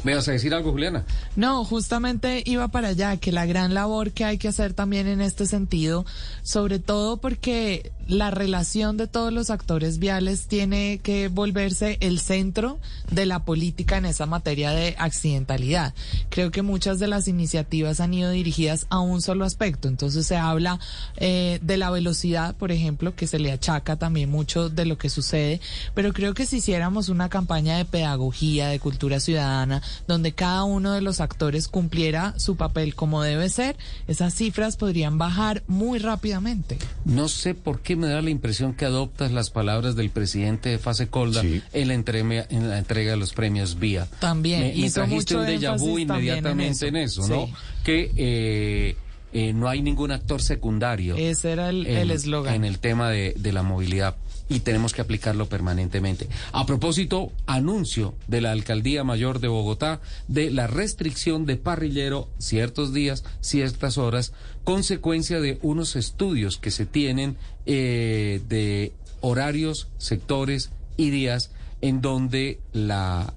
¿Me 0.05 0.15
vas 0.15 0.27
a 0.29 0.33
decir 0.33 0.55
algo, 0.55 0.73
Juliana? 0.73 1.05
No, 1.37 1.65
justamente 1.65 2.43
iba 2.47 2.69
para 2.69 2.89
allá, 2.89 3.17
que 3.19 3.33
la 3.33 3.47
gran 3.47 3.75
labor 3.75 4.13
que 4.13 4.25
hay 4.25 4.39
que 4.39 4.49
hacer 4.49 4.73
también 4.73 5.07
en 5.07 5.21
este 5.21 5.47
sentido, 5.47 6.07
sobre 6.43 6.79
todo 6.79 7.19
porque 7.19 7.93
la 8.11 8.33
relación 8.33 8.97
de 8.97 9.07
todos 9.07 9.33
los 9.33 9.51
actores 9.51 9.99
viales 9.99 10.47
tiene 10.49 10.99
que 10.99 11.29
volverse 11.29 11.97
el 12.01 12.19
centro 12.19 12.81
de 13.11 13.25
la 13.25 13.45
política 13.45 13.99
en 13.99 14.05
esa 14.05 14.27
materia 14.27 14.73
de 14.73 14.97
accidentalidad. 14.99 15.95
Creo 16.29 16.51
que 16.51 16.63
muchas 16.63 16.99
de 16.99 17.07
las 17.07 17.29
iniciativas 17.29 18.01
han 18.01 18.13
ido 18.13 18.31
dirigidas 18.31 18.87
a 18.91 18.99
un 18.99 19.23
solo 19.23 19.45
aspecto. 19.45 19.87
Entonces 19.87 20.27
se 20.27 20.37
habla 20.37 20.81
eh, 21.19 21.61
de 21.63 21.77
la 21.77 21.91
velocidad, 21.91 22.57
por 22.57 22.73
ejemplo, 22.73 23.15
que 23.15 23.29
se 23.29 23.39
le 23.39 23.53
achaca 23.53 23.97
también 23.97 24.29
mucho 24.29 24.69
de 24.69 24.87
lo 24.87 24.99
que 24.99 25.09
sucede, 25.09 25.61
pero 25.95 26.13
creo 26.13 26.35
que 26.35 26.47
si 26.47 26.57
hiciéramos 26.57 27.09
una 27.09 27.29
campaña 27.29 27.77
de 27.77 27.85
pedagogía, 27.85 28.69
de 28.69 28.81
cultura 28.81 29.21
ciudadana, 29.21 29.83
donde 30.09 30.33
cada 30.33 30.65
uno 30.65 30.93
de 30.93 31.01
los 31.01 31.21
actores 31.21 31.69
cumpliera 31.69 32.35
su 32.39 32.57
papel 32.57 32.97
como 32.97 33.23
debe 33.23 33.49
ser, 33.49 33.77
esas 34.09 34.35
cifras 34.35 34.77
podrían 34.77 35.17
bajar 35.17 35.63
muy 35.69 36.01
rápidamente. 36.01 36.77
No 37.05 37.29
sé 37.29 37.55
por 37.55 37.81
qué 37.81 38.00
me 38.01 38.09
da 38.09 38.21
la 38.23 38.31
impresión 38.31 38.75
que 38.75 38.85
adoptas 38.85 39.31
las 39.31 39.51
palabras 39.51 39.95
del 39.95 40.11
presidente 40.11 40.71
de 40.71 40.79
Fase 40.79 41.09
Colda 41.09 41.43
en, 41.43 41.89
la 41.89 41.95
entrega, 41.95 42.47
en 42.51 42.69
la 42.69 42.79
entrega 42.79 43.13
de 43.13 43.17
los 43.17 43.33
premios 43.33 43.79
Vía. 43.79 44.09
También 44.19 44.63
Me, 44.63 44.91
trajiste 44.91 45.37
mucho 45.37 45.41
un 45.41 45.47
déjà 45.47 45.79
vu 45.79 45.99
inmediatamente 45.99 46.89
en 46.89 46.97
eso, 46.97 47.27
¿no? 47.29 47.47
Sí. 47.47 47.53
Que 47.85 48.11
eh, 48.17 48.97
eh, 49.33 49.53
no 49.53 49.69
hay 49.69 49.83
ningún 49.83 50.11
actor 50.11 50.43
secundario. 50.43 51.17
Ese 51.17 51.53
era 51.53 51.71
el 51.71 52.11
eslogan. 52.11 52.55
En 52.55 52.65
el 52.65 52.79
tema 52.81 53.11
de, 53.11 53.35
de 53.37 53.53
la 53.53 53.63
movilidad 53.63 54.17
y 54.51 54.61
tenemos 54.61 54.93
que 54.93 55.01
aplicarlo 55.01 55.47
permanentemente. 55.47 56.29
A 56.53 56.67
propósito, 56.67 57.33
anuncio 57.47 58.15
de 58.27 58.41
la 58.41 58.51
Alcaldía 58.51 59.05
Mayor 59.05 59.39
de 59.39 59.49
Bogotá 59.49 60.01
de 60.27 60.51
la 60.51 60.67
restricción 60.67 61.47
de 61.47 61.57
parrillero 61.57 62.29
ciertos 62.39 62.93
días, 62.93 63.25
ciertas 63.41 63.97
horas, 63.97 64.33
consecuencia 64.65 65.41
de 65.41 65.59
unos 65.63 65.97
estudios 65.97 66.57
que 66.59 66.71
se 66.71 66.87
tienen 66.87 67.37
eh, 67.67 68.41
de 68.49 68.93
horarios, 69.21 69.89
sectores 69.99 70.71
y 70.97 71.11
días 71.11 71.51
en 71.81 72.01
donde 72.01 72.61
la 72.73 73.33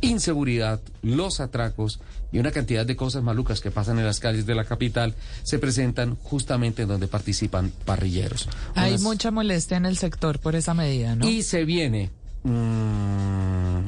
inseguridad, 0.00 0.80
los 1.02 1.40
atracos 1.40 2.00
y 2.32 2.38
una 2.38 2.50
cantidad 2.50 2.84
de 2.86 2.96
cosas 2.96 3.22
malucas 3.22 3.60
que 3.60 3.70
pasan 3.70 3.98
en 3.98 4.06
las 4.06 4.18
calles 4.18 4.46
de 4.46 4.54
la 4.54 4.64
capital 4.64 5.14
se 5.42 5.58
presentan 5.58 6.16
justamente 6.16 6.82
en 6.82 6.88
donde 6.88 7.06
participan 7.06 7.70
parrilleros. 7.84 8.48
Hay 8.74 8.92
Unas- 8.92 9.02
mucha 9.02 9.30
molestia 9.30 9.76
en 9.76 9.86
el 9.86 9.96
sector 9.98 10.38
por 10.40 10.56
esa 10.56 10.74
medida, 10.74 11.14
¿no? 11.14 11.28
y 11.28 11.42
se 11.42 11.64
viene 11.64 12.10
mm, 12.42 13.78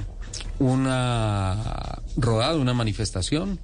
una 0.60 1.98
rodada, 2.16 2.56
una 2.56 2.74
manifestación 2.74 3.58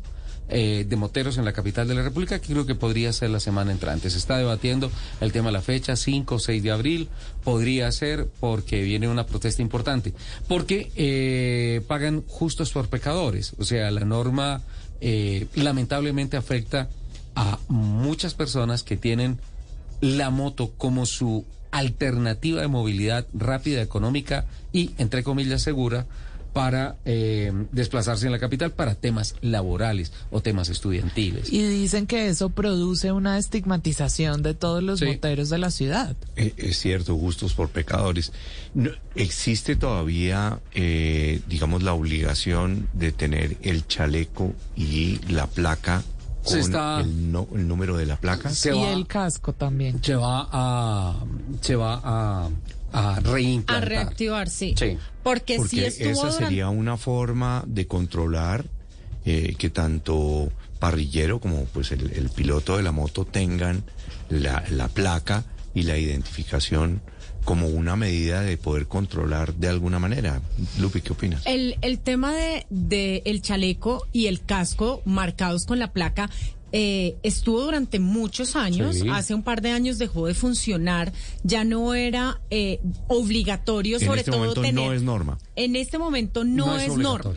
eh, 0.52 0.84
de 0.88 0.96
moteros 0.96 1.38
en 1.38 1.44
la 1.44 1.52
capital 1.52 1.86
de 1.86 1.94
la 1.94 2.02
República 2.02 2.40
que 2.40 2.48
creo 2.48 2.66
que 2.66 2.74
podría 2.74 3.12
ser 3.12 3.30
la 3.30 3.38
semana 3.38 3.70
entrante. 3.70 4.10
Se 4.10 4.18
está 4.18 4.36
debatiendo 4.36 4.90
el 5.20 5.30
tema 5.30 5.46
de 5.46 5.52
la 5.52 5.62
fecha, 5.62 5.94
5 5.94 6.34
o 6.34 6.38
6 6.40 6.62
de 6.62 6.70
abril. 6.72 7.08
Podría 7.44 7.90
ser 7.92 8.26
porque 8.40 8.82
viene 8.82 9.08
una 9.08 9.26
protesta 9.26 9.62
importante. 9.62 10.12
Porque 10.48 10.90
eh, 10.96 11.82
pagan 11.86 12.24
justos 12.26 12.72
por 12.72 12.88
pecadores. 12.88 13.54
O 13.58 13.64
sea, 13.64 13.90
la 13.92 14.04
norma 14.04 14.62
eh, 15.00 15.46
lamentablemente 15.54 16.36
afecta 16.36 16.88
a 17.36 17.58
muchas 17.68 18.34
personas 18.34 18.82
que 18.82 18.96
tienen 18.96 19.38
la 20.00 20.30
moto 20.30 20.72
como 20.76 21.06
su 21.06 21.44
alternativa 21.70 22.60
de 22.60 22.68
movilidad 22.68 23.26
rápida, 23.32 23.82
económica 23.82 24.46
y, 24.72 24.90
entre 24.98 25.22
comillas, 25.22 25.62
segura 25.62 26.06
para 26.52 26.96
eh, 27.04 27.52
desplazarse 27.72 28.26
en 28.26 28.32
la 28.32 28.38
capital 28.38 28.72
para 28.72 28.94
temas 28.94 29.34
laborales 29.40 30.12
o 30.30 30.40
temas 30.40 30.68
estudiantiles. 30.68 31.52
Y 31.52 31.62
dicen 31.62 32.06
que 32.06 32.28
eso 32.28 32.50
produce 32.50 33.12
una 33.12 33.38
estigmatización 33.38 34.42
de 34.42 34.54
todos 34.54 34.82
los 34.82 34.98
Sí. 35.00 35.06
moteros 35.06 35.48
de 35.50 35.58
la 35.58 35.70
ciudad. 35.70 36.16
Eh, 36.36 36.54
Es 36.56 36.78
cierto, 36.78 37.14
gustos 37.14 37.54
por 37.54 37.68
pecadores. 37.70 38.32
No, 38.74 38.90
¿Existe 39.14 39.76
todavía, 39.76 40.60
eh, 40.74 41.40
digamos, 41.48 41.82
la 41.82 41.92
obligación 41.94 42.88
de 42.92 43.12
tener 43.12 43.56
el 43.62 43.86
chaleco 43.86 44.52
y 44.76 45.18
la 45.32 45.46
placa 45.46 46.02
Se 46.42 46.50
con 46.52 46.58
está- 46.60 47.00
el, 47.00 47.32
no- 47.32 47.48
el 47.54 47.66
número 47.68 47.96
de 47.96 48.06
la 48.06 48.16
placa? 48.16 48.50
Se 48.50 48.74
y 48.74 48.80
va- 48.80 48.92
el 48.92 49.06
casco 49.06 49.52
también. 49.52 50.02
Se 50.02 50.14
va 50.14 50.48
a, 50.50 51.16
se 51.60 51.76
va 51.76 52.00
a, 52.02 52.48
a 52.92 53.16
A 53.16 53.20
reimplantar. 53.20 53.88
reactivar, 53.88 54.48
sí. 54.48 54.74
Sí. 54.78 54.96
Porque, 55.22 55.56
Porque 55.56 55.68
si 55.70 55.84
estuvo 55.84 56.10
esa 56.10 56.20
durante- 56.22 56.44
sería 56.44 56.68
una 56.68 56.96
forma 56.96 57.62
de 57.66 57.86
controlar 57.86 58.64
eh, 59.24 59.54
que 59.58 59.70
tanto 59.70 60.50
parrillero 60.78 61.40
como 61.40 61.64
pues 61.66 61.92
el, 61.92 62.10
el 62.12 62.30
piloto 62.30 62.76
de 62.78 62.82
la 62.82 62.90
moto 62.92 63.24
tengan 63.26 63.84
la, 64.30 64.64
la 64.70 64.88
placa 64.88 65.44
y 65.74 65.82
la 65.82 65.98
identificación 65.98 67.02
como 67.44 67.68
una 67.68 67.96
medida 67.96 68.42
de 68.42 68.56
poder 68.56 68.86
controlar 68.86 69.54
de 69.54 69.68
alguna 69.68 69.98
manera. 69.98 70.40
Lupi, 70.78 71.00
¿qué 71.00 71.12
opinas? 71.12 71.42
El, 71.46 71.76
el 71.82 71.98
tema 71.98 72.32
de, 72.34 72.66
de 72.70 73.22
el 73.24 73.40
chaleco 73.42 74.06
y 74.12 74.26
el 74.26 74.42
casco 74.42 75.00
marcados 75.04 75.64
con 75.66 75.78
la 75.78 75.92
placa 75.92 76.30
eh, 76.72 77.16
estuvo 77.22 77.62
durante 77.62 77.98
muchos 77.98 78.56
años. 78.56 78.96
Sí. 78.96 79.08
Hace 79.08 79.34
un 79.34 79.42
par 79.42 79.60
de 79.60 79.70
años 79.70 79.98
dejó 79.98 80.26
de 80.26 80.34
funcionar. 80.34 81.12
Ya 81.42 81.64
no 81.64 81.94
era 81.94 82.40
eh, 82.50 82.80
obligatorio, 83.08 83.98
En 83.98 84.06
sobre 84.06 84.20
este 84.20 84.30
todo 84.30 84.40
momento 84.40 84.62
tener. 84.62 84.86
no 84.86 84.92
es 84.92 85.02
norma. 85.02 85.38
En 85.56 85.76
este 85.76 85.98
momento 85.98 86.44
no, 86.44 86.66
No 86.66 86.78
es 86.78 86.90
es, 86.90 86.96
norma. 86.96 87.34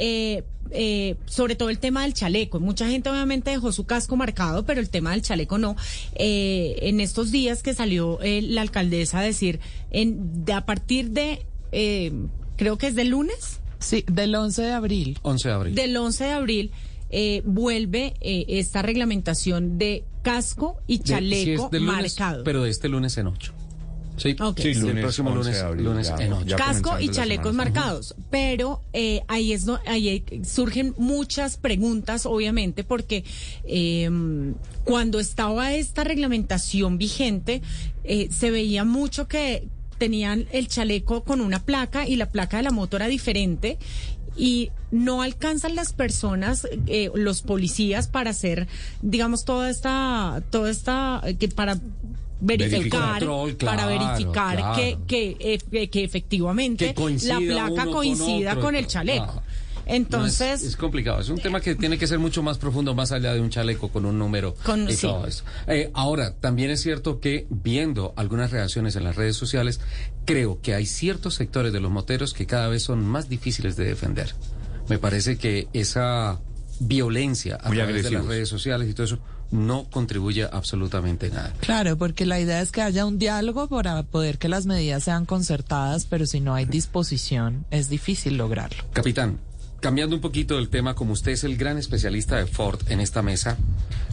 Eh, 0.00 0.44
eh, 0.70 1.16
sobre 1.26 1.56
todo 1.56 1.70
el 1.70 1.78
tema 1.78 2.02
del 2.02 2.14
chaleco. 2.14 2.60
Mucha 2.60 2.88
gente 2.88 3.10
obviamente 3.10 3.50
dejó 3.50 3.72
su 3.72 3.84
casco 3.84 4.16
marcado, 4.16 4.64
pero 4.64 4.80
el 4.80 4.90
tema 4.90 5.12
del 5.12 5.22
chaleco 5.22 5.58
no. 5.58 5.76
Eh, 6.14 6.76
en 6.82 7.00
estos 7.00 7.30
días 7.30 7.62
que 7.62 7.74
salió 7.74 8.20
eh, 8.22 8.42
la 8.42 8.60
alcaldesa 8.60 9.20
a 9.20 9.22
decir, 9.22 9.60
en, 9.90 10.44
de, 10.44 10.52
a 10.52 10.66
partir 10.66 11.10
de, 11.10 11.46
eh, 11.72 12.12
creo 12.56 12.78
que 12.78 12.88
es 12.88 12.94
del 12.94 13.08
lunes. 13.08 13.60
Sí, 13.80 14.04
del 14.10 14.34
11 14.34 14.62
de 14.62 14.72
abril. 14.72 15.18
11 15.22 15.48
de 15.48 15.54
abril. 15.54 15.74
Del 15.74 15.96
11 15.96 16.24
de 16.24 16.30
abril 16.32 16.70
eh, 17.10 17.42
vuelve 17.44 18.14
eh, 18.20 18.44
esta 18.48 18.82
reglamentación 18.82 19.78
de 19.78 20.04
casco 20.22 20.76
y 20.86 20.98
De- 20.98 21.04
chaleco 21.04 21.68
del 21.70 21.84
lunes, 21.86 22.18
marcado. 22.18 22.44
Pero 22.44 22.62
de 22.64 22.70
este 22.70 22.88
lunes 22.88 23.16
en 23.18 23.26
8. 23.28 23.54
Sí, 24.16 24.34
Ok. 24.40 24.58
sí, 24.58 24.68
el 24.70 24.80
Lunes 24.80 25.02
próximo 25.04 25.30
11 25.30 25.38
lunes, 25.44 25.54
de 25.60 25.64
abril, 25.64 25.84
lunes 25.84 26.08
ya. 26.08 26.16
en 26.24 26.32
ocho. 26.32 26.56
Casco 26.56 26.98
y 26.98 27.08
chalecos 27.08 27.54
marcados. 27.54 28.16
Pero 28.30 28.82
eh, 28.92 29.22
ahí 29.28 29.52
es 29.52 29.66
ahí 29.86 30.24
surgen 30.44 30.92
muchas 30.98 31.56
preguntas, 31.56 32.26
obviamente, 32.26 32.82
porque 32.82 33.22
eh, 33.62 34.10
cuando 34.82 35.20
estaba 35.20 35.72
esta 35.74 36.02
reglamentación 36.02 36.98
vigente, 36.98 37.62
eh, 38.02 38.28
se 38.36 38.50
veía 38.50 38.84
mucho 38.84 39.28
que 39.28 39.68
tenían 39.98 40.46
el 40.52 40.66
chaleco 40.66 41.22
con 41.22 41.40
una 41.40 41.64
placa 41.64 42.06
y 42.08 42.16
la 42.16 42.28
placa 42.30 42.56
de 42.56 42.64
la 42.64 42.70
moto 42.72 42.96
era 42.96 43.06
diferente. 43.06 43.78
Y 44.38 44.70
no 44.90 45.22
alcanzan 45.22 45.74
las 45.74 45.92
personas, 45.92 46.66
eh, 46.86 47.10
los 47.14 47.42
policías, 47.42 48.08
para 48.08 48.30
hacer, 48.30 48.68
digamos, 49.02 49.44
toda 49.44 49.68
esta, 49.68 50.42
toda 50.50 50.70
esta, 50.70 51.20
eh, 51.24 51.34
que 51.34 51.48
para 51.48 51.78
verificar, 52.40 53.18
Control, 53.18 53.56
para 53.56 53.86
verificar 53.86 54.56
claro. 54.56 54.76
que, 54.76 54.98
que, 55.06 55.58
eh, 55.72 55.88
que 55.88 56.04
efectivamente 56.04 56.94
Que 56.94 57.18
la 57.26 57.38
placa 57.38 57.72
uno 57.72 57.84
con 57.84 57.92
coincida 57.92 58.52
otro, 58.52 58.62
con, 58.62 58.76
el 58.76 58.86
chaleco. 58.86 59.42
Entonces, 59.88 60.40
No, 60.48 60.54
es, 60.54 60.62
es 60.62 60.76
complicado. 60.76 61.20
Es 61.20 61.28
un 61.30 61.38
tema 61.38 61.60
que 61.60 61.74
tiene 61.74 61.98
que 61.98 62.06
ser 62.06 62.18
mucho 62.18 62.42
más 62.42 62.58
profundo, 62.58 62.94
más 62.94 63.10
allá 63.10 63.32
de 63.34 63.40
un 63.40 63.50
chaleco 63.50 63.88
con 63.88 64.04
un 64.04 64.18
número 64.18 64.54
Con- 64.64 64.88
y 64.88 64.92
sí. 64.92 65.06
todo 65.06 65.26
eso. 65.26 65.44
Eh, 65.66 65.90
ahora, 65.94 66.34
también 66.34 66.70
es 66.70 66.80
cierto 66.82 67.18
que 67.20 67.46
viendo 67.50 68.12
algunas 68.16 68.50
reacciones 68.50 68.94
en 68.96 69.04
las 69.04 69.16
redes 69.16 69.36
sociales, 69.36 69.80
creo 70.24 70.60
que 70.60 70.74
hay 70.74 70.86
ciertos 70.86 71.34
sectores 71.34 71.72
de 71.72 71.80
los 71.80 71.90
moteros 71.90 72.34
que 72.34 72.46
cada 72.46 72.68
vez 72.68 72.82
son 72.84 73.04
más 73.04 73.28
difíciles 73.28 73.76
de 73.76 73.84
defender. 73.84 74.34
Me 74.88 74.98
parece 74.98 75.36
que 75.38 75.68
esa 75.72 76.38
violencia 76.80 77.56
a 77.62 77.68
Muy 77.68 77.76
través 77.78 78.04
de 78.04 78.10
las 78.10 78.24
redes 78.26 78.48
sociales 78.48 78.88
y 78.88 78.94
todo 78.94 79.04
eso 79.06 79.18
no 79.50 79.84
contribuye 79.90 80.44
absolutamente 80.44 81.30
nada. 81.30 81.54
Claro, 81.60 81.96
porque 81.96 82.26
la 82.26 82.38
idea 82.38 82.60
es 82.60 82.70
que 82.70 82.82
haya 82.82 83.06
un 83.06 83.18
diálogo 83.18 83.66
para 83.68 84.02
poder 84.02 84.36
que 84.38 84.48
las 84.48 84.66
medidas 84.66 85.04
sean 85.04 85.24
concertadas, 85.24 86.04
pero 86.04 86.26
si 86.26 86.40
no 86.40 86.54
hay 86.54 86.66
disposición, 86.66 87.64
es 87.70 87.88
difícil 87.88 88.36
lograrlo. 88.36 88.84
Capitán, 88.92 89.38
cambiando 89.80 90.16
un 90.16 90.20
poquito 90.20 90.56
del 90.56 90.68
tema, 90.68 90.94
como 90.94 91.12
usted 91.12 91.32
es 91.32 91.44
el 91.44 91.56
gran 91.56 91.78
especialista 91.78 92.36
de 92.36 92.46
Ford 92.46 92.80
en 92.88 93.00
esta 93.00 93.22
mesa, 93.22 93.56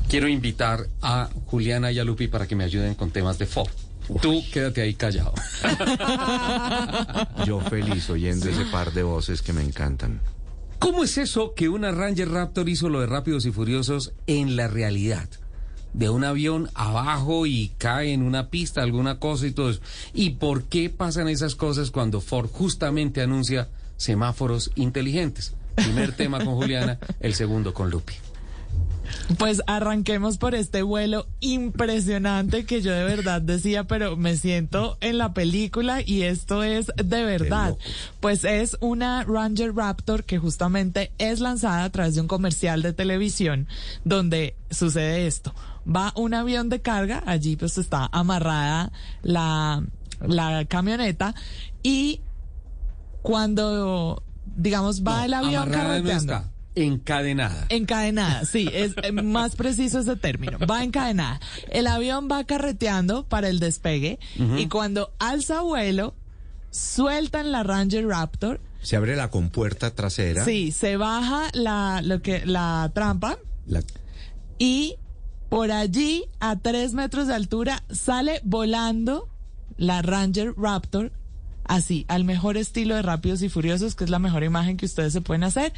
quiero 0.09 0.27
invitar 0.27 0.87
a 1.01 1.29
Juliana 1.45 1.91
y 1.91 1.99
a 1.99 2.03
Lupi 2.03 2.27
para 2.27 2.47
que 2.47 2.55
me 2.55 2.63
ayuden 2.63 2.95
con 2.95 3.11
temas 3.11 3.37
de 3.37 3.45
Ford. 3.45 3.69
Tú 4.21 4.43
quédate 4.53 4.81
ahí 4.81 4.93
callado. 4.93 5.33
Yo 7.45 7.59
feliz 7.61 8.07
oyendo 8.09 8.47
ese 8.49 8.65
par 8.65 8.93
de 8.93 9.01
voces 9.01 9.41
que 9.41 9.51
me 9.51 9.63
encantan. 9.63 10.21
¿Cómo 10.77 11.03
es 11.03 11.17
eso 11.17 11.53
que 11.55 11.69
una 11.69 11.91
Ranger 11.91 12.29
Raptor 12.29 12.69
hizo 12.69 12.89
lo 12.89 13.01
de 13.01 13.07
Rápidos 13.07 13.45
y 13.47 13.51
Furiosos 13.51 14.13
en 14.27 14.55
la 14.55 14.67
realidad? 14.67 15.27
De 15.93 16.09
un 16.09 16.23
avión 16.23 16.69
abajo 16.75 17.47
y 17.47 17.71
cae 17.79 18.13
en 18.13 18.21
una 18.21 18.49
pista, 18.49 18.83
alguna 18.83 19.17
cosa 19.17 19.47
y 19.47 19.51
todo 19.51 19.71
eso. 19.71 19.81
¿Y 20.13 20.31
por 20.31 20.65
qué 20.65 20.91
pasan 20.91 21.27
esas 21.27 21.55
cosas 21.55 21.89
cuando 21.89 22.21
Ford 22.21 22.49
justamente 22.51 23.21
anuncia 23.21 23.69
semáforos 23.97 24.71
inteligentes? 24.75 25.53
Primer 25.75 26.13
tema 26.13 26.43
con 26.43 26.55
Juliana, 26.55 26.99
el 27.19 27.33
segundo 27.33 27.73
con 27.73 27.89
Lupi. 27.89 28.13
Pues 29.37 29.61
arranquemos 29.67 30.37
por 30.37 30.55
este 30.55 30.81
vuelo 30.81 31.27
impresionante 31.39 32.65
que 32.65 32.81
yo 32.81 32.91
de 32.91 33.03
verdad 33.03 33.41
decía, 33.41 33.85
pero 33.85 34.15
me 34.17 34.37
siento 34.37 34.97
en 35.01 35.17
la 35.17 35.33
película 35.33 36.01
y 36.05 36.23
esto 36.23 36.63
es 36.63 36.91
de 36.95 37.23
verdad. 37.23 37.75
Pues 38.19 38.43
es 38.43 38.77
una 38.81 39.23
Ranger 39.23 39.75
Raptor 39.75 40.23
que 40.23 40.37
justamente 40.37 41.11
es 41.17 41.39
lanzada 41.39 41.83
a 41.83 41.89
través 41.89 42.15
de 42.15 42.21
un 42.21 42.27
comercial 42.27 42.81
de 42.81 42.93
televisión 42.93 43.67
donde 44.03 44.55
sucede 44.69 45.27
esto. 45.27 45.53
Va 45.87 46.13
un 46.15 46.33
avión 46.33 46.69
de 46.69 46.81
carga, 46.81 47.23
allí 47.25 47.55
pues 47.55 47.77
está 47.77 48.09
amarrada 48.11 48.91
la, 49.21 49.83
la 50.21 50.65
camioneta 50.65 51.35
y 51.83 52.21
cuando 53.25 54.23
digamos 54.55 55.03
va 55.03 55.25
el 55.25 55.33
avión 55.33 55.69
no 55.69 55.75
carreteando. 55.75 56.43
encadenada. 56.75 57.65
Encadenada, 57.69 58.45
sí, 58.45 58.69
es 58.71 58.93
eh, 59.01 59.11
más 59.23 59.55
preciso 59.55 59.99
ese 59.99 60.15
término. 60.15 60.59
Va 60.59 60.83
encadenada. 60.83 61.39
El 61.71 61.87
avión 61.87 62.27
va 62.31 62.43
carreteando 62.43 63.27
para 63.27 63.49
el 63.49 63.59
despegue 63.59 64.19
y 64.57 64.67
cuando 64.67 65.11
alza 65.19 65.61
vuelo, 65.61 66.13
sueltan 66.69 67.51
la 67.51 67.63
Ranger 67.63 68.05
Raptor. 68.07 68.61
Se 68.81 68.95
abre 68.95 69.15
la 69.15 69.29
compuerta 69.31 69.95
trasera. 69.95 70.45
Sí, 70.45 70.71
se 70.71 70.95
baja 70.97 71.49
la, 71.53 72.01
lo 72.03 72.21
que, 72.21 72.45
la 72.45 72.91
trampa 72.93 73.39
La- 73.65 73.81
y 74.59 74.95
por 75.49 75.71
allí, 75.71 76.25
a 76.39 76.57
tres 76.57 76.93
metros 76.93 77.27
de 77.27 77.33
altura, 77.33 77.83
sale 77.91 78.41
volando 78.43 79.29
la 79.77 80.01
Ranger 80.03 80.53
Raptor, 80.57 81.11
así, 81.65 82.05
al 82.07 82.23
mejor 82.23 82.57
estilo 82.57 82.95
de 82.95 83.01
Rápidos 83.01 83.41
y 83.41 83.49
Furiosos, 83.49 83.95
que 83.95 84.03
es 84.03 84.09
la 84.09 84.19
mejor 84.19 84.43
imagen 84.43 84.77
que 84.77 84.85
ustedes 84.85 85.13
se 85.13 85.21
pueden 85.21 85.43
hacer, 85.43 85.73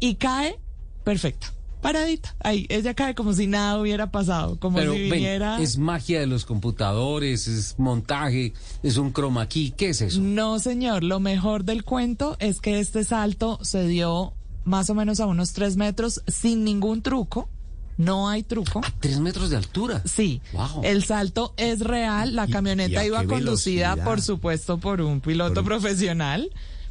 y 0.00 0.16
cae 0.16 0.58
perfecta, 1.04 1.52
paradita. 1.80 2.34
Ahí, 2.40 2.66
ella 2.68 2.94
cae 2.94 3.14
como 3.14 3.32
si 3.32 3.46
nada 3.46 3.78
hubiera 3.80 4.10
pasado, 4.10 4.58
como 4.58 4.78
Pero 4.78 4.92
si 4.92 5.02
ven, 5.02 5.12
viniera... 5.12 5.60
es 5.60 5.78
magia 5.78 6.20
de 6.20 6.26
los 6.26 6.44
computadores, 6.44 7.46
es 7.48 7.78
montaje, 7.78 8.52
es 8.82 8.96
un 8.96 9.12
chroma 9.12 9.48
key, 9.48 9.72
¿qué 9.76 9.90
es 9.90 10.00
eso? 10.00 10.20
No, 10.20 10.58
señor, 10.58 11.04
lo 11.04 11.20
mejor 11.20 11.64
del 11.64 11.84
cuento 11.84 12.36
es 12.40 12.60
que 12.60 12.80
este 12.80 13.04
salto 13.04 13.58
se 13.62 13.86
dio 13.86 14.34
más 14.64 14.90
o 14.90 14.94
menos 14.94 15.20
a 15.20 15.26
unos 15.26 15.52
tres 15.52 15.76
metros 15.76 16.22
sin 16.26 16.64
ningún 16.64 17.02
truco. 17.02 17.48
No 17.96 18.28
hay 18.28 18.42
truco. 18.42 18.82
Tres 19.00 19.20
metros 19.20 19.48
de 19.50 19.56
altura. 19.56 20.02
Sí. 20.04 20.42
Wow. 20.52 20.82
El 20.84 21.04
salto 21.04 21.54
es 21.56 21.80
real. 21.80 22.36
La 22.36 22.46
camioneta 22.46 23.04
iba 23.04 23.24
conducida, 23.24 23.90
velocidad? 23.94 24.04
por 24.04 24.20
supuesto, 24.20 24.78
por 24.78 25.00
un 25.00 25.20
piloto 25.20 25.54
Por 25.54 25.62
un- 25.62 25.66
profesional, 25.80 26.50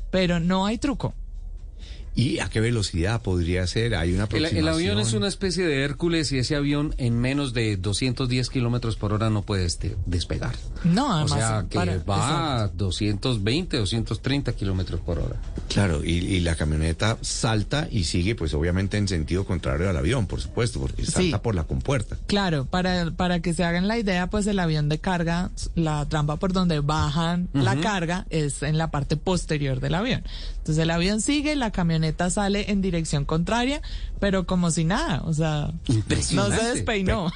pero 0.09 0.39
no 0.39 0.65
hay 0.65 0.77
truco. 0.79 1.13
¿Y 2.15 2.39
a 2.39 2.47
qué 2.49 2.61
velocidad 2.61 3.21
podría 3.21 3.67
ser? 3.67 3.93
Hay 3.95 4.09
una 4.13 4.19
El, 4.19 4.23
aproximación. 4.23 4.57
el 4.59 4.67
avión 4.73 4.99
es 4.99 5.11
una 5.11 5.27
especie 5.27 5.65
de 5.67 5.83
Hércules 5.83 6.31
y 6.31 6.37
ese 6.37 6.55
avión 6.55 6.95
en 6.97 7.19
menos 7.19 7.53
de 7.53 7.75
210 7.75 8.49
kilómetros 8.49 8.95
por 8.95 9.11
hora 9.11 9.29
no 9.29 9.41
puede 9.41 9.65
este, 9.65 9.97
despegar. 10.05 10.55
No, 10.85 11.07
O 11.07 11.11
además. 11.11 11.31
sea, 11.39 11.65
que 11.69 11.75
para- 11.75 11.97
va 12.05 12.63
a 12.63 12.67
220, 12.69 13.77
230 13.77 14.53
kilómetros 14.53 15.01
por 15.01 15.19
hora. 15.19 15.35
Claro, 15.67 16.05
y, 16.05 16.11
y 16.11 16.39
la 16.39 16.55
camioneta 16.55 17.17
salta 17.19 17.89
y 17.91 18.05
sigue, 18.05 18.33
pues 18.35 18.53
obviamente 18.53 18.95
en 18.97 19.09
sentido 19.09 19.43
contrario 19.45 19.89
al 19.89 19.97
avión, 19.97 20.25
por 20.25 20.39
supuesto, 20.39 20.79
porque 20.79 21.05
salta 21.05 21.37
Sí. 21.37 21.43
por 21.43 21.53
la 21.55 21.65
compuerta. 21.65 22.17
Claro, 22.27 22.63
para, 22.65 23.11
para 23.11 23.41
que 23.41 23.53
se 23.53 23.65
hagan 23.65 23.89
la 23.89 23.97
idea, 23.97 24.27
pues 24.29 24.47
el 24.47 24.59
avión 24.59 24.87
de 24.87 24.99
carga, 24.99 25.51
la 25.75 26.05
trampa 26.07 26.37
por 26.37 26.53
donde 26.53 26.79
bajan 26.79 27.49
la 27.51 27.75
carga 27.81 28.25
es 28.29 28.63
en 28.63 28.77
la 28.77 28.89
parte 28.89 29.17
posterior 29.17 29.81
del 29.81 29.95
avión. 29.95 30.23
Entonces 30.59 30.77
el 30.81 30.91
avión 30.91 31.19
sigue, 31.19 31.55
la 31.57 31.71
camioneta 31.71 32.04
sale 32.29 32.71
en 32.71 32.81
dirección 32.81 33.25
contraria, 33.25 33.81
pero 34.19 34.45
como 34.45 34.71
si 34.71 34.85
nada, 34.85 35.21
o 35.25 35.33
sea, 35.33 35.71
no 36.33 36.49
se 36.49 36.73
despeinó. 36.73 37.31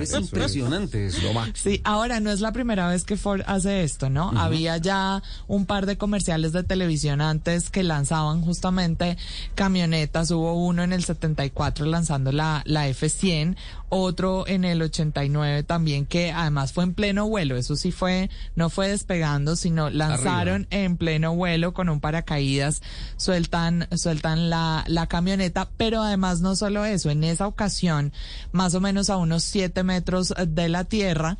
Es 0.00 0.12
impresionante 0.12 1.06
eso. 1.06 1.20
Sí, 1.54 1.80
ahora 1.84 2.20
no 2.20 2.30
es 2.30 2.40
la 2.40 2.52
primera 2.52 2.88
vez 2.88 3.04
que 3.04 3.16
Ford 3.16 3.42
hace 3.46 3.82
esto, 3.82 4.10
¿no? 4.10 4.28
Ujú. 4.28 4.38
Había 4.38 4.76
ya 4.78 5.22
un 5.46 5.66
par 5.66 5.86
de 5.86 5.96
comerciales 5.96 6.52
de 6.52 6.64
televisión 6.64 7.20
antes 7.20 7.70
que 7.70 7.82
lanzaban 7.82 8.42
justamente 8.42 9.16
camionetas. 9.54 10.30
Hubo 10.30 10.54
uno 10.54 10.82
en 10.82 10.92
el 10.92 11.04
74 11.04 11.86
lanzando 11.86 12.32
la, 12.32 12.62
la 12.64 12.88
F100, 12.88 13.56
otro 13.88 14.46
en 14.46 14.64
el 14.64 14.80
89 14.82 15.62
también 15.64 16.06
que 16.06 16.32
además 16.32 16.72
fue 16.72 16.84
en 16.84 16.94
pleno 16.94 17.28
vuelo. 17.28 17.56
Eso 17.56 17.76
sí 17.76 17.92
fue, 17.92 18.30
no 18.56 18.70
fue 18.70 18.88
despegando, 18.88 19.56
sino 19.56 19.90
lanzaron 19.90 20.66
en 20.70 20.96
pleno 20.96 21.34
vuelo 21.34 21.74
con 21.74 21.88
un 21.88 22.00
paracaídas, 22.00 22.82
sueltan, 23.16 23.88
sueltan 23.96 24.11
la, 24.14 24.84
la 24.86 25.06
camioneta, 25.06 25.70
pero 25.76 26.02
además 26.02 26.40
no 26.40 26.56
solo 26.56 26.84
eso, 26.84 27.10
en 27.10 27.24
esa 27.24 27.46
ocasión, 27.46 28.12
más 28.52 28.74
o 28.74 28.80
menos 28.80 29.10
a 29.10 29.16
unos 29.16 29.44
7 29.44 29.82
metros 29.82 30.34
de 30.46 30.68
la 30.68 30.84
tierra, 30.84 31.36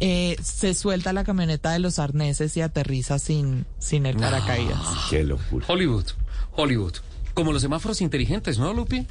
eh, 0.00 0.36
se 0.42 0.74
suelta 0.74 1.12
la 1.12 1.24
camioneta 1.24 1.72
de 1.72 1.78
los 1.78 1.98
arneses 1.98 2.56
y 2.56 2.60
aterriza 2.60 3.18
sin, 3.18 3.66
sin 3.78 4.06
el 4.06 4.16
paracaídas. 4.16 4.80
Qué 5.10 5.24
locura. 5.24 5.64
Hollywood, 5.68 6.06
Hollywood. 6.52 6.94
Como 7.36 7.52
los 7.52 7.60
semáforos 7.60 8.00
inteligentes, 8.00 8.58
¿no, 8.58 8.72
Lupi? 8.72 9.06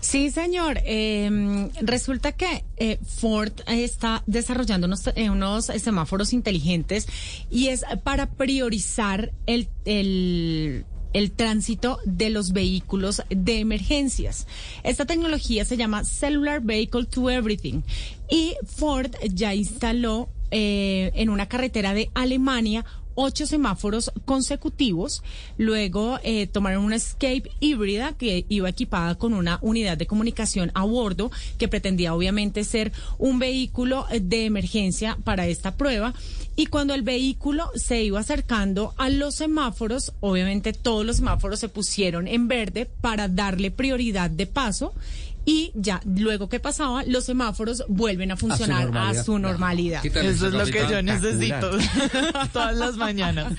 Sí, 0.00 0.30
señor. 0.30 0.78
Eh, 0.84 1.68
resulta 1.80 2.30
que 2.30 2.64
eh, 2.76 3.00
Ford 3.04 3.52
está 3.66 4.22
desarrollando 4.26 4.86
unos, 4.86 5.08
eh, 5.16 5.30
unos 5.30 5.64
semáforos 5.64 6.32
inteligentes 6.32 7.08
y 7.50 7.68
es 7.68 7.84
para 8.04 8.30
priorizar 8.30 9.32
el, 9.46 9.68
el, 9.84 10.84
el 11.12 11.32
tránsito 11.32 11.98
de 12.04 12.30
los 12.30 12.52
vehículos 12.52 13.22
de 13.28 13.58
emergencias. 13.58 14.46
Esta 14.82 15.04
tecnología 15.04 15.64
se 15.64 15.76
llama 15.76 16.04
Cellular 16.04 16.60
Vehicle 16.60 17.06
to 17.06 17.30
Everything 17.30 17.82
y 18.30 18.54
Ford 18.66 19.12
ya 19.30 19.54
instaló 19.54 20.28
eh, 20.50 21.10
en 21.14 21.30
una 21.30 21.48
carretera 21.48 21.94
de 21.94 22.10
Alemania 22.14 22.84
ocho 23.16 23.46
semáforos 23.46 24.12
consecutivos. 24.24 25.24
Luego 25.58 26.20
eh, 26.22 26.46
tomaron 26.46 26.84
una 26.84 26.96
Escape 26.96 27.50
híbrida 27.58 28.12
que 28.12 28.46
iba 28.48 28.68
equipada 28.68 29.16
con 29.16 29.34
una 29.34 29.58
unidad 29.62 29.98
de 29.98 30.06
comunicación 30.06 30.70
a 30.74 30.84
bordo 30.84 31.32
que 31.58 31.66
pretendía 31.66 32.14
obviamente 32.14 32.62
ser 32.62 32.92
un 33.18 33.40
vehículo 33.40 34.06
eh, 34.10 34.20
de 34.20 34.44
emergencia 34.44 35.18
para 35.24 35.48
esta 35.48 35.76
prueba. 35.76 36.14
Y 36.54 36.66
cuando 36.66 36.94
el 36.94 37.02
vehículo 37.02 37.70
se 37.74 38.02
iba 38.02 38.20
acercando 38.20 38.94
a 38.96 39.10
los 39.10 39.34
semáforos, 39.34 40.12
obviamente 40.20 40.72
todos 40.72 41.04
los 41.04 41.16
semáforos 41.16 41.60
se 41.60 41.68
pusieron 41.68 42.28
en 42.28 42.48
verde 42.48 42.88
para 43.00 43.28
darle 43.28 43.70
prioridad 43.70 44.30
de 44.30 44.46
paso 44.46 44.94
y 45.46 45.70
ya 45.74 46.02
luego 46.04 46.48
que 46.48 46.58
pasaba 46.58 47.04
los 47.04 47.24
semáforos 47.24 47.84
vuelven 47.88 48.32
a 48.32 48.36
funcionar 48.36 48.90
a 48.98 49.14
su 49.22 49.38
normalidad. 49.38 50.04
Eso 50.04 50.48
es 50.48 50.52
lo 50.52 50.66
que 50.66 50.84
yo 50.90 51.00
necesito 51.02 51.70
todas 52.52 52.76
las 52.76 52.96
mañanas. 52.96 53.54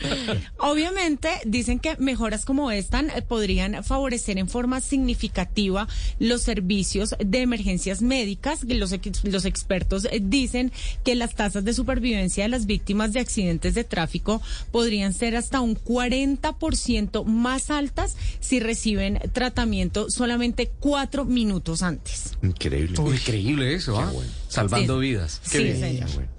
Obviamente 0.59 1.29
dicen 1.45 1.79
que 1.79 1.95
mejoras 1.97 2.43
como 2.43 2.71
esta 2.71 2.99
eh, 2.99 3.21
podrían 3.21 3.83
favorecer 3.85 4.37
en 4.37 4.49
forma 4.49 4.81
significativa 4.81 5.87
los 6.19 6.41
servicios 6.41 7.15
de 7.19 7.41
emergencias 7.41 8.01
médicas. 8.01 8.65
Los, 8.65 8.93
los 9.23 9.45
expertos 9.45 10.05
eh, 10.11 10.19
dicen 10.21 10.73
que 11.05 11.15
las 11.15 11.35
tasas 11.35 11.63
de 11.63 11.73
supervivencia 11.73 12.43
de 12.43 12.49
las 12.49 12.65
víctimas 12.65 13.13
de 13.13 13.21
accidentes 13.21 13.75
de 13.75 13.85
tráfico 13.85 14.41
podrían 14.71 15.13
ser 15.13 15.37
hasta 15.37 15.61
un 15.61 15.77
40% 15.77 17.23
más 17.23 17.71
altas 17.71 18.17
si 18.41 18.59
reciben 18.59 19.19
tratamiento 19.31 20.09
solamente 20.09 20.69
cuatro 20.79 21.23
minutos 21.23 21.76
antes. 21.81 22.37
Increíble. 22.41 22.95
increíble 22.99 23.73
eso, 23.75 23.99
¿ah? 23.99 24.11
Salvando 24.47 24.99
vidas. 24.99 25.41
Qué 25.51 25.73
sí, 25.73 25.79
señor. 25.79 26.09
Bueno. 26.13 26.37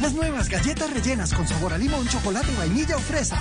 Las 0.00 0.12
nuevas 0.14 0.48
galletas 0.48 0.92
rellenas 0.92 1.32
con 1.32 1.46
sabor 1.46 1.72
a 1.72 1.78
limón, 1.78 2.06
chocolate, 2.08 2.48
vainilla 2.56 2.96
o 2.96 3.00
fresa. 3.00 3.38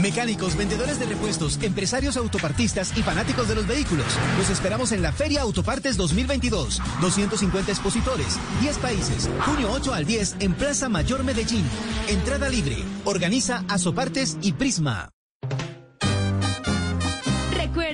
Mecánicos, 0.00 0.56
vendedores 0.56 0.98
de 0.98 1.06
repuestos, 1.06 1.58
empresarios 1.62 2.16
autopartistas 2.16 2.96
y 2.96 3.02
fanáticos 3.02 3.48
de 3.48 3.54
los 3.54 3.66
vehículos. 3.66 4.06
Los 4.38 4.50
esperamos 4.50 4.92
en 4.92 5.02
la 5.02 5.12
Feria 5.12 5.42
Autopartes 5.42 5.96
2022. 5.96 6.82
250 7.00 7.72
expositores, 7.72 8.38
10 8.60 8.78
países. 8.78 9.30
Junio 9.46 9.70
8 9.72 9.94
al 9.94 10.04
10 10.04 10.36
en 10.40 10.54
Plaza 10.54 10.88
Mayor 10.88 11.24
Medellín. 11.24 11.64
Entrada 12.08 12.48
libre. 12.48 12.76
Organiza 13.04 13.64
Azopartes 13.68 14.36
y 14.42 14.52
Prisma. 14.52 15.15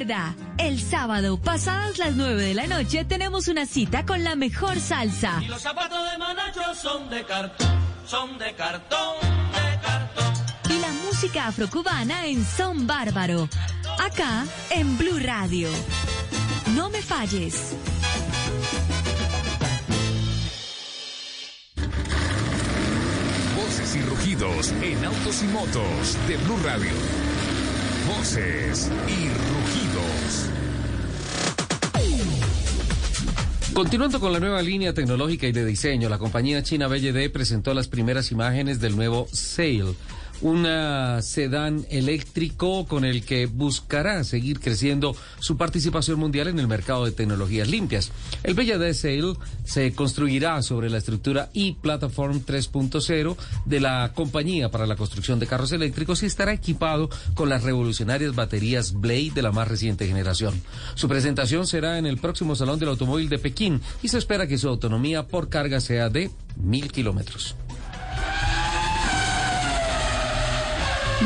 Recuerda, 0.03 0.35
el 0.59 0.81
sábado, 0.81 1.37
pasadas 1.41 1.97
las 1.99 2.17
9 2.17 2.43
de 2.43 2.55
la 2.55 2.67
noche, 2.67 3.05
tenemos 3.05 3.47
una 3.47 3.67
cita 3.67 4.05
con 4.05 4.25
la 4.25 4.35
mejor 4.35 4.81
salsa. 4.81 5.41
Y 5.41 5.47
los 5.47 5.63
zapatos 5.63 6.11
de 6.11 6.19
Manacho 6.19 6.75
son 6.75 7.09
de 7.09 7.25
cartón, 7.25 7.69
son 8.05 8.37
de 8.37 8.53
cartón, 8.57 9.15
de 9.53 9.81
cartón. 9.81 10.35
Y 10.71 10.81
la 10.81 10.89
música 11.07 11.47
afrocubana 11.47 12.27
en 12.27 12.45
Son 12.45 12.85
Bárbaro. 12.85 13.49
Acá, 14.01 14.45
en 14.71 14.99
Blue 14.99 15.21
Radio. 15.21 15.69
No 16.75 16.91
me 16.91 17.01
falles. 17.01 17.77
Voces 23.55 23.95
y 23.95 24.03
rugidos 24.03 24.73
en 24.83 25.05
autos 25.05 25.43
y 25.45 25.47
motos 25.47 26.19
de 26.27 26.37
Blue 26.39 26.59
Radio. 26.65 26.91
Voces 28.07 28.91
y 29.07 29.29
rugidos. 29.29 30.51
Continuando 33.73 34.21
con 34.21 34.33
la 34.33 34.41
nueva 34.41 34.61
línea 34.61 34.93
tecnológica 34.93 35.47
y 35.47 35.53
de 35.53 35.65
diseño, 35.65 36.09
la 36.09 36.19
compañía 36.19 36.63
china 36.63 36.89
BYD 36.89 37.31
presentó 37.31 37.73
las 37.75 37.89
primeras 37.89 38.31
imágenes 38.31 38.81
del 38.81 38.97
nuevo 38.97 39.29
Sail, 39.33 39.95
un 40.43 40.67
sedán 41.23 41.87
eléctrico 41.89 42.87
con 42.87 43.05
el 43.05 43.25
que 43.25 43.47
buscará 43.47 44.23
seguir 44.25 44.61
creciendo 44.61 45.17
su 45.39 45.57
participación 45.57 46.19
mundial 46.19 46.49
en 46.49 46.59
el 46.59 46.69
mercado 46.69 47.05
de 47.05 47.13
tecnologías 47.13 47.69
limpias. 47.69 48.13
El 48.43 48.55
BYD 48.55 48.93
Sail 48.93 49.35
se 49.65 49.93
construirá 49.93 50.61
sobre 50.63 50.91
la 50.91 50.99
estructura 50.99 51.51
e-Platform 51.55 52.45
3.0 52.45 53.37
de 53.65 53.81
la 53.81 54.13
compañía 54.15 54.71
para 54.71 54.87
la 54.87 54.97
construcción 54.97 55.39
de 55.39 55.47
carros 55.47 55.73
eléctricos 55.73 56.23
y 56.23 56.27
estará 56.27 56.53
equipado 56.53 57.09
con 57.35 57.49
las 57.49 57.63
revolucionarias 57.63 58.35
baterías 58.35 58.93
Blade 58.93 59.33
de 59.35 59.43
la 59.43 59.53
más 59.53 59.69
reciente 59.69 60.07
generación. 60.07 60.61
Su 60.95 61.09
presentación 61.09 61.67
será 61.67 61.99
en 61.99 62.07
el 62.07 62.19
próximo 62.19 62.57
Salón 62.57 62.79
del 62.79 62.91
Automóvil 62.91 63.29
de 63.29 63.39
Pekín 63.39 63.81
y 64.03 64.09
se 64.09 64.19
espera 64.19 64.47
que 64.47 64.59
su 64.59 64.69
autonomía 64.69 65.27
por 65.27 65.49
carga 65.49 65.81
sea 65.81 66.09
de 66.09 66.31
mil 66.57 66.91
kilómetros. 66.91 67.57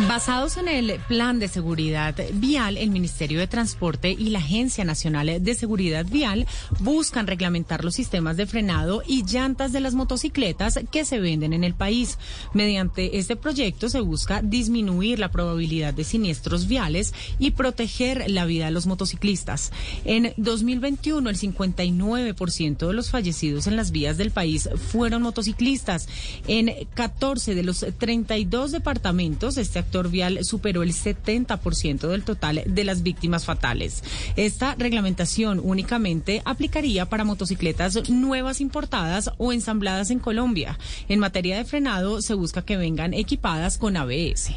Basados 0.05 0.57
en 0.57 0.69
el 0.69 1.01
Plan 1.09 1.39
de 1.39 1.49
Seguridad 1.49 2.15
Vial, 2.35 2.77
el 2.77 2.91
Ministerio 2.91 3.41
de 3.41 3.47
Transporte 3.47 4.11
y 4.11 4.29
la 4.29 4.39
Agencia 4.39 4.85
Nacional 4.85 5.43
de 5.43 5.55
Seguridad 5.55 6.05
Vial 6.05 6.47
buscan 6.81 7.27
reglamentar 7.27 7.85
los 7.85 7.95
sistemas 7.95 8.37
de 8.37 8.47
frenado 8.47 9.03
y 9.07 9.25
llantas 9.25 9.73
de 9.73 9.81
las 9.81 9.95
motocicletas 9.95 10.79
que 10.93 11.05
se 11.05 11.19
venden 11.19 11.53
en 11.55 11.65
el 11.65 11.75
país. 11.75 12.19
Mediante 12.53 13.19
este 13.19 13.37
proyecto 13.37 13.89
se 13.89 14.01
busca 14.01 14.43
disminuir 14.43 15.19
la 15.19 15.31
probabilidad 15.31 15.95
de 15.95 16.05
siniestros 16.05 16.69
viales 16.69 17.15
y 17.39 17.53
proteger 17.53 18.31
la 18.31 18.45
vida 18.45 18.67
de 18.67 18.73
los 18.73 18.87
motociclistas. 18.87 19.73
En 20.05 20.35
2021, 20.37 21.31
el 21.31 21.39
59% 21.39 22.87
de 22.87 22.93
los 22.93 23.11
fallecidos 23.11 23.67
en 23.67 23.77
las 23.77 23.91
vías 23.91 24.19
del 24.19 24.31
país 24.31 24.69
fueron 24.93 25.23
motociclistas. 25.23 26.09
En 26.47 26.87
14 26.95 27.55
de 27.55 27.63
los 27.63 27.85
32 27.99 28.73
departamentos, 28.73 29.57
este 29.57 29.86
sector 29.87 30.11
vial 30.11 30.41
superó 30.43 30.83
el 30.83 30.93
70% 30.93 32.09
del 32.09 32.25
total 32.25 32.63
de 32.67 32.85
las 32.85 33.05
víctimas 33.05 33.45
fatales. 33.45 34.03
Esta 34.35 34.75
reglamentación 34.75 35.61
únicamente 35.63 36.43
aplicaría 36.45 37.07
para 37.07 37.25
motocicletas 37.25 38.11
nuevas 38.11 38.61
importadas 38.61 39.31
o 39.39 39.53
ensambladas 39.53 40.11
en 40.11 40.19
Colombia. 40.19 40.77
En 41.09 41.21
materia 41.21 41.57
de 41.57 41.65
frenado, 41.65 42.21
se 42.21 42.35
busca 42.35 42.63
que 42.63 42.77
vengan 42.77 43.15
equipadas 43.15 43.79
con 43.79 43.97
ABS. 43.97 44.51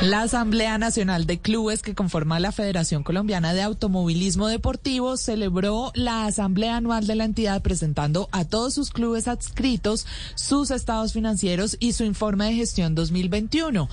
La 0.00 0.22
Asamblea 0.22 0.78
Nacional 0.78 1.26
de 1.26 1.40
Clubes 1.40 1.82
que 1.82 1.96
conforma 1.96 2.38
la 2.38 2.52
Federación 2.52 3.02
Colombiana 3.02 3.52
de 3.52 3.62
Automovilismo 3.62 4.46
Deportivo 4.46 5.16
celebró 5.16 5.90
la 5.96 6.24
asamblea 6.24 6.76
anual 6.76 7.08
de 7.08 7.16
la 7.16 7.24
entidad 7.24 7.62
presentando 7.62 8.28
a 8.30 8.44
todos 8.44 8.74
sus 8.74 8.90
clubes 8.90 9.26
adscritos 9.26 10.06
sus 10.36 10.70
estados 10.70 11.14
financieros 11.14 11.76
y 11.80 11.94
su 11.94 12.04
informe 12.04 12.44
de 12.44 12.54
gestión 12.54 12.94
2021. 12.94 13.88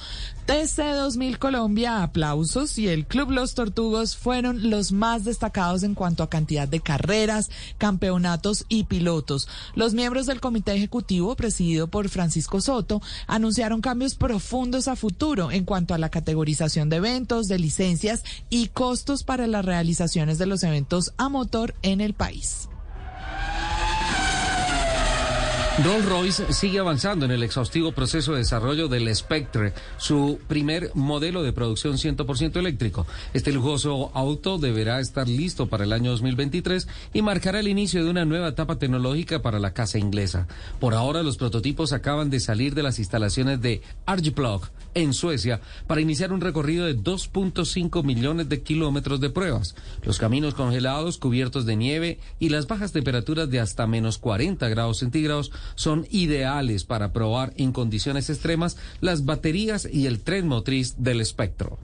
TC 0.46 0.94
2000 0.94 1.40
Colombia, 1.40 2.04
aplausos 2.04 2.78
y 2.78 2.88
el 2.88 3.08
Club 3.08 3.32
Los 3.32 3.56
Tortugos 3.56 4.16
fueron 4.16 4.70
los 4.70 4.92
más 4.92 5.24
destacados 5.24 5.82
en 5.82 5.96
cuanto 5.96 6.22
a 6.22 6.30
cantidad 6.30 6.68
de 6.68 6.82
carreras, 6.82 7.50
campeonatos 7.80 8.66
y 8.70 8.84
pilotos. 8.84 9.48
Los 9.74 9.96
miembros 9.96 10.28
del 10.28 10.40
comité 10.40 10.76
ejecutivo, 10.76 11.36
presidido 11.36 11.88
por 11.88 12.10
Francisco 12.10 12.62
Soto, 12.62 13.02
anunciaron 13.26 13.82
cambios 13.82 14.14
profundos 14.14 14.88
a 14.88 14.96
futuro 14.96 15.50
en 15.50 15.66
cuanto 15.66 15.95
a 15.95 15.95
la 15.98 16.10
categorización 16.10 16.90
de 16.90 16.98
eventos, 16.98 17.48
de 17.48 17.60
licencias 17.60 18.24
y 18.50 18.68
costos 18.68 19.24
para 19.24 19.48
las 19.48 19.66
realizaciones 19.66 20.38
de 20.38 20.46
los 20.46 20.64
eventos 20.64 21.14
a 21.18 21.30
motor 21.30 21.76
en 21.82 22.02
el 22.02 22.14
país. 22.14 22.70
Rolls 25.84 26.06
Royce 26.06 26.54
sigue 26.54 26.80
avanzando 26.80 27.26
en 27.26 27.32
el 27.32 27.44
exhaustivo 27.44 27.92
proceso 27.92 28.32
de 28.32 28.38
desarrollo 28.38 28.88
del 28.88 29.14
Spectre, 29.14 29.74
su 29.98 30.40
primer 30.48 30.90
modelo 30.94 31.44
de 31.44 31.52
producción 31.52 31.98
100% 31.98 32.56
eléctrico. 32.56 33.06
Este 33.34 33.52
lujoso 33.52 34.10
auto 34.14 34.58
deberá 34.58 35.02
estar 35.02 35.28
listo 35.28 35.68
para 35.68 35.84
el 35.84 35.92
año 35.92 36.12
2023 36.12 36.88
y 37.14 37.22
marcará 37.22 37.60
el 37.60 37.68
inicio 37.68 38.06
de 38.06 38.10
una 38.10 38.24
nueva 38.24 38.48
etapa 38.48 38.80
tecnológica 38.80 39.42
para 39.42 39.60
la 39.60 39.74
casa 39.74 39.98
inglesa. 39.98 40.48
Por 40.80 40.94
ahora, 40.94 41.24
los 41.24 41.36
prototipos 41.36 41.92
acaban 41.92 42.30
de 42.30 42.40
salir 42.40 42.74
de 42.74 42.84
las 42.84 42.98
instalaciones 42.98 43.60
de 43.60 43.82
Argyplog 44.06 44.70
en 44.96 45.14
Suecia 45.14 45.62
para 45.86 46.02
iniciar 46.02 46.34
un 46.34 46.42
recorrido 46.42 46.86
de 46.86 46.98
2.5 46.98 48.04
millones 48.04 48.50
de 48.50 48.64
kilómetros 48.64 49.20
de 49.20 49.30
pruebas. 49.30 49.76
Los 50.04 50.18
caminos 50.18 50.56
congelados, 50.56 51.20
cubiertos 51.20 51.66
de 51.66 51.76
nieve 51.76 52.20
y 52.40 52.50
las 52.50 52.68
bajas 52.68 52.92
temperaturas 52.92 53.50
de 53.50 53.60
hasta 53.60 53.86
menos 53.86 54.18
40 54.18 54.68
grados 54.70 54.98
centígrados 55.00 55.52
son 55.76 56.08
ideales 56.10 56.84
para 56.86 57.14
probar 57.14 57.54
en 57.58 57.72
condiciones 57.72 58.30
extremas 58.30 58.78
las 59.02 59.26
baterías 59.26 59.88
y 59.92 60.08
el 60.08 60.22
tren 60.22 60.48
motriz 60.48 60.96
del 60.98 61.22
espectro. 61.22 61.78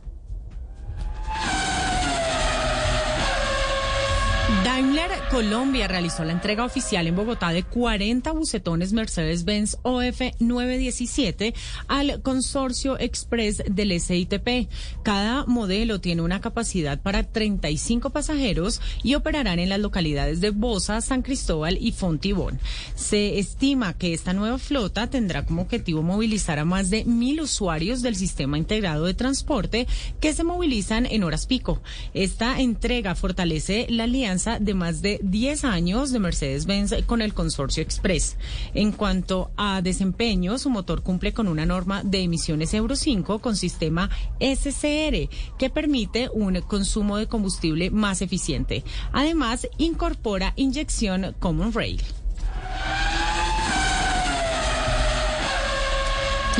Colombia 5.31 5.87
realizó 5.87 6.25
la 6.25 6.33
entrega 6.33 6.65
oficial 6.65 7.07
en 7.07 7.15
Bogotá 7.15 7.53
de 7.53 7.63
40 7.63 8.33
bucetones 8.33 8.91
Mercedes-Benz 8.91 9.77
OF 9.81 10.19
917 10.39 11.53
al 11.87 12.21
consorcio 12.21 12.99
Express 12.99 13.63
del 13.65 13.97
SITP. 13.97 14.67
Cada 15.03 15.45
modelo 15.45 16.01
tiene 16.01 16.21
una 16.21 16.41
capacidad 16.41 17.01
para 17.01 17.23
35 17.23 18.09
pasajeros 18.09 18.81
y 19.03 19.15
operarán 19.15 19.59
en 19.59 19.69
las 19.69 19.79
localidades 19.79 20.41
de 20.41 20.49
Bosa, 20.49 20.99
San 20.99 21.21
Cristóbal 21.21 21.77
y 21.79 21.93
Fontibón. 21.93 22.59
Se 22.95 23.39
estima 23.39 23.93
que 23.93 24.13
esta 24.13 24.33
nueva 24.33 24.57
flota 24.57 25.09
tendrá 25.09 25.45
como 25.45 25.61
objetivo 25.61 26.03
movilizar 26.03 26.59
a 26.59 26.65
más 26.65 26.89
de 26.89 27.05
mil 27.05 27.39
usuarios 27.39 28.01
del 28.01 28.17
sistema 28.17 28.57
integrado 28.57 29.05
de 29.05 29.13
transporte 29.13 29.87
que 30.19 30.33
se 30.33 30.43
movilizan 30.43 31.05
en 31.05 31.23
horas 31.23 31.45
pico. 31.45 31.81
Esta 32.13 32.59
entrega 32.59 33.15
fortalece 33.15 33.87
la 33.89 34.03
alianza 34.03 34.59
de 34.59 34.73
más 34.73 35.01
de 35.01 35.20
10 35.23 35.65
años 35.65 36.11
de 36.11 36.19
Mercedes-Benz 36.19 37.03
con 37.05 37.21
el 37.21 37.33
consorcio 37.33 37.83
Express. 37.83 38.37
En 38.73 38.91
cuanto 38.91 39.51
a 39.57 39.81
desempeño, 39.81 40.57
su 40.57 40.69
motor 40.69 41.03
cumple 41.03 41.33
con 41.33 41.47
una 41.47 41.65
norma 41.65 42.03
de 42.03 42.21
emisiones 42.21 42.73
Euro 42.73 42.95
5 42.95 43.39
con 43.39 43.55
sistema 43.55 44.09
SCR 44.39 45.29
que 45.57 45.69
permite 45.73 46.29
un 46.33 46.61
consumo 46.61 47.17
de 47.17 47.27
combustible 47.27 47.91
más 47.91 48.21
eficiente. 48.21 48.83
Además, 49.11 49.67
incorpora 49.77 50.53
inyección 50.55 51.35
Common 51.39 51.73
Rail. 51.73 52.01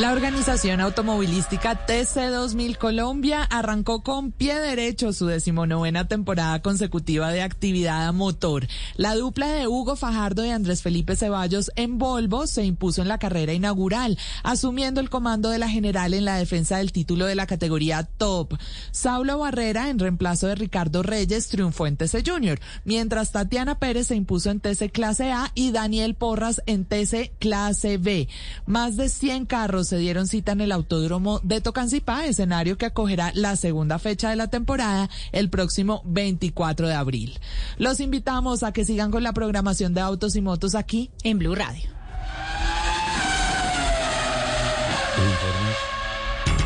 La 0.01 0.13
organización 0.13 0.81
automovilística 0.81 1.85
TC2000 1.85 2.75
Colombia 2.79 3.43
arrancó 3.43 4.01
con 4.01 4.31
pie 4.31 4.57
derecho 4.57 5.13
su 5.13 5.27
decimonovena 5.27 6.07
temporada 6.07 6.59
consecutiva 6.63 7.31
de 7.31 7.43
actividad 7.43 8.07
a 8.07 8.11
motor. 8.11 8.65
La 8.95 9.13
dupla 9.13 9.49
de 9.49 9.67
Hugo 9.67 9.95
Fajardo 9.95 10.43
y 10.43 10.49
Andrés 10.49 10.81
Felipe 10.81 11.15
Ceballos 11.15 11.69
en 11.75 11.99
Volvo 11.99 12.47
se 12.47 12.65
impuso 12.65 13.03
en 13.03 13.09
la 13.09 13.19
carrera 13.19 13.53
inaugural, 13.53 14.17
asumiendo 14.41 15.01
el 15.01 15.11
comando 15.11 15.51
de 15.51 15.59
la 15.59 15.69
general 15.69 16.15
en 16.15 16.25
la 16.25 16.37
defensa 16.37 16.79
del 16.79 16.91
título 16.91 17.27
de 17.27 17.35
la 17.35 17.45
categoría 17.45 18.01
Top. 18.01 18.55
Saulo 18.89 19.37
Barrera, 19.37 19.91
en 19.91 19.99
reemplazo 19.99 20.47
de 20.47 20.55
Ricardo 20.55 21.03
Reyes, 21.03 21.49
triunfó 21.49 21.85
en 21.85 21.97
TC 21.97 22.27
Junior, 22.27 22.59
mientras 22.85 23.31
Tatiana 23.31 23.77
Pérez 23.77 24.07
se 24.07 24.15
impuso 24.15 24.49
en 24.49 24.61
TC 24.61 24.91
Clase 24.91 25.31
A 25.31 25.51
y 25.53 25.69
Daniel 25.69 26.15
Porras 26.15 26.63
en 26.65 26.85
TC 26.85 27.33
Clase 27.37 27.99
B. 27.99 28.27
Más 28.65 28.97
de 28.97 29.07
100 29.07 29.45
carros 29.45 29.90
se 29.91 29.97
dieron 29.97 30.25
cita 30.25 30.53
en 30.53 30.61
el 30.61 30.71
Autódromo 30.71 31.41
de 31.43 31.59
Tocancipá, 31.59 32.25
escenario 32.25 32.77
que 32.77 32.85
acogerá 32.85 33.33
la 33.35 33.57
segunda 33.57 33.99
fecha 33.99 34.29
de 34.29 34.37
la 34.37 34.47
temporada 34.47 35.09
el 35.33 35.49
próximo 35.49 36.01
24 36.05 36.87
de 36.87 36.93
abril. 36.93 37.41
Los 37.77 37.99
invitamos 37.99 38.63
a 38.63 38.71
que 38.71 38.85
sigan 38.85 39.11
con 39.11 39.21
la 39.21 39.33
programación 39.33 39.93
de 39.93 39.99
autos 39.99 40.37
y 40.37 40.41
motos 40.41 40.75
aquí 40.75 41.11
en 41.23 41.39
Blue 41.39 41.55
Radio. 41.55 41.89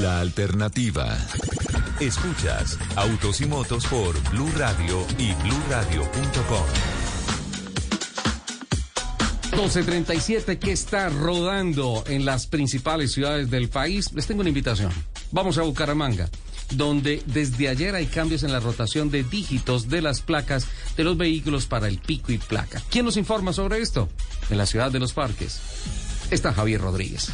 La 0.00 0.20
alternativa. 0.20 1.16
Escuchas 2.00 2.78
Autos 2.96 3.40
y 3.40 3.46
Motos 3.46 3.86
por 3.86 4.20
Blue 4.30 4.50
Radio 4.56 5.06
y 5.16 5.32
bluradio.com. 5.32 6.66
1237 9.52 10.58
que 10.58 10.72
está 10.72 11.08
rodando 11.08 12.04
en 12.08 12.26
las 12.26 12.46
principales 12.46 13.12
ciudades 13.12 13.48
del 13.48 13.70
país. 13.70 14.12
Les 14.12 14.26
tengo 14.26 14.40
una 14.40 14.50
invitación. 14.50 14.92
Vamos 15.32 15.56
a 15.56 15.62
Bucaramanga, 15.62 16.28
donde 16.72 17.22
desde 17.26 17.68
ayer 17.68 17.94
hay 17.94 18.06
cambios 18.06 18.42
en 18.42 18.52
la 18.52 18.60
rotación 18.60 19.10
de 19.10 19.22
dígitos 19.22 19.88
de 19.88 20.02
las 20.02 20.20
placas 20.20 20.66
de 20.96 21.04
los 21.04 21.16
vehículos 21.16 21.64
para 21.66 21.88
el 21.88 21.98
pico 21.98 22.32
y 22.32 22.38
placa. 22.38 22.82
¿Quién 22.90 23.06
nos 23.06 23.16
informa 23.16 23.54
sobre 23.54 23.80
esto? 23.80 24.10
En 24.50 24.58
la 24.58 24.66
ciudad 24.66 24.90
de 24.90 24.98
los 24.98 25.14
parques 25.14 25.58
está 26.30 26.52
Javier 26.52 26.80
Rodríguez. 26.82 27.32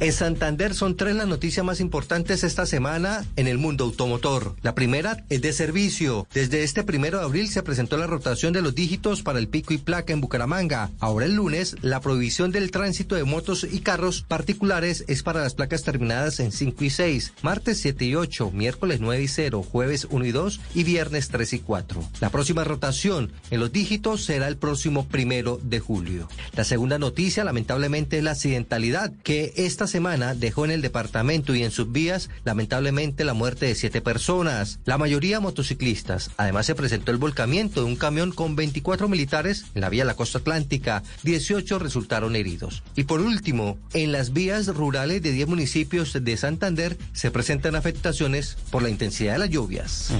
En 0.00 0.12
Santander 0.12 0.74
son 0.74 0.96
tres 0.96 1.16
las 1.16 1.26
noticias 1.26 1.66
más 1.66 1.80
importantes 1.80 2.44
esta 2.44 2.66
semana 2.66 3.24
en 3.34 3.48
el 3.48 3.58
mundo 3.58 3.82
automotor. 3.82 4.54
La 4.62 4.76
primera 4.76 5.24
es 5.28 5.42
de 5.42 5.52
servicio. 5.52 6.28
Desde 6.32 6.62
este 6.62 6.84
primero 6.84 7.18
de 7.18 7.24
abril 7.24 7.48
se 7.48 7.64
presentó 7.64 7.96
la 7.96 8.06
rotación 8.06 8.52
de 8.52 8.62
los 8.62 8.76
dígitos 8.76 9.22
para 9.22 9.40
el 9.40 9.48
pico 9.48 9.74
y 9.74 9.78
placa 9.78 10.12
en 10.12 10.20
Bucaramanga. 10.20 10.92
Ahora 11.00 11.26
el 11.26 11.34
lunes, 11.34 11.74
la 11.82 12.00
prohibición 12.00 12.52
del 12.52 12.70
tránsito 12.70 13.16
de 13.16 13.24
motos 13.24 13.66
y 13.68 13.80
carros 13.80 14.22
particulares 14.22 15.04
es 15.08 15.24
para 15.24 15.40
las 15.40 15.54
placas 15.54 15.82
terminadas 15.82 16.38
en 16.38 16.52
5 16.52 16.84
y 16.84 16.90
6, 16.90 17.32
martes 17.42 17.80
7 17.80 18.04
y 18.04 18.14
8, 18.14 18.52
miércoles 18.52 19.00
9 19.00 19.20
y 19.20 19.28
0, 19.28 19.64
jueves 19.68 20.06
1 20.08 20.24
y 20.24 20.30
2 20.30 20.60
y 20.76 20.84
viernes 20.84 21.28
3 21.28 21.54
y 21.54 21.58
4. 21.58 22.08
La 22.20 22.30
próxima 22.30 22.62
rotación 22.62 23.32
en 23.50 23.58
los 23.58 23.72
dígitos 23.72 24.24
será 24.24 24.46
el 24.46 24.58
próximo 24.58 25.08
primero 25.08 25.58
de 25.60 25.80
julio. 25.80 26.28
La 26.54 26.62
segunda 26.62 27.00
noticia, 27.00 27.42
lamentablemente, 27.42 28.18
es 28.18 28.22
la 28.22 28.30
accidentalidad 28.30 29.12
que 29.24 29.54
esta 29.56 29.87
semana 29.88 30.34
dejó 30.34 30.64
en 30.64 30.70
el 30.70 30.82
departamento 30.82 31.54
y 31.54 31.64
en 31.64 31.70
sus 31.70 31.90
vías 31.90 32.30
lamentablemente 32.44 33.24
la 33.24 33.34
muerte 33.34 33.66
de 33.66 33.74
siete 33.74 34.00
personas, 34.00 34.78
la 34.84 34.98
mayoría 34.98 35.40
motociclistas. 35.40 36.30
Además 36.36 36.66
se 36.66 36.74
presentó 36.74 37.10
el 37.10 37.16
volcamiento 37.16 37.80
de 37.80 37.86
un 37.86 37.96
camión 37.96 38.32
con 38.32 38.54
24 38.54 39.08
militares 39.08 39.66
en 39.74 39.80
la 39.80 39.88
vía 39.88 40.02
de 40.02 40.08
la 40.08 40.14
costa 40.14 40.38
atlántica, 40.38 41.02
18 41.24 41.78
resultaron 41.78 42.36
heridos. 42.36 42.82
Y 42.94 43.04
por 43.04 43.20
último, 43.20 43.78
en 43.94 44.12
las 44.12 44.32
vías 44.32 44.66
rurales 44.68 45.22
de 45.22 45.32
10 45.32 45.48
municipios 45.48 46.12
de 46.12 46.36
Santander 46.36 46.96
se 47.12 47.30
presentan 47.30 47.74
afectaciones 47.74 48.56
por 48.70 48.82
la 48.82 48.90
intensidad 48.90 49.32
de 49.32 49.38
las 49.38 49.50
lluvias. 49.50 50.12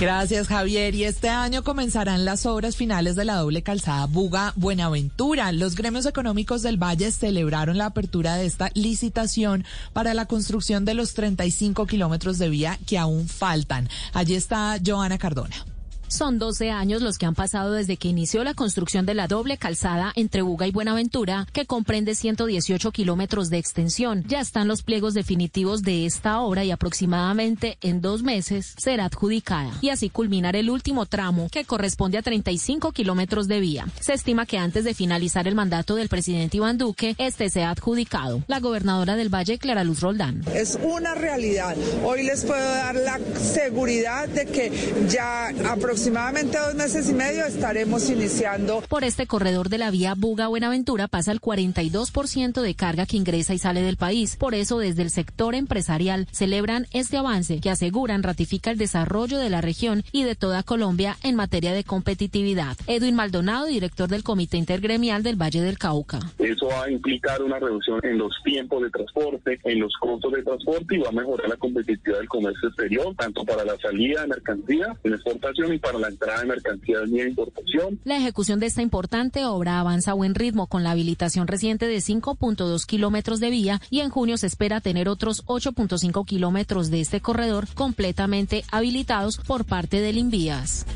Gracias 0.00 0.48
Javier. 0.48 0.94
Y 0.94 1.04
este 1.04 1.28
año 1.28 1.62
comenzarán 1.62 2.24
las 2.24 2.46
obras 2.46 2.76
finales 2.76 3.14
de 3.14 3.24
la 3.24 3.36
doble 3.36 3.62
calzada 3.62 4.06
Buga 4.06 4.52
Buenaventura. 4.56 5.52
Los 5.52 5.76
gremios 5.76 6.06
económicos 6.06 6.62
del 6.62 6.82
Valle 6.82 7.12
celebraron 7.12 7.78
la 7.78 7.86
apertura 7.86 8.34
de 8.34 8.46
esta 8.46 8.70
licitación 8.94 9.64
para 9.92 10.14
la 10.14 10.26
construcción 10.26 10.84
de 10.84 10.94
los 10.94 11.14
35 11.14 11.84
kilómetros 11.86 12.38
de 12.38 12.48
vía 12.48 12.78
que 12.86 12.96
aún 12.96 13.28
faltan. 13.28 13.88
Allí 14.12 14.36
está 14.36 14.78
Joana 14.84 15.18
Cardona. 15.18 15.73
Son 16.08 16.38
12 16.38 16.70
años 16.70 17.02
los 17.02 17.18
que 17.18 17.26
han 17.26 17.34
pasado 17.34 17.72
desde 17.72 17.96
que 17.96 18.08
inició 18.08 18.44
la 18.44 18.54
construcción 18.54 19.06
de 19.06 19.14
la 19.14 19.26
doble 19.26 19.56
calzada 19.56 20.12
entre 20.14 20.42
Buga 20.42 20.66
y 20.66 20.70
Buenaventura, 20.70 21.46
que 21.52 21.66
comprende 21.66 22.14
118 22.14 22.92
kilómetros 22.92 23.50
de 23.50 23.58
extensión. 23.58 24.24
Ya 24.28 24.40
están 24.40 24.68
los 24.68 24.82
pliegos 24.82 25.14
definitivos 25.14 25.82
de 25.82 26.06
esta 26.06 26.40
obra 26.40 26.64
y 26.64 26.70
aproximadamente 26.70 27.78
en 27.80 28.00
dos 28.00 28.22
meses 28.22 28.74
será 28.76 29.06
adjudicada. 29.06 29.72
Y 29.80 29.88
así 29.88 30.10
culminar 30.10 30.54
el 30.56 30.70
último 30.70 31.06
tramo, 31.06 31.48
que 31.50 31.64
corresponde 31.64 32.18
a 32.18 32.22
35 32.22 32.92
kilómetros 32.92 33.48
de 33.48 33.60
vía. 33.60 33.86
Se 34.00 34.12
estima 34.12 34.46
que 34.46 34.58
antes 34.58 34.84
de 34.84 34.94
finalizar 34.94 35.48
el 35.48 35.54
mandato 35.54 35.96
del 35.96 36.08
presidente 36.08 36.58
Iván 36.58 36.78
Duque, 36.78 37.16
este 37.18 37.50
sea 37.50 37.70
adjudicado. 37.70 38.42
La 38.46 38.60
gobernadora 38.60 39.16
del 39.16 39.34
Valle, 39.34 39.58
Clara 39.58 39.82
Luz 39.84 40.00
Roldán. 40.00 40.42
Es 40.54 40.78
una 40.82 41.14
realidad. 41.14 41.76
Hoy 42.04 42.22
les 42.22 42.44
puedo 42.44 42.62
dar 42.62 42.94
la 42.94 43.18
seguridad 43.36 44.28
de 44.28 44.46
que 44.46 44.70
ya 45.08 45.48
aproximadamente 45.48 46.03
aproximadamente 46.04 46.58
dos 46.58 46.74
meses 46.74 47.08
y 47.08 47.14
medio 47.14 47.46
estaremos 47.46 48.10
iniciando. 48.10 48.82
Por 48.90 49.04
este 49.04 49.26
corredor 49.26 49.70
de 49.70 49.78
la 49.78 49.90
vía 49.90 50.14
Buga-Buenaventura 50.14 51.08
pasa 51.08 51.32
el 51.32 51.40
42% 51.40 52.60
de 52.60 52.74
carga 52.74 53.06
que 53.06 53.16
ingresa 53.16 53.54
y 53.54 53.58
sale 53.58 53.80
del 53.80 53.96
país. 53.96 54.36
Por 54.36 54.54
eso, 54.54 54.78
desde 54.78 55.00
el 55.00 55.08
sector 55.08 55.54
empresarial 55.54 56.28
celebran 56.30 56.86
este 56.92 57.16
avance 57.16 57.58
que 57.62 57.70
aseguran 57.70 58.22
ratifica 58.22 58.70
el 58.70 58.76
desarrollo 58.76 59.38
de 59.38 59.48
la 59.48 59.62
región 59.62 60.04
y 60.12 60.24
de 60.24 60.34
toda 60.34 60.62
Colombia 60.62 61.16
en 61.22 61.36
materia 61.36 61.72
de 61.72 61.84
competitividad. 61.84 62.76
Edwin 62.86 63.14
Maldonado, 63.14 63.64
director 63.64 64.10
del 64.10 64.24
Comité 64.24 64.58
Intergremial 64.58 65.22
del 65.22 65.40
Valle 65.40 65.62
del 65.62 65.78
Cauca. 65.78 66.20
Eso 66.38 66.66
va 66.66 66.84
a 66.84 66.90
implicar 66.90 67.42
una 67.42 67.58
reducción 67.58 68.00
en 68.02 68.18
los 68.18 68.34
tiempos 68.44 68.82
de 68.82 68.90
transporte, 68.90 69.58
en 69.64 69.80
los 69.80 69.94
costos 69.98 70.32
de 70.32 70.42
transporte 70.42 70.96
y 70.96 70.98
va 70.98 71.08
a 71.08 71.12
mejorar 71.12 71.48
la 71.48 71.56
competitividad 71.56 72.18
del 72.18 72.28
comercio 72.28 72.68
exterior, 72.68 73.14
tanto 73.16 73.42
para 73.46 73.64
la 73.64 73.78
salida 73.78 74.20
de 74.20 74.28
mercancías 74.28 74.90
en 75.02 75.14
exportación 75.14 75.72
y 75.72 75.78
para 75.84 75.98
la 75.98 76.08
entrada 76.08 76.40
de 76.40 76.46
mercancías 76.46 77.08
y 77.08 77.20
importación. 77.20 78.00
La 78.04 78.16
ejecución 78.16 78.58
de 78.58 78.66
esta 78.66 78.82
importante 78.82 79.44
obra 79.44 79.78
avanza 79.78 80.12
a 80.12 80.14
buen 80.14 80.34
ritmo 80.34 80.66
con 80.66 80.82
la 80.82 80.92
habilitación 80.92 81.46
reciente 81.46 81.86
de 81.86 81.98
5.2 81.98 82.86
kilómetros 82.86 83.40
de 83.40 83.50
vía 83.50 83.80
y 83.90 84.00
en 84.00 84.10
junio 84.10 84.36
se 84.38 84.46
espera 84.46 84.80
tener 84.80 85.08
otros 85.08 85.44
8.5 85.46 86.24
kilómetros 86.26 86.90
de 86.90 87.00
este 87.00 87.20
corredor 87.20 87.68
completamente 87.74 88.64
habilitados 88.72 89.36
por 89.38 89.64
parte 89.64 90.00
del 90.00 90.18
Invías. 90.18 90.86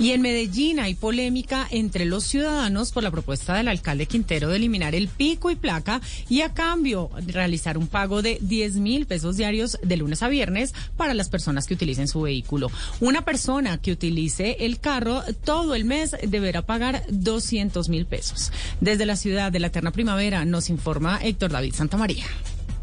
Y 0.00 0.12
en 0.12 0.22
Medellín 0.22 0.80
hay 0.80 0.94
polémica 0.94 1.68
entre 1.70 2.06
los 2.06 2.24
ciudadanos 2.24 2.90
por 2.90 3.02
la 3.02 3.10
propuesta 3.10 3.54
del 3.54 3.68
alcalde 3.68 4.06
Quintero 4.06 4.48
de 4.48 4.56
eliminar 4.56 4.94
el 4.94 5.08
pico 5.08 5.50
y 5.50 5.56
placa 5.56 6.00
y 6.26 6.40
a 6.40 6.54
cambio 6.54 7.10
realizar 7.26 7.76
un 7.76 7.86
pago 7.86 8.22
de 8.22 8.38
10 8.40 8.76
mil 8.76 9.04
pesos 9.04 9.36
diarios 9.36 9.78
de 9.82 9.98
lunes 9.98 10.22
a 10.22 10.28
viernes 10.28 10.72
para 10.96 11.12
las 11.12 11.28
personas 11.28 11.66
que 11.66 11.74
utilicen 11.74 12.08
su 12.08 12.22
vehículo. 12.22 12.70
Una 13.00 13.26
persona 13.26 13.76
que 13.76 13.92
utilice 13.92 14.56
el 14.60 14.80
carro 14.80 15.22
todo 15.44 15.74
el 15.74 15.84
mes 15.84 16.16
deberá 16.26 16.62
pagar 16.62 17.04
200 17.10 17.90
mil 17.90 18.06
pesos. 18.06 18.52
Desde 18.80 19.04
la 19.04 19.16
ciudad 19.16 19.52
de 19.52 19.60
la 19.60 19.66
Eterna 19.66 19.90
Primavera 19.90 20.46
nos 20.46 20.70
informa 20.70 21.20
Héctor 21.22 21.50
David 21.50 21.74
Santamaría. 21.74 22.24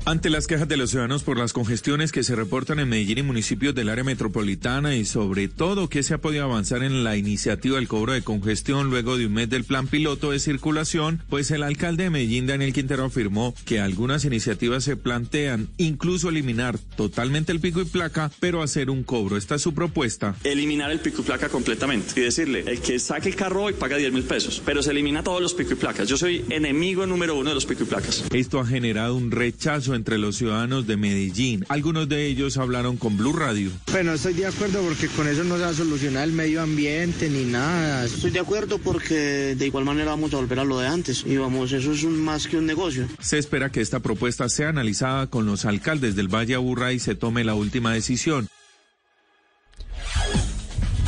Ante 0.08 0.30
las 0.30 0.48
quejas 0.48 0.70
de 0.70 0.78
los 0.78 0.92
ciudadanos 0.92 1.24
por 1.24 1.38
las 1.38 1.52
congestiones 1.52 2.14
que 2.14 2.24
se 2.24 2.34
reportan 2.34 2.80
en 2.80 2.88
Medellín 2.88 3.18
y 3.18 3.24
municipios 3.24 3.76
del 3.76 3.90
área 3.90 4.06
metropolitana 4.06 4.96
y 4.96 5.04
sobre 5.04 5.50
todo 5.50 5.90
que 5.90 6.02
se 6.02 6.14
ha 6.14 6.20
podido 6.20 6.46
avanzar 6.46 6.82
en 6.82 7.04
la 7.04 7.18
iniciativa 7.18 7.76
del 7.76 7.90
cobro 7.90 8.14
de 8.14 8.22
congestión 8.22 8.90
luego 8.90 9.18
de 9.18 9.26
un 9.26 9.34
mes 9.34 9.50
del 9.50 9.66
plan 9.66 9.86
piloto 9.88 10.32
de 10.32 10.40
circulación, 10.40 11.22
pues 11.28 11.52
el 11.52 11.62
alcalde 11.62 12.06
de 12.06 12.10
Medellín, 12.10 12.48
Daniel 12.48 12.72
Quintero, 12.72 13.04
afirmó 13.04 13.54
que 13.66 13.82
algunas 13.82 14.24
iniciativas 14.24 14.86
se 14.86 14.96
plantean 14.96 15.68
incluso 15.76 16.30
eliminar 16.30 16.80
totalmente 16.96 17.52
el 17.52 17.60
pico 17.60 17.82
y 17.82 17.86
placa, 17.86 18.32
pero 18.40 18.64
hacer 18.64 18.90
un 18.90 19.04
cobro. 19.04 19.36
Esta 19.36 19.56
es 19.56 19.62
su 19.62 19.74
propuesta. 19.74 20.38
Eliminar 20.46 20.90
el 20.90 21.02
pico 21.02 21.22
y 21.22 21.26
placa 21.26 21.50
completamente 21.50 22.18
y 22.18 22.24
decirle, 22.24 22.64
el 22.66 22.80
que 22.80 22.98
saque 23.00 23.28
el 23.28 23.36
carro 23.36 23.64
hoy 23.64 23.74
paga 23.74 23.98
10 23.98 24.14
mil 24.14 24.24
pesos, 24.24 24.64
pero 24.66 24.82
se 24.82 24.92
elimina 24.92 25.22
todos 25.22 25.42
los 25.42 25.54
pico 25.54 25.74
y 25.74 25.76
placas. 25.76 26.08
Yo 26.08 26.16
soy 26.16 26.46
enemigo 26.50 27.06
número 27.06 27.36
uno 27.36 27.50
de 27.50 27.56
los 27.56 27.66
pico 27.66 27.84
y 27.84 27.88
placas. 27.88 28.24
Esto 28.32 28.62
ha 28.62 28.66
generado 28.66 29.14
un 29.14 29.32
rechazo 29.32 29.97
entre 29.98 30.18
los 30.18 30.38
ciudadanos 30.38 30.88
de 30.88 30.96
Medellín. 30.96 31.66
Algunos 31.68 32.08
de 32.08 32.28
ellos 32.28 32.56
hablaron 32.58 32.96
con 32.96 33.18
Blue 33.18 33.34
Radio. 33.34 33.70
Bueno, 33.92 34.14
estoy 34.14 34.34
de 34.34 34.46
acuerdo 34.46 34.82
porque 34.82 35.08
con 35.08 35.28
eso 35.28 35.44
no 35.44 35.58
se 35.58 35.64
va 35.64 35.70
a 35.70 35.74
solucionar 35.74 36.24
el 36.24 36.32
medio 36.32 36.62
ambiente 36.62 37.30
ni 37.30 37.44
nada. 37.44 38.06
Estoy 38.06 38.32
de 38.32 38.40
acuerdo 38.40 38.78
porque 38.78 39.56
de 39.56 39.66
igual 39.66 39.84
manera 39.84 40.12
vamos 40.12 40.34
a 40.34 40.38
volver 40.38 40.60
a 40.60 40.64
lo 40.64 40.80
de 40.80 40.88
antes 40.88 41.26
y 41.26 41.36
vamos, 41.36 41.74
eso 41.74 41.92
es 41.92 42.04
un, 42.04 42.18
más 42.18 42.48
que 42.48 42.58
un 42.58 42.66
negocio. 42.66 43.08
Se 43.20 43.38
espera 43.38 43.70
que 43.70 43.82
esta 43.82 44.00
propuesta 44.00 44.48
sea 44.48 44.70
analizada 44.70 45.28
con 45.28 45.46
los 45.46 45.66
alcaldes 45.66 46.16
del 46.16 46.34
Valle 46.34 46.56
Aburrá 46.56 46.94
y 46.94 47.00
se 47.00 47.16
tome 47.16 47.44
la 47.44 47.56
última 47.56 47.94
decisión. 47.94 48.48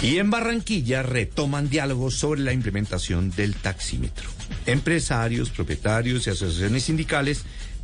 Y 0.02 0.18
en 0.18 0.30
Barranquilla 0.30 1.04
retoman 1.04 1.70
diálogos 1.70 2.16
sobre 2.16 2.40
la 2.42 2.54
implementación 2.54 3.32
del 3.32 3.54
taxímetro. 3.56 4.30
Empresarios, 4.66 5.50
propietarios 5.50 6.26
y 6.26 6.30
asociaciones 6.30 6.84
sindicales 6.84 7.44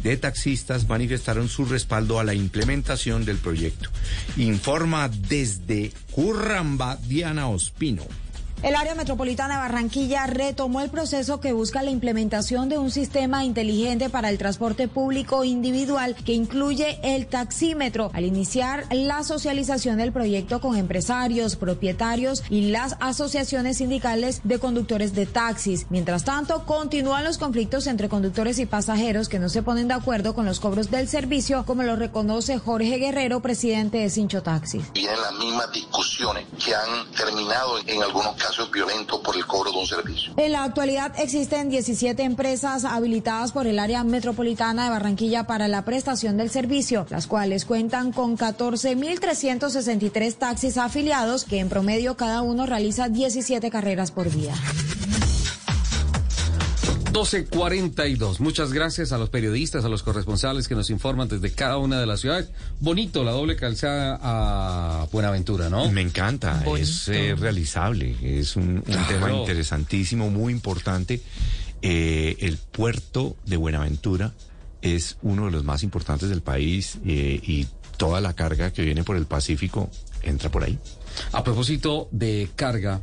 de 0.10 0.18
taxistas 0.18 0.88
manifestaron 0.88 1.50
su 1.50 1.66
respaldo 1.66 2.20
a 2.20 2.24
la 2.24 2.36
implementación 2.36 3.26
del 3.26 3.38
proyecto. 3.38 3.90
Informa 4.38 5.10
desde 5.10 5.92
Curramba 6.12 6.98
Diana 7.08 7.48
Ospino. 7.48 8.04
El 8.64 8.76
área 8.76 8.96
metropolitana 8.96 9.56
de 9.56 9.60
Barranquilla 9.60 10.26
retomó 10.26 10.82
el 10.82 10.90
proceso 10.90 11.40
que 11.40 11.54
busca 11.54 11.84
la 11.84 11.92
implementación 11.92 12.68
de 12.68 12.78
un 12.78 12.90
sistema 12.90 13.44
inteligente 13.44 14.10
para 14.10 14.30
el 14.30 14.38
transporte 14.38 14.88
público 14.88 15.44
individual 15.44 16.16
que 16.16 16.34
incluye 16.34 17.00
el 17.04 17.28
taxímetro 17.28 18.10
al 18.14 18.26
iniciar 18.26 18.86
la 18.92 19.24
socialización 19.24 19.98
del 19.98 20.12
proyecto 20.12 20.62
con 20.62 20.78
empresarios, 20.78 21.56
propietarios 21.58 22.44
y 22.50 22.70
las 22.70 22.96
asociaciones 23.02 23.78
sindicales 23.78 24.42
de 24.44 24.58
conductores 24.58 25.14
de 25.14 25.26
taxis. 25.28 25.86
Mientras 25.90 26.24
tanto, 26.24 26.66
continúan 26.66 27.24
los 27.24 27.38
conflictos 27.38 27.86
entre 27.88 28.10
conductores 28.10 28.58
y 28.58 28.66
pasajeros 28.66 29.30
que 29.30 29.38
no 29.38 29.50
se 29.50 29.62
ponen 29.62 29.90
de 29.90 29.94
acuerdo 29.94 30.34
con 30.34 30.46
los 30.46 30.60
cobros 30.60 30.90
del 30.90 31.08
servicio, 31.08 31.66
como 31.66 31.84
lo 31.84 31.96
reconoce 31.98 32.58
Jorge 32.58 32.98
Guerrero, 32.98 33.42
presidente 33.42 34.00
de 34.00 34.10
Cincho 34.10 34.42
Taxis. 34.42 34.86
Las 34.96 35.34
mismas 35.34 35.72
discusiones 35.72 36.46
que 36.64 36.74
han 36.74 37.12
terminado 37.12 37.78
en 37.86 38.02
algunos 38.02 38.36
por 39.24 39.36
el 39.36 39.46
cobro 39.46 39.72
de 39.72 39.78
un 39.78 39.88
servicio. 39.88 40.34
En 40.38 40.52
la 40.52 40.64
actualidad 40.64 41.14
existen 41.20 41.70
17 41.70 42.24
empresas 42.24 42.86
habilitadas 42.86 43.52
por 43.52 43.68
el 43.68 43.80
área 43.80 44.04
metropolitana 44.04 44.86
de 44.86 44.90
Barranquilla 44.92 45.48
para 45.48 45.68
la 45.68 45.84
prestación 45.84 46.38
del 46.38 46.50
servicio, 46.50 47.06
las 47.10 47.28
cuales 47.28 47.66
cuentan 47.66 48.12
con 48.12 48.38
14.363 48.38 50.36
taxis 50.36 50.78
afiliados 50.78 51.46
que 51.46 51.60
en 51.60 51.70
promedio 51.70 52.16
cada 52.16 52.42
uno 52.42 52.66
realiza 52.66 53.10
17 53.10 53.70
carreras 53.70 54.12
por 54.12 54.30
día. 54.30 54.54
12.42. 57.16 58.40
Muchas 58.40 58.74
gracias 58.74 59.14
a 59.14 59.18
los 59.18 59.30
periodistas, 59.30 59.86
a 59.86 59.88
los 59.88 60.04
corresponsales 60.04 60.68
que 60.68 60.76
nos 60.76 60.90
informan 60.90 61.30
desde 61.30 61.50
cada 61.50 61.78
una 61.78 61.98
de 61.98 62.06
las 62.06 62.20
ciudades. 62.20 62.50
Bonito 62.82 63.24
la 63.24 63.32
doble 63.32 63.56
calzada 63.56 64.20
a 64.22 65.08
Buenaventura, 65.14 65.70
¿no? 65.70 65.90
Me 65.90 66.02
encanta, 66.02 66.62
es 66.78 67.08
eh, 67.08 67.34
realizable, 67.40 68.18
es 68.22 68.58
un, 68.58 68.84
un 68.86 69.08
tema 69.08 69.32
interesantísimo, 69.32 70.30
muy 70.30 70.52
importante. 70.52 71.22
Eh, 71.82 72.36
el 72.42 72.58
puerto 72.58 73.38
de 73.46 73.56
Buenaventura 73.56 74.34
es 74.82 75.18
uno 75.22 75.46
de 75.46 75.52
los 75.52 75.64
más 75.64 75.84
importantes 75.84 76.28
del 76.28 76.42
país 76.42 76.98
eh, 77.06 77.40
y 77.42 77.66
toda 77.96 78.20
la 78.20 78.34
carga 78.34 78.74
que 78.74 78.82
viene 78.82 79.06
por 79.06 79.16
el 79.16 79.26
Pacífico 79.26 79.90
entra 80.22 80.52
por 80.52 80.66
ahí. 80.66 80.78
A 81.32 81.46
propósito 81.46 82.10
de 82.12 82.50
carga, 82.58 83.00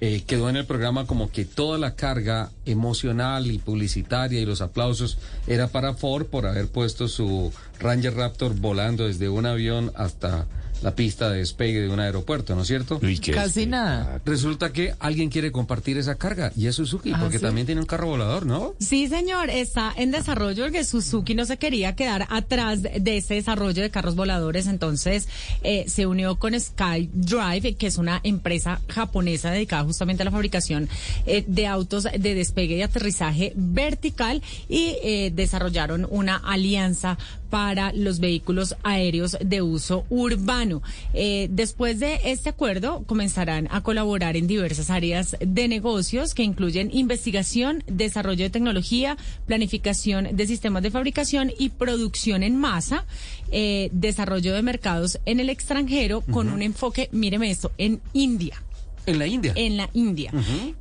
eh, 0.00 0.22
quedó 0.26 0.50
en 0.50 0.56
el 0.56 0.66
programa 0.66 1.06
como 1.06 1.30
que 1.30 1.44
toda 1.44 1.78
la 1.78 1.94
carga 1.94 2.50
emocional 2.66 3.50
y 3.50 3.58
publicitaria 3.58 4.40
y 4.40 4.46
los 4.46 4.60
aplausos 4.60 5.18
era 5.46 5.68
para 5.68 5.94
Ford 5.94 6.26
por 6.26 6.46
haber 6.46 6.68
puesto 6.68 7.08
su 7.08 7.52
Ranger 7.78 8.14
Raptor 8.14 8.54
volando 8.54 9.06
desde 9.06 9.28
un 9.28 9.46
avión 9.46 9.92
hasta 9.96 10.46
la 10.82 10.94
pista 10.94 11.30
de 11.30 11.38
despegue 11.38 11.80
de 11.80 11.88
un 11.88 12.00
aeropuerto, 12.00 12.54
¿no 12.54 12.62
es 12.62 12.68
cierto? 12.68 13.00
Casi 13.32 13.66
nada. 13.66 14.20
Resulta 14.24 14.72
que 14.72 14.94
alguien 14.98 15.30
quiere 15.30 15.52
compartir 15.52 15.98
esa 15.98 16.16
carga 16.16 16.52
y 16.56 16.66
es 16.66 16.76
Suzuki, 16.76 17.12
¿Ah, 17.12 17.18
porque 17.20 17.38
sí? 17.38 17.44
también 17.44 17.66
tiene 17.66 17.80
un 17.80 17.86
carro 17.86 18.08
volador, 18.08 18.46
¿no? 18.46 18.74
Sí, 18.78 19.08
señor, 19.08 19.50
está 19.50 19.92
en 19.96 20.10
desarrollo 20.10 20.64
porque 20.64 20.84
Suzuki 20.84 21.34
no 21.34 21.44
se 21.44 21.56
quería 21.56 21.94
quedar 21.94 22.26
atrás 22.30 22.82
de 22.82 23.16
ese 23.16 23.34
desarrollo 23.34 23.82
de 23.82 23.90
carros 23.90 24.14
voladores, 24.16 24.66
entonces 24.66 25.28
eh, 25.62 25.84
se 25.88 26.06
unió 26.06 26.36
con 26.38 26.58
SkyDrive, 26.58 27.74
que 27.76 27.86
es 27.86 27.98
una 27.98 28.20
empresa 28.22 28.80
japonesa 28.88 29.50
dedicada 29.50 29.84
justamente 29.84 30.22
a 30.22 30.24
la 30.24 30.30
fabricación 30.30 30.88
eh, 31.26 31.44
de 31.46 31.66
autos 31.66 32.04
de 32.04 32.34
despegue 32.34 32.76
y 32.76 32.82
aterrizaje 32.82 33.52
vertical 33.54 34.42
y 34.68 34.96
eh, 35.02 35.32
desarrollaron 35.34 36.06
una 36.10 36.36
alianza 36.36 37.18
para 37.50 37.92
los 37.92 38.18
vehículos 38.18 38.76
aéreos 38.82 39.36
de 39.40 39.62
uso 39.62 40.04
urbano. 40.08 40.65
Eh, 41.14 41.48
después 41.50 42.00
de 42.00 42.20
este 42.24 42.48
acuerdo, 42.48 43.04
comenzarán 43.06 43.68
a 43.70 43.82
colaborar 43.82 44.36
en 44.36 44.46
diversas 44.46 44.90
áreas 44.90 45.36
de 45.40 45.68
negocios 45.68 46.34
que 46.34 46.42
incluyen 46.42 46.90
investigación, 46.92 47.82
desarrollo 47.86 48.44
de 48.44 48.50
tecnología, 48.50 49.16
planificación 49.46 50.36
de 50.36 50.46
sistemas 50.46 50.82
de 50.82 50.90
fabricación 50.90 51.52
y 51.58 51.70
producción 51.70 52.42
en 52.42 52.56
masa, 52.56 53.04
eh, 53.50 53.88
desarrollo 53.92 54.54
de 54.54 54.62
mercados 54.62 55.18
en 55.26 55.40
el 55.40 55.50
extranjero 55.50 56.20
con 56.20 56.48
un 56.48 56.62
enfoque, 56.62 57.08
míreme 57.12 57.50
esto, 57.50 57.72
en 57.78 58.00
India. 58.12 58.62
En 59.06 59.18
la 59.20 59.26
India. 59.26 59.52
En 59.54 59.76
la 59.76 59.88
India. 59.92 60.32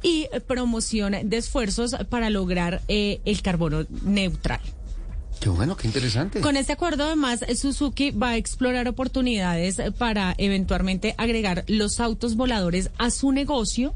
Y 0.01 0.27
promoción 0.47 1.15
de 1.23 1.37
esfuerzos 1.37 1.95
para 2.09 2.31
lograr 2.31 2.81
eh, 2.87 3.21
el 3.25 3.41
carbono 3.41 3.85
neutral. 4.03 4.61
Qué 5.39 5.49
bueno, 5.49 5.75
qué 5.77 5.87
interesante. 5.87 6.41
Con 6.41 6.57
este 6.57 6.73
acuerdo, 6.73 7.05
además, 7.05 7.41
Suzuki 7.55 8.11
va 8.11 8.29
a 8.29 8.37
explorar 8.37 8.87
oportunidades 8.87 9.81
para 9.97 10.33
eventualmente 10.37 11.13
agregar 11.17 11.63
los 11.67 11.99
autos 11.99 12.35
voladores 12.35 12.89
a 12.97 13.11
su 13.11 13.31
negocio. 13.31 13.93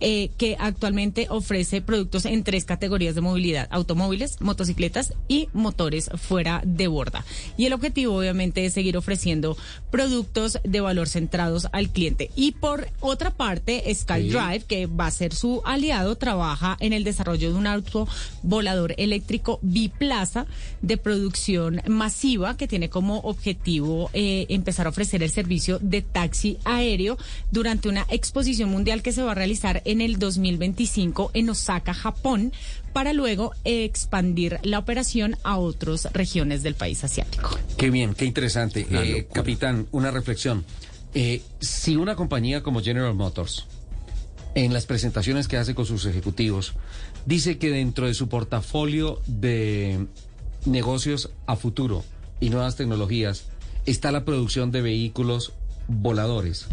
Eh, 0.00 0.30
que 0.36 0.56
actualmente 0.58 1.26
ofrece 1.30 1.80
productos 1.80 2.24
en 2.24 2.44
tres 2.44 2.64
categorías 2.64 3.14
de 3.14 3.20
movilidad, 3.20 3.68
automóviles, 3.70 4.40
motocicletas 4.40 5.14
y 5.28 5.48
motores 5.52 6.10
fuera 6.14 6.62
de 6.64 6.88
borda. 6.88 7.24
Y 7.56 7.66
el 7.66 7.72
objetivo 7.72 8.16
obviamente 8.16 8.64
es 8.64 8.74
seguir 8.74 8.96
ofreciendo 8.96 9.56
productos 9.90 10.58
de 10.64 10.80
valor 10.80 11.08
centrados 11.08 11.68
al 11.72 11.90
cliente. 11.90 12.30
Y 12.36 12.52
por 12.52 12.88
otra 13.00 13.30
parte, 13.30 13.92
SkyDrive, 13.92 14.64
que 14.66 14.86
va 14.86 15.06
a 15.06 15.10
ser 15.10 15.34
su 15.34 15.62
aliado, 15.64 16.16
trabaja 16.16 16.76
en 16.80 16.92
el 16.92 17.04
desarrollo 17.04 17.50
de 17.50 17.58
un 17.58 17.66
auto 17.66 18.08
volador 18.42 18.94
eléctrico 18.96 19.58
biplaza 19.62 20.46
de 20.80 20.96
producción 20.96 21.82
masiva 21.88 22.56
que 22.56 22.68
tiene 22.68 22.88
como 22.88 23.18
objetivo 23.20 24.10
eh, 24.12 24.46
empezar 24.48 24.86
a 24.86 24.90
ofrecer 24.90 25.22
el 25.22 25.30
servicio 25.30 25.78
de 25.80 26.02
taxi 26.02 26.58
aéreo 26.64 27.18
durante 27.50 27.88
una 27.88 28.06
exposición 28.08 28.70
mundial 28.70 29.02
que 29.02 29.12
se 29.12 29.22
va 29.22 29.31
a 29.32 29.34
realizar 29.34 29.82
en 29.84 30.00
el 30.00 30.18
2025 30.18 31.32
en 31.34 31.50
Osaka, 31.50 31.94
Japón, 31.94 32.52
para 32.92 33.12
luego 33.12 33.52
expandir 33.64 34.58
la 34.62 34.78
operación 34.78 35.36
a 35.42 35.58
otras 35.58 36.08
regiones 36.12 36.62
del 36.62 36.74
país 36.74 37.02
asiático. 37.04 37.58
Qué 37.76 37.90
bien, 37.90 38.14
qué 38.14 38.24
interesante. 38.24 38.86
Eh, 38.90 39.26
capitán, 39.32 39.86
una 39.92 40.10
reflexión. 40.10 40.64
Eh, 41.14 41.42
si 41.60 41.96
una 41.96 42.16
compañía 42.16 42.62
como 42.62 42.82
General 42.82 43.14
Motors, 43.14 43.66
en 44.54 44.72
las 44.72 44.86
presentaciones 44.86 45.48
que 45.48 45.56
hace 45.56 45.74
con 45.74 45.86
sus 45.86 46.04
ejecutivos, 46.06 46.74
dice 47.26 47.58
que 47.58 47.70
dentro 47.70 48.06
de 48.06 48.14
su 48.14 48.28
portafolio 48.28 49.20
de 49.26 50.06
negocios 50.66 51.30
a 51.46 51.56
futuro 51.56 52.04
y 52.40 52.50
nuevas 52.50 52.76
tecnologías 52.76 53.46
está 53.86 54.12
la 54.12 54.24
producción 54.24 54.70
de 54.70 54.82
vehículos 54.82 55.52
voladores 55.88 56.68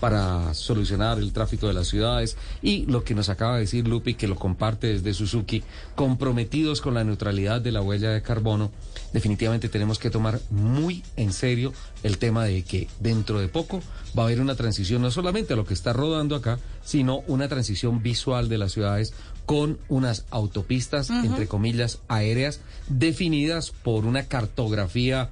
para 0.00 0.54
solucionar 0.54 1.18
el 1.18 1.32
tráfico 1.32 1.66
de 1.66 1.74
las 1.74 1.88
ciudades 1.88 2.36
y 2.62 2.86
lo 2.86 3.04
que 3.04 3.14
nos 3.14 3.28
acaba 3.28 3.54
de 3.54 3.60
decir 3.60 3.86
Lupi, 3.86 4.14
que 4.14 4.28
lo 4.28 4.36
comparte 4.36 4.88
desde 4.88 5.14
Suzuki, 5.14 5.62
comprometidos 5.94 6.80
con 6.80 6.94
la 6.94 7.04
neutralidad 7.04 7.60
de 7.60 7.72
la 7.72 7.82
huella 7.82 8.10
de 8.10 8.22
carbono, 8.22 8.70
definitivamente 9.12 9.68
tenemos 9.68 9.98
que 9.98 10.10
tomar 10.10 10.40
muy 10.50 11.02
en 11.16 11.32
serio 11.32 11.72
el 12.02 12.18
tema 12.18 12.44
de 12.44 12.62
que 12.62 12.88
dentro 13.00 13.40
de 13.40 13.48
poco 13.48 13.82
va 14.16 14.22
a 14.22 14.26
haber 14.26 14.40
una 14.40 14.54
transición 14.54 15.02
no 15.02 15.10
solamente 15.10 15.52
a 15.52 15.56
lo 15.56 15.64
que 15.64 15.74
está 15.74 15.92
rodando 15.92 16.36
acá, 16.36 16.58
sino 16.84 17.18
una 17.26 17.48
transición 17.48 18.02
visual 18.02 18.48
de 18.48 18.58
las 18.58 18.72
ciudades 18.72 19.12
con 19.46 19.78
unas 19.88 20.26
autopistas, 20.30 21.08
entre 21.08 21.48
comillas, 21.48 22.00
aéreas 22.08 22.60
definidas 22.88 23.70
por 23.70 24.04
una 24.04 24.24
cartografía 24.24 25.30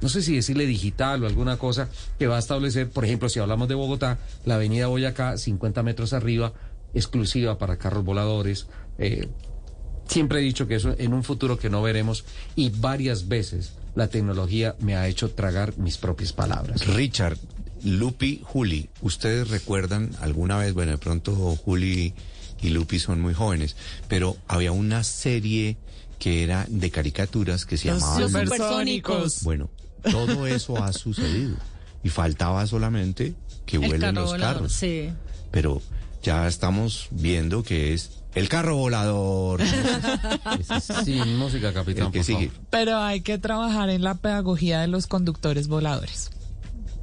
no 0.00 0.08
sé 0.08 0.22
si 0.22 0.34
decirle 0.34 0.66
digital 0.66 1.22
o 1.22 1.26
alguna 1.26 1.56
cosa 1.56 1.88
que 2.18 2.26
va 2.26 2.36
a 2.36 2.38
establecer, 2.38 2.90
por 2.90 3.04
ejemplo, 3.04 3.28
si 3.28 3.38
hablamos 3.38 3.68
de 3.68 3.74
Bogotá, 3.74 4.18
la 4.44 4.56
avenida 4.56 4.86
Boyacá, 4.86 5.38
50 5.38 5.82
metros 5.82 6.12
arriba, 6.12 6.52
exclusiva 6.94 7.58
para 7.58 7.76
carros 7.76 8.04
voladores. 8.04 8.66
Eh, 8.98 9.28
siempre 10.08 10.40
he 10.40 10.42
dicho 10.42 10.66
que 10.66 10.76
eso 10.76 10.94
en 10.98 11.12
un 11.12 11.24
futuro 11.24 11.58
que 11.58 11.70
no 11.70 11.82
veremos 11.82 12.24
y 12.54 12.70
varias 12.70 13.28
veces 13.28 13.72
la 13.94 14.08
tecnología 14.08 14.76
me 14.80 14.96
ha 14.96 15.08
hecho 15.08 15.30
tragar 15.30 15.76
mis 15.78 15.96
propias 15.96 16.32
palabras. 16.32 16.86
Richard, 16.86 17.38
Lupi, 17.84 18.40
Juli, 18.44 18.88
¿ustedes 19.00 19.48
recuerdan 19.48 20.10
alguna 20.20 20.58
vez, 20.58 20.74
bueno, 20.74 20.92
de 20.92 20.98
pronto 20.98 21.34
Juli 21.34 22.14
y 22.60 22.68
Lupi 22.70 22.98
son 22.98 23.20
muy 23.20 23.34
jóvenes, 23.34 23.76
pero 24.08 24.36
había 24.48 24.72
una 24.72 25.04
serie 25.04 25.76
que 26.18 26.42
era 26.42 26.66
de 26.68 26.90
caricaturas 26.90 27.66
que 27.66 27.76
se 27.76 27.88
llamaba 27.88 28.20
Los 28.20 28.32
supersónicos. 28.32 29.42
Bueno, 29.42 29.70
todo 30.10 30.46
eso 30.46 30.82
ha 30.82 30.92
sucedido 30.92 31.56
y 32.02 32.08
faltaba 32.08 32.66
solamente 32.66 33.34
que 33.64 33.76
El 33.76 33.82
vuelen 33.82 34.00
carro 34.00 34.20
los 34.22 34.30
volador, 34.30 34.54
carros. 34.56 34.72
Sí. 34.72 35.10
Pero 35.50 35.82
ya 36.22 36.46
estamos 36.46 37.08
viendo 37.10 37.62
que 37.62 37.94
es 37.94 38.22
el 38.34 38.48
carro 38.48 38.76
volador. 38.76 39.62
Sin 41.04 41.36
música, 41.36 41.72
capitán. 41.72 42.06
El 42.06 42.12
que 42.12 42.18
por 42.18 42.24
sigue. 42.26 42.48
favor. 42.48 42.66
Pero 42.70 42.98
hay 42.98 43.20
que 43.22 43.38
trabajar 43.38 43.88
en 43.90 44.02
la 44.02 44.14
pedagogía 44.14 44.80
de 44.80 44.88
los 44.88 45.06
conductores 45.06 45.68
voladores. 45.68 46.30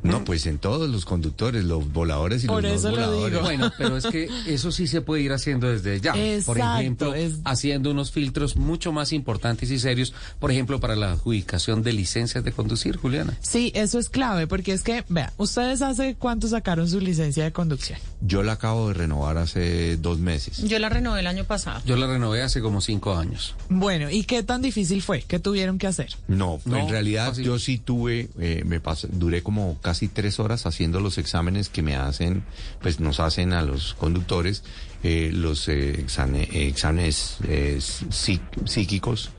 No, 0.03 0.23
pues 0.25 0.45
en 0.45 0.57
todos 0.57 0.89
los 0.89 1.05
conductores, 1.05 1.63
los 1.63 1.91
voladores 1.91 2.43
y 2.43 2.47
Por 2.47 2.63
los 2.63 2.73
eso 2.73 2.91
no 2.91 2.97
lo 2.97 3.01
voladores. 3.07 3.31
digo. 3.33 3.43
Bueno, 3.43 3.71
pero 3.77 3.97
es 3.97 4.05
que 4.05 4.29
eso 4.47 4.71
sí 4.71 4.87
se 4.87 5.01
puede 5.01 5.21
ir 5.21 5.31
haciendo 5.31 5.69
desde 5.69 5.99
ya. 6.01 6.11
por 6.13 6.21
Exacto, 6.57 6.79
ejemplo, 6.81 7.13
es- 7.15 7.39
haciendo 7.45 7.91
unos 7.91 8.11
filtros 8.11 8.55
mucho 8.55 8.91
más 8.91 9.13
importantes 9.13 9.71
y 9.71 9.79
serios, 9.79 10.13
por 10.39 10.51
ejemplo, 10.51 10.79
para 10.79 10.95
la 10.95 11.11
adjudicación 11.13 11.83
de 11.83 11.93
licencias 11.93 12.43
de 12.43 12.51
conducir, 12.51 12.97
Juliana. 12.97 13.37
Sí, 13.41 13.71
eso 13.75 13.97
es 13.99 14.09
clave, 14.09 14.45
porque 14.47 14.73
es 14.73 14.83
que, 14.83 15.03
vea, 15.09 15.31
¿ustedes 15.37 15.81
hace 15.81 16.15
cuánto 16.15 16.47
sacaron 16.47 16.89
su 16.89 16.99
licencia 16.99 17.43
de 17.43 17.51
conducción? 17.53 17.97
Yo 18.21 18.43
la 18.43 18.53
acabo 18.53 18.89
de 18.89 18.93
renovar 18.95 19.37
hace 19.37 19.95
dos 19.97 20.19
meses. 20.19 20.57
Yo 20.63 20.79
la 20.79 20.89
renové 20.89 21.21
el 21.21 21.27
año 21.27 21.45
pasado. 21.45 21.81
Yo 21.85 21.95
la 21.95 22.07
renové 22.07 22.41
hace 22.41 22.61
como 22.61 22.81
cinco 22.81 23.15
años. 23.15 23.55
Bueno, 23.69 24.09
¿y 24.09 24.23
qué 24.23 24.43
tan 24.43 24.61
difícil 24.61 25.01
fue? 25.01 25.21
¿Qué 25.21 25.39
tuvieron 25.39 25.77
que 25.77 25.87
hacer? 25.87 26.09
No, 26.27 26.59
No, 26.65 26.77
en 26.77 26.89
realidad 26.89 27.27
fácil. 27.29 27.45
yo 27.45 27.59
sí 27.59 27.77
tuve, 27.77 28.29
eh, 28.39 28.63
me 28.65 28.79
pasé, 28.79 29.07
duré 29.11 29.41
como 29.43 29.77
casi 29.81 29.92
tres 30.07 30.39
horas 30.39 30.65
haciendo 30.65 30.99
los 30.99 31.17
exámenes 31.17 31.69
que 31.69 31.81
me 31.81 31.95
hacen, 31.95 32.43
pues 32.81 32.99
nos 32.99 33.19
hacen 33.19 33.53
a 33.53 33.61
los 33.61 33.93
conductores, 33.93 34.63
eh, 35.03 35.29
los 35.33 35.67
eh, 35.67 36.05
eh, 36.05 36.67
exámenes 36.67 37.37
eh, 37.47 37.77
psí- 37.79 38.41
psíquicos, 38.65 39.29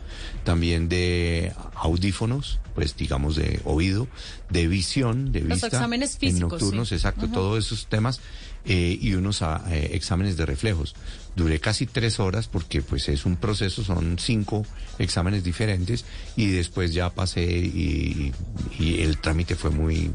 también 0.44 0.88
de 0.88 1.52
audífonos, 1.74 2.60
pues 2.74 2.96
digamos 2.96 3.36
de 3.36 3.60
oído, 3.64 4.06
de 4.50 4.68
visión, 4.68 5.32
de 5.32 5.40
Los 5.40 5.48
vista, 5.60 5.66
exámenes 5.68 6.14
en 6.14 6.20
físicos, 6.20 6.52
nocturnos, 6.52 6.88
sí. 6.90 6.94
exacto, 6.96 7.28
todos 7.28 7.64
esos 7.64 7.86
temas 7.86 8.20
y 8.66 9.12
unos 9.14 9.42
ah, 9.42 9.62
exámenes 9.72 10.36
de 10.36 10.46
reflejos. 10.46 10.94
Duré 11.36 11.58
casi 11.58 11.86
tres 11.86 12.20
horas 12.20 12.46
porque 12.48 12.80
pues 12.80 13.08
es 13.08 13.26
un 13.26 13.36
proceso, 13.36 13.82
son 13.82 14.18
cinco 14.18 14.64
exámenes 14.98 15.42
diferentes 15.42 16.04
y 16.36 16.46
después 16.46 16.94
ya 16.94 17.10
pasé 17.10 17.42
y, 17.44 18.32
y 18.78 19.00
el 19.02 19.18
trámite 19.18 19.56
fue 19.56 19.70
muy, 19.70 20.12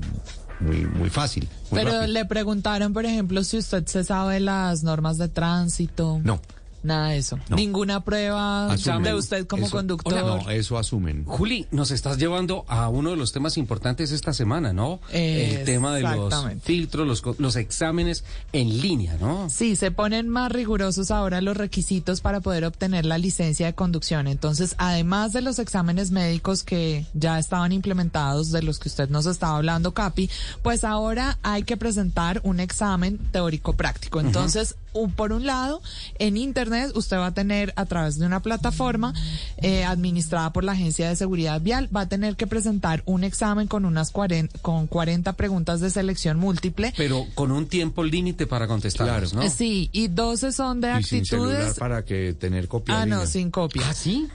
muy, 0.59 0.85
muy 0.85 1.09
fácil. 1.09 1.47
muy 1.71 1.79
Pero 1.79 1.91
rápido. 1.91 2.07
le 2.13 2.25
preguntaron, 2.25 2.93
por 2.93 3.05
ejemplo, 3.05 3.43
si 3.43 3.57
usted 3.57 3.85
se 3.85 4.03
sabe 4.03 4.39
las 4.39 4.83
normas 4.83 5.17
de 5.17 5.27
tránsito. 5.27 6.21
No. 6.23 6.41
Nada 6.83 7.09
de 7.09 7.17
eso. 7.17 7.37
No. 7.49 7.55
Ninguna 7.55 8.03
prueba 8.03 8.71
Asumen. 8.71 9.03
de 9.03 9.13
usted 9.15 9.47
como 9.47 9.65
Eso- 9.65 9.75
conductor. 9.77 10.13
No, 10.13 10.49
eso 10.49 10.77
asumen. 10.77 11.25
Juli, 11.25 11.67
nos 11.71 11.91
estás 11.91 12.17
llevando 12.17 12.63
a 12.67 12.87
uno 12.89 13.09
de 13.11 13.17
los 13.17 13.31
temas 13.33 13.57
importantes 13.57 14.11
esta 14.11 14.33
semana, 14.33 14.71
¿no? 14.73 14.99
El 15.11 15.65
tema 15.65 15.93
de 15.95 16.01
los 16.03 16.33
filtros, 16.63 17.05
los, 17.07 17.21
co- 17.21 17.35
los 17.37 17.55
exámenes 17.55 18.23
en 18.53 18.79
línea, 18.81 19.17
¿no? 19.19 19.49
Sí, 19.49 19.75
se 19.75 19.91
ponen 19.91 20.29
más 20.29 20.51
rigurosos 20.51 21.11
ahora 21.11 21.41
los 21.41 21.57
requisitos 21.57 22.21
para 22.21 22.39
poder 22.39 22.65
obtener 22.65 23.05
la 23.05 23.17
licencia 23.17 23.65
de 23.65 23.73
conducción. 23.73 24.27
Entonces, 24.27 24.75
además 24.77 25.33
de 25.33 25.41
los 25.41 25.59
exámenes 25.59 26.11
médicos 26.11 26.63
que 26.63 27.05
ya 27.13 27.39
estaban 27.39 27.71
implementados, 27.71 28.51
de 28.51 28.61
los 28.63 28.79
que 28.79 28.89
usted 28.89 29.09
nos 29.09 29.25
estaba 29.25 29.57
hablando, 29.57 29.93
Capi, 29.93 30.29
pues 30.63 30.83
ahora 30.83 31.37
hay 31.43 31.63
que 31.63 31.77
presentar 31.77 32.41
un 32.43 32.59
examen 32.59 33.17
teórico 33.31 33.73
práctico. 33.73 34.19
Entonces, 34.21 34.75
por 35.15 35.33
un 35.33 35.45
lado, 35.45 35.81
en 36.17 36.37
Internet 36.37 36.91
usted 36.95 37.17
va 37.17 37.27
a 37.27 37.33
tener 37.33 37.73
a 37.75 37.85
través 37.85 38.17
de 38.19 38.25
una 38.25 38.41
plataforma 38.41 39.13
eh, 39.57 39.83
administrada 39.83 40.51
por 40.53 40.63
la 40.63 40.73
Agencia 40.73 41.09
de 41.09 41.15
Seguridad 41.15 41.61
Vial, 41.61 41.89
va 41.95 42.01
a 42.01 42.09
tener 42.09 42.35
que 42.35 42.47
presentar 42.47 43.03
un 43.05 43.23
examen 43.23 43.67
con 43.67 43.85
unas 43.85 44.11
40, 44.11 44.59
con 44.59 44.87
40 44.87 45.33
preguntas 45.33 45.79
de 45.79 45.89
selección 45.89 46.37
múltiple. 46.37 46.93
Pero 46.97 47.25
con 47.35 47.51
un 47.51 47.67
tiempo 47.67 48.03
límite 48.03 48.47
para 48.47 48.67
contestarlas, 48.67 49.33
¿no? 49.33 49.47
Sí, 49.49 49.89
y 49.91 50.07
12 50.07 50.51
son 50.51 50.81
de 50.81 50.99
Y 50.99 51.03
sin 51.03 51.25
celular 51.25 51.55
actitudes. 51.55 51.79
para 51.79 52.03
que 52.03 52.33
tener 52.33 52.67
copia. 52.67 53.01
Ah, 53.01 53.05
no, 53.05 53.25
sin 53.25 53.51
copia. 53.51 53.83
¿Ah, 53.89 53.93
sí? 53.93 54.27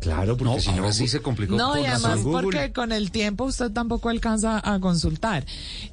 Claro, 0.00 0.36
porque 0.36 0.54
No, 0.54 0.60
si 0.60 0.72
no, 0.72 0.92
sí 0.92 1.08
se 1.08 1.20
complicó. 1.20 1.56
No, 1.56 1.76
y 1.76 1.82
Con 1.82 1.90
además 1.90 2.20
porque 2.22 2.72
con 2.72 2.92
el 2.92 3.10
tiempo 3.10 3.44
usted 3.44 3.70
tampoco 3.70 4.08
alcanza 4.08 4.60
a 4.64 4.80
consultar. 4.80 5.44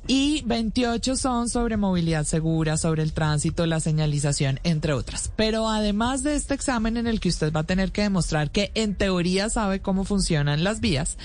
Y 0.07 0.43
28 0.45 1.15
son 1.17 1.49
sobre 1.49 1.75
movilidad 1.77 2.23
segura, 2.23 2.77
sobre 2.77 3.03
el 3.03 3.13
tránsito, 3.13 3.65
la 3.65 3.79
señalización, 3.79 4.59
entre 4.63 4.93
otras. 4.93 5.31
Pero 5.35 5.69
además 5.69 6.23
de 6.23 6.35
este 6.35 6.53
examen 6.53 6.97
en 6.97 7.07
el 7.07 7.19
que 7.19 7.29
usted 7.29 7.51
va 7.51 7.61
a 7.61 7.65
tener 7.65 7.91
que 7.91 8.03
demostrar 8.03 8.49
que 8.51 8.71
en 8.75 8.95
teoría 8.95 9.49
sabe 9.49 9.81
cómo 9.81 10.05
funcionan 10.05 10.63
las 10.63 10.79
vías, 10.79 11.17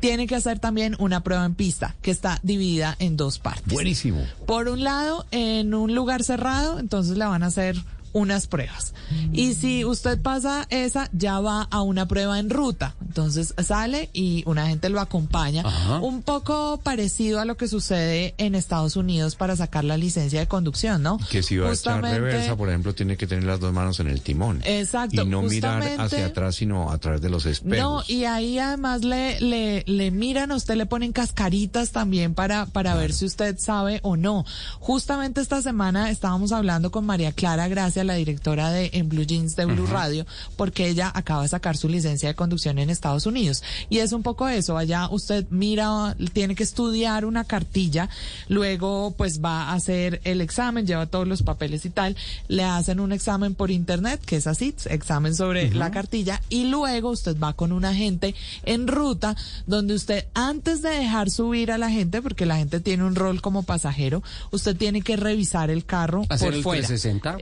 tiene 0.00 0.26
que 0.26 0.36
hacer 0.36 0.60
también 0.60 0.94
una 0.98 1.22
prueba 1.22 1.44
en 1.44 1.54
pista, 1.54 1.96
que 2.02 2.10
está 2.10 2.38
dividida 2.42 2.94
en 3.00 3.16
dos 3.16 3.38
partes. 3.38 3.72
Buenísimo. 3.72 4.24
Por 4.46 4.68
un 4.68 4.84
lado, 4.84 5.26
en 5.32 5.74
un 5.74 5.94
lugar 5.94 6.22
cerrado, 6.22 6.78
entonces 6.78 7.18
le 7.18 7.24
van 7.24 7.42
a 7.42 7.46
hacer 7.46 7.76
unas 8.12 8.46
pruebas. 8.46 8.94
Y 9.32 9.54
si 9.54 9.84
usted 9.84 10.20
pasa 10.20 10.66
esa, 10.70 11.08
ya 11.12 11.40
va 11.40 11.62
a 11.70 11.82
una 11.82 12.06
prueba 12.06 12.38
en 12.38 12.50
ruta. 12.50 12.94
Entonces 13.06 13.54
sale 13.62 14.10
y 14.12 14.42
una 14.46 14.66
gente 14.68 14.88
lo 14.90 15.00
acompaña. 15.00 15.62
Ajá. 15.64 15.98
Un 16.00 16.22
poco 16.22 16.78
parecido 16.82 17.40
a 17.40 17.44
lo 17.44 17.56
que 17.56 17.68
sucede 17.68 18.34
en 18.38 18.54
Estados 18.54 18.96
Unidos 18.96 19.34
para 19.36 19.56
sacar 19.56 19.84
la 19.84 19.96
licencia 19.96 20.40
de 20.40 20.46
conducción, 20.46 21.02
¿no? 21.02 21.18
Que 21.30 21.42
si 21.42 21.56
va 21.56 21.66
a 21.68 21.72
echar 21.72 21.94
Justamente- 21.96 22.18
reversa, 22.18 22.56
por 22.56 22.68
ejemplo, 22.68 22.94
tiene 22.94 23.16
que 23.16 23.26
tener 23.26 23.44
las 23.44 23.60
dos 23.60 23.72
manos 23.72 23.98
en 24.00 24.08
el 24.08 24.20
timón. 24.20 24.60
Exacto, 24.64 25.22
Y 25.22 25.26
no 25.26 25.42
mirar 25.42 25.80
justamente- 25.82 26.02
hacia 26.02 26.26
atrás, 26.26 26.54
sino 26.56 26.90
a 26.90 26.98
través 26.98 27.20
de 27.20 27.30
los 27.30 27.44
No, 27.44 27.50
espejos. 27.50 28.10
y 28.10 28.24
ahí 28.24 28.58
además 28.58 29.04
le, 29.04 29.40
le, 29.40 29.84
le 29.86 30.10
miran, 30.10 30.52
a 30.52 30.56
usted 30.56 30.76
le 30.76 30.86
ponen 30.86 31.12
cascaritas 31.12 31.90
también 31.90 32.34
para, 32.34 32.66
para 32.66 32.94
ver 32.94 33.12
si 33.12 33.24
usted 33.24 33.58
sabe 33.58 34.00
o 34.02 34.16
no. 34.16 34.44
Justamente 34.80 35.40
esta 35.40 35.62
semana 35.62 36.10
estábamos 36.10 36.52
hablando 36.52 36.90
con 36.90 37.04
María 37.06 37.32
Clara 37.32 37.68
Gracia, 37.68 37.97
la 38.04 38.14
directora 38.14 38.70
de 38.70 38.90
En 38.92 39.08
Blue 39.08 39.24
Jeans 39.24 39.56
de 39.56 39.64
Blue 39.64 39.86
Radio, 39.86 40.26
porque 40.56 40.88
ella 40.88 41.10
acaba 41.14 41.42
de 41.42 41.48
sacar 41.48 41.76
su 41.76 41.88
licencia 41.88 42.28
de 42.28 42.34
conducción 42.34 42.78
en 42.78 42.90
Estados 42.90 43.26
Unidos. 43.26 43.62
Y 43.90 43.98
es 43.98 44.12
un 44.12 44.22
poco 44.22 44.48
eso, 44.48 44.76
allá 44.76 45.08
usted 45.10 45.46
mira, 45.50 46.16
tiene 46.32 46.54
que 46.54 46.62
estudiar 46.62 47.24
una 47.24 47.44
cartilla, 47.44 48.08
luego 48.48 49.14
pues 49.16 49.42
va 49.42 49.64
a 49.64 49.74
hacer 49.74 50.20
el 50.24 50.40
examen, 50.40 50.86
lleva 50.86 51.06
todos 51.06 51.26
los 51.26 51.42
papeles 51.42 51.84
y 51.84 51.90
tal, 51.90 52.16
le 52.48 52.64
hacen 52.64 53.00
un 53.00 53.12
examen 53.12 53.54
por 53.54 53.70
internet, 53.70 54.20
que 54.24 54.36
es 54.36 54.46
así, 54.46 54.74
examen 54.86 55.34
sobre 55.34 55.72
la 55.74 55.90
cartilla, 55.90 56.40
y 56.48 56.64
luego 56.64 57.10
usted 57.10 57.38
va 57.38 57.52
con 57.52 57.72
un 57.72 57.84
agente 57.84 58.34
en 58.64 58.86
ruta, 58.86 59.36
donde 59.66 59.94
usted 59.94 60.26
antes 60.34 60.82
de 60.82 60.90
dejar 60.90 61.30
subir 61.30 61.72
a 61.72 61.78
la 61.78 61.90
gente, 61.90 62.22
porque 62.22 62.46
la 62.46 62.56
gente 62.56 62.80
tiene 62.80 63.04
un 63.04 63.14
rol 63.14 63.40
como 63.40 63.62
pasajero, 63.62 64.22
usted 64.50 64.76
tiene 64.76 65.02
que 65.02 65.16
revisar 65.16 65.70
el 65.70 65.84
carro 65.84 66.24
Hacer 66.28 66.48
por 66.48 66.54
el 66.54 66.62
fuera. 66.62 66.86
360. 66.86 67.38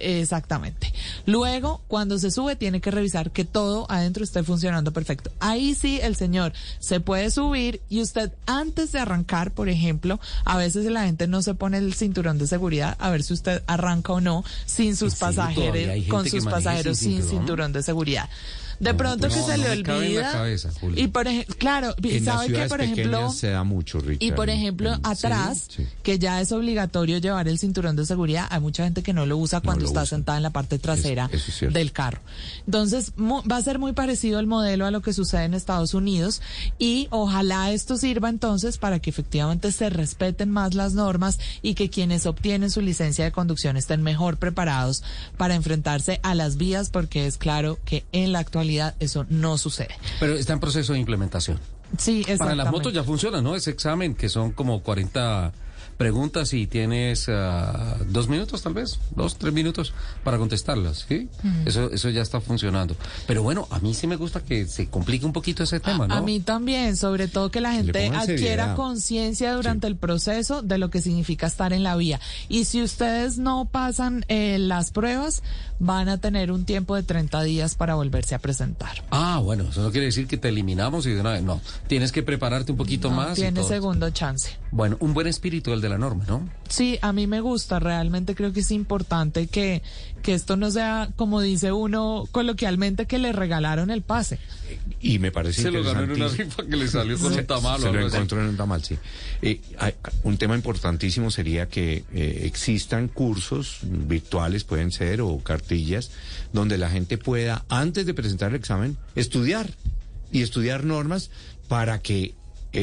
Exactamente. 0.46 0.92
Luego, 1.26 1.82
cuando 1.88 2.20
se 2.20 2.30
sube, 2.30 2.54
tiene 2.54 2.80
que 2.80 2.92
revisar 2.92 3.32
que 3.32 3.44
todo 3.44 3.84
adentro 3.90 4.22
esté 4.22 4.44
funcionando 4.44 4.92
perfecto. 4.92 5.32
Ahí 5.40 5.74
sí, 5.74 5.98
el 6.00 6.14
señor 6.14 6.52
se 6.78 7.00
puede 7.00 7.32
subir 7.32 7.80
y 7.88 8.00
usted 8.00 8.30
antes 8.46 8.92
de 8.92 9.00
arrancar, 9.00 9.50
por 9.50 9.68
ejemplo, 9.68 10.20
a 10.44 10.56
veces 10.56 10.84
la 10.84 11.02
gente 11.02 11.26
no 11.26 11.42
se 11.42 11.54
pone 11.54 11.78
el 11.78 11.94
cinturón 11.94 12.38
de 12.38 12.46
seguridad 12.46 12.96
a 13.00 13.10
ver 13.10 13.24
si 13.24 13.34
usted 13.34 13.64
arranca 13.66 14.12
o 14.12 14.20
no 14.20 14.44
sin 14.66 14.94
sus 14.94 15.16
pasajeros, 15.16 16.06
con 16.06 16.28
sus 16.28 16.44
pasajeros 16.44 16.96
sin 16.96 17.24
cinturón 17.24 17.72
de 17.72 17.82
seguridad. 17.82 18.28
De 18.80 18.94
pronto 18.94 19.28
que 19.28 19.34
se 19.34 19.58
le 19.58 19.70
olvida. 19.70 20.46
y 20.94 21.08
por 21.08 21.26
ejemplo, 21.26 21.56
claro, 21.58 21.94
sabe 22.24 22.52
que 22.52 22.66
por 22.68 22.80
ejemplo 22.80 23.30
se 23.30 23.50
da 23.50 23.64
mucho, 23.64 23.98
Y 24.18 24.32
por 24.32 24.50
ejemplo, 24.50 24.96
atrás, 25.02 25.68
que 26.02 26.18
ya 26.18 26.40
es 26.40 26.52
obligatorio 26.52 27.18
llevar 27.18 27.48
el 27.48 27.58
cinturón 27.58 27.96
de 27.96 28.06
seguridad, 28.06 28.46
hay 28.50 28.60
mucha 28.60 28.84
gente 28.84 29.02
que 29.02 29.12
no 29.12 29.26
lo 29.26 29.36
usa 29.36 29.60
cuando 29.60 29.84
está 29.84 30.04
sentada 30.06 30.38
en 30.38 30.42
la 30.42 30.50
parte 30.50 30.78
trasera 30.78 31.30
del 31.70 31.92
carro. 31.92 32.20
Entonces, 32.66 33.12
va 33.16 33.56
a 33.56 33.62
ser 33.62 33.78
muy 33.78 33.92
parecido 33.92 34.40
el 34.40 34.46
modelo 34.46 34.86
a 34.86 34.90
lo 34.90 35.00
que 35.02 35.12
sucede 35.12 35.44
en 35.44 35.54
Estados 35.54 35.94
Unidos 35.94 36.42
y 36.78 37.08
ojalá 37.10 37.70
esto 37.72 37.96
sirva 37.96 38.28
entonces 38.28 38.78
para 38.78 38.98
que 38.98 39.10
efectivamente 39.10 39.72
se 39.72 39.90
respeten 39.90 40.50
más 40.50 40.74
las 40.74 40.94
normas 40.94 41.38
y 41.62 41.74
que 41.74 41.90
quienes 41.90 42.26
obtienen 42.26 42.70
su 42.70 42.80
licencia 42.80 43.24
de 43.24 43.32
conducción 43.32 43.76
estén 43.76 44.02
mejor 44.02 44.36
preparados 44.36 45.02
para 45.36 45.54
enfrentarse 45.54 46.20
a 46.22 46.34
las 46.34 46.56
vías 46.56 46.90
porque 46.90 47.26
es 47.26 47.38
claro 47.38 47.78
que 47.84 48.04
en 48.12 48.32
la 48.32 48.40
actualidad 48.40 48.65
eso 48.98 49.26
no 49.28 49.58
sucede. 49.58 49.94
Pero 50.20 50.34
está 50.34 50.52
en 50.52 50.60
proceso 50.60 50.92
de 50.92 50.98
implementación. 50.98 51.58
Sí. 51.98 52.24
Para 52.38 52.54
las 52.54 52.70
motos 52.70 52.92
ya 52.92 53.04
funciona, 53.04 53.40
¿no? 53.40 53.54
Ese 53.54 53.70
examen 53.70 54.14
que 54.14 54.28
son 54.28 54.52
como 54.52 54.82
40 54.82 55.52
preguntas 55.96 56.52
y 56.52 56.66
tienes 56.66 57.28
uh, 57.28 58.04
dos 58.08 58.28
minutos 58.28 58.62
tal 58.62 58.74
vez, 58.74 58.98
dos, 59.14 59.36
tres 59.38 59.52
minutos 59.52 59.94
para 60.24 60.38
contestarlas, 60.38 61.06
¿sí? 61.08 61.28
Eso, 61.64 61.90
eso 61.90 62.10
ya 62.10 62.22
está 62.22 62.40
funcionando. 62.40 62.96
Pero 63.26 63.42
bueno, 63.42 63.66
a 63.70 63.78
mí 63.78 63.94
sí 63.94 64.06
me 64.06 64.16
gusta 64.16 64.40
que 64.40 64.66
se 64.66 64.88
complique 64.88 65.24
un 65.24 65.32
poquito 65.32 65.62
ese 65.62 65.80
tema, 65.80 66.06
¿no? 66.06 66.14
A, 66.14 66.20
mí 66.20 66.40
también, 66.40 66.96
sobre 66.96 67.28
todo 67.28 67.50
que 67.50 67.60
la 67.60 67.72
gente 67.72 68.08
adquiera 68.08 68.74
conciencia 68.74 69.54
durante 69.54 69.86
el 69.86 69.96
proceso 69.96 70.62
de 70.62 70.78
lo 70.78 70.90
que 70.90 71.00
significa 71.00 71.46
estar 71.46 71.72
en 71.72 71.82
la 71.82 71.96
vía. 71.96 72.20
Y 72.48 72.64
si 72.64 72.82
ustedes 72.82 73.38
no 73.38 73.68
pasan 73.70 74.24
eh, 74.28 74.58
las 74.58 74.90
pruebas, 74.90 75.42
van 75.78 76.08
a 76.08 76.18
tener 76.18 76.52
un 76.52 76.64
tiempo 76.64 76.94
de 76.94 77.02
30 77.02 77.42
días 77.42 77.74
para 77.74 77.94
volverse 77.94 78.34
a 78.34 78.38
presentar. 78.38 79.04
Ah, 79.10 79.40
bueno, 79.42 79.64
eso 79.70 79.82
no 79.82 79.90
quiere 79.90 80.06
decir 80.06 80.26
que 80.26 80.36
te 80.36 80.48
eliminamos 80.48 81.06
y 81.06 81.12
de 81.12 81.20
una 81.20 81.32
vez, 81.32 81.42
no. 81.42 81.60
Tienes 81.86 82.12
que 82.12 82.22
prepararte 82.22 82.72
un 82.72 82.78
poquito 82.78 83.10
más. 83.10 83.34
Tienes 83.34 83.66
segundo 83.66 84.10
chance. 84.10 84.56
Bueno, 84.70 84.96
un 85.00 85.14
buen 85.14 85.26
espíritu 85.26 85.72
el 85.72 85.80
de 85.80 85.85
la 85.88 85.98
norma, 85.98 86.24
¿no? 86.26 86.48
Sí, 86.68 86.98
a 87.02 87.12
mí 87.12 87.26
me 87.26 87.40
gusta, 87.40 87.78
realmente 87.78 88.34
creo 88.34 88.52
que 88.52 88.60
es 88.60 88.70
importante 88.70 89.46
que, 89.46 89.82
que 90.22 90.34
esto 90.34 90.56
no 90.56 90.70
sea, 90.70 91.10
como 91.16 91.40
dice 91.40 91.72
uno 91.72 92.24
coloquialmente, 92.32 93.06
que 93.06 93.18
le 93.18 93.32
regalaron 93.32 93.90
el 93.90 94.02
pase. 94.02 94.38
Y 95.00 95.18
me 95.18 95.30
parece 95.30 95.62
Se 95.62 95.70
lo 95.70 95.84
ganó 95.84 96.02
en 96.02 96.10
una 96.12 96.28
rifa 96.28 96.64
que 96.64 96.76
le 96.76 96.88
salió 96.88 97.18
con 97.18 97.32
un 97.32 97.46
tamal. 97.46 97.80
Se, 97.80 97.92
lo 97.92 98.06
encontró 98.06 98.40
en 98.40 98.48
un 98.48 98.56
tamal, 98.56 98.82
sí. 98.82 98.98
Eh, 99.42 99.60
un 100.24 100.36
tema 100.38 100.56
importantísimo 100.56 101.30
sería 101.30 101.68
que 101.68 102.04
eh, 102.12 102.42
existan 102.44 103.08
cursos 103.08 103.78
virtuales, 103.82 104.64
pueden 104.64 104.90
ser, 104.90 105.20
o 105.20 105.38
cartillas, 105.38 106.10
donde 106.52 106.78
la 106.78 106.90
gente 106.90 107.18
pueda, 107.18 107.64
antes 107.68 108.06
de 108.06 108.14
presentar 108.14 108.50
el 108.50 108.56
examen, 108.56 108.96
estudiar 109.14 109.70
y 110.32 110.42
estudiar 110.42 110.84
normas 110.84 111.30
para 111.68 112.00
que 112.00 112.34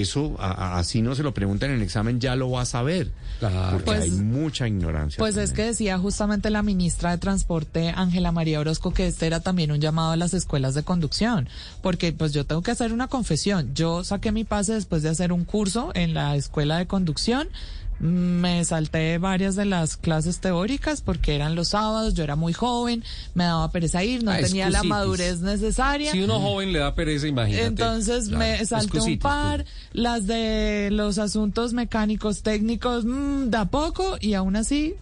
eso 0.02 0.36
así 0.40 1.02
no 1.02 1.15
se 1.15 1.24
lo 1.24 1.34
preguntan 1.34 1.72
en 1.72 1.78
el 1.78 1.82
examen, 1.82 2.20
ya 2.20 2.36
lo 2.36 2.52
va 2.52 2.61
a 2.61 2.65
saber. 2.65 3.11
Porque 3.40 3.86
pues, 3.86 4.02
hay 4.02 4.11
mucha 4.11 4.68
ignorancia. 4.68 5.18
Pues 5.18 5.38
es 5.38 5.52
que 5.52 5.64
decía 5.64 5.98
justamente 5.98 6.49
la 6.49 6.64
ministra 6.64 7.11
de 7.11 7.18
Transporte, 7.18 7.94
Ángela 7.95 8.32
María 8.32 8.60
Orozco, 8.60 8.94
que 8.94 9.07
este 9.07 9.28
era 9.28 9.41
también 9.41 9.72
un 9.72 9.82
llamado 9.82 10.11
a 10.11 10.18
las 10.18 10.34
escuelas 10.34 10.76
de 10.76 10.84
conducción. 10.84 11.49
Porque 11.82 12.14
pues 12.14 12.32
yo 12.34 12.45
tengo 12.45 12.61
que 12.61 12.72
hacer 12.72 12.94
una 12.94 13.07
confesión. 13.07 13.74
Yo 13.74 14.03
saqué 14.03 14.32
mi 14.32 14.44
pase 14.44 14.74
después 14.74 15.03
de 15.03 15.10
hacer 15.10 15.32
un 15.34 15.45
curso 15.45 15.91
en 15.94 16.14
la 16.14 16.36
escuela 16.36 16.78
de 16.78 16.88
conducción 16.88 17.49
me 18.03 18.65
salté 18.65 19.17
varias 19.17 19.55
de 19.55 19.63
las 19.63 19.95
clases 19.95 20.39
teóricas 20.41 21.01
porque 21.01 21.35
eran 21.35 21.55
los 21.55 21.69
sábados, 21.69 22.13
yo 22.13 22.23
era 22.25 22.35
muy 22.35 22.51
joven, 22.51 23.01
me 23.34 23.45
daba 23.45 23.71
pereza 23.71 24.03
ir, 24.03 24.23
no 24.23 24.31
ah, 24.31 24.39
tenía 24.39 24.69
la 24.69 24.84
madurez 24.84 25.39
necesaria. 25.39 26.11
Si 26.11 26.21
uno 26.21 26.41
joven 26.41 26.73
le 26.73 26.80
da 26.80 26.93
pereza, 26.95 27.27
imagínate. 27.27 27.65
Entonces 27.65 28.27
me 28.27 28.63
salté 28.65 28.99
un 28.99 29.19
par, 29.19 29.65
las 29.93 30.27
de 30.27 30.89
los 30.91 31.17
asuntos 31.17 31.71
mecánicos 31.71 32.43
técnicos, 32.43 33.05
mmm, 33.05 33.49
da 33.49 33.65
poco 33.65 34.17
y 34.19 34.34
aún 34.34 34.57
así 34.57 34.95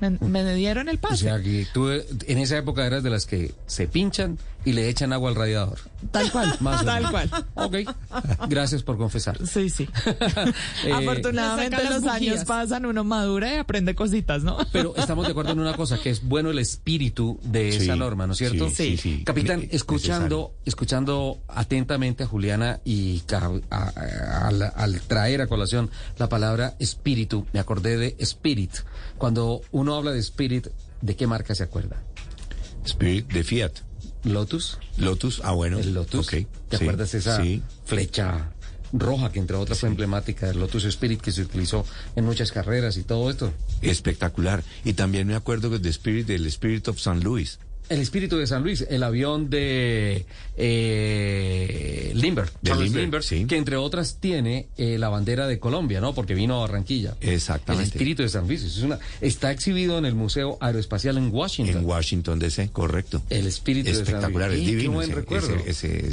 me, 0.00 0.54
dieron 0.54 0.88
el 0.88 0.98
pase. 0.98 1.14
O 1.14 1.16
sea, 1.16 1.42
que 1.42 1.66
tú 1.72 1.90
en 1.90 2.38
esa 2.38 2.58
época 2.58 2.86
eras 2.86 3.02
de 3.02 3.10
las 3.10 3.26
que 3.26 3.54
se 3.66 3.88
pinchan 3.88 4.38
y 4.64 4.72
le 4.72 4.88
echan 4.88 5.12
agua 5.12 5.30
al 5.30 5.36
radiador. 5.36 5.78
Tal 6.10 6.30
cual, 6.30 6.54
Más 6.60 6.84
tal 6.84 7.10
cual. 7.10 7.30
Ok, 7.54 7.76
gracias 8.48 8.82
por 8.82 8.98
confesar. 8.98 9.38
Sí, 9.46 9.70
sí. 9.70 9.88
Eh, 10.84 10.92
Afortunadamente 10.92 11.82
los 11.84 12.04
años 12.04 12.44
pasan, 12.44 12.86
uno 12.86 13.02
madura 13.02 13.54
y 13.54 13.56
aprende 13.56 13.94
cositas, 13.94 14.42
¿no? 14.42 14.58
Pero 14.72 14.94
estamos 14.96 15.26
de 15.26 15.32
acuerdo 15.32 15.52
en 15.52 15.60
una 15.60 15.74
cosa, 15.74 15.98
que 15.98 16.10
es 16.10 16.22
bueno 16.22 16.50
el 16.50 16.58
espíritu 16.58 17.38
de 17.42 17.70
esa 17.70 17.96
norma, 17.96 18.26
¿no 18.26 18.32
es 18.32 18.38
cierto? 18.38 18.70
Sí, 18.70 18.96
sí. 18.96 19.22
Capitán, 19.24 19.66
escuchando, 19.70 20.54
escuchando 20.64 21.40
atentamente 21.48 22.22
a 22.24 22.26
Juliana 22.26 22.80
y 22.84 23.22
al 23.70 25.00
traer 25.06 25.42
a 25.42 25.46
colación 25.46 25.90
la 26.16 26.28
palabra 26.28 26.74
espíritu, 26.78 27.46
me 27.52 27.60
acordé 27.60 27.96
de 27.96 28.16
spirit. 28.18 28.72
Cuando 29.18 29.60
uno 29.72 29.96
habla 29.96 30.12
de 30.12 30.20
spirit, 30.20 30.68
¿de 31.02 31.16
qué 31.16 31.26
marca 31.26 31.54
se 31.54 31.64
acuerda? 31.64 32.02
Spirit 32.84 33.30
de 33.32 33.44
Fiat. 33.44 33.72
Lotus. 34.24 34.78
Lotus, 34.96 35.40
ah 35.44 35.52
bueno. 35.52 35.78
El 35.78 35.94
Lotus. 35.94 36.28
¿Te 36.28 36.76
acuerdas 36.76 37.14
esa 37.14 37.42
flecha 37.84 38.52
roja 38.92 39.30
que 39.30 39.38
entre 39.38 39.56
otras 39.56 39.80
fue 39.80 39.90
emblemática 39.90 40.46
del 40.46 40.60
Lotus 40.60 40.84
Spirit 40.84 41.20
que 41.20 41.30
se 41.30 41.42
utilizó 41.42 41.84
en 42.16 42.24
muchas 42.24 42.52
carreras 42.52 42.96
y 42.96 43.02
todo 43.02 43.28
esto? 43.28 43.52
Espectacular. 43.82 44.62
Y 44.84 44.94
también 44.94 45.26
me 45.26 45.34
acuerdo 45.34 45.76
de 45.78 45.88
Spirit 45.90 46.26
del 46.26 46.46
Spirit 46.46 46.88
of 46.88 46.96
St. 46.96 47.20
Louis. 47.20 47.58
El 47.88 48.00
espíritu 48.00 48.36
de 48.36 48.46
San 48.46 48.62
Luis, 48.62 48.86
el 48.88 49.02
avión 49.02 49.48
de 49.48 50.26
eh, 50.56 52.12
Limber, 52.14 52.50
de 52.60 52.74
Limber, 52.76 53.22
que 53.22 53.56
entre 53.56 53.76
otras 53.76 54.18
tiene 54.20 54.68
eh, 54.76 54.98
la 54.98 55.08
bandera 55.08 55.46
de 55.46 55.58
Colombia, 55.58 56.00
¿no? 56.00 56.14
Porque 56.14 56.34
vino 56.34 56.56
a 56.56 56.60
Barranquilla. 56.60 57.16
Exactamente. 57.20 57.84
El 57.88 57.92
espíritu 57.92 58.22
de 58.22 58.28
San 58.28 58.46
Luis. 58.46 58.62
Es 58.62 58.78
una, 58.78 58.98
está 59.20 59.50
exhibido 59.50 59.98
en 59.98 60.04
el 60.04 60.14
Museo 60.14 60.58
Aeroespacial 60.60 61.16
en 61.16 61.32
Washington. 61.32 61.78
En 61.78 61.84
Washington 61.86 62.38
DC, 62.38 62.70
correcto. 62.70 63.22
El 63.30 63.46
espíritu 63.46 63.88
de 63.88 63.94
San 63.94 64.04
Luis. 64.04 64.08
Espectacular, 64.08 64.52
es 64.52 64.60
divino. 64.60 64.80
Qué 64.82 64.88
buen 64.88 65.12
recuerdo. 65.12 65.56
Ese, 65.66 66.10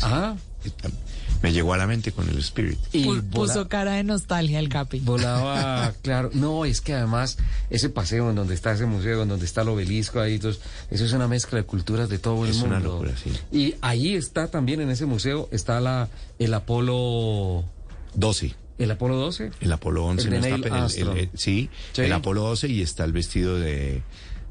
me 1.42 1.54
llegó 1.54 1.74
a 1.74 1.78
la 1.78 1.88
mente 1.88 2.12
con 2.12 2.28
el 2.30 2.38
Spirit. 2.40 2.80
Y 2.92 3.06
puso 3.22 3.68
cara 3.68 3.94
de 3.94 4.04
nostalgia 4.04 4.60
el 4.60 4.70
Capi. 4.70 5.00
Volaba, 5.00 5.94
claro. 6.02 6.30
No, 6.34 6.66
es 6.66 6.82
que 6.82 6.94
además 6.94 7.38
ese 7.70 7.90
paseo 7.90 8.30
en 8.30 8.36
donde 8.36 8.54
está 8.54 8.74
ese 8.74 8.86
museo, 8.86 9.24
en 9.24 9.30
donde 9.30 9.46
está 9.46 9.62
el 9.62 9.70
obelisco, 9.70 10.20
ahí, 10.20 10.36
eso 10.36 10.58
es 10.90 11.14
una 11.14 11.28
mezcla 11.28 11.58
de 11.58 11.66
culturas 11.66 12.10
de 12.10 12.20
todo 12.20 12.46
el 12.46 12.54
mundo. 12.54 12.58
Es 12.58 12.64
una 12.64 12.80
locura, 12.80 13.12
sí. 13.22 13.32
Y 13.52 13.76
ahí 13.82 14.16
está 14.16 14.50
también 14.50 14.82
en 14.82 14.90
ese 14.90 15.06
museo, 15.06 15.50
está 15.52 15.80
la 15.80 16.10
el 16.40 16.54
Apolo 16.54 17.66
12. 18.16 18.56
¿El 18.78 18.92
Apolo 18.92 19.16
12? 19.16 19.52
El 19.62 19.72
Apolo 19.72 20.06
11 20.06 20.30
no 20.30 20.36
está, 20.36 20.86
el, 20.98 21.30
sí, 21.34 21.70
el 21.96 22.12
Apolo 22.12 22.42
12 22.42 22.68
y 22.68 22.82
está 22.82 23.06
el 23.06 23.14
vestido 23.14 23.58
de, 23.58 24.04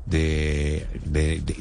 de, 0.06 0.86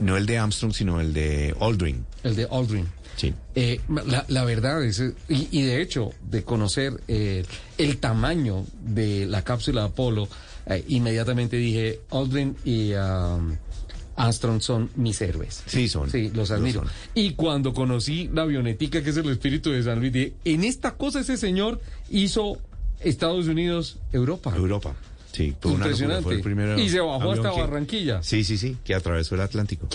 no 0.02 0.18
el 0.18 0.26
de 0.26 0.38
Armstrong, 0.38 0.74
sino 0.74 1.00
el 1.00 1.14
de 1.14 1.56
Aldrin. 1.60 2.06
El 2.24 2.36
de 2.36 2.48
Aldrin. 2.50 2.88
Sí. 3.16 3.34
Eh, 3.56 3.80
la, 4.28 4.44
verdad 4.44 4.84
es, 4.84 5.02
y, 5.30 5.62
de 5.62 5.82
hecho, 5.82 6.12
de 6.30 6.44
conocer 6.44 7.00
eh, 7.08 7.46
el 7.78 7.98
tamaño 7.98 8.66
de 8.82 9.26
la 9.28 9.44
cápsula 9.44 9.86
Apolo, 9.86 10.28
eh, 10.66 10.84
inmediatamente 10.88 11.58
dije, 11.58 12.02
Aldrin 12.10 12.56
y 12.66 12.94
um, 12.94 13.56
Armstrong 14.16 14.62
son 14.62 14.90
mis 14.96 15.22
héroes. 15.22 15.64
Sí, 15.68 15.88
son. 15.88 16.10
Sí, 16.10 16.32
los 16.34 16.52
admiro. 16.52 16.84
Y 17.14 17.34
cuando 17.34 17.74
conocí 17.74 18.30
la 18.34 18.44
avionetica, 18.44 19.04
que 19.04 19.12
es 19.12 19.18
el 19.18 19.30
espíritu 19.30 19.72
de 19.72 19.84
San 19.84 20.00
Luis, 20.00 20.12
dije, 20.12 20.34
en 20.46 20.64
esta 20.64 20.96
cosa 20.96 21.20
ese 21.20 21.38
señor 21.38 21.82
hizo 22.10 22.58
Estados 23.00 23.48
Unidos, 23.48 24.00
Europa. 24.12 24.54
Europa. 24.56 24.96
Sí, 25.34 25.56
Impresionante. 25.64 26.24
fue 26.24 26.36
el 26.36 26.42
primero 26.42 26.80
y 26.80 26.88
se 26.90 27.00
bajó 27.02 27.32
hasta 27.32 27.52
Barranquilla. 27.52 28.22
Sí, 28.24 28.44
sí, 28.44 28.58
sí, 28.58 28.78
que 28.84 28.94
atravesó 28.96 29.36
el 29.36 29.42
Atlántico. 29.42 29.88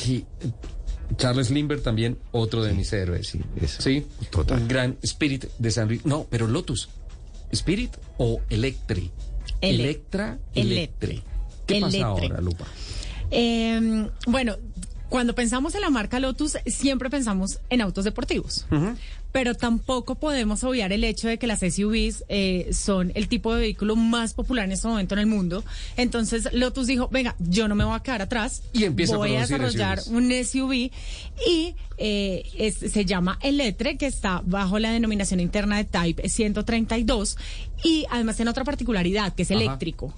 Charles 1.16 1.50
Lindbergh 1.50 1.82
también, 1.82 2.18
otro 2.32 2.62
de 2.62 2.74
mis 2.74 2.92
héroes. 2.92 3.28
Sí, 3.28 3.40
sí, 3.78 4.06
total. 4.30 4.62
Un 4.62 4.68
gran 4.68 4.98
Spirit 5.02 5.46
de 5.58 5.70
San 5.70 5.88
Luis. 5.88 6.04
No, 6.04 6.26
pero 6.28 6.46
Lotus. 6.46 6.88
¿Spirit 7.52 7.96
o 8.18 8.40
Electri? 8.50 9.10
Electra, 9.60 10.38
Electri. 10.54 11.22
¿Qué 11.66 11.80
pasa 11.80 12.04
ahora, 12.04 12.40
Lupa? 12.40 12.66
Em, 13.30 14.08
bueno, 14.26 14.56
Cuando 15.08 15.34
pensamos 15.34 15.74
en 15.74 15.80
la 15.80 15.88
marca 15.88 16.20
Lotus, 16.20 16.58
siempre 16.66 17.08
pensamos 17.08 17.60
en 17.70 17.80
autos 17.80 18.04
deportivos. 18.04 18.66
Pero 19.30 19.54
tampoco 19.54 20.14
podemos 20.14 20.64
obviar 20.64 20.90
el 20.92 21.04
hecho 21.04 21.28
de 21.28 21.38
que 21.38 21.46
las 21.46 21.60
SUVs 21.60 22.24
eh, 22.30 22.70
son 22.72 23.12
el 23.14 23.28
tipo 23.28 23.54
de 23.54 23.60
vehículo 23.60 23.94
más 23.94 24.32
popular 24.32 24.64
en 24.64 24.72
este 24.72 24.88
momento 24.88 25.14
en 25.14 25.18
el 25.20 25.26
mundo. 25.26 25.64
Entonces 25.98 26.48
Lotus 26.52 26.86
dijo, 26.86 27.08
venga, 27.08 27.36
yo 27.38 27.68
no 27.68 27.74
me 27.74 27.84
voy 27.84 27.94
a 27.94 28.00
quedar 28.00 28.22
atrás. 28.22 28.62
Y 28.72 28.84
empieza 28.84 29.14
a 29.14 29.18
voy 29.18 29.36
a, 29.36 29.40
desarrollar 29.40 30.00
SUVs. 30.00 30.16
un 30.16 30.32
SUV 30.32 30.72
y 31.46 31.74
eh, 31.98 32.42
es- 32.56 32.78
se 32.78 33.04
llama 33.04 33.38
Electre, 33.42 33.98
que 33.98 34.06
está 34.06 34.40
bajo 34.46 34.78
la 34.78 34.92
denominación 34.92 35.40
interna 35.40 35.76
de 35.76 35.84
Type 35.84 36.28
132 36.28 37.36
y 37.84 38.06
además 38.10 38.36
tiene 38.36 38.50
otra 38.50 38.64
particularidad, 38.64 39.34
que 39.34 39.42
es 39.42 39.50
Ajá. 39.50 39.60
eléctrico. 39.60 40.14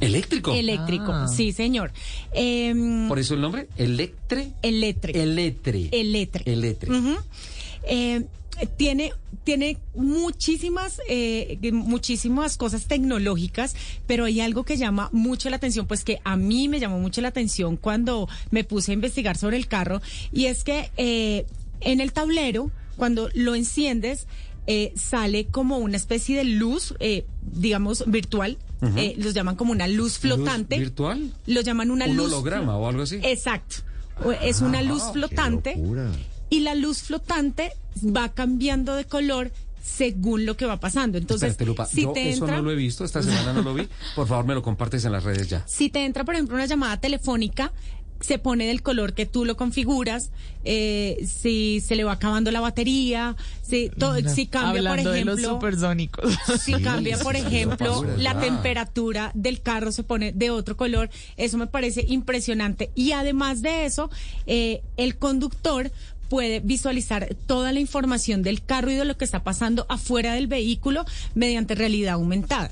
¿Eléctrico? 0.00 0.52
Eléctrico, 0.54 1.10
Ah. 1.12 1.26
sí, 1.26 1.50
señor. 1.52 1.90
Em, 2.32 3.08
Por 3.08 3.18
eso 3.18 3.34
el 3.34 3.40
nombre, 3.40 3.66
Electre. 3.76 4.52
Electre. 4.62 5.20
Electre. 5.20 5.88
Electre. 5.90 6.44
Electre. 6.52 6.90
Ujú. 6.96 7.16
Eh, 7.88 8.24
tiene 8.76 9.12
tiene 9.44 9.78
muchísimas 9.94 11.00
eh, 11.08 11.58
muchísimas 11.72 12.56
cosas 12.56 12.86
tecnológicas 12.86 13.74
pero 14.06 14.24
hay 14.24 14.40
algo 14.40 14.64
que 14.64 14.76
llama 14.76 15.08
mucho 15.12 15.48
la 15.48 15.56
atención 15.56 15.86
pues 15.86 16.02
que 16.04 16.20
a 16.24 16.36
mí 16.36 16.68
me 16.68 16.80
llamó 16.80 16.98
mucho 16.98 17.20
la 17.20 17.28
atención 17.28 17.76
cuando 17.76 18.28
me 18.50 18.64
puse 18.64 18.90
a 18.90 18.94
investigar 18.94 19.36
sobre 19.38 19.56
el 19.56 19.68
carro 19.68 20.02
y 20.32 20.46
es 20.46 20.64
que 20.64 20.90
eh, 20.96 21.46
en 21.80 22.00
el 22.00 22.12
tablero 22.12 22.70
cuando 22.96 23.28
lo 23.34 23.54
enciendes 23.54 24.26
eh, 24.66 24.92
sale 24.96 25.46
como 25.46 25.78
una 25.78 25.96
especie 25.96 26.36
de 26.36 26.44
luz 26.44 26.94
eh, 26.98 27.24
digamos 27.42 28.04
virtual 28.08 28.58
eh, 28.96 29.14
los 29.18 29.34
llaman 29.34 29.54
como 29.56 29.70
una 29.72 29.86
luz 29.88 30.18
flotante 30.18 30.76
¿Luz 30.76 30.86
virtual? 30.88 31.32
lo 31.46 31.60
llaman 31.62 31.90
una 31.92 32.06
¿Un 32.06 32.16
luz 32.16 32.26
holograma 32.32 32.76
o 32.76 32.88
algo 32.88 33.02
así? 33.02 33.20
Exacto. 33.22 33.76
Es 34.42 34.60
una 34.62 34.82
luz 34.82 35.02
Ah, 35.04 35.12
flotante 35.12 35.76
y 36.50 36.60
la 36.60 36.74
luz 36.74 37.02
flotante 37.02 37.72
va 38.04 38.28
cambiando 38.30 38.94
de 38.94 39.04
color 39.04 39.50
según 39.82 40.44
lo 40.46 40.56
que 40.56 40.66
va 40.66 40.78
pasando. 40.78 41.18
Entonces, 41.18 41.50
Espérate, 41.50 41.66
Lupa, 41.66 41.86
si 41.86 42.02
yo 42.02 42.12
te 42.12 42.28
eso 42.30 42.44
entra, 42.44 42.56
no 42.58 42.62
lo 42.64 42.70
he 42.72 42.76
visto, 42.76 43.04
esta 43.04 43.22
semana 43.22 43.52
no 43.52 43.62
lo 43.62 43.74
vi. 43.74 43.88
Por 44.14 44.26
favor, 44.28 44.44
me 44.44 44.54
lo 44.54 44.62
compartes 44.62 45.04
en 45.04 45.12
las 45.12 45.24
redes 45.24 45.48
ya. 45.48 45.64
si 45.68 45.88
te 45.88 46.04
entra, 46.04 46.24
por 46.24 46.34
ejemplo, 46.34 46.54
una 46.56 46.66
llamada 46.66 47.00
telefónica, 47.00 47.72
se 48.20 48.38
pone 48.40 48.66
del 48.66 48.82
color 48.82 49.14
que 49.14 49.26
tú 49.26 49.44
lo 49.44 49.56
configuras, 49.56 50.30
eh, 50.64 51.24
si 51.24 51.80
se 51.80 51.94
le 51.94 52.02
va 52.02 52.12
acabando 52.12 52.50
la 52.50 52.58
batería, 52.60 53.36
si, 53.62 53.90
to- 53.90 54.16
si 54.28 54.46
cambia, 54.48 54.80
Hablando 54.80 55.04
por 55.04 55.12
de 55.12 55.20
ejemplo, 55.20 55.36
los 55.36 55.52
supersónicos. 55.52 56.34
si 56.60 56.72
cambia, 56.82 57.16
por 57.20 57.36
sí, 57.36 57.42
ejemplo, 57.46 58.04
la 58.18 58.38
temperatura 58.40 59.30
del 59.34 59.62
carro 59.62 59.92
se 59.92 60.02
pone 60.02 60.32
de 60.32 60.50
otro 60.50 60.76
color, 60.76 61.10
eso 61.36 61.58
me 61.58 61.68
parece 61.68 62.04
impresionante. 62.08 62.90
Y 62.96 63.12
además 63.12 63.62
de 63.62 63.84
eso, 63.86 64.10
eh, 64.46 64.82
el 64.96 65.16
conductor 65.16 65.92
puede 66.28 66.60
visualizar 66.60 67.28
toda 67.46 67.72
la 67.72 67.80
información 67.80 68.42
del 68.42 68.62
carro 68.62 68.90
y 68.90 68.94
de 68.94 69.04
lo 69.04 69.16
que 69.16 69.24
está 69.24 69.42
pasando 69.42 69.86
afuera 69.88 70.34
del 70.34 70.46
vehículo 70.46 71.04
mediante 71.34 71.74
realidad 71.74 72.14
aumentada. 72.14 72.70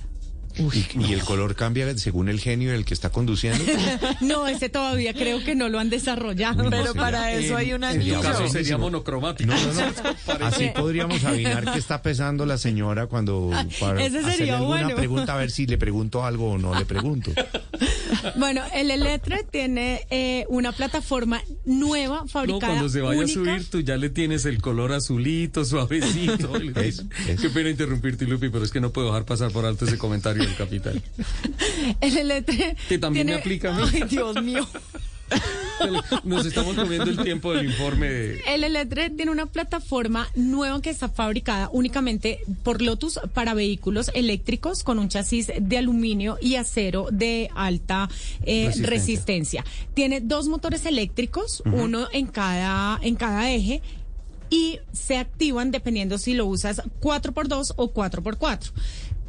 Y, 0.58 0.86
y 1.08 1.12
el 1.12 1.20
color 1.20 1.54
cambia 1.54 1.96
según 1.98 2.28
el 2.28 2.40
genio 2.40 2.72
del 2.72 2.84
que 2.84 2.94
está 2.94 3.10
conduciendo. 3.10 3.62
No, 4.20 4.46
ese 4.46 4.68
todavía 4.68 5.12
creo 5.14 5.42
que 5.44 5.54
no 5.54 5.68
lo 5.68 5.78
han 5.78 5.90
desarrollado. 5.90 6.58
Uy, 6.58 6.64
no, 6.64 6.70
Pero 6.70 6.86
sería- 6.86 7.00
para 7.00 7.32
eso 7.32 7.56
hay 7.56 7.72
un 7.72 7.84
En 7.84 7.90
tu 7.90 7.96
anillo. 8.00 8.20
caso 8.20 8.48
sería 8.48 8.78
monocromático. 8.78 9.52
No, 9.52 9.56
no, 9.72 9.72
no. 10.38 10.44
Así 10.46 10.70
podríamos 10.74 11.22
adivinar 11.24 11.70
qué 11.72 11.78
está 11.78 12.02
pesando 12.02 12.46
la 12.46 12.58
señora 12.58 13.06
cuando 13.06 13.50
para 13.80 14.00
ese 14.02 14.16
sería 14.16 14.28
hacerle 14.28 14.52
alguna 14.52 14.80
bueno. 14.82 14.96
pregunta 14.96 15.34
a 15.34 15.36
ver 15.38 15.50
si 15.50 15.66
le 15.66 15.78
pregunto 15.78 16.24
algo 16.24 16.52
o 16.52 16.58
no 16.58 16.74
le 16.78 16.84
pregunto. 16.84 17.30
Bueno, 18.36 18.62
el 18.74 18.90
Electre 18.90 19.44
tiene 19.50 20.06
eh, 20.10 20.44
una 20.48 20.72
plataforma 20.72 21.42
nueva 21.64 22.20
No, 22.22 22.28
fabricada 22.28 22.72
cuando 22.72 22.88
se 22.88 23.00
vaya 23.00 23.20
única. 23.20 23.32
a 23.40 23.44
subir, 23.58 23.70
tú 23.70 23.80
ya 23.80 23.96
le 23.96 24.10
tienes 24.10 24.44
el 24.46 24.60
color 24.60 24.92
azulito, 24.92 25.64
suavecito. 25.64 26.56
Le 26.58 26.72
dices, 26.82 27.06
Qué 27.40 27.50
pena 27.50 27.70
interrumpirte, 27.70 28.24
Lupi, 28.26 28.48
pero 28.48 28.64
es 28.64 28.70
que 28.72 28.80
no 28.80 28.90
puedo 28.92 29.08
dejar 29.08 29.24
pasar 29.24 29.50
por 29.52 29.64
alto 29.66 29.84
ese 29.84 29.98
comentario 29.98 30.45
del 30.46 30.56
capitán. 30.56 31.02
El 32.00 32.16
Electre 32.16 32.76
Que 32.88 32.98
también 32.98 33.26
me 33.26 33.32
tiene- 33.32 33.40
aplica 33.42 33.74
a 33.74 33.78
mí. 33.86 33.90
Ay, 33.92 34.02
Dios 34.08 34.42
mío. 34.42 34.66
Nos 36.24 36.46
estamos 36.46 36.76
comiendo 36.76 37.10
el 37.10 37.18
tiempo 37.22 37.52
del 37.52 37.66
informe 37.66 38.08
de... 38.08 38.40
El 38.46 38.62
Electre 38.64 39.10
tiene 39.10 39.32
una 39.32 39.46
plataforma 39.46 40.28
nueva 40.36 40.80
que 40.80 40.88
está 40.90 41.08
fabricada 41.08 41.68
únicamente 41.72 42.40
por 42.62 42.80
Lotus 42.80 43.18
para 43.34 43.52
vehículos 43.52 44.10
eléctricos 44.14 44.84
con 44.84 44.98
un 45.00 45.08
chasis 45.08 45.50
de 45.60 45.78
aluminio 45.78 46.38
y 46.40 46.54
acero 46.54 47.08
de 47.10 47.50
alta 47.56 48.08
eh, 48.42 48.66
Resistencia. 48.66 48.86
resistencia. 48.90 49.64
Tiene 49.94 50.20
dos 50.20 50.46
motores 50.48 50.86
eléctricos, 50.86 51.62
uno 51.66 52.06
en 52.12 52.26
cada, 52.28 52.98
en 53.02 53.16
cada 53.16 53.50
eje 53.50 53.82
y 54.48 54.78
se 54.92 55.16
activan 55.18 55.72
dependiendo 55.72 56.18
si 56.18 56.34
lo 56.34 56.46
usas 56.46 56.80
4x2 57.00 57.72
o 57.76 57.92
4x4. 57.92 58.70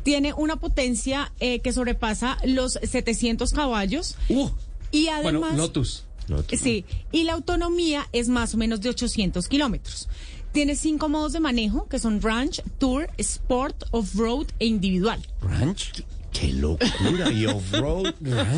Tiene 0.07 0.31
una 0.31 0.55
potencia 0.55 1.33
eh, 1.41 1.59
que 1.59 1.73
sobrepasa 1.73 2.37
los 2.45 2.79
700 2.81 3.51
caballos. 3.51 4.15
y 4.89 5.09
además... 5.09 5.51
Uh. 5.51 5.57
Bueno, 5.57 5.57
Lotus. 5.57 6.05
Sí, 6.57 6.85
y 7.11 7.25
la 7.25 7.33
autonomía 7.33 8.07
es 8.13 8.29
más 8.29 8.53
o 8.53 8.57
menos 8.57 8.79
de 8.79 8.87
800 8.87 9.49
kilómetros. 9.49 10.07
Tiene 10.53 10.77
cinco 10.77 11.09
modos 11.09 11.33
de 11.33 11.41
manejo, 11.41 11.89
que 11.89 11.99
son 11.99 12.21
Ranch, 12.21 12.61
Tour, 12.77 13.09
Sport, 13.17 13.83
Off-Road 13.91 14.47
e 14.59 14.67
individual. 14.67 15.21
¿Ranch? 15.41 16.05
Qué 16.39 16.53
locura. 16.53 17.31
Y 17.31 17.45
off-road. 17.47 18.13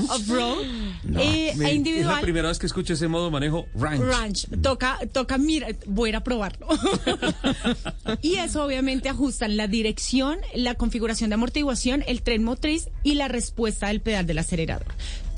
Off-Road 0.10 0.58
No. 1.04 1.20
eh, 1.22 1.54
Me- 1.56 1.70
e 1.72 1.74
individual. 1.76 2.12
Es 2.14 2.18
la 2.18 2.22
primera 2.22 2.48
vez 2.50 2.60
que 2.60 2.66
escucho 2.66 2.94
ese 2.94 3.08
modo 3.08 3.26
de 3.26 3.32
manejo 3.32 3.68
ranch. 3.76 4.02
Ranch. 4.02 4.48
Toca, 4.62 5.00
toca, 5.14 5.38
mira, 5.38 5.68
voy 5.86 6.08
a 6.08 6.10
ir 6.10 6.16
a 6.18 6.24
probarlo. 6.24 6.68
y 8.22 8.36
eso 8.36 8.64
obviamente 8.66 9.10
ajustan 9.10 9.58
la 9.58 9.68
dirección, 9.68 10.40
la 10.54 10.76
configuración 10.76 11.30
de 11.30 11.36
amortiguación, 11.36 12.04
el 12.08 12.22
tren 12.22 12.44
motriz 12.44 12.90
y 13.04 13.16
la 13.16 13.28
respuesta 13.28 13.88
del 13.88 14.02
pedal 14.02 14.26
del 14.26 14.40
acelerador. 14.40 14.88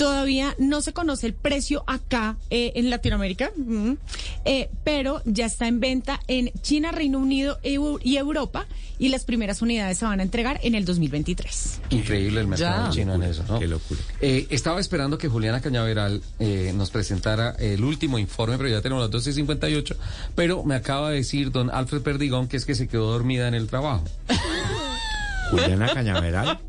Todavía 0.01 0.55
no 0.57 0.81
se 0.81 0.93
conoce 0.93 1.27
el 1.27 1.35
precio 1.35 1.83
acá 1.85 2.35
eh, 2.49 2.71
en 2.73 2.89
Latinoamérica, 2.89 3.51
mm, 3.55 3.91
eh, 4.45 4.71
pero 4.83 5.21
ya 5.25 5.45
está 5.45 5.67
en 5.67 5.79
venta 5.79 6.19
en 6.27 6.49
China, 6.63 6.91
Reino 6.91 7.19
Unido 7.19 7.59
Eu- 7.63 7.99
y 8.03 8.17
Europa 8.17 8.65
y 8.97 9.09
las 9.09 9.25
primeras 9.25 9.61
unidades 9.61 9.99
se 9.99 10.05
van 10.05 10.19
a 10.19 10.23
entregar 10.23 10.59
en 10.63 10.73
el 10.73 10.85
2023. 10.85 11.81
Increíble 11.91 12.41
el 12.41 12.47
mercado 12.47 12.85
Ya. 12.87 12.91
chino 12.91 13.13
en 13.13 13.21
eso, 13.21 13.43
¿no? 13.47 13.59
Qué 13.59 13.67
locura. 13.67 13.99
estaba 14.21 14.79
esperando 14.79 15.19
que 15.19 15.27
Juliana 15.27 15.61
Cañaveral 15.61 16.23
eh, 16.39 16.73
nos 16.75 16.89
presentara 16.89 17.51
el 17.59 17.83
último 17.83 18.17
informe, 18.17 18.57
pero 18.57 18.69
ya 18.69 18.81
tenemos 18.81 19.03
las 19.03 19.11
12.58. 19.11 19.95
Pero 20.33 20.63
me 20.63 20.73
acaba 20.73 21.11
de 21.11 21.17
decir 21.17 21.51
don 21.51 21.69
Alfred 21.69 22.01
Perdigón 22.01 22.47
que 22.47 22.57
es 22.57 22.65
que 22.65 22.73
se 22.73 22.87
quedó 22.87 23.11
dormida 23.11 23.47
en 23.47 23.53
el 23.53 23.67
trabajo. 23.67 24.03
Juliana 25.51 25.93
Cañaveral. 25.93 26.59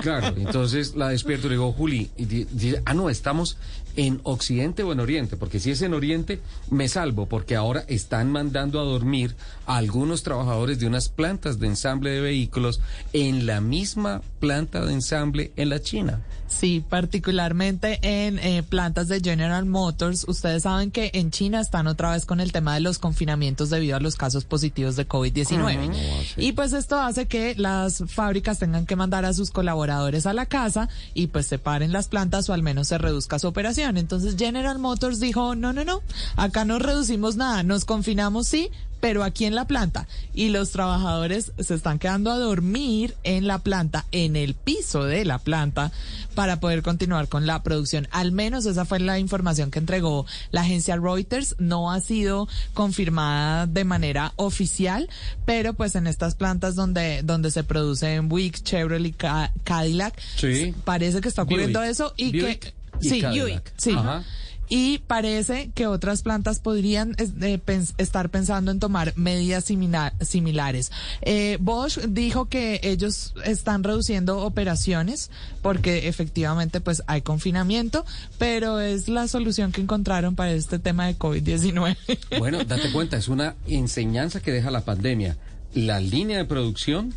Claro, 0.00 0.34
entonces 0.36 0.96
la 0.96 1.10
despierto 1.10 1.46
y 1.46 1.50
le 1.50 1.56
digo, 1.56 1.72
Juli, 1.72 2.10
y 2.16 2.46
ah, 2.86 2.94
no, 2.94 3.10
estamos 3.10 3.58
en 3.96 4.20
Occidente 4.22 4.82
o 4.82 4.92
en 4.92 5.00
Oriente, 5.00 5.36
porque 5.36 5.60
si 5.60 5.70
es 5.70 5.82
en 5.82 5.94
Oriente, 5.94 6.40
me 6.70 6.88
salvo, 6.88 7.26
porque 7.26 7.56
ahora 7.56 7.84
están 7.88 8.30
mandando 8.30 8.80
a 8.80 8.84
dormir 8.84 9.34
a 9.66 9.76
algunos 9.76 10.22
trabajadores 10.22 10.78
de 10.78 10.86
unas 10.86 11.08
plantas 11.08 11.58
de 11.58 11.66
ensamble 11.66 12.10
de 12.10 12.20
vehículos 12.20 12.80
en 13.12 13.46
la 13.46 13.60
misma 13.60 14.22
planta 14.38 14.84
de 14.84 14.92
ensamble 14.92 15.52
en 15.56 15.68
la 15.68 15.80
China. 15.80 16.20
Sí, 16.50 16.84
particularmente 16.86 17.98
en 18.02 18.38
eh, 18.40 18.62
plantas 18.62 19.08
de 19.08 19.20
General 19.20 19.64
Motors. 19.64 20.24
Ustedes 20.28 20.64
saben 20.64 20.90
que 20.90 21.10
en 21.14 21.30
China 21.30 21.60
están 21.60 21.86
otra 21.86 22.10
vez 22.12 22.26
con 22.26 22.40
el 22.40 22.52
tema 22.52 22.74
de 22.74 22.80
los 22.80 22.98
confinamientos 22.98 23.70
debido 23.70 23.96
a 23.96 24.00
los 24.00 24.16
casos 24.16 24.44
positivos 24.44 24.96
de 24.96 25.08
COVID-19. 25.08 25.90
Y 26.36 26.52
pues 26.52 26.72
esto 26.72 27.00
hace 27.00 27.26
que 27.26 27.54
las 27.56 28.02
fábricas 28.08 28.58
tengan 28.58 28.84
que 28.84 28.96
mandar 28.96 29.24
a 29.24 29.32
sus 29.32 29.50
colaboradores 29.50 30.26
a 30.26 30.34
la 30.34 30.46
casa 30.46 30.88
y 31.14 31.28
pues 31.28 31.46
se 31.46 31.58
paren 31.58 31.92
las 31.92 32.08
plantas 32.08 32.50
o 32.50 32.52
al 32.52 32.62
menos 32.62 32.88
se 32.88 32.98
reduzca 32.98 33.38
su 33.38 33.46
operación. 33.46 33.96
Entonces 33.96 34.36
General 34.36 34.78
Motors 34.78 35.20
dijo, 35.20 35.54
no, 35.54 35.72
no, 35.72 35.84
no, 35.84 36.02
acá 36.36 36.64
no 36.64 36.78
reducimos 36.78 37.36
nada, 37.36 37.62
nos 37.62 37.84
confinamos 37.84 38.48
sí, 38.48 38.70
pero 39.00 39.24
aquí 39.24 39.44
en 39.46 39.54
la 39.54 39.66
planta. 39.66 40.06
Y 40.34 40.50
los 40.50 40.70
trabajadores 40.70 41.52
se 41.58 41.74
están 41.74 41.98
quedando 41.98 42.30
a 42.30 42.38
dormir 42.38 43.14
en 43.24 43.46
la 43.46 43.58
planta, 43.58 44.04
en 44.12 44.36
el 44.36 44.54
piso 44.54 45.04
de 45.04 45.24
la 45.24 45.38
planta, 45.38 45.90
para 46.34 46.60
poder 46.60 46.82
continuar 46.82 47.28
con 47.28 47.46
la 47.46 47.62
producción. 47.62 48.08
Al 48.12 48.32
menos 48.32 48.66
esa 48.66 48.84
fue 48.84 49.00
la 49.00 49.18
información 49.18 49.70
que 49.70 49.78
entregó 49.78 50.26
la 50.50 50.60
agencia 50.62 50.96
Reuters. 50.96 51.56
No 51.58 51.90
ha 51.90 52.00
sido 52.00 52.48
confirmada 52.74 53.66
de 53.66 53.84
manera 53.84 54.32
oficial, 54.36 55.08
pero 55.44 55.74
pues 55.74 55.94
en 55.94 56.06
estas 56.06 56.34
plantas 56.34 56.74
donde, 56.74 57.22
donde 57.22 57.50
se 57.50 57.64
producen 57.64 58.28
Buick, 58.28 58.62
Chevrolet 58.62 59.08
y 59.08 59.12
Ca- 59.12 59.52
Cadillac, 59.64 60.18
Sí. 60.36 60.74
parece 60.84 61.20
que 61.20 61.28
está 61.28 61.42
ocurriendo 61.42 61.78
Buick. 61.80 61.90
eso 61.92 62.12
y 62.16 62.30
Buick 62.40 62.60
que... 62.60 62.74
y 63.06 63.08
sí. 63.10 63.22
Buick, 63.22 63.72
sí. 63.76 63.92
Ajá. 63.96 64.24
Y 64.70 64.98
parece 64.98 65.72
que 65.74 65.88
otras 65.88 66.22
plantas 66.22 66.60
podrían 66.60 67.16
eh, 67.18 67.60
estar 67.98 68.30
pensando 68.30 68.70
en 68.70 68.78
tomar 68.78 69.12
medidas 69.16 69.64
similar 69.64 70.14
similares. 70.20 70.92
Eh, 71.22 71.58
Bosch 71.60 71.98
dijo 71.98 72.46
que 72.46 72.80
ellos 72.84 73.34
están 73.44 73.82
reduciendo 73.82 74.38
operaciones 74.38 75.30
porque 75.60 76.08
efectivamente 76.08 76.80
pues 76.80 77.02
hay 77.08 77.22
confinamiento, 77.22 78.06
pero 78.38 78.80
es 78.80 79.08
la 79.08 79.26
solución 79.26 79.72
que 79.72 79.80
encontraron 79.80 80.36
para 80.36 80.52
este 80.52 80.78
tema 80.78 81.06
de 81.06 81.18
COVID-19. 81.18 81.96
Bueno, 82.38 82.62
date 82.64 82.92
cuenta, 82.92 83.16
es 83.16 83.28
una 83.28 83.56
enseñanza 83.66 84.40
que 84.40 84.52
deja 84.52 84.70
la 84.70 84.84
pandemia. 84.84 85.36
La 85.74 85.98
línea 85.98 86.38
de 86.38 86.44
producción 86.44 87.12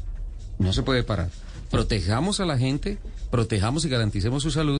no 0.57 0.73
se 0.73 0.81
puede 0.81 1.03
parar. 1.03 1.29
Protejamos 1.69 2.39
a 2.39 2.45
la 2.45 2.57
gente, 2.57 2.97
protejamos 3.29 3.85
y 3.85 3.89
garanticemos 3.89 4.41
su 4.41 4.49
salud, 4.49 4.77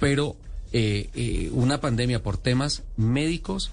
pero 0.00 0.36
eh, 0.78 1.08
eh, 1.14 1.50
una 1.54 1.80
pandemia 1.80 2.22
por 2.22 2.36
temas 2.36 2.82
médicos 2.98 3.72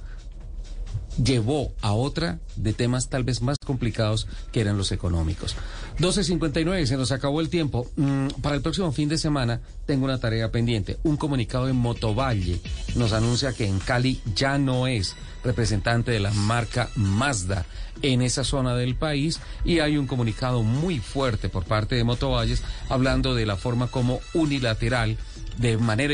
llevó 1.22 1.74
a 1.82 1.92
otra 1.92 2.40
de 2.56 2.72
temas 2.72 3.10
tal 3.10 3.26
vez 3.26 3.42
más 3.42 3.58
complicados 3.66 4.26
que 4.54 4.62
eran 4.62 4.78
los 4.78 4.94
económicos. 4.94 5.58
12.59, 6.00 6.86
se 6.86 6.96
nos 6.96 7.12
acabó 7.12 7.42
el 7.42 7.50
tiempo. 7.50 7.90
Mm, 7.98 8.28
para 8.42 8.56
el 8.56 8.62
próximo 8.62 8.94
fin 8.94 9.10
de 9.10 9.18
semana 9.18 9.60
tengo 9.86 10.06
una 10.06 10.18
tarea 10.18 10.50
pendiente. 10.50 10.98
Un 11.04 11.18
comunicado 11.18 11.66
de 11.66 11.74
Motovalle 11.74 12.62
nos 12.96 13.12
anuncia 13.12 13.52
que 13.52 13.68
en 13.68 13.80
Cali 13.80 14.22
ya 14.34 14.58
no 14.58 14.88
es 14.88 15.18
representante 15.44 16.12
de 16.12 16.22
la 16.22 16.32
marca 16.32 16.90
Mazda 16.96 17.66
en 18.02 18.22
esa 18.22 18.46
zona 18.46 18.76
del 18.76 18.96
país 18.96 19.42
y 19.66 19.80
hay 19.80 19.98
un 19.98 20.08
comunicado 20.08 20.64
muy 20.64 21.00
fuerte 21.00 21.50
por 21.50 21.66
parte 21.66 21.96
de 21.96 22.06
Motovalles 22.06 22.64
hablando 22.88 23.36
de 23.36 23.46
la 23.46 23.58
forma 23.58 23.88
como 23.88 24.22
unilateral 24.34 25.18
de 25.58 25.78
manera 25.78 26.14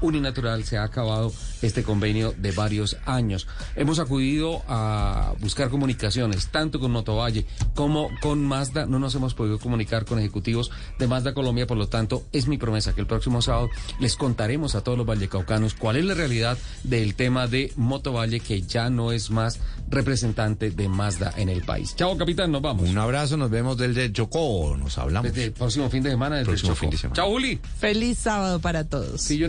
uninatural 0.00 0.64
se 0.64 0.78
ha 0.78 0.84
acabado 0.84 1.32
este 1.62 1.82
convenio 1.82 2.34
de 2.36 2.52
varios 2.52 2.96
años. 3.04 3.46
Hemos 3.76 3.98
acudido 3.98 4.62
a 4.68 5.34
buscar 5.40 5.70
comunicaciones, 5.70 6.48
tanto 6.48 6.80
con 6.80 6.92
Motovalle 6.92 7.46
como 7.74 8.10
con 8.20 8.44
Mazda. 8.44 8.86
No 8.86 8.98
nos 8.98 9.14
hemos 9.14 9.34
podido 9.34 9.58
comunicar 9.58 10.04
con 10.04 10.18
ejecutivos 10.18 10.70
de 10.98 11.06
Mazda 11.06 11.34
Colombia, 11.34 11.66
por 11.66 11.76
lo 11.76 11.88
tanto, 11.88 12.24
es 12.32 12.46
mi 12.46 12.58
promesa 12.58 12.94
que 12.94 13.00
el 13.00 13.06
próximo 13.06 13.42
sábado 13.42 13.70
les 14.00 14.16
contaremos 14.16 14.74
a 14.74 14.82
todos 14.82 14.98
los 14.98 15.06
vallecaucanos 15.06 15.74
cuál 15.74 15.96
es 15.96 16.04
la 16.04 16.14
realidad 16.14 16.58
del 16.84 17.14
tema 17.14 17.46
de 17.46 17.72
Motovalle, 17.76 18.40
que 18.40 18.62
ya 18.62 18.90
no 18.90 19.12
es 19.12 19.30
más 19.30 19.60
representante 19.90 20.70
de 20.70 20.88
Mazda 20.88 21.32
en 21.36 21.48
el 21.48 21.62
país. 21.62 21.94
Chao, 21.96 22.16
capitán, 22.16 22.50
nos 22.52 22.62
vamos. 22.62 22.88
Un 22.88 22.98
abrazo, 22.98 23.36
nos 23.36 23.50
vemos 23.50 23.76
desde 23.76 24.12
Chocó, 24.12 24.76
nos 24.78 24.98
hablamos. 24.98 25.32
Desde 25.32 25.46
el 25.46 25.52
próximo 25.52 25.88
fin 25.90 26.02
de 26.02 26.10
semana, 26.10 26.36
desde 26.36 26.46
Próximo 26.50 26.70
Chocó. 26.70 26.80
fin 26.80 26.90
de 26.90 26.96
semana. 26.98 27.16
Chao, 27.16 27.30
Juli. 27.30 27.58
Feliz 27.78 28.18
sábado 28.18 28.60
para 28.60 28.84
todos. 28.84 29.20
Sí, 29.20 29.38
yo 29.38 29.48